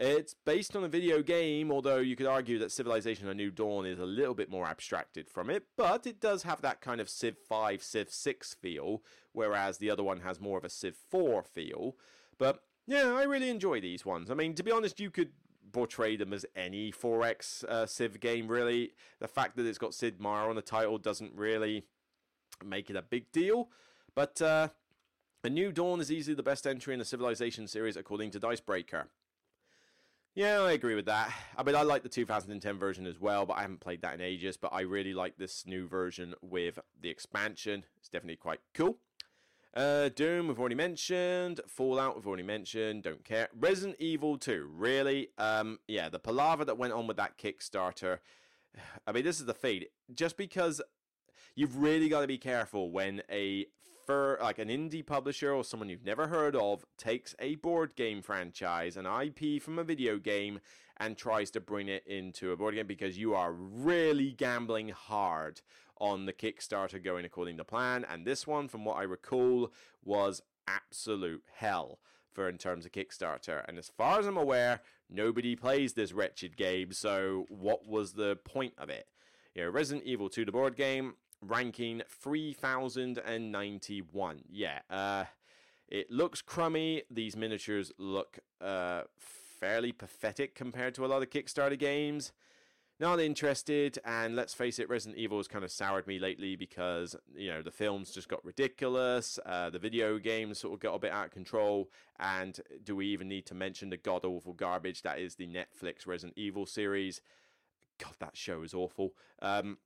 It's 0.00 0.32
based 0.32 0.76
on 0.76 0.84
a 0.84 0.88
video 0.88 1.22
game, 1.22 1.72
although 1.72 1.96
you 1.96 2.14
could 2.14 2.28
argue 2.28 2.60
that 2.60 2.70
Civilization 2.70 3.26
A 3.28 3.34
New 3.34 3.50
Dawn 3.50 3.84
is 3.84 3.98
a 3.98 4.06
little 4.06 4.34
bit 4.34 4.48
more 4.48 4.64
abstracted 4.64 5.28
from 5.28 5.50
it, 5.50 5.64
but 5.76 6.06
it 6.06 6.20
does 6.20 6.44
have 6.44 6.62
that 6.62 6.80
kind 6.80 7.00
of 7.00 7.08
Civ 7.08 7.36
5, 7.36 7.82
Civ 7.82 8.08
6 8.08 8.54
feel, 8.54 9.02
whereas 9.32 9.78
the 9.78 9.90
other 9.90 10.04
one 10.04 10.20
has 10.20 10.40
more 10.40 10.56
of 10.56 10.64
a 10.64 10.68
Civ 10.68 10.94
4 11.10 11.42
feel. 11.42 11.96
But 12.38 12.62
yeah, 12.86 13.12
I 13.12 13.24
really 13.24 13.50
enjoy 13.50 13.80
these 13.80 14.06
ones. 14.06 14.30
I 14.30 14.34
mean, 14.34 14.54
to 14.54 14.62
be 14.62 14.70
honest, 14.70 15.00
you 15.00 15.10
could 15.10 15.30
portray 15.72 16.16
them 16.16 16.32
as 16.32 16.46
any 16.54 16.92
4X 16.92 17.64
uh, 17.64 17.86
Civ 17.86 18.20
game, 18.20 18.46
really. 18.46 18.92
The 19.18 19.26
fact 19.26 19.56
that 19.56 19.66
it's 19.66 19.78
got 19.78 19.94
Sid 19.94 20.20
Meier 20.20 20.48
on 20.48 20.54
the 20.54 20.62
title 20.62 20.98
doesn't 20.98 21.34
really 21.34 21.86
make 22.64 22.88
it 22.88 22.94
a 22.94 23.02
big 23.02 23.32
deal. 23.32 23.70
But 24.14 24.40
uh, 24.40 24.68
A 25.42 25.50
New 25.50 25.72
Dawn 25.72 26.00
is 26.00 26.12
easily 26.12 26.36
the 26.36 26.42
best 26.44 26.68
entry 26.68 26.92
in 26.92 27.00
the 27.00 27.04
Civilization 27.04 27.66
series, 27.66 27.96
according 27.96 28.30
to 28.30 28.38
Dicebreaker. 28.38 29.08
Yeah, 30.34 30.60
I 30.60 30.72
agree 30.72 30.94
with 30.94 31.06
that. 31.06 31.32
I 31.56 31.62
mean, 31.64 31.74
I 31.74 31.82
like 31.82 32.02
the 32.04 32.08
2010 32.08 32.78
version 32.78 33.06
as 33.06 33.18
well, 33.18 33.44
but 33.44 33.54
I 33.54 33.62
haven't 33.62 33.80
played 33.80 34.02
that 34.02 34.14
in 34.14 34.20
ages. 34.20 34.56
But 34.56 34.72
I 34.72 34.82
really 34.82 35.12
like 35.12 35.36
this 35.36 35.66
new 35.66 35.88
version 35.88 36.34
with 36.42 36.78
the 37.00 37.08
expansion. 37.08 37.84
It's 37.98 38.08
definitely 38.08 38.36
quite 38.36 38.60
cool. 38.72 38.98
Uh, 39.74 40.08
Doom, 40.08 40.48
we've 40.48 40.58
already 40.58 40.74
mentioned. 40.74 41.60
Fallout, 41.66 42.16
we've 42.16 42.26
already 42.26 42.42
mentioned. 42.42 43.02
Don't 43.02 43.24
care. 43.24 43.48
Resident 43.58 43.96
Evil 44.00 44.38
2, 44.38 44.70
really? 44.72 45.30
Um, 45.38 45.78
yeah, 45.88 46.08
the 46.08 46.18
palaver 46.18 46.64
that 46.64 46.78
went 46.78 46.92
on 46.92 47.06
with 47.06 47.16
that 47.16 47.36
Kickstarter. 47.38 48.18
I 49.06 49.12
mean, 49.12 49.24
this 49.24 49.40
is 49.40 49.46
the 49.46 49.54
feed. 49.54 49.88
Just 50.14 50.36
because 50.36 50.80
you've 51.54 51.76
really 51.78 52.08
got 52.08 52.20
to 52.22 52.26
be 52.26 52.38
careful 52.38 52.90
when 52.90 53.22
a 53.30 53.66
fur 54.08 54.38
like 54.40 54.58
an 54.58 54.68
indie 54.68 55.04
publisher 55.04 55.52
or 55.52 55.62
someone 55.62 55.90
you've 55.90 56.04
never 56.04 56.28
heard 56.28 56.56
of 56.56 56.82
takes 56.96 57.34
a 57.38 57.56
board 57.56 57.94
game 57.94 58.22
franchise, 58.22 58.96
an 58.96 59.04
IP 59.04 59.62
from 59.62 59.78
a 59.78 59.84
video 59.84 60.16
game, 60.16 60.60
and 60.96 61.14
tries 61.16 61.50
to 61.50 61.60
bring 61.60 61.88
it 61.88 62.06
into 62.06 62.50
a 62.50 62.56
board 62.56 62.74
game 62.74 62.86
because 62.86 63.18
you 63.18 63.34
are 63.34 63.52
really 63.52 64.32
gambling 64.32 64.88
hard 64.88 65.60
on 66.00 66.24
the 66.24 66.32
Kickstarter 66.32 67.04
going 67.04 67.26
according 67.26 67.58
to 67.58 67.64
plan. 67.64 68.06
And 68.08 68.24
this 68.24 68.46
one, 68.46 68.66
from 68.66 68.86
what 68.86 68.96
I 68.96 69.02
recall, 69.02 69.70
was 70.02 70.40
absolute 70.66 71.42
hell 71.56 71.98
for 72.32 72.48
in 72.48 72.56
terms 72.56 72.86
of 72.86 72.92
Kickstarter. 72.92 73.62
And 73.68 73.76
as 73.76 73.90
far 73.94 74.18
as 74.20 74.26
I'm 74.26 74.38
aware, 74.38 74.80
nobody 75.10 75.54
plays 75.54 75.92
this 75.92 76.14
wretched 76.14 76.56
game. 76.56 76.92
So 76.92 77.44
what 77.50 77.86
was 77.86 78.14
the 78.14 78.36
point 78.36 78.72
of 78.78 78.88
it? 78.88 79.06
You 79.54 79.64
know, 79.64 79.70
Resident 79.70 80.06
Evil 80.06 80.30
2, 80.30 80.46
the 80.46 80.52
board 80.52 80.76
game, 80.76 81.14
ranking 81.40 82.02
3091. 82.08 84.42
Yeah, 84.50 84.80
uh, 84.90 85.24
it 85.88 86.10
looks 86.10 86.42
crummy. 86.42 87.04
These 87.10 87.36
miniatures 87.36 87.92
look 87.98 88.40
uh, 88.60 89.02
fairly 89.18 89.92
pathetic 89.92 90.54
compared 90.54 90.94
to 90.94 91.04
a 91.04 91.08
lot 91.08 91.22
of 91.22 91.30
Kickstarter 91.30 91.78
games. 91.78 92.32
Not 93.00 93.20
interested, 93.20 93.96
and 94.04 94.34
let's 94.34 94.54
face 94.54 94.80
it, 94.80 94.88
Resident 94.88 95.18
Evil 95.18 95.38
has 95.38 95.46
kind 95.46 95.64
of 95.64 95.70
soured 95.70 96.08
me 96.08 96.18
lately 96.18 96.56
because, 96.56 97.14
you 97.32 97.48
know, 97.48 97.62
the 97.62 97.70
films 97.70 98.10
just 98.10 98.28
got 98.28 98.44
ridiculous, 98.44 99.38
uh, 99.46 99.70
the 99.70 99.78
video 99.78 100.18
games 100.18 100.58
sort 100.58 100.74
of 100.74 100.80
got 100.80 100.94
a 100.94 100.98
bit 100.98 101.12
out 101.12 101.26
of 101.26 101.30
control, 101.30 101.90
and 102.18 102.60
do 102.82 102.96
we 102.96 103.06
even 103.06 103.28
need 103.28 103.46
to 103.46 103.54
mention 103.54 103.90
the 103.90 103.96
god 103.96 104.24
awful 104.24 104.52
garbage 104.52 105.02
that 105.02 105.20
is 105.20 105.36
the 105.36 105.46
Netflix 105.46 106.08
Resident 106.08 106.36
Evil 106.36 106.66
series? 106.66 107.20
God, 107.98 108.14
that 108.18 108.36
show 108.36 108.62
is 108.62 108.74
awful. 108.74 109.14
Um, 109.40 109.78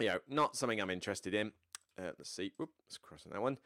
you 0.00 0.08
know, 0.08 0.18
not 0.28 0.56
something 0.56 0.80
I'm 0.80 0.90
interested 0.90 1.34
in. 1.34 1.52
Uh, 1.98 2.12
let's 2.18 2.30
see. 2.30 2.52
Whoop, 2.56 2.70
let's 2.86 2.98
cross 2.98 3.24
on 3.26 3.32
that 3.32 3.42
one. 3.42 3.58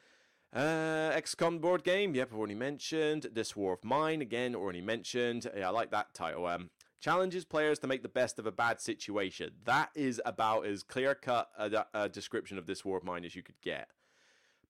Uh, 0.53 1.13
XCOM 1.17 1.61
board 1.61 1.83
game. 1.83 2.15
Yep, 2.15 2.29
I've 2.33 2.39
already 2.39 2.55
mentioned. 2.55 3.27
This 3.33 3.57
War 3.57 3.73
of 3.73 3.85
Mine. 3.85 4.23
Again, 4.23 4.55
already 4.55 4.81
mentioned. 4.81 5.51
Yeah, 5.57 5.69
I 5.69 5.71
like 5.71 5.91
that 5.91 6.15
title. 6.15 6.47
Um, 6.47 6.71
challenges 7.01 7.45
players 7.45 7.79
to 7.81 7.87
make 7.87 8.03
the 8.03 8.09
best 8.09 8.39
of 8.39 8.47
a 8.47 8.53
bad 8.53 8.81
situation. 8.81 9.51
That 9.65 9.91
is 9.95 10.23
about 10.25 10.67
as 10.67 10.83
clear 10.83 11.15
cut 11.15 11.49
a, 11.59 11.87
a 11.93 12.09
description 12.09 12.57
of 12.57 12.67
this 12.67 12.85
War 12.85 12.97
of 12.97 13.05
Mine 13.05 13.25
as 13.25 13.35
you 13.35 13.43
could 13.43 13.61
get. 13.61 13.89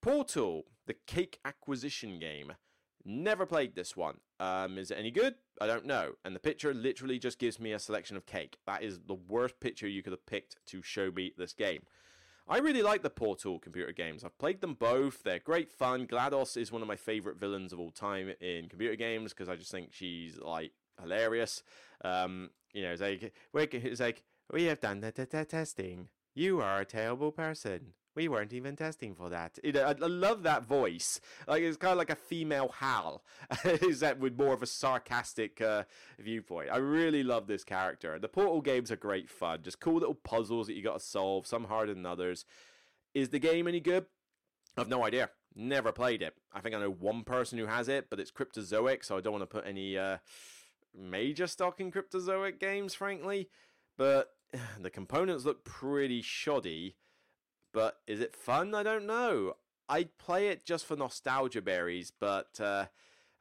Portal, 0.00 0.64
the 0.86 0.96
cake 1.06 1.38
acquisition 1.44 2.18
game. 2.18 2.54
Never 3.05 3.44
played 3.44 3.74
this 3.74 3.96
one. 3.96 4.18
Um, 4.40 4.78
is 4.78 4.90
it 4.90 4.98
any 4.98 5.11
good? 5.11 5.34
I 5.61 5.66
don't 5.66 5.84
know. 5.84 6.12
And 6.24 6.34
the 6.34 6.40
picture 6.40 6.72
literally 6.72 7.18
just 7.18 7.38
gives 7.38 7.61
me 7.61 7.72
a 7.72 7.78
selection 7.78 8.16
of 8.16 8.24
cake. 8.24 8.59
That 8.66 8.82
is 8.82 9.00
the 9.07 9.14
worst 9.14 9.61
picture 9.61 9.86
you 9.86 10.02
could 10.02 10.12
have 10.12 10.26
picked 10.26 10.57
to 10.66 10.82
show 10.82 11.11
me 11.11 11.32
this 11.36 11.52
game. 11.52 11.82
I 12.46 12.59
really 12.59 12.82
like 12.82 13.02
the 13.02 13.11
Portal 13.11 13.59
computer 13.59 13.92
games. 13.92 14.22
I've 14.22 14.38
played 14.38 14.61
them 14.61 14.74
both. 14.74 15.22
They're 15.22 15.38
great 15.38 15.70
fun. 15.70 16.07
GLaDOS 16.07 16.57
is 16.57 16.72
one 16.72 16.82
of 16.82 16.88
my 16.88 16.96
favorite 16.96 17.38
villains 17.38 17.72
of 17.72 17.80
all 17.80 17.90
time 17.90 18.32
in 18.40 18.68
computer 18.68 18.96
games 18.96 19.32
because 19.32 19.48
I 19.48 19.57
just 19.57 19.70
think 19.70 19.92
she's 19.92 20.38
like 20.38 20.72
hilarious. 21.00 21.62
Um, 22.05 22.50
you 22.72 22.82
know, 22.82 22.92
it's 22.92 23.00
like, 23.00 23.32
it's 23.55 24.00
like 24.00 24.22
we 24.52 24.64
have 24.64 24.80
done 24.80 25.00
the, 25.00 25.12
testing. 25.12 26.09
You 26.34 26.61
are 26.61 26.80
a 26.80 26.84
terrible 26.84 27.32
person. 27.32 27.94
We 28.14 28.28
weren't 28.28 28.52
even 28.52 28.76
testing 28.76 29.14
for 29.14 29.28
that. 29.30 29.58
I, 29.64 29.78
I 29.78 30.06
love 30.06 30.44
that 30.44 30.64
voice. 30.64 31.20
Like 31.48 31.62
it's 31.62 31.76
kind 31.76 31.92
of 31.92 31.98
like 31.98 32.10
a 32.10 32.16
female 32.16 32.68
Hal. 32.78 33.24
Is 33.64 34.00
that 34.00 34.20
with 34.20 34.38
more 34.38 34.54
of 34.54 34.62
a 34.62 34.66
sarcastic 34.66 35.60
uh, 35.60 35.84
viewpoint? 36.18 36.70
I 36.70 36.76
really 36.76 37.24
love 37.24 37.46
this 37.46 37.64
character. 37.64 38.18
The 38.18 38.28
Portal 38.28 38.60
games 38.60 38.92
are 38.92 38.96
great 38.96 39.28
fun. 39.28 39.62
Just 39.62 39.80
cool 39.80 39.94
little 39.94 40.14
puzzles 40.14 40.68
that 40.68 40.74
you 40.74 40.82
got 40.82 41.00
to 41.00 41.04
solve. 41.04 41.46
Some 41.46 41.64
harder 41.64 41.94
than 41.94 42.06
others. 42.06 42.44
Is 43.14 43.30
the 43.30 43.38
game 43.40 43.66
any 43.66 43.80
good? 43.80 44.06
I've 44.76 44.88
no 44.88 45.04
idea. 45.04 45.30
Never 45.56 45.92
played 45.92 46.22
it. 46.22 46.34
I 46.52 46.60
think 46.60 46.74
I 46.74 46.80
know 46.80 46.90
one 46.90 47.22
person 47.22 47.58
who 47.58 47.66
has 47.66 47.88
it, 47.88 48.10
but 48.10 48.18
it's 48.18 48.32
Cryptozoic, 48.32 49.04
so 49.04 49.16
I 49.16 49.20
don't 49.20 49.32
want 49.32 49.42
to 49.42 49.46
put 49.46 49.66
any 49.66 49.96
uh, 49.96 50.18
major 50.96 51.46
stock 51.46 51.80
in 51.80 51.92
Cryptozoic 51.92 52.58
games, 52.58 52.94
frankly. 52.94 53.48
But 53.96 54.30
the 54.80 54.90
components 54.90 55.44
look 55.44 55.64
pretty 55.64 56.22
shoddy. 56.22 56.96
But 57.74 57.98
is 58.06 58.20
it 58.20 58.34
fun? 58.34 58.74
I 58.74 58.84
don't 58.84 59.04
know. 59.04 59.56
I'd 59.88 60.16
play 60.16 60.48
it 60.48 60.64
just 60.64 60.86
for 60.86 60.96
nostalgia 60.96 61.60
berries, 61.60 62.12
but 62.18 62.58
uh, 62.60 62.86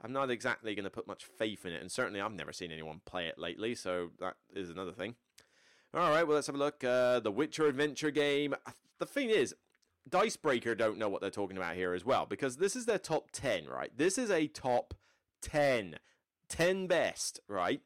I'm 0.01 0.11
not 0.11 0.29
exactly 0.29 0.75
going 0.75 0.83
to 0.83 0.89
put 0.89 1.07
much 1.07 1.23
faith 1.23 1.65
in 1.65 1.71
it. 1.71 1.79
And 1.79 1.91
certainly, 1.91 2.19
I've 2.19 2.33
never 2.33 2.51
seen 2.51 2.71
anyone 2.71 2.99
play 3.05 3.27
it 3.27 3.37
lately, 3.37 3.75
so 3.75 4.09
that 4.19 4.35
is 4.53 4.69
another 4.69 4.91
thing. 4.91 5.15
All 5.93 6.09
right, 6.09 6.27
well, 6.27 6.35
let's 6.35 6.47
have 6.47 6.55
a 6.55 6.59
look. 6.59 6.83
Uh, 6.83 7.19
the 7.19 7.31
Witcher 7.31 7.67
adventure 7.67 8.11
game. 8.11 8.55
The 8.97 9.05
thing 9.05 9.29
is, 9.29 9.55
Dicebreaker 10.09 10.73
don't 10.73 10.97
know 10.97 11.07
what 11.07 11.21
they're 11.21 11.29
talking 11.29 11.55
about 11.55 11.75
here 11.75 11.93
as 11.93 12.03
well, 12.03 12.25
because 12.25 12.57
this 12.57 12.75
is 12.75 12.87
their 12.87 12.97
top 12.97 13.29
10, 13.31 13.67
right? 13.67 13.95
This 13.95 14.17
is 14.17 14.31
a 14.31 14.47
top 14.47 14.95
10. 15.43 15.99
10 16.49 16.87
best, 16.87 17.39
right? 17.47 17.81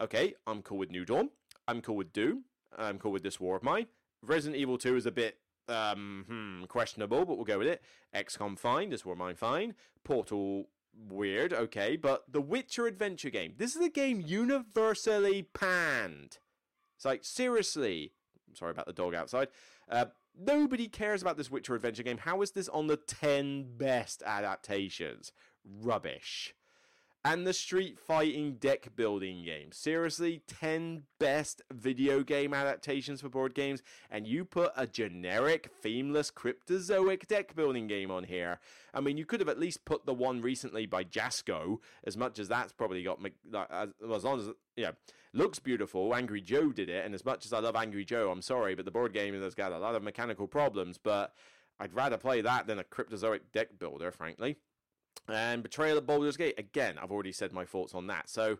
Okay, 0.00 0.34
I'm 0.46 0.62
cool 0.62 0.78
with 0.78 0.90
New 0.90 1.04
Dawn. 1.04 1.30
I'm 1.66 1.80
cool 1.82 1.96
with 1.96 2.12
Doom. 2.12 2.44
I'm 2.78 2.98
cool 2.98 3.12
with 3.12 3.24
this 3.24 3.40
War 3.40 3.56
of 3.56 3.62
Mine. 3.62 3.86
Resident 4.22 4.60
Evil 4.60 4.78
2 4.78 4.96
is 4.96 5.06
a 5.06 5.10
bit 5.10 5.38
um, 5.68 6.24
hmm, 6.28 6.64
questionable, 6.64 7.24
but 7.24 7.36
we'll 7.36 7.44
go 7.44 7.58
with 7.58 7.68
it. 7.68 7.82
XCOM 8.14 8.58
fine, 8.58 8.90
this 8.90 9.04
War 9.04 9.16
Mine 9.16 9.36
fine. 9.36 9.74
Portal 10.04 10.68
weird, 11.08 11.52
okay, 11.52 11.96
but 11.96 12.24
the 12.28 12.40
Witcher 12.40 12.86
adventure 12.86 13.30
game. 13.30 13.54
This 13.56 13.76
is 13.76 13.84
a 13.84 13.90
game 13.90 14.20
universally 14.20 15.48
panned. 15.54 16.38
It's 16.96 17.04
like 17.04 17.24
seriously. 17.24 18.12
sorry 18.54 18.70
about 18.70 18.86
the 18.86 18.92
dog 18.92 19.14
outside. 19.14 19.48
Uh, 19.90 20.06
nobody 20.38 20.88
cares 20.88 21.22
about 21.22 21.36
this 21.36 21.50
Witcher 21.50 21.74
adventure 21.74 22.02
game. 22.02 22.18
How 22.18 22.40
is 22.42 22.52
this 22.52 22.68
on 22.68 22.86
the 22.86 22.96
ten 22.96 23.76
best 23.76 24.22
adaptations? 24.24 25.32
Rubbish 25.64 26.54
and 27.26 27.44
the 27.44 27.52
Street 27.52 27.98
Fighting 27.98 28.54
deck 28.54 28.94
building 28.94 29.44
game. 29.44 29.72
Seriously, 29.72 30.42
10 30.46 31.02
best 31.18 31.60
video 31.72 32.22
game 32.22 32.54
adaptations 32.54 33.20
for 33.20 33.28
board 33.28 33.52
games, 33.52 33.82
and 34.12 34.28
you 34.28 34.44
put 34.44 34.70
a 34.76 34.86
generic, 34.86 35.72
themeless 35.82 36.30
Cryptozoic 36.30 37.26
deck 37.26 37.56
building 37.56 37.88
game 37.88 38.12
on 38.12 38.22
here. 38.22 38.60
I 38.94 39.00
mean, 39.00 39.16
you 39.16 39.26
could 39.26 39.40
have 39.40 39.48
at 39.48 39.58
least 39.58 39.84
put 39.84 40.06
the 40.06 40.14
one 40.14 40.40
recently 40.40 40.86
by 40.86 41.02
Jasco, 41.02 41.78
as 42.04 42.16
much 42.16 42.38
as 42.38 42.46
that's 42.46 42.72
probably 42.72 43.02
got, 43.02 43.18
as, 43.72 43.88
as 44.14 44.22
long 44.22 44.38
as, 44.38 44.50
yeah, 44.76 44.92
looks 45.32 45.58
beautiful. 45.58 46.14
Angry 46.14 46.40
Joe 46.40 46.70
did 46.70 46.88
it, 46.88 47.04
and 47.04 47.12
as 47.12 47.24
much 47.24 47.44
as 47.44 47.52
I 47.52 47.58
love 47.58 47.74
Angry 47.74 48.04
Joe, 48.04 48.30
I'm 48.30 48.40
sorry, 48.40 48.76
but 48.76 48.84
the 48.84 48.92
board 48.92 49.12
game 49.12 49.34
has 49.42 49.56
got 49.56 49.72
a 49.72 49.78
lot 49.78 49.96
of 49.96 50.04
mechanical 50.04 50.46
problems, 50.46 50.96
but 50.96 51.34
I'd 51.80 51.92
rather 51.92 52.18
play 52.18 52.40
that 52.42 52.68
than 52.68 52.78
a 52.78 52.84
Cryptozoic 52.84 53.40
deck 53.52 53.80
builder, 53.80 54.12
frankly. 54.12 54.58
And 55.28 55.62
Betrayal 55.62 55.96
at 55.96 56.06
Baldur's 56.06 56.36
Gate, 56.36 56.54
again, 56.58 56.96
I've 57.02 57.10
already 57.10 57.32
said 57.32 57.52
my 57.52 57.64
thoughts 57.64 57.94
on 57.94 58.06
that. 58.08 58.28
So, 58.28 58.58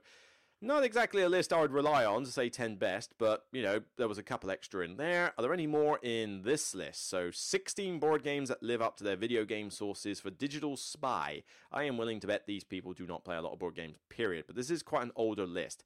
not 0.62 0.84
exactly 0.84 1.22
a 1.22 1.28
list 1.28 1.52
I 1.52 1.60
would 1.60 1.70
rely 1.70 2.04
on 2.04 2.24
to 2.24 2.30
say 2.30 2.48
10 2.48 2.76
best, 2.76 3.12
but, 3.18 3.44
you 3.52 3.62
know, 3.62 3.82
there 3.98 4.08
was 4.08 4.18
a 4.18 4.22
couple 4.22 4.50
extra 4.50 4.84
in 4.84 4.96
there. 4.96 5.32
Are 5.36 5.42
there 5.42 5.52
any 5.52 5.66
more 5.66 5.98
in 6.02 6.42
this 6.42 6.74
list? 6.74 7.08
So, 7.08 7.30
16 7.30 7.98
board 7.98 8.22
games 8.22 8.48
that 8.48 8.62
live 8.62 8.82
up 8.82 8.96
to 8.96 9.04
their 9.04 9.16
video 9.16 9.44
game 9.44 9.70
sources 9.70 10.18
for 10.18 10.30
Digital 10.30 10.76
Spy. 10.76 11.42
I 11.70 11.84
am 11.84 11.98
willing 11.98 12.20
to 12.20 12.26
bet 12.26 12.46
these 12.46 12.64
people 12.64 12.94
do 12.94 13.06
not 13.06 13.24
play 13.24 13.36
a 13.36 13.42
lot 13.42 13.52
of 13.52 13.58
board 13.58 13.76
games, 13.76 13.96
period. 14.08 14.44
But 14.46 14.56
this 14.56 14.70
is 14.70 14.82
quite 14.82 15.04
an 15.04 15.12
older 15.14 15.46
list. 15.46 15.84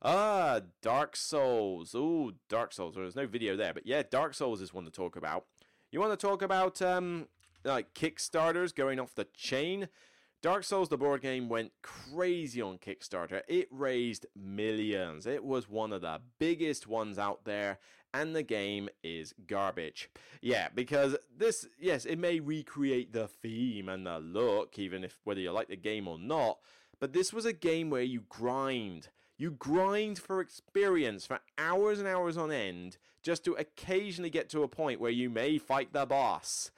Ah, 0.00 0.60
Dark 0.82 1.16
Souls. 1.16 1.94
Ooh, 1.94 2.34
Dark 2.48 2.72
Souls. 2.72 2.94
Well, 2.94 3.04
there's 3.04 3.16
no 3.16 3.26
video 3.26 3.56
there, 3.56 3.72
but 3.72 3.86
yeah, 3.86 4.02
Dark 4.08 4.34
Souls 4.34 4.60
is 4.60 4.72
one 4.72 4.84
to 4.84 4.90
talk 4.90 5.16
about. 5.16 5.46
You 5.90 6.00
want 6.00 6.18
to 6.18 6.26
talk 6.26 6.42
about 6.42 6.82
um, 6.82 7.28
like 7.64 7.94
Kickstarters 7.94 8.74
going 8.74 9.00
off 9.00 9.14
the 9.14 9.26
chain? 9.34 9.88
Dark 10.44 10.62
Souls, 10.62 10.90
the 10.90 10.98
board 10.98 11.22
game, 11.22 11.48
went 11.48 11.72
crazy 11.80 12.60
on 12.60 12.76
Kickstarter. 12.76 13.40
It 13.48 13.66
raised 13.70 14.26
millions. 14.36 15.24
It 15.24 15.42
was 15.42 15.70
one 15.70 15.90
of 15.90 16.02
the 16.02 16.20
biggest 16.38 16.86
ones 16.86 17.18
out 17.18 17.46
there, 17.46 17.78
and 18.12 18.36
the 18.36 18.42
game 18.42 18.90
is 19.02 19.32
garbage. 19.46 20.10
Yeah, 20.42 20.68
because 20.74 21.16
this, 21.34 21.66
yes, 21.80 22.04
it 22.04 22.18
may 22.18 22.40
recreate 22.40 23.14
the 23.14 23.26
theme 23.26 23.88
and 23.88 24.06
the 24.06 24.18
look, 24.18 24.78
even 24.78 25.02
if 25.02 25.18
whether 25.24 25.40
you 25.40 25.50
like 25.50 25.68
the 25.68 25.76
game 25.76 26.06
or 26.06 26.18
not, 26.18 26.58
but 27.00 27.14
this 27.14 27.32
was 27.32 27.46
a 27.46 27.54
game 27.54 27.88
where 27.88 28.02
you 28.02 28.24
grind. 28.28 29.08
You 29.38 29.50
grind 29.50 30.18
for 30.18 30.42
experience 30.42 31.24
for 31.24 31.40
hours 31.56 32.00
and 32.00 32.06
hours 32.06 32.36
on 32.36 32.52
end 32.52 32.98
just 33.22 33.46
to 33.46 33.54
occasionally 33.54 34.28
get 34.28 34.50
to 34.50 34.62
a 34.62 34.68
point 34.68 35.00
where 35.00 35.10
you 35.10 35.30
may 35.30 35.56
fight 35.56 35.94
the 35.94 36.04
boss 36.04 36.70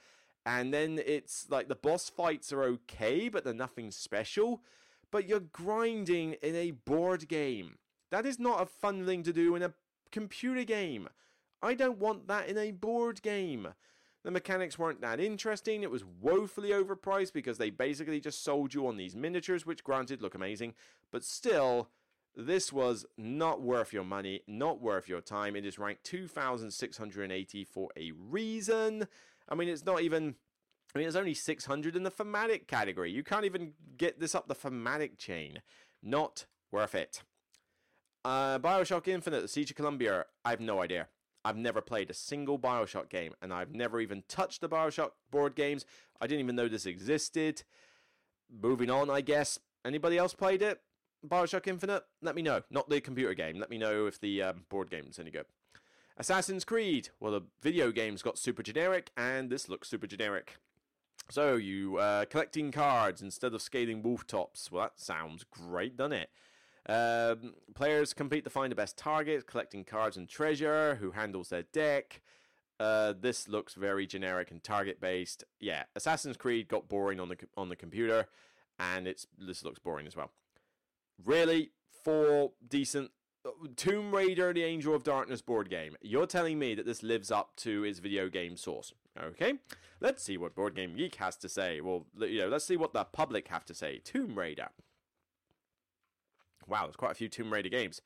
and 0.47 0.73
then 0.73 1.01
it's 1.05 1.47
like 1.49 1.67
the 1.67 1.75
boss 1.75 2.09
fights 2.09 2.53
are 2.53 2.63
okay, 2.63 3.27
but 3.27 3.43
they're 3.43 3.53
nothing 3.53 3.91
special. 3.91 4.63
But 5.11 5.27
you're 5.27 5.41
grinding 5.41 6.33
in 6.41 6.55
a 6.55 6.71
board 6.71 7.27
game. 7.27 7.75
That 8.11 8.25
is 8.25 8.39
not 8.39 8.61
a 8.61 8.65
fun 8.65 9.05
thing 9.05 9.23
to 9.23 9.33
do 9.33 9.55
in 9.55 9.61
a 9.61 9.73
computer 10.09 10.63
game. 10.63 11.09
I 11.61 11.73
don't 11.73 11.97
want 11.97 12.29
that 12.29 12.47
in 12.47 12.57
a 12.57 12.71
board 12.71 13.21
game. 13.21 13.67
The 14.23 14.31
mechanics 14.31 14.79
weren't 14.79 15.01
that 15.01 15.19
interesting. 15.19 15.83
It 15.83 15.91
was 15.91 16.05
woefully 16.05 16.69
overpriced 16.69 17.33
because 17.33 17.57
they 17.57 17.69
basically 17.69 18.21
just 18.21 18.41
sold 18.41 18.73
you 18.73 18.87
on 18.87 18.95
these 18.95 19.17
miniatures, 19.17 19.65
which 19.65 19.83
granted 19.83 20.21
look 20.21 20.35
amazing, 20.35 20.75
but 21.11 21.25
still, 21.25 21.89
this 22.35 22.71
was 22.71 23.05
not 23.17 23.61
worth 23.61 23.91
your 23.91 24.03
money, 24.05 24.43
not 24.47 24.81
worth 24.81 25.09
your 25.09 25.21
time. 25.21 25.57
It 25.57 25.65
is 25.65 25.77
ranked 25.77 26.05
2,680 26.05 27.63
for 27.65 27.89
a 27.97 28.11
reason. 28.11 29.07
I 29.49 29.55
mean, 29.55 29.69
it's 29.69 29.85
not 29.85 30.01
even. 30.01 30.35
I 30.95 30.99
mean, 30.99 31.03
there's 31.03 31.15
only 31.17 31.33
600 31.33 31.95
in 31.95 32.03
the 32.03 32.09
thematic 32.09 32.67
category. 32.67 33.11
You 33.11 33.23
can't 33.23 33.45
even 33.45 33.73
get 33.97 34.19
this 34.19 34.33
up 34.33 34.47
the 34.47 34.55
thematic 34.55 35.17
chain. 35.17 35.61
Not 36.01 36.45
worth 36.71 36.95
it. 36.95 37.23
Uh, 38.23 38.57
Bioshock 38.59 39.07
Infinite, 39.07 39.41
The 39.41 39.47
Siege 39.47 39.71
of 39.71 39.75
Columbia, 39.75 40.25
I 40.43 40.49
have 40.49 40.59
no 40.59 40.81
idea. 40.81 41.07
I've 41.45 41.57
never 41.57 41.81
played 41.81 42.09
a 42.09 42.13
single 42.13 42.59
Bioshock 42.59 43.09
game, 43.09 43.33
and 43.41 43.53
I've 43.53 43.73
never 43.73 44.01
even 44.01 44.23
touched 44.27 44.61
the 44.61 44.69
Bioshock 44.69 45.11
board 45.31 45.55
games. 45.55 45.85
I 46.19 46.27
didn't 46.27 46.43
even 46.43 46.55
know 46.55 46.67
this 46.67 46.85
existed. 46.85 47.63
Moving 48.49 48.89
on, 48.89 49.09
I 49.09 49.21
guess. 49.21 49.59
Anybody 49.85 50.17
else 50.17 50.33
played 50.33 50.61
it? 50.61 50.81
Bioshock 51.25 51.67
Infinite? 51.67 52.03
Let 52.21 52.35
me 52.35 52.41
know. 52.41 52.61
Not 52.69 52.89
the 52.89 52.99
computer 53.01 53.33
game. 53.33 53.59
Let 53.59 53.69
me 53.69 53.77
know 53.77 54.07
if 54.07 54.19
the 54.19 54.43
um, 54.43 54.65
board 54.69 54.89
game's 54.89 55.19
any 55.19 55.31
good. 55.31 55.45
Assassin's 56.17 56.65
Creed. 56.65 57.09
Well, 57.19 57.31
the 57.31 57.41
video 57.61 57.91
games 57.91 58.23
got 58.23 58.37
super 58.37 58.63
generic, 58.63 59.11
and 59.15 59.49
this 59.49 59.69
looks 59.69 59.87
super 59.87 60.07
generic. 60.07 60.57
So, 61.29 61.55
you 61.55 61.97
uh, 61.97 62.25
collecting 62.25 62.71
cards 62.71 63.21
instead 63.21 63.53
of 63.53 63.61
scaling 63.61 64.01
tops. 64.27 64.71
Well, 64.71 64.83
that 64.83 64.99
sounds 64.99 65.43
great, 65.43 65.95
doesn't 65.95 66.13
it? 66.13 66.29
Um, 66.89 67.53
players 67.75 68.13
compete 68.13 68.45
to 68.45 68.49
find 68.49 68.71
the 68.71 68.75
best 68.75 68.97
target, 68.97 69.45
collecting 69.45 69.83
cards 69.83 70.17
and 70.17 70.27
treasure. 70.27 70.95
Who 70.95 71.11
handles 71.11 71.49
their 71.49 71.63
deck? 71.63 72.21
Uh, 72.79 73.13
this 73.19 73.47
looks 73.47 73.73
very 73.73 74.07
generic 74.07 74.51
and 74.51 74.63
target 74.63 75.01
based. 75.01 75.43
Yeah, 75.59 75.83
Assassin's 75.95 76.37
Creed 76.37 76.67
got 76.67 76.87
boring 76.87 77.19
on 77.19 77.29
the 77.29 77.37
on 77.57 77.69
the 77.69 77.75
computer, 77.75 78.27
and 78.79 79.07
it's 79.07 79.27
this 79.37 79.63
looks 79.63 79.79
boring 79.79 80.07
as 80.07 80.15
well. 80.15 80.31
Really, 81.23 81.71
four 82.03 82.51
decent 82.67 83.11
Tomb 83.75 84.13
Raider: 84.13 84.53
The 84.53 84.63
Angel 84.63 84.95
of 84.95 85.03
Darkness 85.03 85.41
board 85.41 85.69
game. 85.69 85.95
You're 86.01 86.27
telling 86.27 86.59
me 86.59 86.75
that 86.75 86.85
this 86.85 87.03
lives 87.03 87.31
up 87.31 87.55
to 87.57 87.83
its 87.83 87.99
video 87.99 88.29
game 88.29 88.57
source? 88.57 88.93
Okay, 89.21 89.55
let's 89.99 90.23
see 90.23 90.37
what 90.37 90.55
Board 90.55 90.75
Game 90.75 90.95
Geek 90.95 91.15
has 91.15 91.35
to 91.37 91.49
say. 91.49 91.81
Well, 91.81 92.05
you 92.19 92.41
know, 92.41 92.49
let's 92.49 92.65
see 92.65 92.77
what 92.77 92.93
the 92.93 93.03
public 93.03 93.47
have 93.47 93.65
to 93.65 93.73
say. 93.73 93.99
Tomb 94.03 94.37
Raider. 94.37 94.67
Wow, 96.67 96.83
there's 96.83 96.95
quite 96.95 97.11
a 97.11 97.15
few 97.15 97.29
Tomb 97.29 97.51
Raider 97.51 97.69
games. 97.69 98.01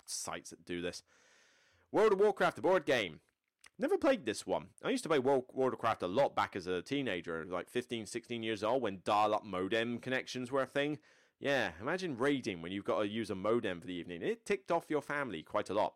sites 0.10 0.50
that 0.50 0.66
do 0.66 0.82
this. 0.82 1.04
World 1.92 2.14
of 2.14 2.20
Warcraft, 2.20 2.58
the 2.58 2.62
board 2.62 2.86
game. 2.86 3.20
Never 3.78 3.98
played 3.98 4.26
this 4.26 4.48
one. 4.48 4.68
I 4.84 4.90
used 4.90 5.04
to 5.04 5.10
play 5.10 5.20
World, 5.20 5.46
of 5.50 5.56
Warcraft 5.56 6.04
a 6.04 6.08
lot 6.08 6.36
back 6.36 6.56
as 6.56 6.68
a 6.68 6.82
teenager, 6.82 7.46
like 7.50 7.70
15, 7.70 8.06
16 8.06 8.44
years 8.44 8.64
old, 8.64 8.82
when 8.82 9.02
dial 9.04 9.36
up 9.36 9.44
modem 9.44 10.00
connections 10.00 10.52
were 10.52 10.62
a 10.62 10.68
thing. 10.68 10.98
Yeah, 11.40 11.72
imagine 11.82 12.18
raiding 12.18 12.62
when 12.62 12.72
you've 12.72 12.86
got 12.86 13.00
to 13.00 13.08
use 13.08 13.30
a 13.30 13.36
modem 13.36 13.82
for 13.82 13.88
the 13.88 13.94
evening. 13.94 14.22
It 14.22 14.46
ticked 14.46 14.72
off 14.72 14.90
your 14.90 15.02
family 15.02 15.44
quite 15.44 15.70
a 15.70 15.74
lot. 15.74 15.96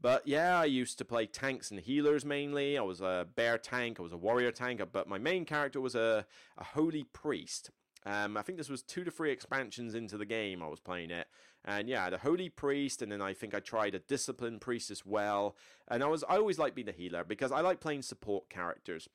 But 0.00 0.26
yeah, 0.28 0.60
I 0.60 0.66
used 0.66 0.98
to 0.98 1.04
play 1.04 1.26
tanks 1.26 1.70
and 1.70 1.80
healers 1.80 2.24
mainly. 2.24 2.78
I 2.78 2.82
was 2.82 3.00
a 3.00 3.26
bear 3.34 3.58
tank, 3.58 3.98
I 3.98 4.02
was 4.02 4.12
a 4.12 4.16
warrior 4.16 4.52
tank, 4.52 4.80
but 4.92 5.08
my 5.08 5.18
main 5.18 5.44
character 5.44 5.80
was 5.80 5.94
a, 5.94 6.26
a 6.58 6.64
holy 6.64 7.04
priest. 7.04 7.70
Um, 8.04 8.36
I 8.36 8.42
think 8.42 8.56
this 8.56 8.68
was 8.68 8.82
two 8.82 9.02
to 9.02 9.10
three 9.10 9.32
expansions 9.32 9.94
into 9.94 10.16
the 10.16 10.26
game 10.26 10.62
I 10.62 10.68
was 10.68 10.78
playing 10.78 11.10
it. 11.10 11.26
And 11.66 11.88
yeah, 11.88 12.08
the 12.10 12.18
Holy 12.18 12.48
Priest, 12.48 13.02
and 13.02 13.10
then 13.10 13.20
I 13.20 13.34
think 13.34 13.54
I 13.54 13.60
tried 13.60 13.96
a 13.96 13.98
Discipline 13.98 14.60
Priest 14.60 14.90
as 14.90 15.04
well. 15.04 15.56
And 15.88 16.02
I 16.02 16.06
was 16.06 16.22
I 16.28 16.36
always 16.36 16.58
like 16.58 16.74
being 16.74 16.88
a 16.88 16.92
healer 16.92 17.24
because 17.24 17.50
I 17.50 17.60
like 17.60 17.80
playing 17.80 18.02
support 18.02 18.48
characters. 18.48 19.08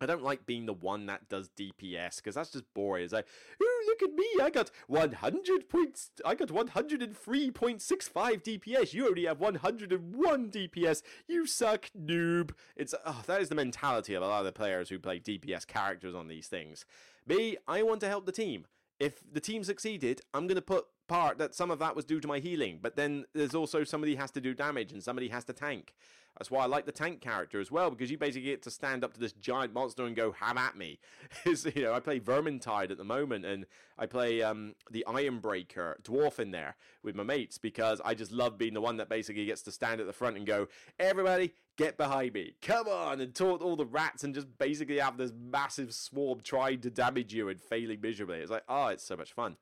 I 0.00 0.06
don't 0.06 0.24
like 0.24 0.44
being 0.44 0.66
the 0.66 0.72
one 0.72 1.06
that 1.06 1.28
does 1.28 1.48
DPS 1.50 2.16
because 2.16 2.34
that's 2.34 2.50
just 2.50 2.64
boring. 2.74 3.04
It's 3.04 3.12
like, 3.12 3.28
oh, 3.62 3.84
look 3.86 4.02
at 4.02 4.12
me! 4.12 4.26
I 4.42 4.50
got 4.50 4.72
100 4.88 5.68
points. 5.68 6.10
I 6.24 6.34
got 6.34 6.48
103.65 6.48 8.42
DPS. 8.42 8.92
You 8.92 9.06
only 9.06 9.26
have 9.26 9.38
101 9.38 10.50
DPS. 10.50 11.02
You 11.28 11.46
suck, 11.46 11.90
noob. 11.96 12.50
It's 12.76 12.92
oh, 13.06 13.22
that 13.26 13.40
is 13.40 13.48
the 13.50 13.54
mentality 13.54 14.14
of 14.14 14.22
a 14.22 14.26
lot 14.26 14.40
of 14.40 14.46
the 14.46 14.52
players 14.52 14.88
who 14.88 14.98
play 14.98 15.20
DPS 15.20 15.64
characters 15.64 16.14
on 16.14 16.26
these 16.26 16.48
things. 16.48 16.84
Me, 17.26 17.56
I 17.68 17.84
want 17.84 18.00
to 18.00 18.08
help 18.08 18.26
the 18.26 18.32
team. 18.32 18.66
If 18.98 19.20
the 19.32 19.40
team 19.40 19.64
succeeded, 19.64 20.20
I'm 20.32 20.48
to 20.48 20.60
put 20.60 20.86
part 21.08 21.38
that 21.38 21.54
some 21.54 21.70
of 21.70 21.78
that 21.78 21.96
was 21.96 22.04
due 22.04 22.20
to 22.20 22.28
my 22.28 22.38
healing, 22.38 22.78
but 22.82 22.96
then 22.96 23.24
there's 23.34 23.54
also 23.54 23.84
somebody 23.84 24.14
has 24.16 24.30
to 24.32 24.40
do 24.40 24.54
damage 24.54 24.92
and 24.92 25.02
somebody 25.02 25.28
has 25.28 25.44
to 25.44 25.52
tank. 25.52 25.94
That's 26.38 26.50
why 26.50 26.64
I 26.64 26.66
like 26.66 26.84
the 26.84 26.92
tank 26.92 27.20
character 27.20 27.60
as 27.60 27.70
well, 27.70 27.90
because 27.90 28.10
you 28.10 28.18
basically 28.18 28.48
get 28.48 28.62
to 28.62 28.70
stand 28.70 29.04
up 29.04 29.14
to 29.14 29.20
this 29.20 29.32
giant 29.32 29.72
monster 29.72 30.04
and 30.04 30.16
go, 30.16 30.32
"Have 30.32 30.56
at 30.56 30.76
me." 30.76 30.98
Is 31.46 31.64
you 31.76 31.82
know, 31.82 31.94
I 31.94 32.00
play 32.00 32.18
Vermintide 32.18 32.90
at 32.90 32.98
the 32.98 33.04
moment, 33.04 33.44
and 33.44 33.66
I 33.96 34.06
play 34.06 34.42
um, 34.42 34.74
the 34.90 35.04
Ironbreaker 35.06 36.02
dwarf 36.02 36.40
in 36.40 36.50
there 36.50 36.76
with 37.04 37.14
my 37.14 37.22
mates 37.22 37.56
because 37.56 38.00
I 38.04 38.14
just 38.14 38.32
love 38.32 38.58
being 38.58 38.74
the 38.74 38.80
one 38.80 38.96
that 38.96 39.08
basically 39.08 39.46
gets 39.46 39.62
to 39.62 39.70
stand 39.70 40.00
at 40.00 40.08
the 40.08 40.12
front 40.12 40.36
and 40.36 40.44
go, 40.44 40.66
"Everybody, 40.98 41.52
get 41.76 41.96
behind 41.96 42.32
me, 42.32 42.54
come 42.60 42.88
on!" 42.88 43.20
and 43.20 43.32
taunt 43.32 43.62
all 43.62 43.76
the 43.76 43.86
rats 43.86 44.24
and 44.24 44.34
just 44.34 44.58
basically 44.58 44.98
have 44.98 45.16
this 45.16 45.32
massive 45.32 45.94
swarm 45.94 46.40
trying 46.42 46.80
to 46.80 46.90
damage 46.90 47.32
you 47.32 47.48
and 47.48 47.60
failing 47.60 48.00
miserably. 48.00 48.38
It's 48.38 48.50
like, 48.50 48.64
oh, 48.68 48.88
it's 48.88 49.04
so 49.04 49.16
much 49.16 49.32
fun. 49.32 49.56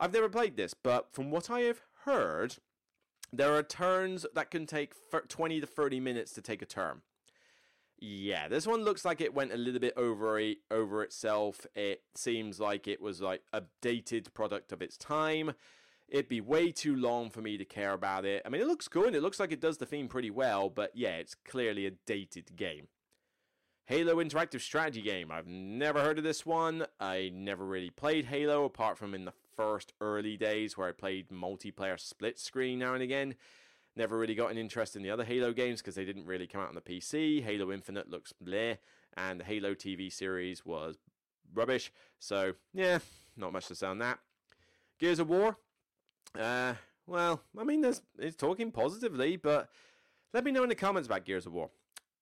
I've 0.00 0.14
never 0.14 0.30
played 0.30 0.56
this, 0.56 0.72
but 0.72 1.12
from 1.12 1.30
what 1.30 1.50
I 1.50 1.60
have 1.60 1.82
heard, 2.04 2.56
there 3.32 3.54
are 3.54 3.62
turns 3.62 4.24
that 4.34 4.50
can 4.50 4.64
take 4.64 4.94
20 5.28 5.60
to 5.60 5.66
30 5.66 6.00
minutes 6.00 6.32
to 6.32 6.40
take 6.40 6.62
a 6.62 6.66
turn. 6.66 7.02
Yeah, 7.98 8.48
this 8.48 8.66
one 8.66 8.82
looks 8.82 9.04
like 9.04 9.20
it 9.20 9.34
went 9.34 9.52
a 9.52 9.58
little 9.58 9.78
bit 9.78 9.92
over 9.94 10.40
over 10.70 11.02
itself. 11.02 11.66
It 11.74 12.02
seems 12.14 12.58
like 12.58 12.88
it 12.88 13.02
was 13.02 13.20
like 13.20 13.42
a 13.52 13.64
dated 13.82 14.32
product 14.32 14.72
of 14.72 14.80
its 14.80 14.96
time. 14.96 15.52
It'd 16.08 16.28
be 16.28 16.40
way 16.40 16.72
too 16.72 16.96
long 16.96 17.28
for 17.28 17.42
me 17.42 17.58
to 17.58 17.64
care 17.66 17.92
about 17.92 18.24
it. 18.24 18.42
I 18.46 18.48
mean, 18.48 18.62
it 18.62 18.66
looks 18.66 18.88
good. 18.88 19.14
It 19.14 19.22
looks 19.22 19.38
like 19.38 19.52
it 19.52 19.60
does 19.60 19.76
the 19.76 19.86
theme 19.86 20.08
pretty 20.08 20.30
well, 20.30 20.70
but 20.70 20.92
yeah, 20.94 21.16
it's 21.16 21.34
clearly 21.34 21.86
a 21.86 21.92
dated 22.06 22.56
game. 22.56 22.88
Halo 23.84 24.16
Interactive 24.16 24.60
Strategy 24.60 25.02
game. 25.02 25.30
I've 25.30 25.46
never 25.46 26.00
heard 26.00 26.16
of 26.16 26.24
this 26.24 26.46
one. 26.46 26.86
I 26.98 27.30
never 27.34 27.66
really 27.66 27.90
played 27.90 28.24
Halo 28.24 28.64
apart 28.64 28.96
from 28.96 29.14
in 29.14 29.26
the 29.26 29.32
first 29.60 29.92
early 30.00 30.38
days 30.38 30.78
where 30.78 30.88
I 30.88 30.92
played 30.92 31.28
multiplayer 31.28 32.00
split 32.00 32.38
screen 32.38 32.78
now 32.78 32.94
and 32.94 33.02
again. 33.02 33.34
Never 33.94 34.16
really 34.16 34.34
got 34.34 34.50
an 34.50 34.56
interest 34.56 34.96
in 34.96 35.02
the 35.02 35.10
other 35.10 35.22
Halo 35.22 35.52
games 35.52 35.82
because 35.82 35.96
they 35.96 36.06
didn't 36.06 36.24
really 36.24 36.46
come 36.46 36.62
out 36.62 36.70
on 36.70 36.74
the 36.74 36.80
PC. 36.80 37.42
Halo 37.44 37.70
Infinite 37.70 38.08
looks 38.08 38.32
bleh, 38.42 38.78
and 39.18 39.38
the 39.38 39.44
Halo 39.44 39.74
TV 39.74 40.10
series 40.10 40.64
was 40.64 40.96
rubbish. 41.52 41.92
So, 42.18 42.54
yeah, 42.72 43.00
not 43.36 43.52
much 43.52 43.66
to 43.66 43.74
say 43.74 43.86
on 43.86 43.98
that. 43.98 44.20
Gears 44.98 45.18
of 45.18 45.28
War. 45.28 45.58
Uh, 46.38 46.74
well, 47.06 47.42
I 47.58 47.64
mean, 47.64 47.82
there's, 47.82 48.00
it's 48.18 48.36
talking 48.36 48.72
positively, 48.72 49.36
but 49.36 49.68
let 50.32 50.42
me 50.42 50.52
know 50.52 50.62
in 50.62 50.70
the 50.70 50.74
comments 50.74 51.06
about 51.06 51.26
Gears 51.26 51.44
of 51.44 51.52
War. 51.52 51.68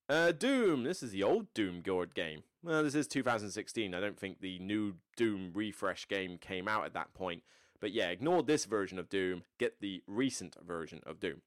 Uh, 0.08 0.32
Doom. 0.32 0.82
This 0.82 1.04
is 1.04 1.12
the 1.12 1.22
old 1.22 1.54
Doom 1.54 1.82
Gourd 1.82 2.16
game. 2.16 2.42
Well, 2.62 2.82
this 2.82 2.94
is 2.94 3.06
2016. 3.06 3.94
I 3.94 4.00
don't 4.00 4.18
think 4.18 4.40
the 4.40 4.58
new 4.58 4.94
Doom 5.16 5.52
refresh 5.54 6.08
game 6.08 6.38
came 6.38 6.66
out 6.66 6.84
at 6.84 6.94
that 6.94 7.14
point. 7.14 7.42
But 7.80 7.92
yeah, 7.92 8.08
ignore 8.08 8.42
this 8.42 8.64
version 8.64 8.98
of 8.98 9.08
Doom. 9.08 9.44
Get 9.58 9.80
the 9.80 10.02
recent 10.06 10.56
version 10.66 11.00
of 11.06 11.20
Doom. 11.20 11.42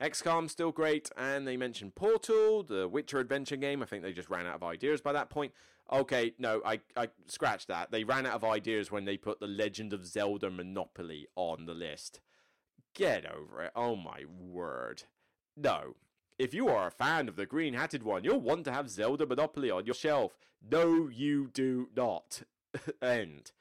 XCOM 0.00 0.48
still 0.48 0.70
great, 0.70 1.10
and 1.16 1.46
they 1.46 1.56
mentioned 1.56 1.96
Portal, 1.96 2.62
the 2.62 2.86
Witcher 2.86 3.18
adventure 3.18 3.56
game. 3.56 3.82
I 3.82 3.86
think 3.86 4.04
they 4.04 4.12
just 4.12 4.30
ran 4.30 4.46
out 4.46 4.54
of 4.54 4.62
ideas 4.62 5.00
by 5.00 5.12
that 5.12 5.28
point. 5.28 5.52
Okay, 5.90 6.34
no, 6.38 6.60
I 6.64 6.80
I 6.96 7.08
scratched 7.26 7.66
that. 7.68 7.90
They 7.90 8.04
ran 8.04 8.24
out 8.24 8.34
of 8.34 8.44
ideas 8.44 8.92
when 8.92 9.06
they 9.06 9.16
put 9.16 9.40
the 9.40 9.48
Legend 9.48 9.92
of 9.92 10.06
Zelda 10.06 10.50
Monopoly 10.50 11.26
on 11.34 11.66
the 11.66 11.74
list. 11.74 12.20
Get 12.94 13.26
over 13.26 13.62
it. 13.64 13.72
Oh 13.74 13.96
my 13.96 14.24
word. 14.28 15.02
No, 15.56 15.96
if 16.38 16.54
you 16.54 16.68
are 16.68 16.86
a 16.86 16.92
fan 16.92 17.28
of 17.28 17.36
the 17.36 17.46
green 17.46 17.74
hatted 17.74 18.02
one, 18.02 18.24
you'll 18.24 18.40
want 18.40 18.64
to 18.64 18.72
have 18.72 18.88
Zelda 18.88 19.26
Monopoly 19.26 19.70
on 19.70 19.86
your 19.86 19.94
shelf. 19.94 20.38
No, 20.70 21.08
you 21.08 21.50
do 21.52 21.88
not. 21.96 22.42
End. 23.02 23.52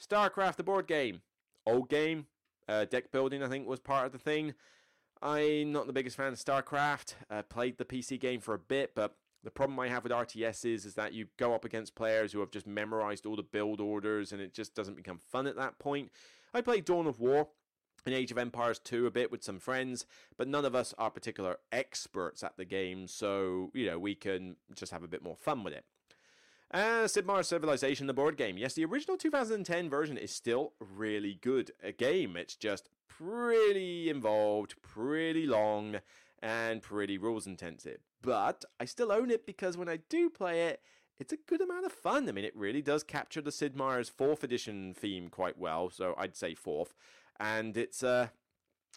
StarCraft, 0.00 0.56
the 0.56 0.62
board 0.62 0.86
game. 0.86 1.22
Old 1.66 1.88
game. 1.88 2.26
Uh, 2.68 2.84
deck 2.84 3.10
building, 3.10 3.42
I 3.42 3.48
think, 3.48 3.66
was 3.66 3.80
part 3.80 4.06
of 4.06 4.12
the 4.12 4.18
thing. 4.18 4.54
I'm 5.20 5.72
not 5.72 5.86
the 5.86 5.92
biggest 5.92 6.16
fan 6.16 6.32
of 6.32 6.38
StarCraft. 6.38 7.14
Uh, 7.30 7.42
played 7.42 7.78
the 7.78 7.84
PC 7.84 8.18
game 8.18 8.40
for 8.40 8.54
a 8.54 8.58
bit, 8.58 8.92
but 8.94 9.16
the 9.44 9.50
problem 9.50 9.78
I 9.78 9.88
have 9.88 10.04
with 10.04 10.12
RTS 10.12 10.64
is, 10.64 10.84
is 10.84 10.94
that 10.94 11.12
you 11.12 11.26
go 11.36 11.54
up 11.54 11.64
against 11.64 11.94
players 11.94 12.32
who 12.32 12.40
have 12.40 12.50
just 12.50 12.66
memorized 12.66 13.26
all 13.26 13.36
the 13.36 13.42
build 13.42 13.80
orders 13.80 14.32
and 14.32 14.40
it 14.40 14.54
just 14.54 14.74
doesn't 14.74 14.96
become 14.96 15.18
fun 15.18 15.46
at 15.46 15.56
that 15.56 15.78
point. 15.78 16.10
I 16.54 16.60
played 16.60 16.84
Dawn 16.84 17.06
of 17.06 17.18
War. 17.18 17.48
In 18.06 18.12
Age 18.12 18.32
of 18.32 18.38
Empires 18.38 18.78
2 18.78 19.06
a 19.06 19.10
bit 19.10 19.30
with 19.30 19.42
some 19.42 19.58
friends, 19.58 20.06
but 20.36 20.48
none 20.48 20.64
of 20.64 20.74
us 20.74 20.94
are 20.98 21.10
particular 21.10 21.58
experts 21.70 22.42
at 22.42 22.56
the 22.56 22.64
game, 22.64 23.06
so, 23.06 23.70
you 23.74 23.86
know, 23.86 23.98
we 23.98 24.14
can 24.14 24.56
just 24.74 24.92
have 24.92 25.02
a 25.02 25.08
bit 25.08 25.22
more 25.22 25.36
fun 25.36 25.62
with 25.62 25.72
it. 25.72 25.84
Uh, 26.72 27.06
Sid 27.06 27.26
Meier's 27.26 27.48
Civilization, 27.48 28.06
the 28.06 28.14
board 28.14 28.36
game. 28.36 28.56
Yes, 28.56 28.72
the 28.74 28.84
original 28.84 29.18
2010 29.18 29.90
version 29.90 30.16
is 30.16 30.30
still 30.30 30.72
really 30.80 31.38
good 31.42 31.70
a 31.82 31.92
game. 31.92 32.34
It's 32.36 32.56
just 32.56 32.88
pretty 33.08 34.08
involved, 34.08 34.80
pretty 34.80 35.46
long, 35.46 35.98
and 36.42 36.82
pretty 36.82 37.18
rules 37.18 37.46
intensive. 37.46 37.98
But 38.22 38.64
I 38.80 38.86
still 38.86 39.12
own 39.12 39.30
it 39.30 39.44
because 39.44 39.76
when 39.76 39.88
I 39.88 39.98
do 40.08 40.30
play 40.30 40.68
it, 40.68 40.80
it's 41.18 41.32
a 41.32 41.36
good 41.36 41.60
amount 41.60 41.84
of 41.84 41.92
fun. 41.92 42.26
I 42.28 42.32
mean, 42.32 42.44
it 42.44 42.56
really 42.56 42.82
does 42.82 43.04
capture 43.04 43.42
the 43.42 43.52
Sid 43.52 43.76
Meier's 43.76 44.08
fourth 44.08 44.42
edition 44.42 44.94
theme 44.94 45.28
quite 45.28 45.58
well, 45.58 45.90
so 45.90 46.14
I'd 46.16 46.36
say 46.36 46.54
fourth 46.54 46.94
and 47.42 47.76
it's 47.76 48.02
uh 48.02 48.28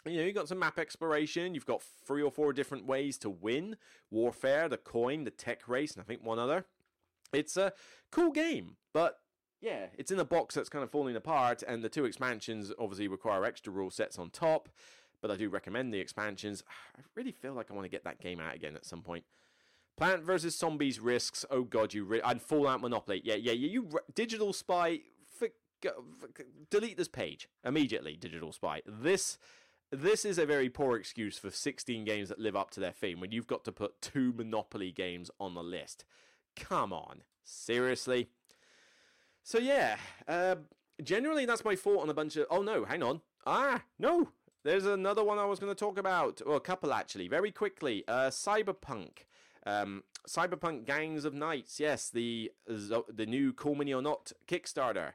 you 0.05 0.17
know, 0.17 0.23
you've 0.23 0.35
got 0.35 0.47
some 0.47 0.59
map 0.59 0.77
exploration, 0.77 1.55
you've 1.55 1.65
got 1.65 1.81
three 2.05 2.21
or 2.21 2.29
four 2.29 2.53
different 2.53 2.85
ways 2.85 3.17
to 3.17 3.29
win 3.29 3.75
Warfare, 4.11 4.69
the 4.69 4.77
coin, 4.77 5.23
the 5.23 5.31
tech 5.31 5.67
race, 5.67 5.93
and 5.93 6.01
I 6.01 6.05
think 6.05 6.23
one 6.23 6.37
other. 6.37 6.65
It's 7.33 7.57
a 7.57 7.73
cool 8.11 8.31
game, 8.31 8.75
but 8.93 9.17
yeah, 9.61 9.87
it's 9.97 10.11
in 10.11 10.19
a 10.19 10.25
box 10.25 10.53
that's 10.53 10.69
kind 10.69 10.83
of 10.83 10.91
falling 10.91 11.15
apart, 11.15 11.63
and 11.67 11.83
the 11.83 11.89
two 11.89 12.05
expansions 12.05 12.71
obviously 12.77 13.07
require 13.07 13.45
extra 13.45 13.73
rule 13.73 13.89
sets 13.89 14.19
on 14.19 14.29
top. 14.29 14.69
But 15.21 15.31
I 15.31 15.37
do 15.37 15.49
recommend 15.49 15.91
the 15.91 15.99
expansions. 15.99 16.63
I 16.95 17.01
really 17.15 17.31
feel 17.31 17.53
like 17.53 17.71
I 17.71 17.73
want 17.73 17.85
to 17.85 17.89
get 17.89 18.03
that 18.03 18.21
game 18.21 18.39
out 18.39 18.53
again 18.53 18.75
at 18.75 18.85
some 18.85 19.01
point. 19.01 19.23
Plant 19.97 20.23
versus 20.23 20.55
Zombies 20.55 20.99
risks. 20.99 21.45
Oh 21.49 21.63
god, 21.63 21.93
you 21.93 22.21
and 22.23 22.41
Fallout 22.41 22.81
Monopoly. 22.81 23.21
Yeah, 23.23 23.35
yeah, 23.35 23.53
yeah. 23.53 23.69
You 23.69 23.87
re- 23.89 24.01
digital 24.13 24.53
spy 24.53 24.99
go, 25.89 26.03
delete 26.69 26.97
this 26.97 27.07
page 27.07 27.47
immediately, 27.63 28.15
Digital 28.15 28.51
Spy. 28.51 28.81
This 28.85 29.37
this 29.91 30.25
is 30.25 30.37
a 30.37 30.45
very 30.45 30.69
poor 30.69 30.97
excuse 30.97 31.37
for 31.37 31.51
16 31.51 32.05
games 32.05 32.29
that 32.29 32.39
live 32.39 32.55
up 32.55 32.71
to 32.71 32.79
their 32.79 32.91
theme 32.91 33.19
when 33.19 33.31
you've 33.31 33.47
got 33.47 33.63
to 33.65 33.71
put 33.71 34.01
two 34.01 34.33
Monopoly 34.33 34.91
games 34.91 35.29
on 35.39 35.53
the 35.53 35.63
list. 35.63 36.05
Come 36.55 36.91
on, 36.91 37.21
seriously. 37.43 38.29
So 39.43 39.59
yeah, 39.59 39.97
uh, 40.27 40.55
generally 41.03 41.45
that's 41.45 41.63
my 41.63 41.75
thought 41.75 42.01
on 42.01 42.09
a 42.09 42.13
bunch 42.13 42.35
of. 42.35 42.47
Oh 42.49 42.61
no, 42.61 42.85
hang 42.85 43.03
on. 43.03 43.21
Ah, 43.45 43.83
no. 43.99 44.29
There's 44.63 44.87
another 44.87 45.23
one 45.23 45.37
I 45.37 45.45
was 45.45 45.59
going 45.59 45.71
to 45.71 45.79
talk 45.79 45.99
about, 45.99 46.41
or 46.43 46.55
a 46.55 46.59
couple 46.59 46.91
actually, 46.91 47.27
very 47.27 47.51
quickly. 47.51 48.03
Uh, 48.07 48.29
Cyberpunk. 48.31 49.25
Um, 49.63 50.03
Cyberpunk 50.27 50.85
Gangs 50.85 51.25
of 51.25 51.35
Knights. 51.35 51.79
Yes, 51.79 52.09
the 52.09 52.51
the 52.67 53.25
new 53.27 53.53
Cool 53.53 53.75
Mini 53.75 53.93
or 53.93 54.01
Not 54.01 54.31
Kickstarter. 54.47 55.13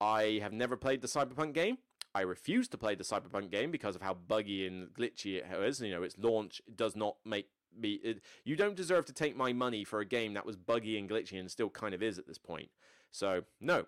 I 0.00 0.40
have 0.42 0.52
never 0.52 0.76
played 0.76 1.00
the 1.00 1.08
Cyberpunk 1.08 1.54
game. 1.54 1.78
I 2.14 2.20
refuse 2.20 2.68
to 2.68 2.78
play 2.78 2.94
the 2.94 3.04
Cyberpunk 3.04 3.50
game 3.50 3.70
because 3.70 3.96
of 3.96 4.02
how 4.02 4.14
buggy 4.14 4.66
and 4.66 4.88
glitchy 4.94 5.36
it 5.36 5.46
is. 5.64 5.80
You 5.80 5.90
know, 5.90 6.02
its 6.02 6.16
launch 6.18 6.62
does 6.74 6.94
not 6.94 7.16
make 7.24 7.48
me. 7.76 7.94
It, 8.04 8.20
you 8.44 8.54
don't 8.54 8.76
deserve 8.76 9.04
to 9.06 9.12
take 9.12 9.36
my 9.36 9.52
money 9.52 9.84
for 9.84 10.00
a 10.00 10.04
game 10.04 10.34
that 10.34 10.46
was 10.46 10.56
buggy 10.56 10.96
and 10.98 11.08
glitchy 11.08 11.40
and 11.40 11.50
still 11.50 11.70
kind 11.70 11.94
of 11.94 12.02
is 12.02 12.18
at 12.18 12.26
this 12.26 12.38
point. 12.38 12.68
So 13.10 13.42
no, 13.60 13.86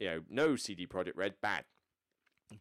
you 0.00 0.06
know, 0.08 0.20
no 0.28 0.56
CD 0.56 0.86
Projekt 0.86 1.16
Red, 1.16 1.34
bad. 1.40 1.64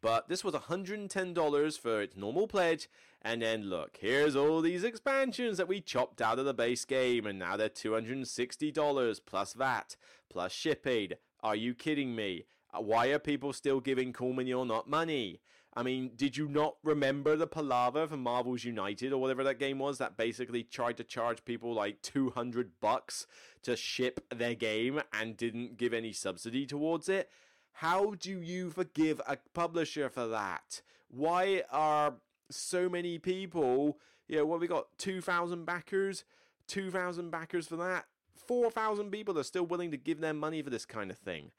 But 0.02 0.30
this 0.30 0.44
was 0.44 0.56
$110 0.56 1.80
for 1.80 2.02
its 2.02 2.18
normal 2.18 2.48
pledge, 2.48 2.90
and 3.22 3.42
then 3.42 3.70
look, 3.70 3.98
here's 4.02 4.36
all 4.36 4.62
these 4.62 4.84
expansions 4.84 5.58
that 5.58 5.68
we 5.68 5.80
chopped 5.80 6.22
out 6.22 6.40
of 6.40 6.46
the 6.46 6.56
base 6.56 6.86
game, 6.86 7.28
and 7.28 7.38
now 7.38 7.56
they're 7.56 7.70
$260 7.70 9.22
plus 9.28 9.54
VAT, 9.54 9.96
plus 10.28 10.52
ship 10.52 10.88
aid. 10.88 11.18
Are 11.44 11.56
you 11.56 11.76
kidding 11.76 12.16
me? 12.16 12.46
Uh, 12.76 12.81
why 12.81 13.07
are 13.07 13.19
people 13.19 13.53
still 13.53 13.80
giving 13.80 14.14
Mini 14.35 14.53
or 14.53 14.65
Not 14.65 14.89
money? 14.89 15.41
I 15.77 15.84
mean, 15.84 16.11
did 16.15 16.38
you 16.38 16.47
not 16.47 16.77
remember 16.84 17.35
the 17.35 17.47
palaver 17.47 18.07
for 18.07 18.15
Marvel's 18.15 18.64
United 18.64 19.11
or 19.11 19.19
whatever 19.19 19.43
that 19.43 19.60
game 19.60 19.77
was 19.77 19.97
that 19.97 20.15
basically 20.15 20.64
tried 20.64 20.95
to 20.97 21.03
charge 21.03 21.43
people 21.43 21.73
like 21.73 22.02
200 22.02 22.72
bucks 22.80 23.27
to 23.64 23.76
ship 23.76 24.22
their 24.34 24.56
game 24.56 25.02
and 25.11 25.35
didn't 25.35 25.77
give 25.77 25.93
any 25.93 26.14
subsidy 26.14 26.65
towards 26.65 27.10
it? 27.10 27.30
How 27.73 28.14
do 28.14 28.39
you 28.39 28.69
forgive 28.69 29.19
a 29.27 29.38
publisher 29.53 30.10
for 30.10 30.27
that? 30.27 30.81
Why 31.10 31.64
are 31.69 32.15
so 32.49 32.88
many 32.88 33.19
people, 33.19 33.99
you 34.30 34.38
know, 34.38 34.45
what 34.45 34.61
we 34.61 34.68
got 34.68 34.97
2,000 34.97 35.65
backers, 35.65 36.23
2,000 36.68 37.30
backers 37.30 37.68
for 37.68 37.76
that? 37.76 38.06
4,000 38.47 39.11
people 39.11 39.38
are 39.38 39.43
still 39.43 39.65
willing 39.65 39.91
to 39.91 39.97
give 39.97 40.22
their 40.22 40.34
money 40.34 40.61
for 40.61 40.69
this 40.69 40.85
kind 40.85 41.11
of 41.11 41.18
thing 41.18 41.52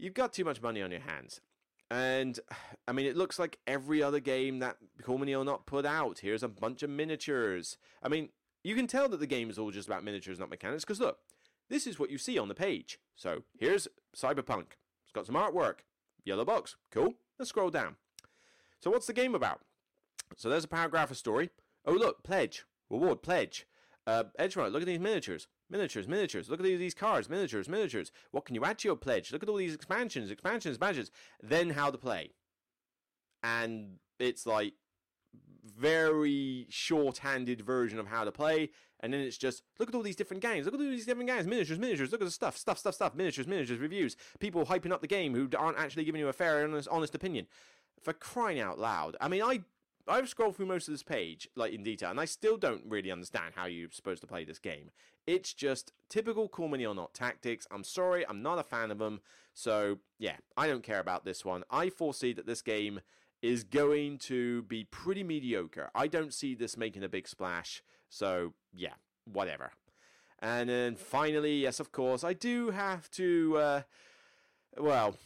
you've 0.00 0.14
got 0.14 0.32
too 0.32 0.44
much 0.44 0.62
money 0.62 0.82
on 0.82 0.90
your 0.90 1.00
hands. 1.00 1.40
And 1.90 2.38
I 2.86 2.92
mean, 2.92 3.06
it 3.06 3.16
looks 3.16 3.38
like 3.38 3.58
every 3.66 4.02
other 4.02 4.20
game 4.20 4.60
that 4.60 4.76
Call 5.02 5.22
or 5.22 5.44
Not 5.44 5.66
put 5.66 5.84
out. 5.84 6.20
Here's 6.20 6.42
a 6.42 6.48
bunch 6.48 6.82
of 6.82 6.90
miniatures. 6.90 7.76
I 8.02 8.08
mean, 8.08 8.28
you 8.62 8.74
can 8.74 8.86
tell 8.86 9.08
that 9.08 9.18
the 9.18 9.26
game 9.26 9.50
is 9.50 9.58
all 9.58 9.70
just 9.70 9.88
about 9.88 10.04
miniatures, 10.04 10.38
not 10.38 10.50
mechanics. 10.50 10.84
Because 10.84 11.00
look, 11.00 11.18
this 11.68 11.86
is 11.86 11.98
what 11.98 12.10
you 12.10 12.18
see 12.18 12.38
on 12.38 12.48
the 12.48 12.54
page. 12.54 12.98
So 13.16 13.42
here's 13.58 13.88
Cyberpunk. 14.16 14.76
It's 15.04 15.12
got 15.12 15.26
some 15.26 15.34
artwork. 15.34 15.80
Yellow 16.24 16.44
box. 16.44 16.76
Cool. 16.92 17.14
Let's 17.38 17.48
scroll 17.48 17.70
down. 17.70 17.96
So 18.80 18.90
what's 18.90 19.06
the 19.06 19.12
game 19.12 19.34
about? 19.34 19.60
So 20.36 20.48
there's 20.48 20.64
a 20.64 20.68
paragraph 20.68 21.10
of 21.10 21.16
story. 21.16 21.50
Oh 21.84 21.92
look, 21.92 22.22
pledge. 22.22 22.64
Reward, 22.88 23.22
pledge. 23.22 23.66
Uh, 24.06 24.24
Edgemont, 24.38 24.72
look 24.72 24.82
at 24.82 24.86
these 24.86 25.00
miniatures. 25.00 25.48
Miniatures, 25.70 26.08
miniatures. 26.08 26.50
Look 26.50 26.60
at 26.60 26.64
these 26.64 26.94
cards, 26.94 27.30
miniatures, 27.30 27.68
miniatures. 27.68 28.10
What 28.32 28.44
can 28.44 28.54
you 28.56 28.64
add 28.64 28.78
to 28.78 28.88
your 28.88 28.96
pledge? 28.96 29.32
Look 29.32 29.42
at 29.42 29.48
all 29.48 29.56
these 29.56 29.74
expansions, 29.74 30.30
expansions, 30.30 30.78
badges. 30.78 31.10
Then 31.42 31.70
how 31.70 31.90
to 31.90 31.98
play. 31.98 32.32
And 33.42 33.98
it's 34.18 34.46
like 34.46 34.74
very 35.64 36.66
short-handed 36.68 37.60
version 37.60 37.98
of 37.98 38.08
how 38.08 38.24
to 38.24 38.32
play. 38.32 38.70
And 38.98 39.14
then 39.14 39.20
it's 39.20 39.38
just 39.38 39.62
look 39.78 39.88
at 39.88 39.94
all 39.94 40.02
these 40.02 40.16
different 40.16 40.42
games. 40.42 40.66
Look 40.66 40.74
at 40.74 40.80
all 40.80 40.90
these 40.90 41.06
different 41.06 41.28
games. 41.30 41.46
Miniatures, 41.46 41.78
miniatures. 41.78 42.10
Look 42.10 42.20
at 42.20 42.26
the 42.26 42.32
stuff, 42.32 42.56
stuff, 42.56 42.78
stuff, 42.78 42.94
stuff. 42.94 43.14
Miniatures, 43.14 43.46
miniatures. 43.46 43.78
Reviews. 43.78 44.16
People 44.40 44.66
hyping 44.66 44.92
up 44.92 45.00
the 45.00 45.06
game 45.06 45.34
who 45.34 45.48
aren't 45.56 45.78
actually 45.78 46.04
giving 46.04 46.20
you 46.20 46.28
a 46.28 46.32
fair 46.32 46.64
and 46.64 46.72
honest, 46.72 46.88
honest 46.88 47.14
opinion. 47.14 47.46
For 48.02 48.12
crying 48.12 48.60
out 48.60 48.78
loud. 48.78 49.16
I 49.20 49.28
mean, 49.28 49.42
I 49.42 49.60
I've 50.10 50.28
scrolled 50.28 50.56
through 50.56 50.66
most 50.66 50.88
of 50.88 50.94
this 50.94 51.02
page, 51.02 51.48
like 51.54 51.72
in 51.72 51.82
detail, 51.82 52.10
and 52.10 52.20
I 52.20 52.24
still 52.24 52.56
don't 52.56 52.82
really 52.86 53.10
understand 53.10 53.54
how 53.54 53.66
you're 53.66 53.88
supposed 53.92 54.20
to 54.22 54.26
play 54.26 54.44
this 54.44 54.58
game. 54.58 54.90
It's 55.26 55.54
just 55.54 55.92
typical 56.08 56.48
Cool 56.48 56.68
Mini 56.68 56.84
or 56.84 56.94
Not 56.94 57.14
tactics. 57.14 57.66
I'm 57.70 57.84
sorry, 57.84 58.26
I'm 58.28 58.42
not 58.42 58.58
a 58.58 58.64
fan 58.64 58.90
of 58.90 58.98
them. 58.98 59.20
So, 59.54 59.98
yeah, 60.18 60.36
I 60.56 60.66
don't 60.66 60.82
care 60.82 60.98
about 60.98 61.24
this 61.24 61.44
one. 61.44 61.62
I 61.70 61.90
foresee 61.90 62.32
that 62.32 62.46
this 62.46 62.62
game 62.62 63.00
is 63.40 63.62
going 63.62 64.18
to 64.18 64.62
be 64.62 64.84
pretty 64.84 65.22
mediocre. 65.22 65.90
I 65.94 66.08
don't 66.08 66.34
see 66.34 66.54
this 66.54 66.76
making 66.76 67.04
a 67.04 67.08
big 67.08 67.28
splash. 67.28 67.82
So, 68.08 68.54
yeah, 68.74 68.94
whatever. 69.24 69.70
And 70.40 70.68
then 70.68 70.96
finally, 70.96 71.58
yes, 71.58 71.80
of 71.80 71.92
course, 71.92 72.24
I 72.24 72.32
do 72.32 72.70
have 72.70 73.10
to, 73.12 73.58
uh, 73.58 73.82
well, 74.76 75.16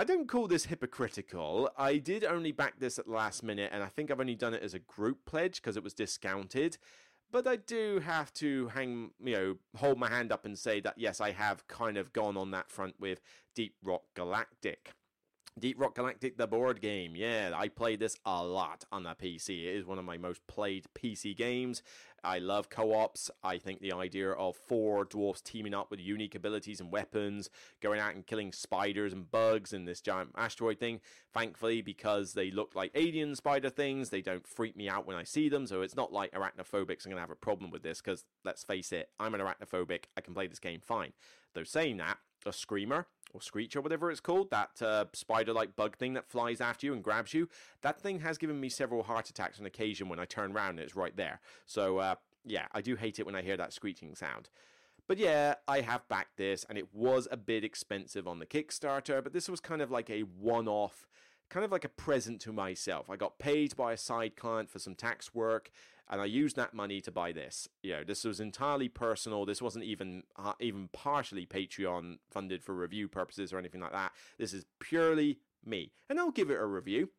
I 0.00 0.04
don't 0.04 0.28
call 0.28 0.46
this 0.46 0.66
hypocritical. 0.66 1.70
I 1.76 1.96
did 1.96 2.22
only 2.22 2.52
back 2.52 2.78
this 2.78 3.00
at 3.00 3.06
the 3.06 3.12
last 3.12 3.42
minute, 3.42 3.70
and 3.74 3.82
I 3.82 3.88
think 3.88 4.12
I've 4.12 4.20
only 4.20 4.36
done 4.36 4.54
it 4.54 4.62
as 4.62 4.72
a 4.72 4.78
group 4.78 5.24
pledge 5.26 5.56
because 5.56 5.76
it 5.76 5.82
was 5.82 5.92
discounted. 5.92 6.78
But 7.32 7.48
I 7.48 7.56
do 7.56 7.98
have 7.98 8.32
to 8.34 8.68
hang, 8.68 9.10
you 9.20 9.34
know, 9.34 9.56
hold 9.76 9.98
my 9.98 10.08
hand 10.08 10.30
up 10.30 10.44
and 10.44 10.56
say 10.56 10.78
that 10.82 10.94
yes, 10.98 11.20
I 11.20 11.32
have 11.32 11.66
kind 11.66 11.96
of 11.96 12.12
gone 12.12 12.36
on 12.36 12.52
that 12.52 12.70
front 12.70 12.94
with 13.00 13.20
Deep 13.56 13.74
Rock 13.82 14.02
Galactic. 14.14 14.92
Deep 15.58 15.80
Rock 15.80 15.94
Galactic, 15.94 16.36
the 16.36 16.46
board 16.46 16.80
game. 16.80 17.16
Yeah, 17.16 17.52
I 17.54 17.68
played 17.68 18.00
this 18.00 18.16
a 18.24 18.44
lot 18.44 18.84
on 18.92 19.02
the 19.02 19.10
PC. 19.10 19.64
It 19.64 19.76
is 19.76 19.84
one 19.84 19.98
of 19.98 20.04
my 20.04 20.16
most 20.16 20.46
played 20.46 20.86
PC 20.94 21.36
games. 21.36 21.82
I 22.24 22.38
love 22.38 22.68
co 22.68 22.94
ops. 22.94 23.30
I 23.42 23.58
think 23.58 23.80
the 23.80 23.92
idea 23.92 24.30
of 24.32 24.56
four 24.56 25.04
dwarfs 25.04 25.40
teaming 25.40 25.74
up 25.74 25.90
with 25.90 26.00
unique 26.00 26.34
abilities 26.34 26.80
and 26.80 26.90
weapons, 26.90 27.50
going 27.80 28.00
out 28.00 28.14
and 28.14 28.26
killing 28.26 28.52
spiders 28.52 29.12
and 29.12 29.30
bugs 29.30 29.72
and 29.72 29.86
this 29.86 30.00
giant 30.00 30.30
asteroid 30.36 30.78
thing. 30.78 31.00
Thankfully, 31.32 31.82
because 31.82 32.32
they 32.32 32.50
look 32.50 32.74
like 32.74 32.90
alien 32.94 33.34
spider 33.36 33.70
things, 33.70 34.10
they 34.10 34.22
don't 34.22 34.46
freak 34.46 34.76
me 34.76 34.88
out 34.88 35.06
when 35.06 35.16
I 35.16 35.24
see 35.24 35.48
them. 35.48 35.66
So 35.66 35.82
it's 35.82 35.96
not 35.96 36.12
like 36.12 36.32
arachnophobics. 36.32 37.04
I'm 37.04 37.10
going 37.10 37.16
to 37.16 37.20
have 37.20 37.30
a 37.30 37.36
problem 37.36 37.70
with 37.70 37.82
this 37.82 38.00
because 38.00 38.24
let's 38.44 38.64
face 38.64 38.92
it, 38.92 39.10
I'm 39.18 39.34
an 39.34 39.40
arachnophobic. 39.40 40.04
I 40.16 40.20
can 40.20 40.34
play 40.34 40.46
this 40.46 40.58
game 40.58 40.80
fine. 40.84 41.12
Though 41.54 41.64
saying 41.64 41.96
that, 41.98 42.18
a 42.46 42.52
screamer 42.52 43.06
or 43.32 43.40
screech 43.40 43.76
or 43.76 43.80
whatever 43.80 44.10
it's 44.10 44.20
called, 44.20 44.50
that 44.50 44.80
uh, 44.82 45.04
spider 45.12 45.52
like 45.52 45.76
bug 45.76 45.96
thing 45.96 46.14
that 46.14 46.28
flies 46.28 46.60
after 46.60 46.86
you 46.86 46.92
and 46.92 47.02
grabs 47.02 47.34
you, 47.34 47.48
that 47.82 48.00
thing 48.00 48.20
has 48.20 48.38
given 48.38 48.60
me 48.60 48.68
several 48.68 49.02
heart 49.02 49.28
attacks 49.28 49.60
on 49.60 49.66
occasion 49.66 50.08
when 50.08 50.18
I 50.18 50.24
turn 50.24 50.52
around 50.52 50.70
and 50.70 50.80
it's 50.80 50.96
right 50.96 51.16
there. 51.16 51.40
So, 51.66 51.98
uh, 51.98 52.14
yeah, 52.44 52.66
I 52.72 52.80
do 52.80 52.96
hate 52.96 53.18
it 53.18 53.26
when 53.26 53.34
I 53.34 53.42
hear 53.42 53.56
that 53.56 53.72
screeching 53.72 54.14
sound. 54.14 54.48
But 55.06 55.16
yeah, 55.16 55.54
I 55.66 55.80
have 55.80 56.06
backed 56.08 56.36
this, 56.36 56.66
and 56.68 56.76
it 56.76 56.94
was 56.94 57.26
a 57.30 57.36
bit 57.38 57.64
expensive 57.64 58.28
on 58.28 58.40
the 58.40 58.46
Kickstarter, 58.46 59.24
but 59.24 59.32
this 59.32 59.48
was 59.48 59.58
kind 59.58 59.80
of 59.80 59.90
like 59.90 60.10
a 60.10 60.20
one 60.20 60.68
off, 60.68 61.08
kind 61.48 61.64
of 61.64 61.72
like 61.72 61.84
a 61.84 61.88
present 61.88 62.42
to 62.42 62.52
myself. 62.52 63.08
I 63.08 63.16
got 63.16 63.38
paid 63.38 63.74
by 63.74 63.94
a 63.94 63.96
side 63.96 64.36
client 64.36 64.68
for 64.68 64.78
some 64.78 64.94
tax 64.94 65.34
work, 65.34 65.70
and 66.10 66.20
I 66.20 66.24
used 66.24 66.56
that 66.56 66.74
money 66.74 67.00
to 67.02 67.10
buy 67.10 67.32
this. 67.32 67.68
You 67.82 67.92
know, 67.92 68.04
this 68.04 68.24
was 68.24 68.40
entirely 68.40 68.88
personal. 68.88 69.44
This 69.44 69.62
wasn't 69.62 69.84
even 69.84 70.24
uh, 70.36 70.54
even 70.60 70.88
partially 70.92 71.46
Patreon 71.46 72.18
funded 72.30 72.62
for 72.62 72.74
review 72.74 73.08
purposes 73.08 73.52
or 73.52 73.58
anything 73.58 73.80
like 73.80 73.92
that. 73.92 74.12
This 74.38 74.52
is 74.52 74.64
purely 74.80 75.38
me, 75.64 75.92
and 76.08 76.18
I'll 76.18 76.30
give 76.30 76.50
it 76.50 76.60
a 76.60 76.66
review. 76.66 77.10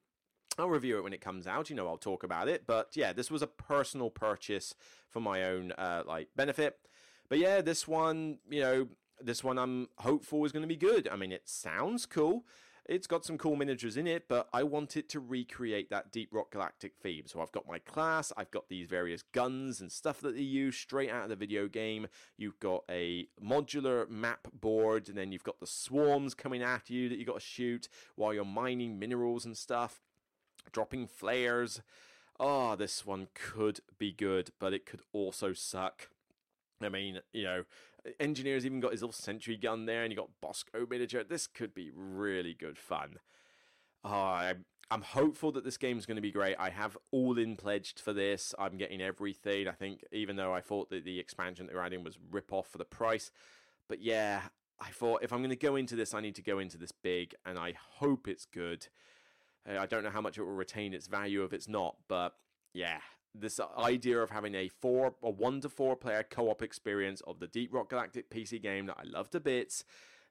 I'll 0.58 0.70
review 0.70 0.98
it 0.98 1.04
when 1.04 1.14
it 1.14 1.22
comes 1.22 1.48
out. 1.48 1.70
You 1.70 1.76
know, 1.76 1.88
I'll 1.88 1.98
talk 1.98 2.24
about 2.24 2.48
it. 2.48 2.66
But 2.68 2.90
yeah, 2.96 3.14
this 3.14 3.32
was 3.32 3.42
a 3.42 3.48
personal 3.48 4.10
purchase 4.10 4.74
for 5.08 5.20
my 5.22 5.44
own 5.44 5.72
uh, 5.74 6.04
like 6.06 6.30
benefit. 6.36 6.78
But 7.30 7.38
yeah, 7.38 7.62
this 7.62 7.88
one, 7.88 8.40
you 8.50 8.62
know, 8.62 8.88
this 9.22 9.44
one 9.44 9.58
I'm 9.58 9.88
hopeful 10.00 10.44
is 10.46 10.52
going 10.52 10.64
to 10.64 10.68
be 10.68 10.76
good. 10.76 11.08
I 11.08 11.16
mean, 11.16 11.32
it 11.32 11.48
sounds 11.48 12.06
cool. 12.06 12.46
It's 12.90 13.06
got 13.06 13.24
some 13.24 13.38
cool 13.38 13.56
miniatures 13.56 13.98
in 13.98 14.08
it, 14.08 14.28
but 14.28 14.50
I 14.52 14.64
want 14.64 14.98
it 14.98 15.10
to 15.10 15.20
recreate 15.20 15.92
that 15.92 16.12
Deep 16.12 16.30
Rock 16.32 16.50
Galactic 16.50 16.94
theme. 16.96 17.28
So 17.28 17.40
I've 17.40 17.52
got 17.52 17.68
my 17.68 17.78
class, 17.78 18.34
I've 18.36 18.50
got 18.50 18.68
these 18.68 18.88
various 18.88 19.22
guns 19.22 19.80
and 19.80 19.92
stuff 19.92 20.22
that 20.22 20.34
they 20.34 20.42
use 20.42 20.76
straight 20.76 21.12
out 21.12 21.22
of 21.22 21.30
the 21.30 21.36
video 21.36 21.68
game. 21.68 22.08
You've 22.36 22.60
got 22.60 22.86
a 22.90 23.28
modular 23.40 24.10
map 24.10 24.48
board, 24.60 25.08
and 25.08 25.16
then 25.16 25.32
you've 25.32 25.44
got 25.44 25.60
the 25.60 25.68
swarms 25.68 26.34
coming 26.34 26.64
at 26.64 26.90
you 26.90 27.10
that 27.10 27.20
you've 27.20 27.28
got 27.28 27.36
to 27.36 27.46
shoot 27.46 27.90
while 28.16 28.34
you're 28.34 28.44
mining 28.44 28.98
minerals 28.98 29.46
and 29.46 29.56
stuff, 29.56 30.02
dropping 30.72 31.06
flares. 31.06 31.84
Oh, 32.40 32.76
this 32.76 33.06
one 33.06 33.28
could 33.36 33.82
be 34.00 34.12
good, 34.12 34.50
but 34.58 34.74
it 34.74 34.88
could 34.88 35.02
also 35.14 35.54
suck. 35.54 36.10
I 36.82 36.90
mean, 36.90 37.20
you 37.34 37.44
know, 37.44 37.66
engineers 38.20 38.66
even 38.66 38.80
got 38.80 38.92
his 38.92 39.02
little 39.02 39.14
sentry 39.14 39.58
gun 39.58 39.86
there, 39.86 40.04
and 40.04 40.12
you 40.12 40.18
got 40.18 40.30
Bosco 40.42 40.86
miniature. 40.90 41.24
This 41.24 41.48
could 41.48 41.74
be 41.74 41.92
really 41.94 42.54
good 42.54 42.78
fun. 42.78 43.20
Oh, 44.04 44.12
I'm, 44.12 44.66
I'm 44.92 45.02
hopeful 45.02 45.52
that 45.52 45.64
this 45.64 45.78
game's 45.78 46.06
going 46.06 46.16
to 46.16 46.22
be 46.22 46.32
great. 46.32 46.56
I 46.58 46.70
have 46.70 46.98
all 47.12 47.38
in 47.38 47.56
pledged 47.56 48.00
for 48.00 48.14
this. 48.14 48.56
I'm 48.58 48.78
getting 48.78 49.02
everything. 49.02 49.68
I 49.68 49.74
think, 49.74 50.04
even 50.12 50.36
though 50.36 50.54
I 50.54 50.62
thought 50.62 50.90
that 50.90 51.06
the 51.06 51.20
expansion 51.20 51.66
that 51.66 51.74
they're 51.74 51.84
adding 51.84 52.04
was 52.04 52.18
rip 52.32 52.52
off 52.54 52.68
for 52.68 52.78
the 52.78 52.86
price, 52.86 53.32
but 53.88 54.02
yeah, 54.02 54.42
I 54.80 54.90
thought 54.90 55.24
if 55.24 55.34
I'm 55.34 55.40
going 55.40 55.50
to 55.50 55.56
go 55.56 55.76
into 55.76 55.96
this, 55.96 56.14
I 56.14 56.22
need 56.22 56.36
to 56.36 56.42
go 56.42 56.60
into 56.60 56.78
this 56.78 56.92
big, 56.92 57.36
and 57.46 57.60
I 57.60 57.74
hope 57.98 58.28
it's 58.28 58.46
good. 58.46 58.88
Uh, 59.70 59.78
I 59.78 59.86
don't 59.86 60.04
know 60.04 60.10
how 60.10 60.22
much 60.22 60.38
it 60.38 60.44
will 60.44 60.54
retain 60.54 60.94
its 60.94 61.08
value 61.08 61.44
if 61.44 61.54
it's 61.54 61.68
not, 61.68 61.98
but 62.08 62.36
yeah, 62.74 63.00
this 63.36 63.60
idea 63.78 64.20
of 64.20 64.30
having 64.30 64.56
a 64.56 64.68
four 64.68 65.16
a 65.24 65.30
one 65.30 65.62
to 65.62 65.70
four 65.70 65.96
player 65.96 66.24
co-op 66.24 66.62
experience 66.62 67.22
of 67.22 67.40
the 67.40 67.48
Deep 67.48 67.74
Rock 67.74 67.90
Galactic 67.90 68.30
PC 68.30 68.62
game 68.62 68.88
that 68.88 68.98
I 69.00 69.04
love 69.04 69.30
to 69.32 69.40
bits. 69.40 69.84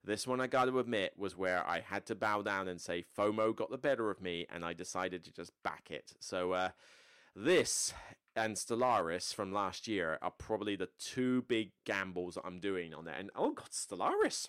This 0.04 0.26
one 0.26 0.40
I 0.40 0.46
got 0.46 0.66
to 0.66 0.78
admit 0.78 1.14
was 1.16 1.36
where 1.36 1.66
I 1.66 1.80
had 1.80 2.06
to 2.06 2.14
bow 2.14 2.42
down 2.42 2.68
and 2.68 2.80
say 2.80 3.04
FOMO 3.16 3.54
got 3.54 3.70
the 3.70 3.78
better 3.78 4.10
of 4.10 4.20
me, 4.20 4.46
and 4.48 4.64
I 4.64 4.72
decided 4.72 5.24
to 5.24 5.32
just 5.32 5.52
back 5.64 5.90
it. 5.90 6.12
So 6.20 6.52
uh, 6.52 6.70
this 7.34 7.92
and 8.36 8.56
Stellaris 8.56 9.34
from 9.34 9.52
last 9.52 9.88
year 9.88 10.18
are 10.22 10.30
probably 10.30 10.76
the 10.76 10.88
two 10.98 11.42
big 11.42 11.72
gambles 11.84 12.38
I'm 12.42 12.60
doing 12.60 12.94
on 12.94 13.04
that. 13.06 13.18
And 13.18 13.30
oh 13.34 13.52
god, 13.52 13.70
Stellaris! 13.70 14.48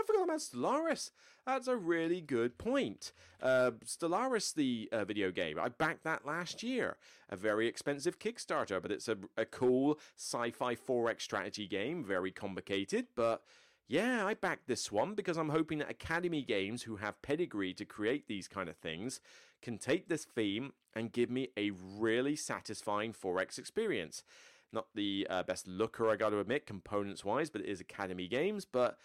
I 0.00 0.04
forgot 0.04 0.24
about 0.24 0.38
Stellaris. 0.38 1.10
That's 1.46 1.68
a 1.68 1.76
really 1.76 2.20
good 2.20 2.58
point. 2.58 3.12
Uh, 3.40 3.72
Stellaris, 3.84 4.52
the 4.52 4.88
uh, 4.92 5.04
video 5.04 5.30
game, 5.30 5.58
I 5.58 5.68
backed 5.68 6.04
that 6.04 6.26
last 6.26 6.62
year. 6.62 6.96
A 7.30 7.36
very 7.36 7.68
expensive 7.68 8.18
Kickstarter, 8.18 8.82
but 8.82 8.90
it's 8.90 9.08
a, 9.08 9.16
a 9.36 9.44
cool 9.44 9.98
sci 10.16 10.50
fi 10.50 10.74
4X 10.74 11.20
strategy 11.22 11.66
game. 11.66 12.04
Very 12.04 12.32
complicated, 12.32 13.06
but 13.14 13.42
yeah, 13.88 14.26
I 14.26 14.34
backed 14.34 14.66
this 14.66 14.90
one 14.90 15.14
because 15.14 15.36
I'm 15.36 15.50
hoping 15.50 15.78
that 15.78 15.90
Academy 15.90 16.42
Games, 16.42 16.82
who 16.82 16.96
have 16.96 17.22
pedigree 17.22 17.72
to 17.74 17.84
create 17.84 18.26
these 18.26 18.48
kind 18.48 18.68
of 18.68 18.76
things, 18.76 19.20
can 19.62 19.78
take 19.78 20.08
this 20.08 20.24
theme 20.24 20.72
and 20.94 21.12
give 21.12 21.30
me 21.30 21.48
a 21.56 21.70
really 21.70 22.34
satisfying 22.34 23.12
4X 23.12 23.58
experience. 23.58 24.24
Not 24.72 24.86
the 24.94 25.26
uh, 25.30 25.44
best 25.44 25.68
looker, 25.68 26.10
I 26.10 26.16
got 26.16 26.30
to 26.30 26.40
admit, 26.40 26.66
components 26.66 27.24
wise, 27.24 27.50
but 27.50 27.60
it 27.60 27.68
is 27.68 27.80
Academy 27.80 28.26
Games. 28.26 28.64
But 28.64 28.98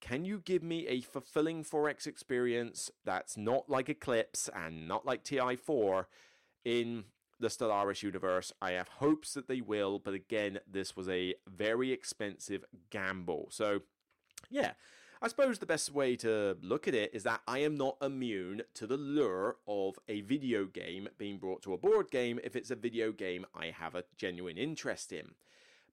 can 0.00 0.24
you 0.24 0.40
give 0.44 0.62
me 0.62 0.86
a 0.86 1.00
fulfilling 1.00 1.64
4X 1.64 2.06
experience 2.06 2.90
that's 3.04 3.36
not 3.36 3.68
like 3.68 3.88
Eclipse 3.88 4.48
and 4.54 4.86
not 4.86 5.06
like 5.06 5.24
TI4 5.24 6.06
in 6.64 7.04
the 7.40 7.48
Stellaris 7.48 8.02
universe? 8.02 8.52
I 8.60 8.72
have 8.72 8.88
hopes 8.88 9.34
that 9.34 9.48
they 9.48 9.60
will, 9.60 9.98
but 9.98 10.14
again, 10.14 10.60
this 10.70 10.96
was 10.96 11.08
a 11.08 11.34
very 11.48 11.92
expensive 11.92 12.64
gamble. 12.90 13.48
So, 13.50 13.80
yeah. 14.50 14.72
I 15.22 15.28
suppose 15.28 15.58
the 15.58 15.66
best 15.66 15.94
way 15.94 16.14
to 16.16 16.58
look 16.60 16.86
at 16.86 16.94
it 16.94 17.14
is 17.14 17.22
that 17.22 17.40
I 17.48 17.60
am 17.60 17.74
not 17.74 17.96
immune 18.02 18.62
to 18.74 18.86
the 18.86 18.98
lure 18.98 19.56
of 19.66 19.98
a 20.08 20.20
video 20.20 20.66
game 20.66 21.08
being 21.16 21.38
brought 21.38 21.62
to 21.62 21.72
a 21.72 21.78
board 21.78 22.10
game 22.10 22.38
if 22.44 22.54
it's 22.54 22.70
a 22.70 22.76
video 22.76 23.12
game 23.12 23.46
I 23.54 23.66
have 23.66 23.94
a 23.94 24.04
genuine 24.18 24.58
interest 24.58 25.12
in. 25.12 25.30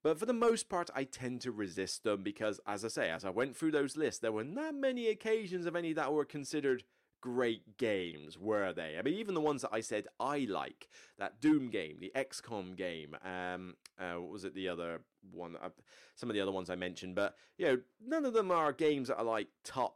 But 0.03 0.19
for 0.19 0.25
the 0.25 0.33
most 0.33 0.67
part, 0.67 0.89
I 0.93 1.05
tend 1.05 1.41
to 1.41 1.51
resist 1.51 2.03
them 2.03 2.23
because, 2.23 2.59
as 2.67 2.83
I 2.83 2.89
say, 2.89 3.09
as 3.09 3.23
I 3.23 3.29
went 3.29 3.55
through 3.55 3.71
those 3.71 3.95
lists, 3.95 4.19
there 4.19 4.33
were 4.33 4.43
not 4.43 4.75
many 4.75 5.07
occasions 5.07 5.65
of 5.65 5.75
any 5.75 5.93
that 5.93 6.11
were 6.11 6.25
considered 6.25 6.83
great 7.21 7.77
games, 7.77 8.37
were 8.37 8.73
they? 8.73 8.97
I 8.99 9.01
mean, 9.01 9.13
even 9.13 9.33
the 9.33 9.39
ones 9.39 9.61
that 9.61 9.69
I 9.71 9.79
said 9.79 10.07
I 10.19 10.39
like, 10.39 10.89
that 11.17 11.39
Doom 11.39 11.69
game, 11.69 11.99
the 12.01 12.11
XCOM 12.13 12.75
game, 12.75 13.15
um, 13.23 13.75
uh, 13.97 14.19
what 14.19 14.29
was 14.29 14.43
it, 14.43 14.53
the 14.53 14.67
other 14.67 14.99
one? 15.31 15.55
Uh, 15.55 15.69
some 16.15 16.29
of 16.29 16.33
the 16.33 16.41
other 16.41 16.51
ones 16.51 16.69
I 16.69 16.75
mentioned, 16.75 17.15
but, 17.15 17.37
you 17.57 17.65
know, 17.65 17.79
none 18.05 18.25
of 18.25 18.33
them 18.33 18.51
are 18.51 18.73
games 18.73 19.07
that 19.07 19.19
are 19.19 19.23
like 19.23 19.47
top 19.63 19.95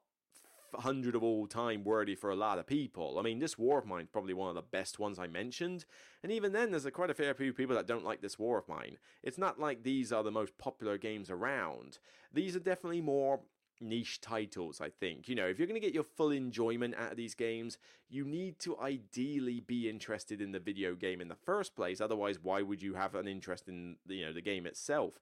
100 0.72 1.16
of 1.16 1.24
all 1.24 1.48
time 1.48 1.84
worthy 1.84 2.16
for 2.16 2.30
a 2.30 2.36
lot 2.36 2.60
of 2.60 2.68
people. 2.68 3.18
I 3.20 3.22
mean, 3.22 3.40
this 3.40 3.58
War 3.58 3.80
of 3.80 3.86
Mine 3.86 4.04
is 4.04 4.10
probably 4.12 4.34
one 4.34 4.50
of 4.50 4.56
the 4.56 4.62
best 4.62 5.00
ones 5.00 5.20
I 5.20 5.28
mentioned, 5.28 5.86
and 6.24 6.32
even 6.32 6.52
then, 6.54 6.72
there's 6.72 6.86
a 6.86 6.92
quite 6.92 7.10
a 7.10 7.16
fair 7.16 7.34
few 7.34 7.54
people 7.54 7.76
that 7.76 7.88
don't 7.88 8.06
like 8.06 8.22
this 8.22 8.40
War 8.40 8.58
of 8.58 8.68
Mine. 8.68 8.98
It's 9.24 9.38
not 9.38 9.60
like 9.60 9.84
these 9.84 10.12
are 10.12 10.24
the 10.24 10.32
most 10.32 10.58
popular 10.58 10.98
games 10.98 11.30
around. 11.30 12.00
These 12.34 12.56
are 12.56 12.60
definitely 12.60 13.02
more 13.02 13.42
niche 13.80 14.22
titles, 14.22 14.82
I 14.82 14.90
think. 14.90 15.28
You 15.28 15.36
know, 15.36 15.48
if 15.48 15.58
you're 15.58 15.68
going 15.68 15.80
to 15.80 15.86
get 15.86 15.94
your 15.94 16.04
full 16.04 16.32
enjoyment 16.32 16.96
out 16.96 17.12
of 17.12 17.18
these 17.18 17.36
games, 17.36 17.78
you 18.10 18.26
need 18.26 18.60
to 18.60 18.78
ideally 18.80 19.60
be 19.60 19.90
interested 19.90 20.42
in 20.42 20.52
the 20.52 20.60
video 20.60 20.96
game 20.96 21.22
in 21.22 21.28
the 21.28 21.36
first 21.36 21.76
place. 21.76 22.02
Otherwise, 22.02 22.40
why 22.42 22.62
would 22.62 22.82
you 22.82 22.96
have 22.96 23.16
an 23.16 23.28
interest 23.28 23.68
in, 23.68 23.98
you 24.08 24.26
know, 24.26 24.34
the 24.34 24.42
game 24.42 24.66
itself? 24.66 25.20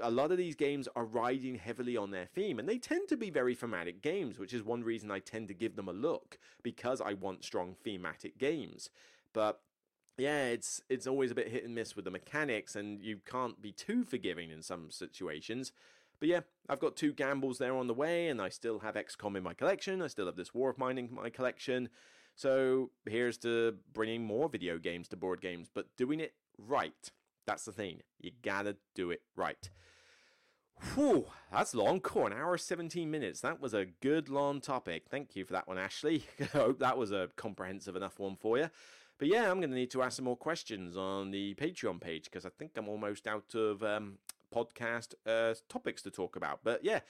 A 0.00 0.10
lot 0.10 0.30
of 0.30 0.38
these 0.38 0.54
games 0.54 0.88
are 0.94 1.04
riding 1.04 1.56
heavily 1.56 1.96
on 1.96 2.10
their 2.10 2.26
theme, 2.26 2.58
and 2.58 2.68
they 2.68 2.78
tend 2.78 3.08
to 3.08 3.16
be 3.16 3.30
very 3.30 3.54
thematic 3.54 4.02
games, 4.02 4.38
which 4.38 4.52
is 4.52 4.62
one 4.62 4.84
reason 4.84 5.10
I 5.10 5.20
tend 5.20 5.48
to 5.48 5.54
give 5.54 5.76
them 5.76 5.88
a 5.88 5.92
look 5.92 6.38
because 6.62 7.00
I 7.00 7.14
want 7.14 7.44
strong 7.44 7.76
thematic 7.82 8.38
games. 8.38 8.90
But 9.32 9.60
yeah, 10.18 10.46
it's 10.46 10.80
it's 10.88 11.06
always 11.06 11.30
a 11.30 11.34
bit 11.34 11.48
hit 11.48 11.64
and 11.64 11.74
miss 11.74 11.96
with 11.96 12.04
the 12.04 12.10
mechanics, 12.10 12.76
and 12.76 13.00
you 13.02 13.20
can't 13.24 13.60
be 13.60 13.72
too 13.72 14.04
forgiving 14.04 14.50
in 14.50 14.62
some 14.62 14.90
situations. 14.90 15.72
But 16.18 16.28
yeah, 16.28 16.40
I've 16.68 16.80
got 16.80 16.96
two 16.96 17.12
gambles 17.12 17.58
there 17.58 17.76
on 17.76 17.86
the 17.86 17.94
way, 17.94 18.28
and 18.28 18.40
I 18.40 18.48
still 18.48 18.78
have 18.80 18.94
XCOM 18.94 19.36
in 19.36 19.42
my 19.42 19.54
collection. 19.54 20.00
I 20.00 20.06
still 20.06 20.26
have 20.26 20.36
this 20.36 20.54
War 20.54 20.70
of 20.70 20.78
Mine 20.78 20.98
in 20.98 21.08
my 21.12 21.30
collection. 21.30 21.90
So 22.34 22.90
here's 23.06 23.38
to 23.38 23.76
bringing 23.92 24.24
more 24.24 24.48
video 24.48 24.78
games 24.78 25.08
to 25.08 25.16
board 25.16 25.40
games, 25.40 25.68
but 25.72 25.94
doing 25.96 26.20
it 26.20 26.34
right. 26.58 27.10
That's 27.46 27.64
the 27.64 27.72
thing. 27.72 28.00
You 28.20 28.32
gotta 28.42 28.76
do 28.94 29.10
it 29.10 29.22
right. 29.36 29.70
Whew, 30.94 31.26
that's 31.50 31.74
long. 31.74 32.00
Cool, 32.00 32.26
an 32.26 32.32
hour, 32.34 32.58
17 32.58 33.10
minutes. 33.10 33.40
That 33.40 33.60
was 33.60 33.72
a 33.72 33.86
good 33.86 34.28
long 34.28 34.60
topic. 34.60 35.04
Thank 35.10 35.34
you 35.34 35.44
for 35.44 35.54
that 35.54 35.66
one, 35.66 35.78
Ashley. 35.78 36.24
I 36.40 36.44
hope 36.44 36.80
that 36.80 36.98
was 36.98 37.12
a 37.12 37.30
comprehensive 37.36 37.96
enough 37.96 38.18
one 38.18 38.36
for 38.36 38.58
you. 38.58 38.68
But 39.18 39.28
yeah, 39.28 39.50
I'm 39.50 39.58
going 39.60 39.70
to 39.70 39.76
need 39.76 39.90
to 39.92 40.02
ask 40.02 40.16
some 40.16 40.26
more 40.26 40.36
questions 40.36 40.96
on 40.96 41.30
the 41.30 41.54
Patreon 41.54 42.00
page 42.00 42.24
because 42.24 42.44
I 42.44 42.50
think 42.50 42.72
I'm 42.76 42.88
almost 42.88 43.26
out 43.26 43.54
of 43.54 43.82
um, 43.82 44.18
podcast 44.54 45.14
uh, 45.26 45.54
topics 45.68 46.02
to 46.02 46.10
talk 46.10 46.36
about. 46.36 46.60
But 46.62 46.84
yeah, 46.84 47.00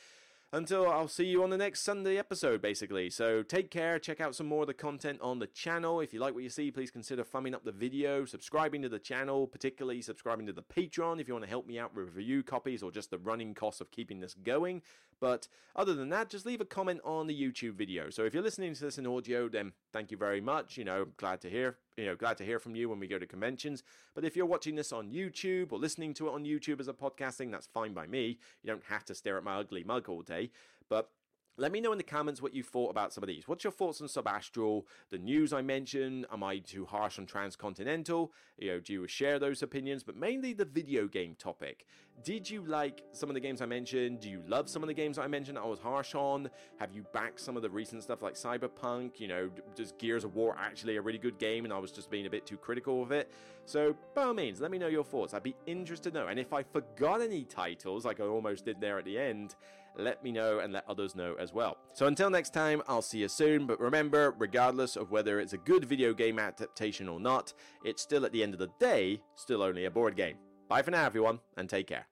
until 0.52 0.88
I'll 0.88 1.08
see 1.08 1.26
you 1.26 1.42
on 1.42 1.50
the 1.50 1.56
next 1.56 1.82
Sunday 1.82 2.18
episode, 2.18 2.62
basically. 2.62 3.10
So 3.10 3.42
take 3.42 3.70
care, 3.70 3.98
check 3.98 4.20
out 4.20 4.34
some 4.34 4.46
more 4.46 4.62
of 4.62 4.68
the 4.68 4.74
content 4.74 5.20
on 5.20 5.38
the 5.38 5.46
channel. 5.48 6.00
If 6.00 6.14
you 6.14 6.20
like 6.20 6.34
what 6.34 6.44
you 6.44 6.50
see, 6.50 6.70
please 6.70 6.90
consider 6.90 7.24
thumbing 7.24 7.54
up 7.54 7.64
the 7.64 7.72
video, 7.72 8.24
subscribing 8.24 8.82
to 8.82 8.88
the 8.88 8.98
channel, 8.98 9.46
particularly 9.46 10.00
subscribing 10.02 10.46
to 10.46 10.52
the 10.52 10.62
Patreon 10.62 11.20
if 11.20 11.28
you 11.28 11.34
want 11.34 11.44
to 11.44 11.50
help 11.50 11.66
me 11.66 11.78
out 11.78 11.94
with 11.94 12.14
review 12.14 12.42
copies 12.42 12.82
or 12.82 12.90
just 12.90 13.10
the 13.10 13.18
running 13.18 13.54
costs 13.54 13.80
of 13.80 13.90
keeping 13.90 14.20
this 14.20 14.34
going. 14.34 14.82
But 15.20 15.48
other 15.74 15.94
than 15.94 16.08
that, 16.10 16.28
just 16.28 16.46
leave 16.46 16.60
a 16.60 16.66
comment 16.66 17.00
on 17.04 17.26
the 17.26 17.40
YouTube 17.40 17.74
video. 17.74 18.10
So 18.10 18.24
if 18.24 18.34
you're 18.34 18.42
listening 18.42 18.74
to 18.74 18.84
this 18.84 18.98
in 18.98 19.06
audio, 19.06 19.48
then 19.48 19.72
thank 19.92 20.10
you 20.10 20.16
very 20.16 20.40
much. 20.40 20.76
You 20.76 20.84
know, 20.84 21.06
glad 21.16 21.40
to 21.42 21.50
hear 21.50 21.78
you 21.96 22.04
know, 22.04 22.14
glad 22.14 22.36
to 22.38 22.44
hear 22.44 22.58
from 22.58 22.76
you 22.76 22.88
when 22.88 22.98
we 22.98 23.06
go 23.06 23.18
to 23.18 23.26
conventions. 23.26 23.82
But 24.14 24.24
if 24.24 24.36
you're 24.36 24.46
watching 24.46 24.76
this 24.76 24.92
on 24.92 25.10
YouTube 25.10 25.72
or 25.72 25.78
listening 25.78 26.12
to 26.14 26.28
it 26.28 26.34
on 26.34 26.44
YouTube 26.44 26.78
as 26.80 26.88
a 26.88 26.92
podcasting, 26.92 27.50
that's 27.50 27.66
fine 27.66 27.94
by 27.94 28.06
me. 28.06 28.38
You 28.62 28.70
don't 28.70 28.84
have 28.84 29.04
to 29.06 29.14
stare 29.14 29.38
at 29.38 29.44
my 29.44 29.56
ugly 29.56 29.82
mug 29.82 30.08
all 30.08 30.22
day. 30.22 30.50
But 30.88 31.10
let 31.58 31.72
me 31.72 31.80
know 31.80 31.92
in 31.92 31.98
the 31.98 32.04
comments 32.04 32.42
what 32.42 32.54
you 32.54 32.62
thought 32.62 32.90
about 32.90 33.12
some 33.12 33.24
of 33.24 33.28
these. 33.28 33.48
What's 33.48 33.64
your 33.64 33.72
thoughts 33.72 34.00
on 34.00 34.08
Subastral? 34.08 34.84
The 35.10 35.18
news 35.18 35.52
I 35.52 35.62
mentioned? 35.62 36.26
Am 36.30 36.42
I 36.42 36.58
too 36.58 36.84
harsh 36.84 37.18
on 37.18 37.26
Transcontinental? 37.26 38.32
You 38.58 38.72
know, 38.72 38.80
do 38.80 38.92
you 38.92 39.06
share 39.06 39.38
those 39.38 39.62
opinions? 39.62 40.02
But 40.02 40.16
mainly 40.16 40.52
the 40.52 40.66
video 40.66 41.08
game 41.08 41.34
topic. 41.38 41.86
Did 42.22 42.48
you 42.48 42.64
like 42.64 43.02
some 43.12 43.30
of 43.30 43.34
the 43.34 43.40
games 43.40 43.60
I 43.60 43.66
mentioned? 43.66 44.20
Do 44.20 44.30
you 44.30 44.42
love 44.46 44.68
some 44.68 44.82
of 44.82 44.86
the 44.86 44.94
games 44.94 45.18
I 45.18 45.26
mentioned 45.26 45.58
I 45.58 45.64
was 45.64 45.78
harsh 45.78 46.14
on? 46.14 46.50
Have 46.78 46.92
you 46.92 47.04
backed 47.12 47.40
some 47.40 47.56
of 47.56 47.62
the 47.62 47.70
recent 47.70 48.02
stuff 48.02 48.22
like 48.22 48.34
Cyberpunk? 48.34 49.18
You 49.18 49.28
know, 49.28 49.50
does 49.74 49.92
Gears 49.92 50.24
of 50.24 50.34
War 50.34 50.56
actually 50.58 50.96
a 50.96 51.02
really 51.02 51.18
good 51.18 51.38
game 51.38 51.64
and 51.64 51.72
I 51.72 51.78
was 51.78 51.90
just 51.90 52.10
being 52.10 52.26
a 52.26 52.30
bit 52.30 52.46
too 52.46 52.56
critical 52.56 53.02
of 53.02 53.12
it? 53.12 53.30
So, 53.64 53.96
by 54.14 54.24
all 54.24 54.34
means, 54.34 54.60
let 54.60 54.70
me 54.70 54.78
know 54.78 54.86
your 54.86 55.04
thoughts. 55.04 55.34
I'd 55.34 55.42
be 55.42 55.56
interested 55.66 56.12
to 56.12 56.20
know. 56.20 56.26
And 56.28 56.38
if 56.38 56.52
I 56.52 56.62
forgot 56.62 57.20
any 57.20 57.44
titles, 57.44 58.04
like 58.04 58.20
I 58.20 58.24
almost 58.24 58.64
did 58.64 58.80
there 58.80 58.98
at 58.98 59.04
the 59.04 59.18
end, 59.18 59.56
let 59.98 60.22
me 60.22 60.32
know 60.32 60.58
and 60.58 60.72
let 60.72 60.88
others 60.88 61.14
know 61.14 61.34
as 61.38 61.52
well. 61.52 61.76
So 61.94 62.06
until 62.06 62.30
next 62.30 62.52
time, 62.52 62.82
I'll 62.88 63.02
see 63.02 63.18
you 63.18 63.28
soon, 63.28 63.66
but 63.66 63.80
remember, 63.80 64.34
regardless 64.38 64.96
of 64.96 65.10
whether 65.10 65.40
it's 65.40 65.52
a 65.52 65.58
good 65.58 65.84
video 65.84 66.12
game 66.12 66.38
adaptation 66.38 67.08
or 67.08 67.20
not, 67.20 67.52
it's 67.84 68.02
still 68.02 68.24
at 68.24 68.32
the 68.32 68.42
end 68.42 68.54
of 68.54 68.58
the 68.58 68.70
day, 68.78 69.22
still 69.34 69.62
only 69.62 69.84
a 69.84 69.90
board 69.90 70.16
game. 70.16 70.36
Bye 70.68 70.82
for 70.82 70.90
now, 70.90 71.04
everyone, 71.04 71.40
and 71.56 71.68
take 71.68 71.86
care. 71.86 72.06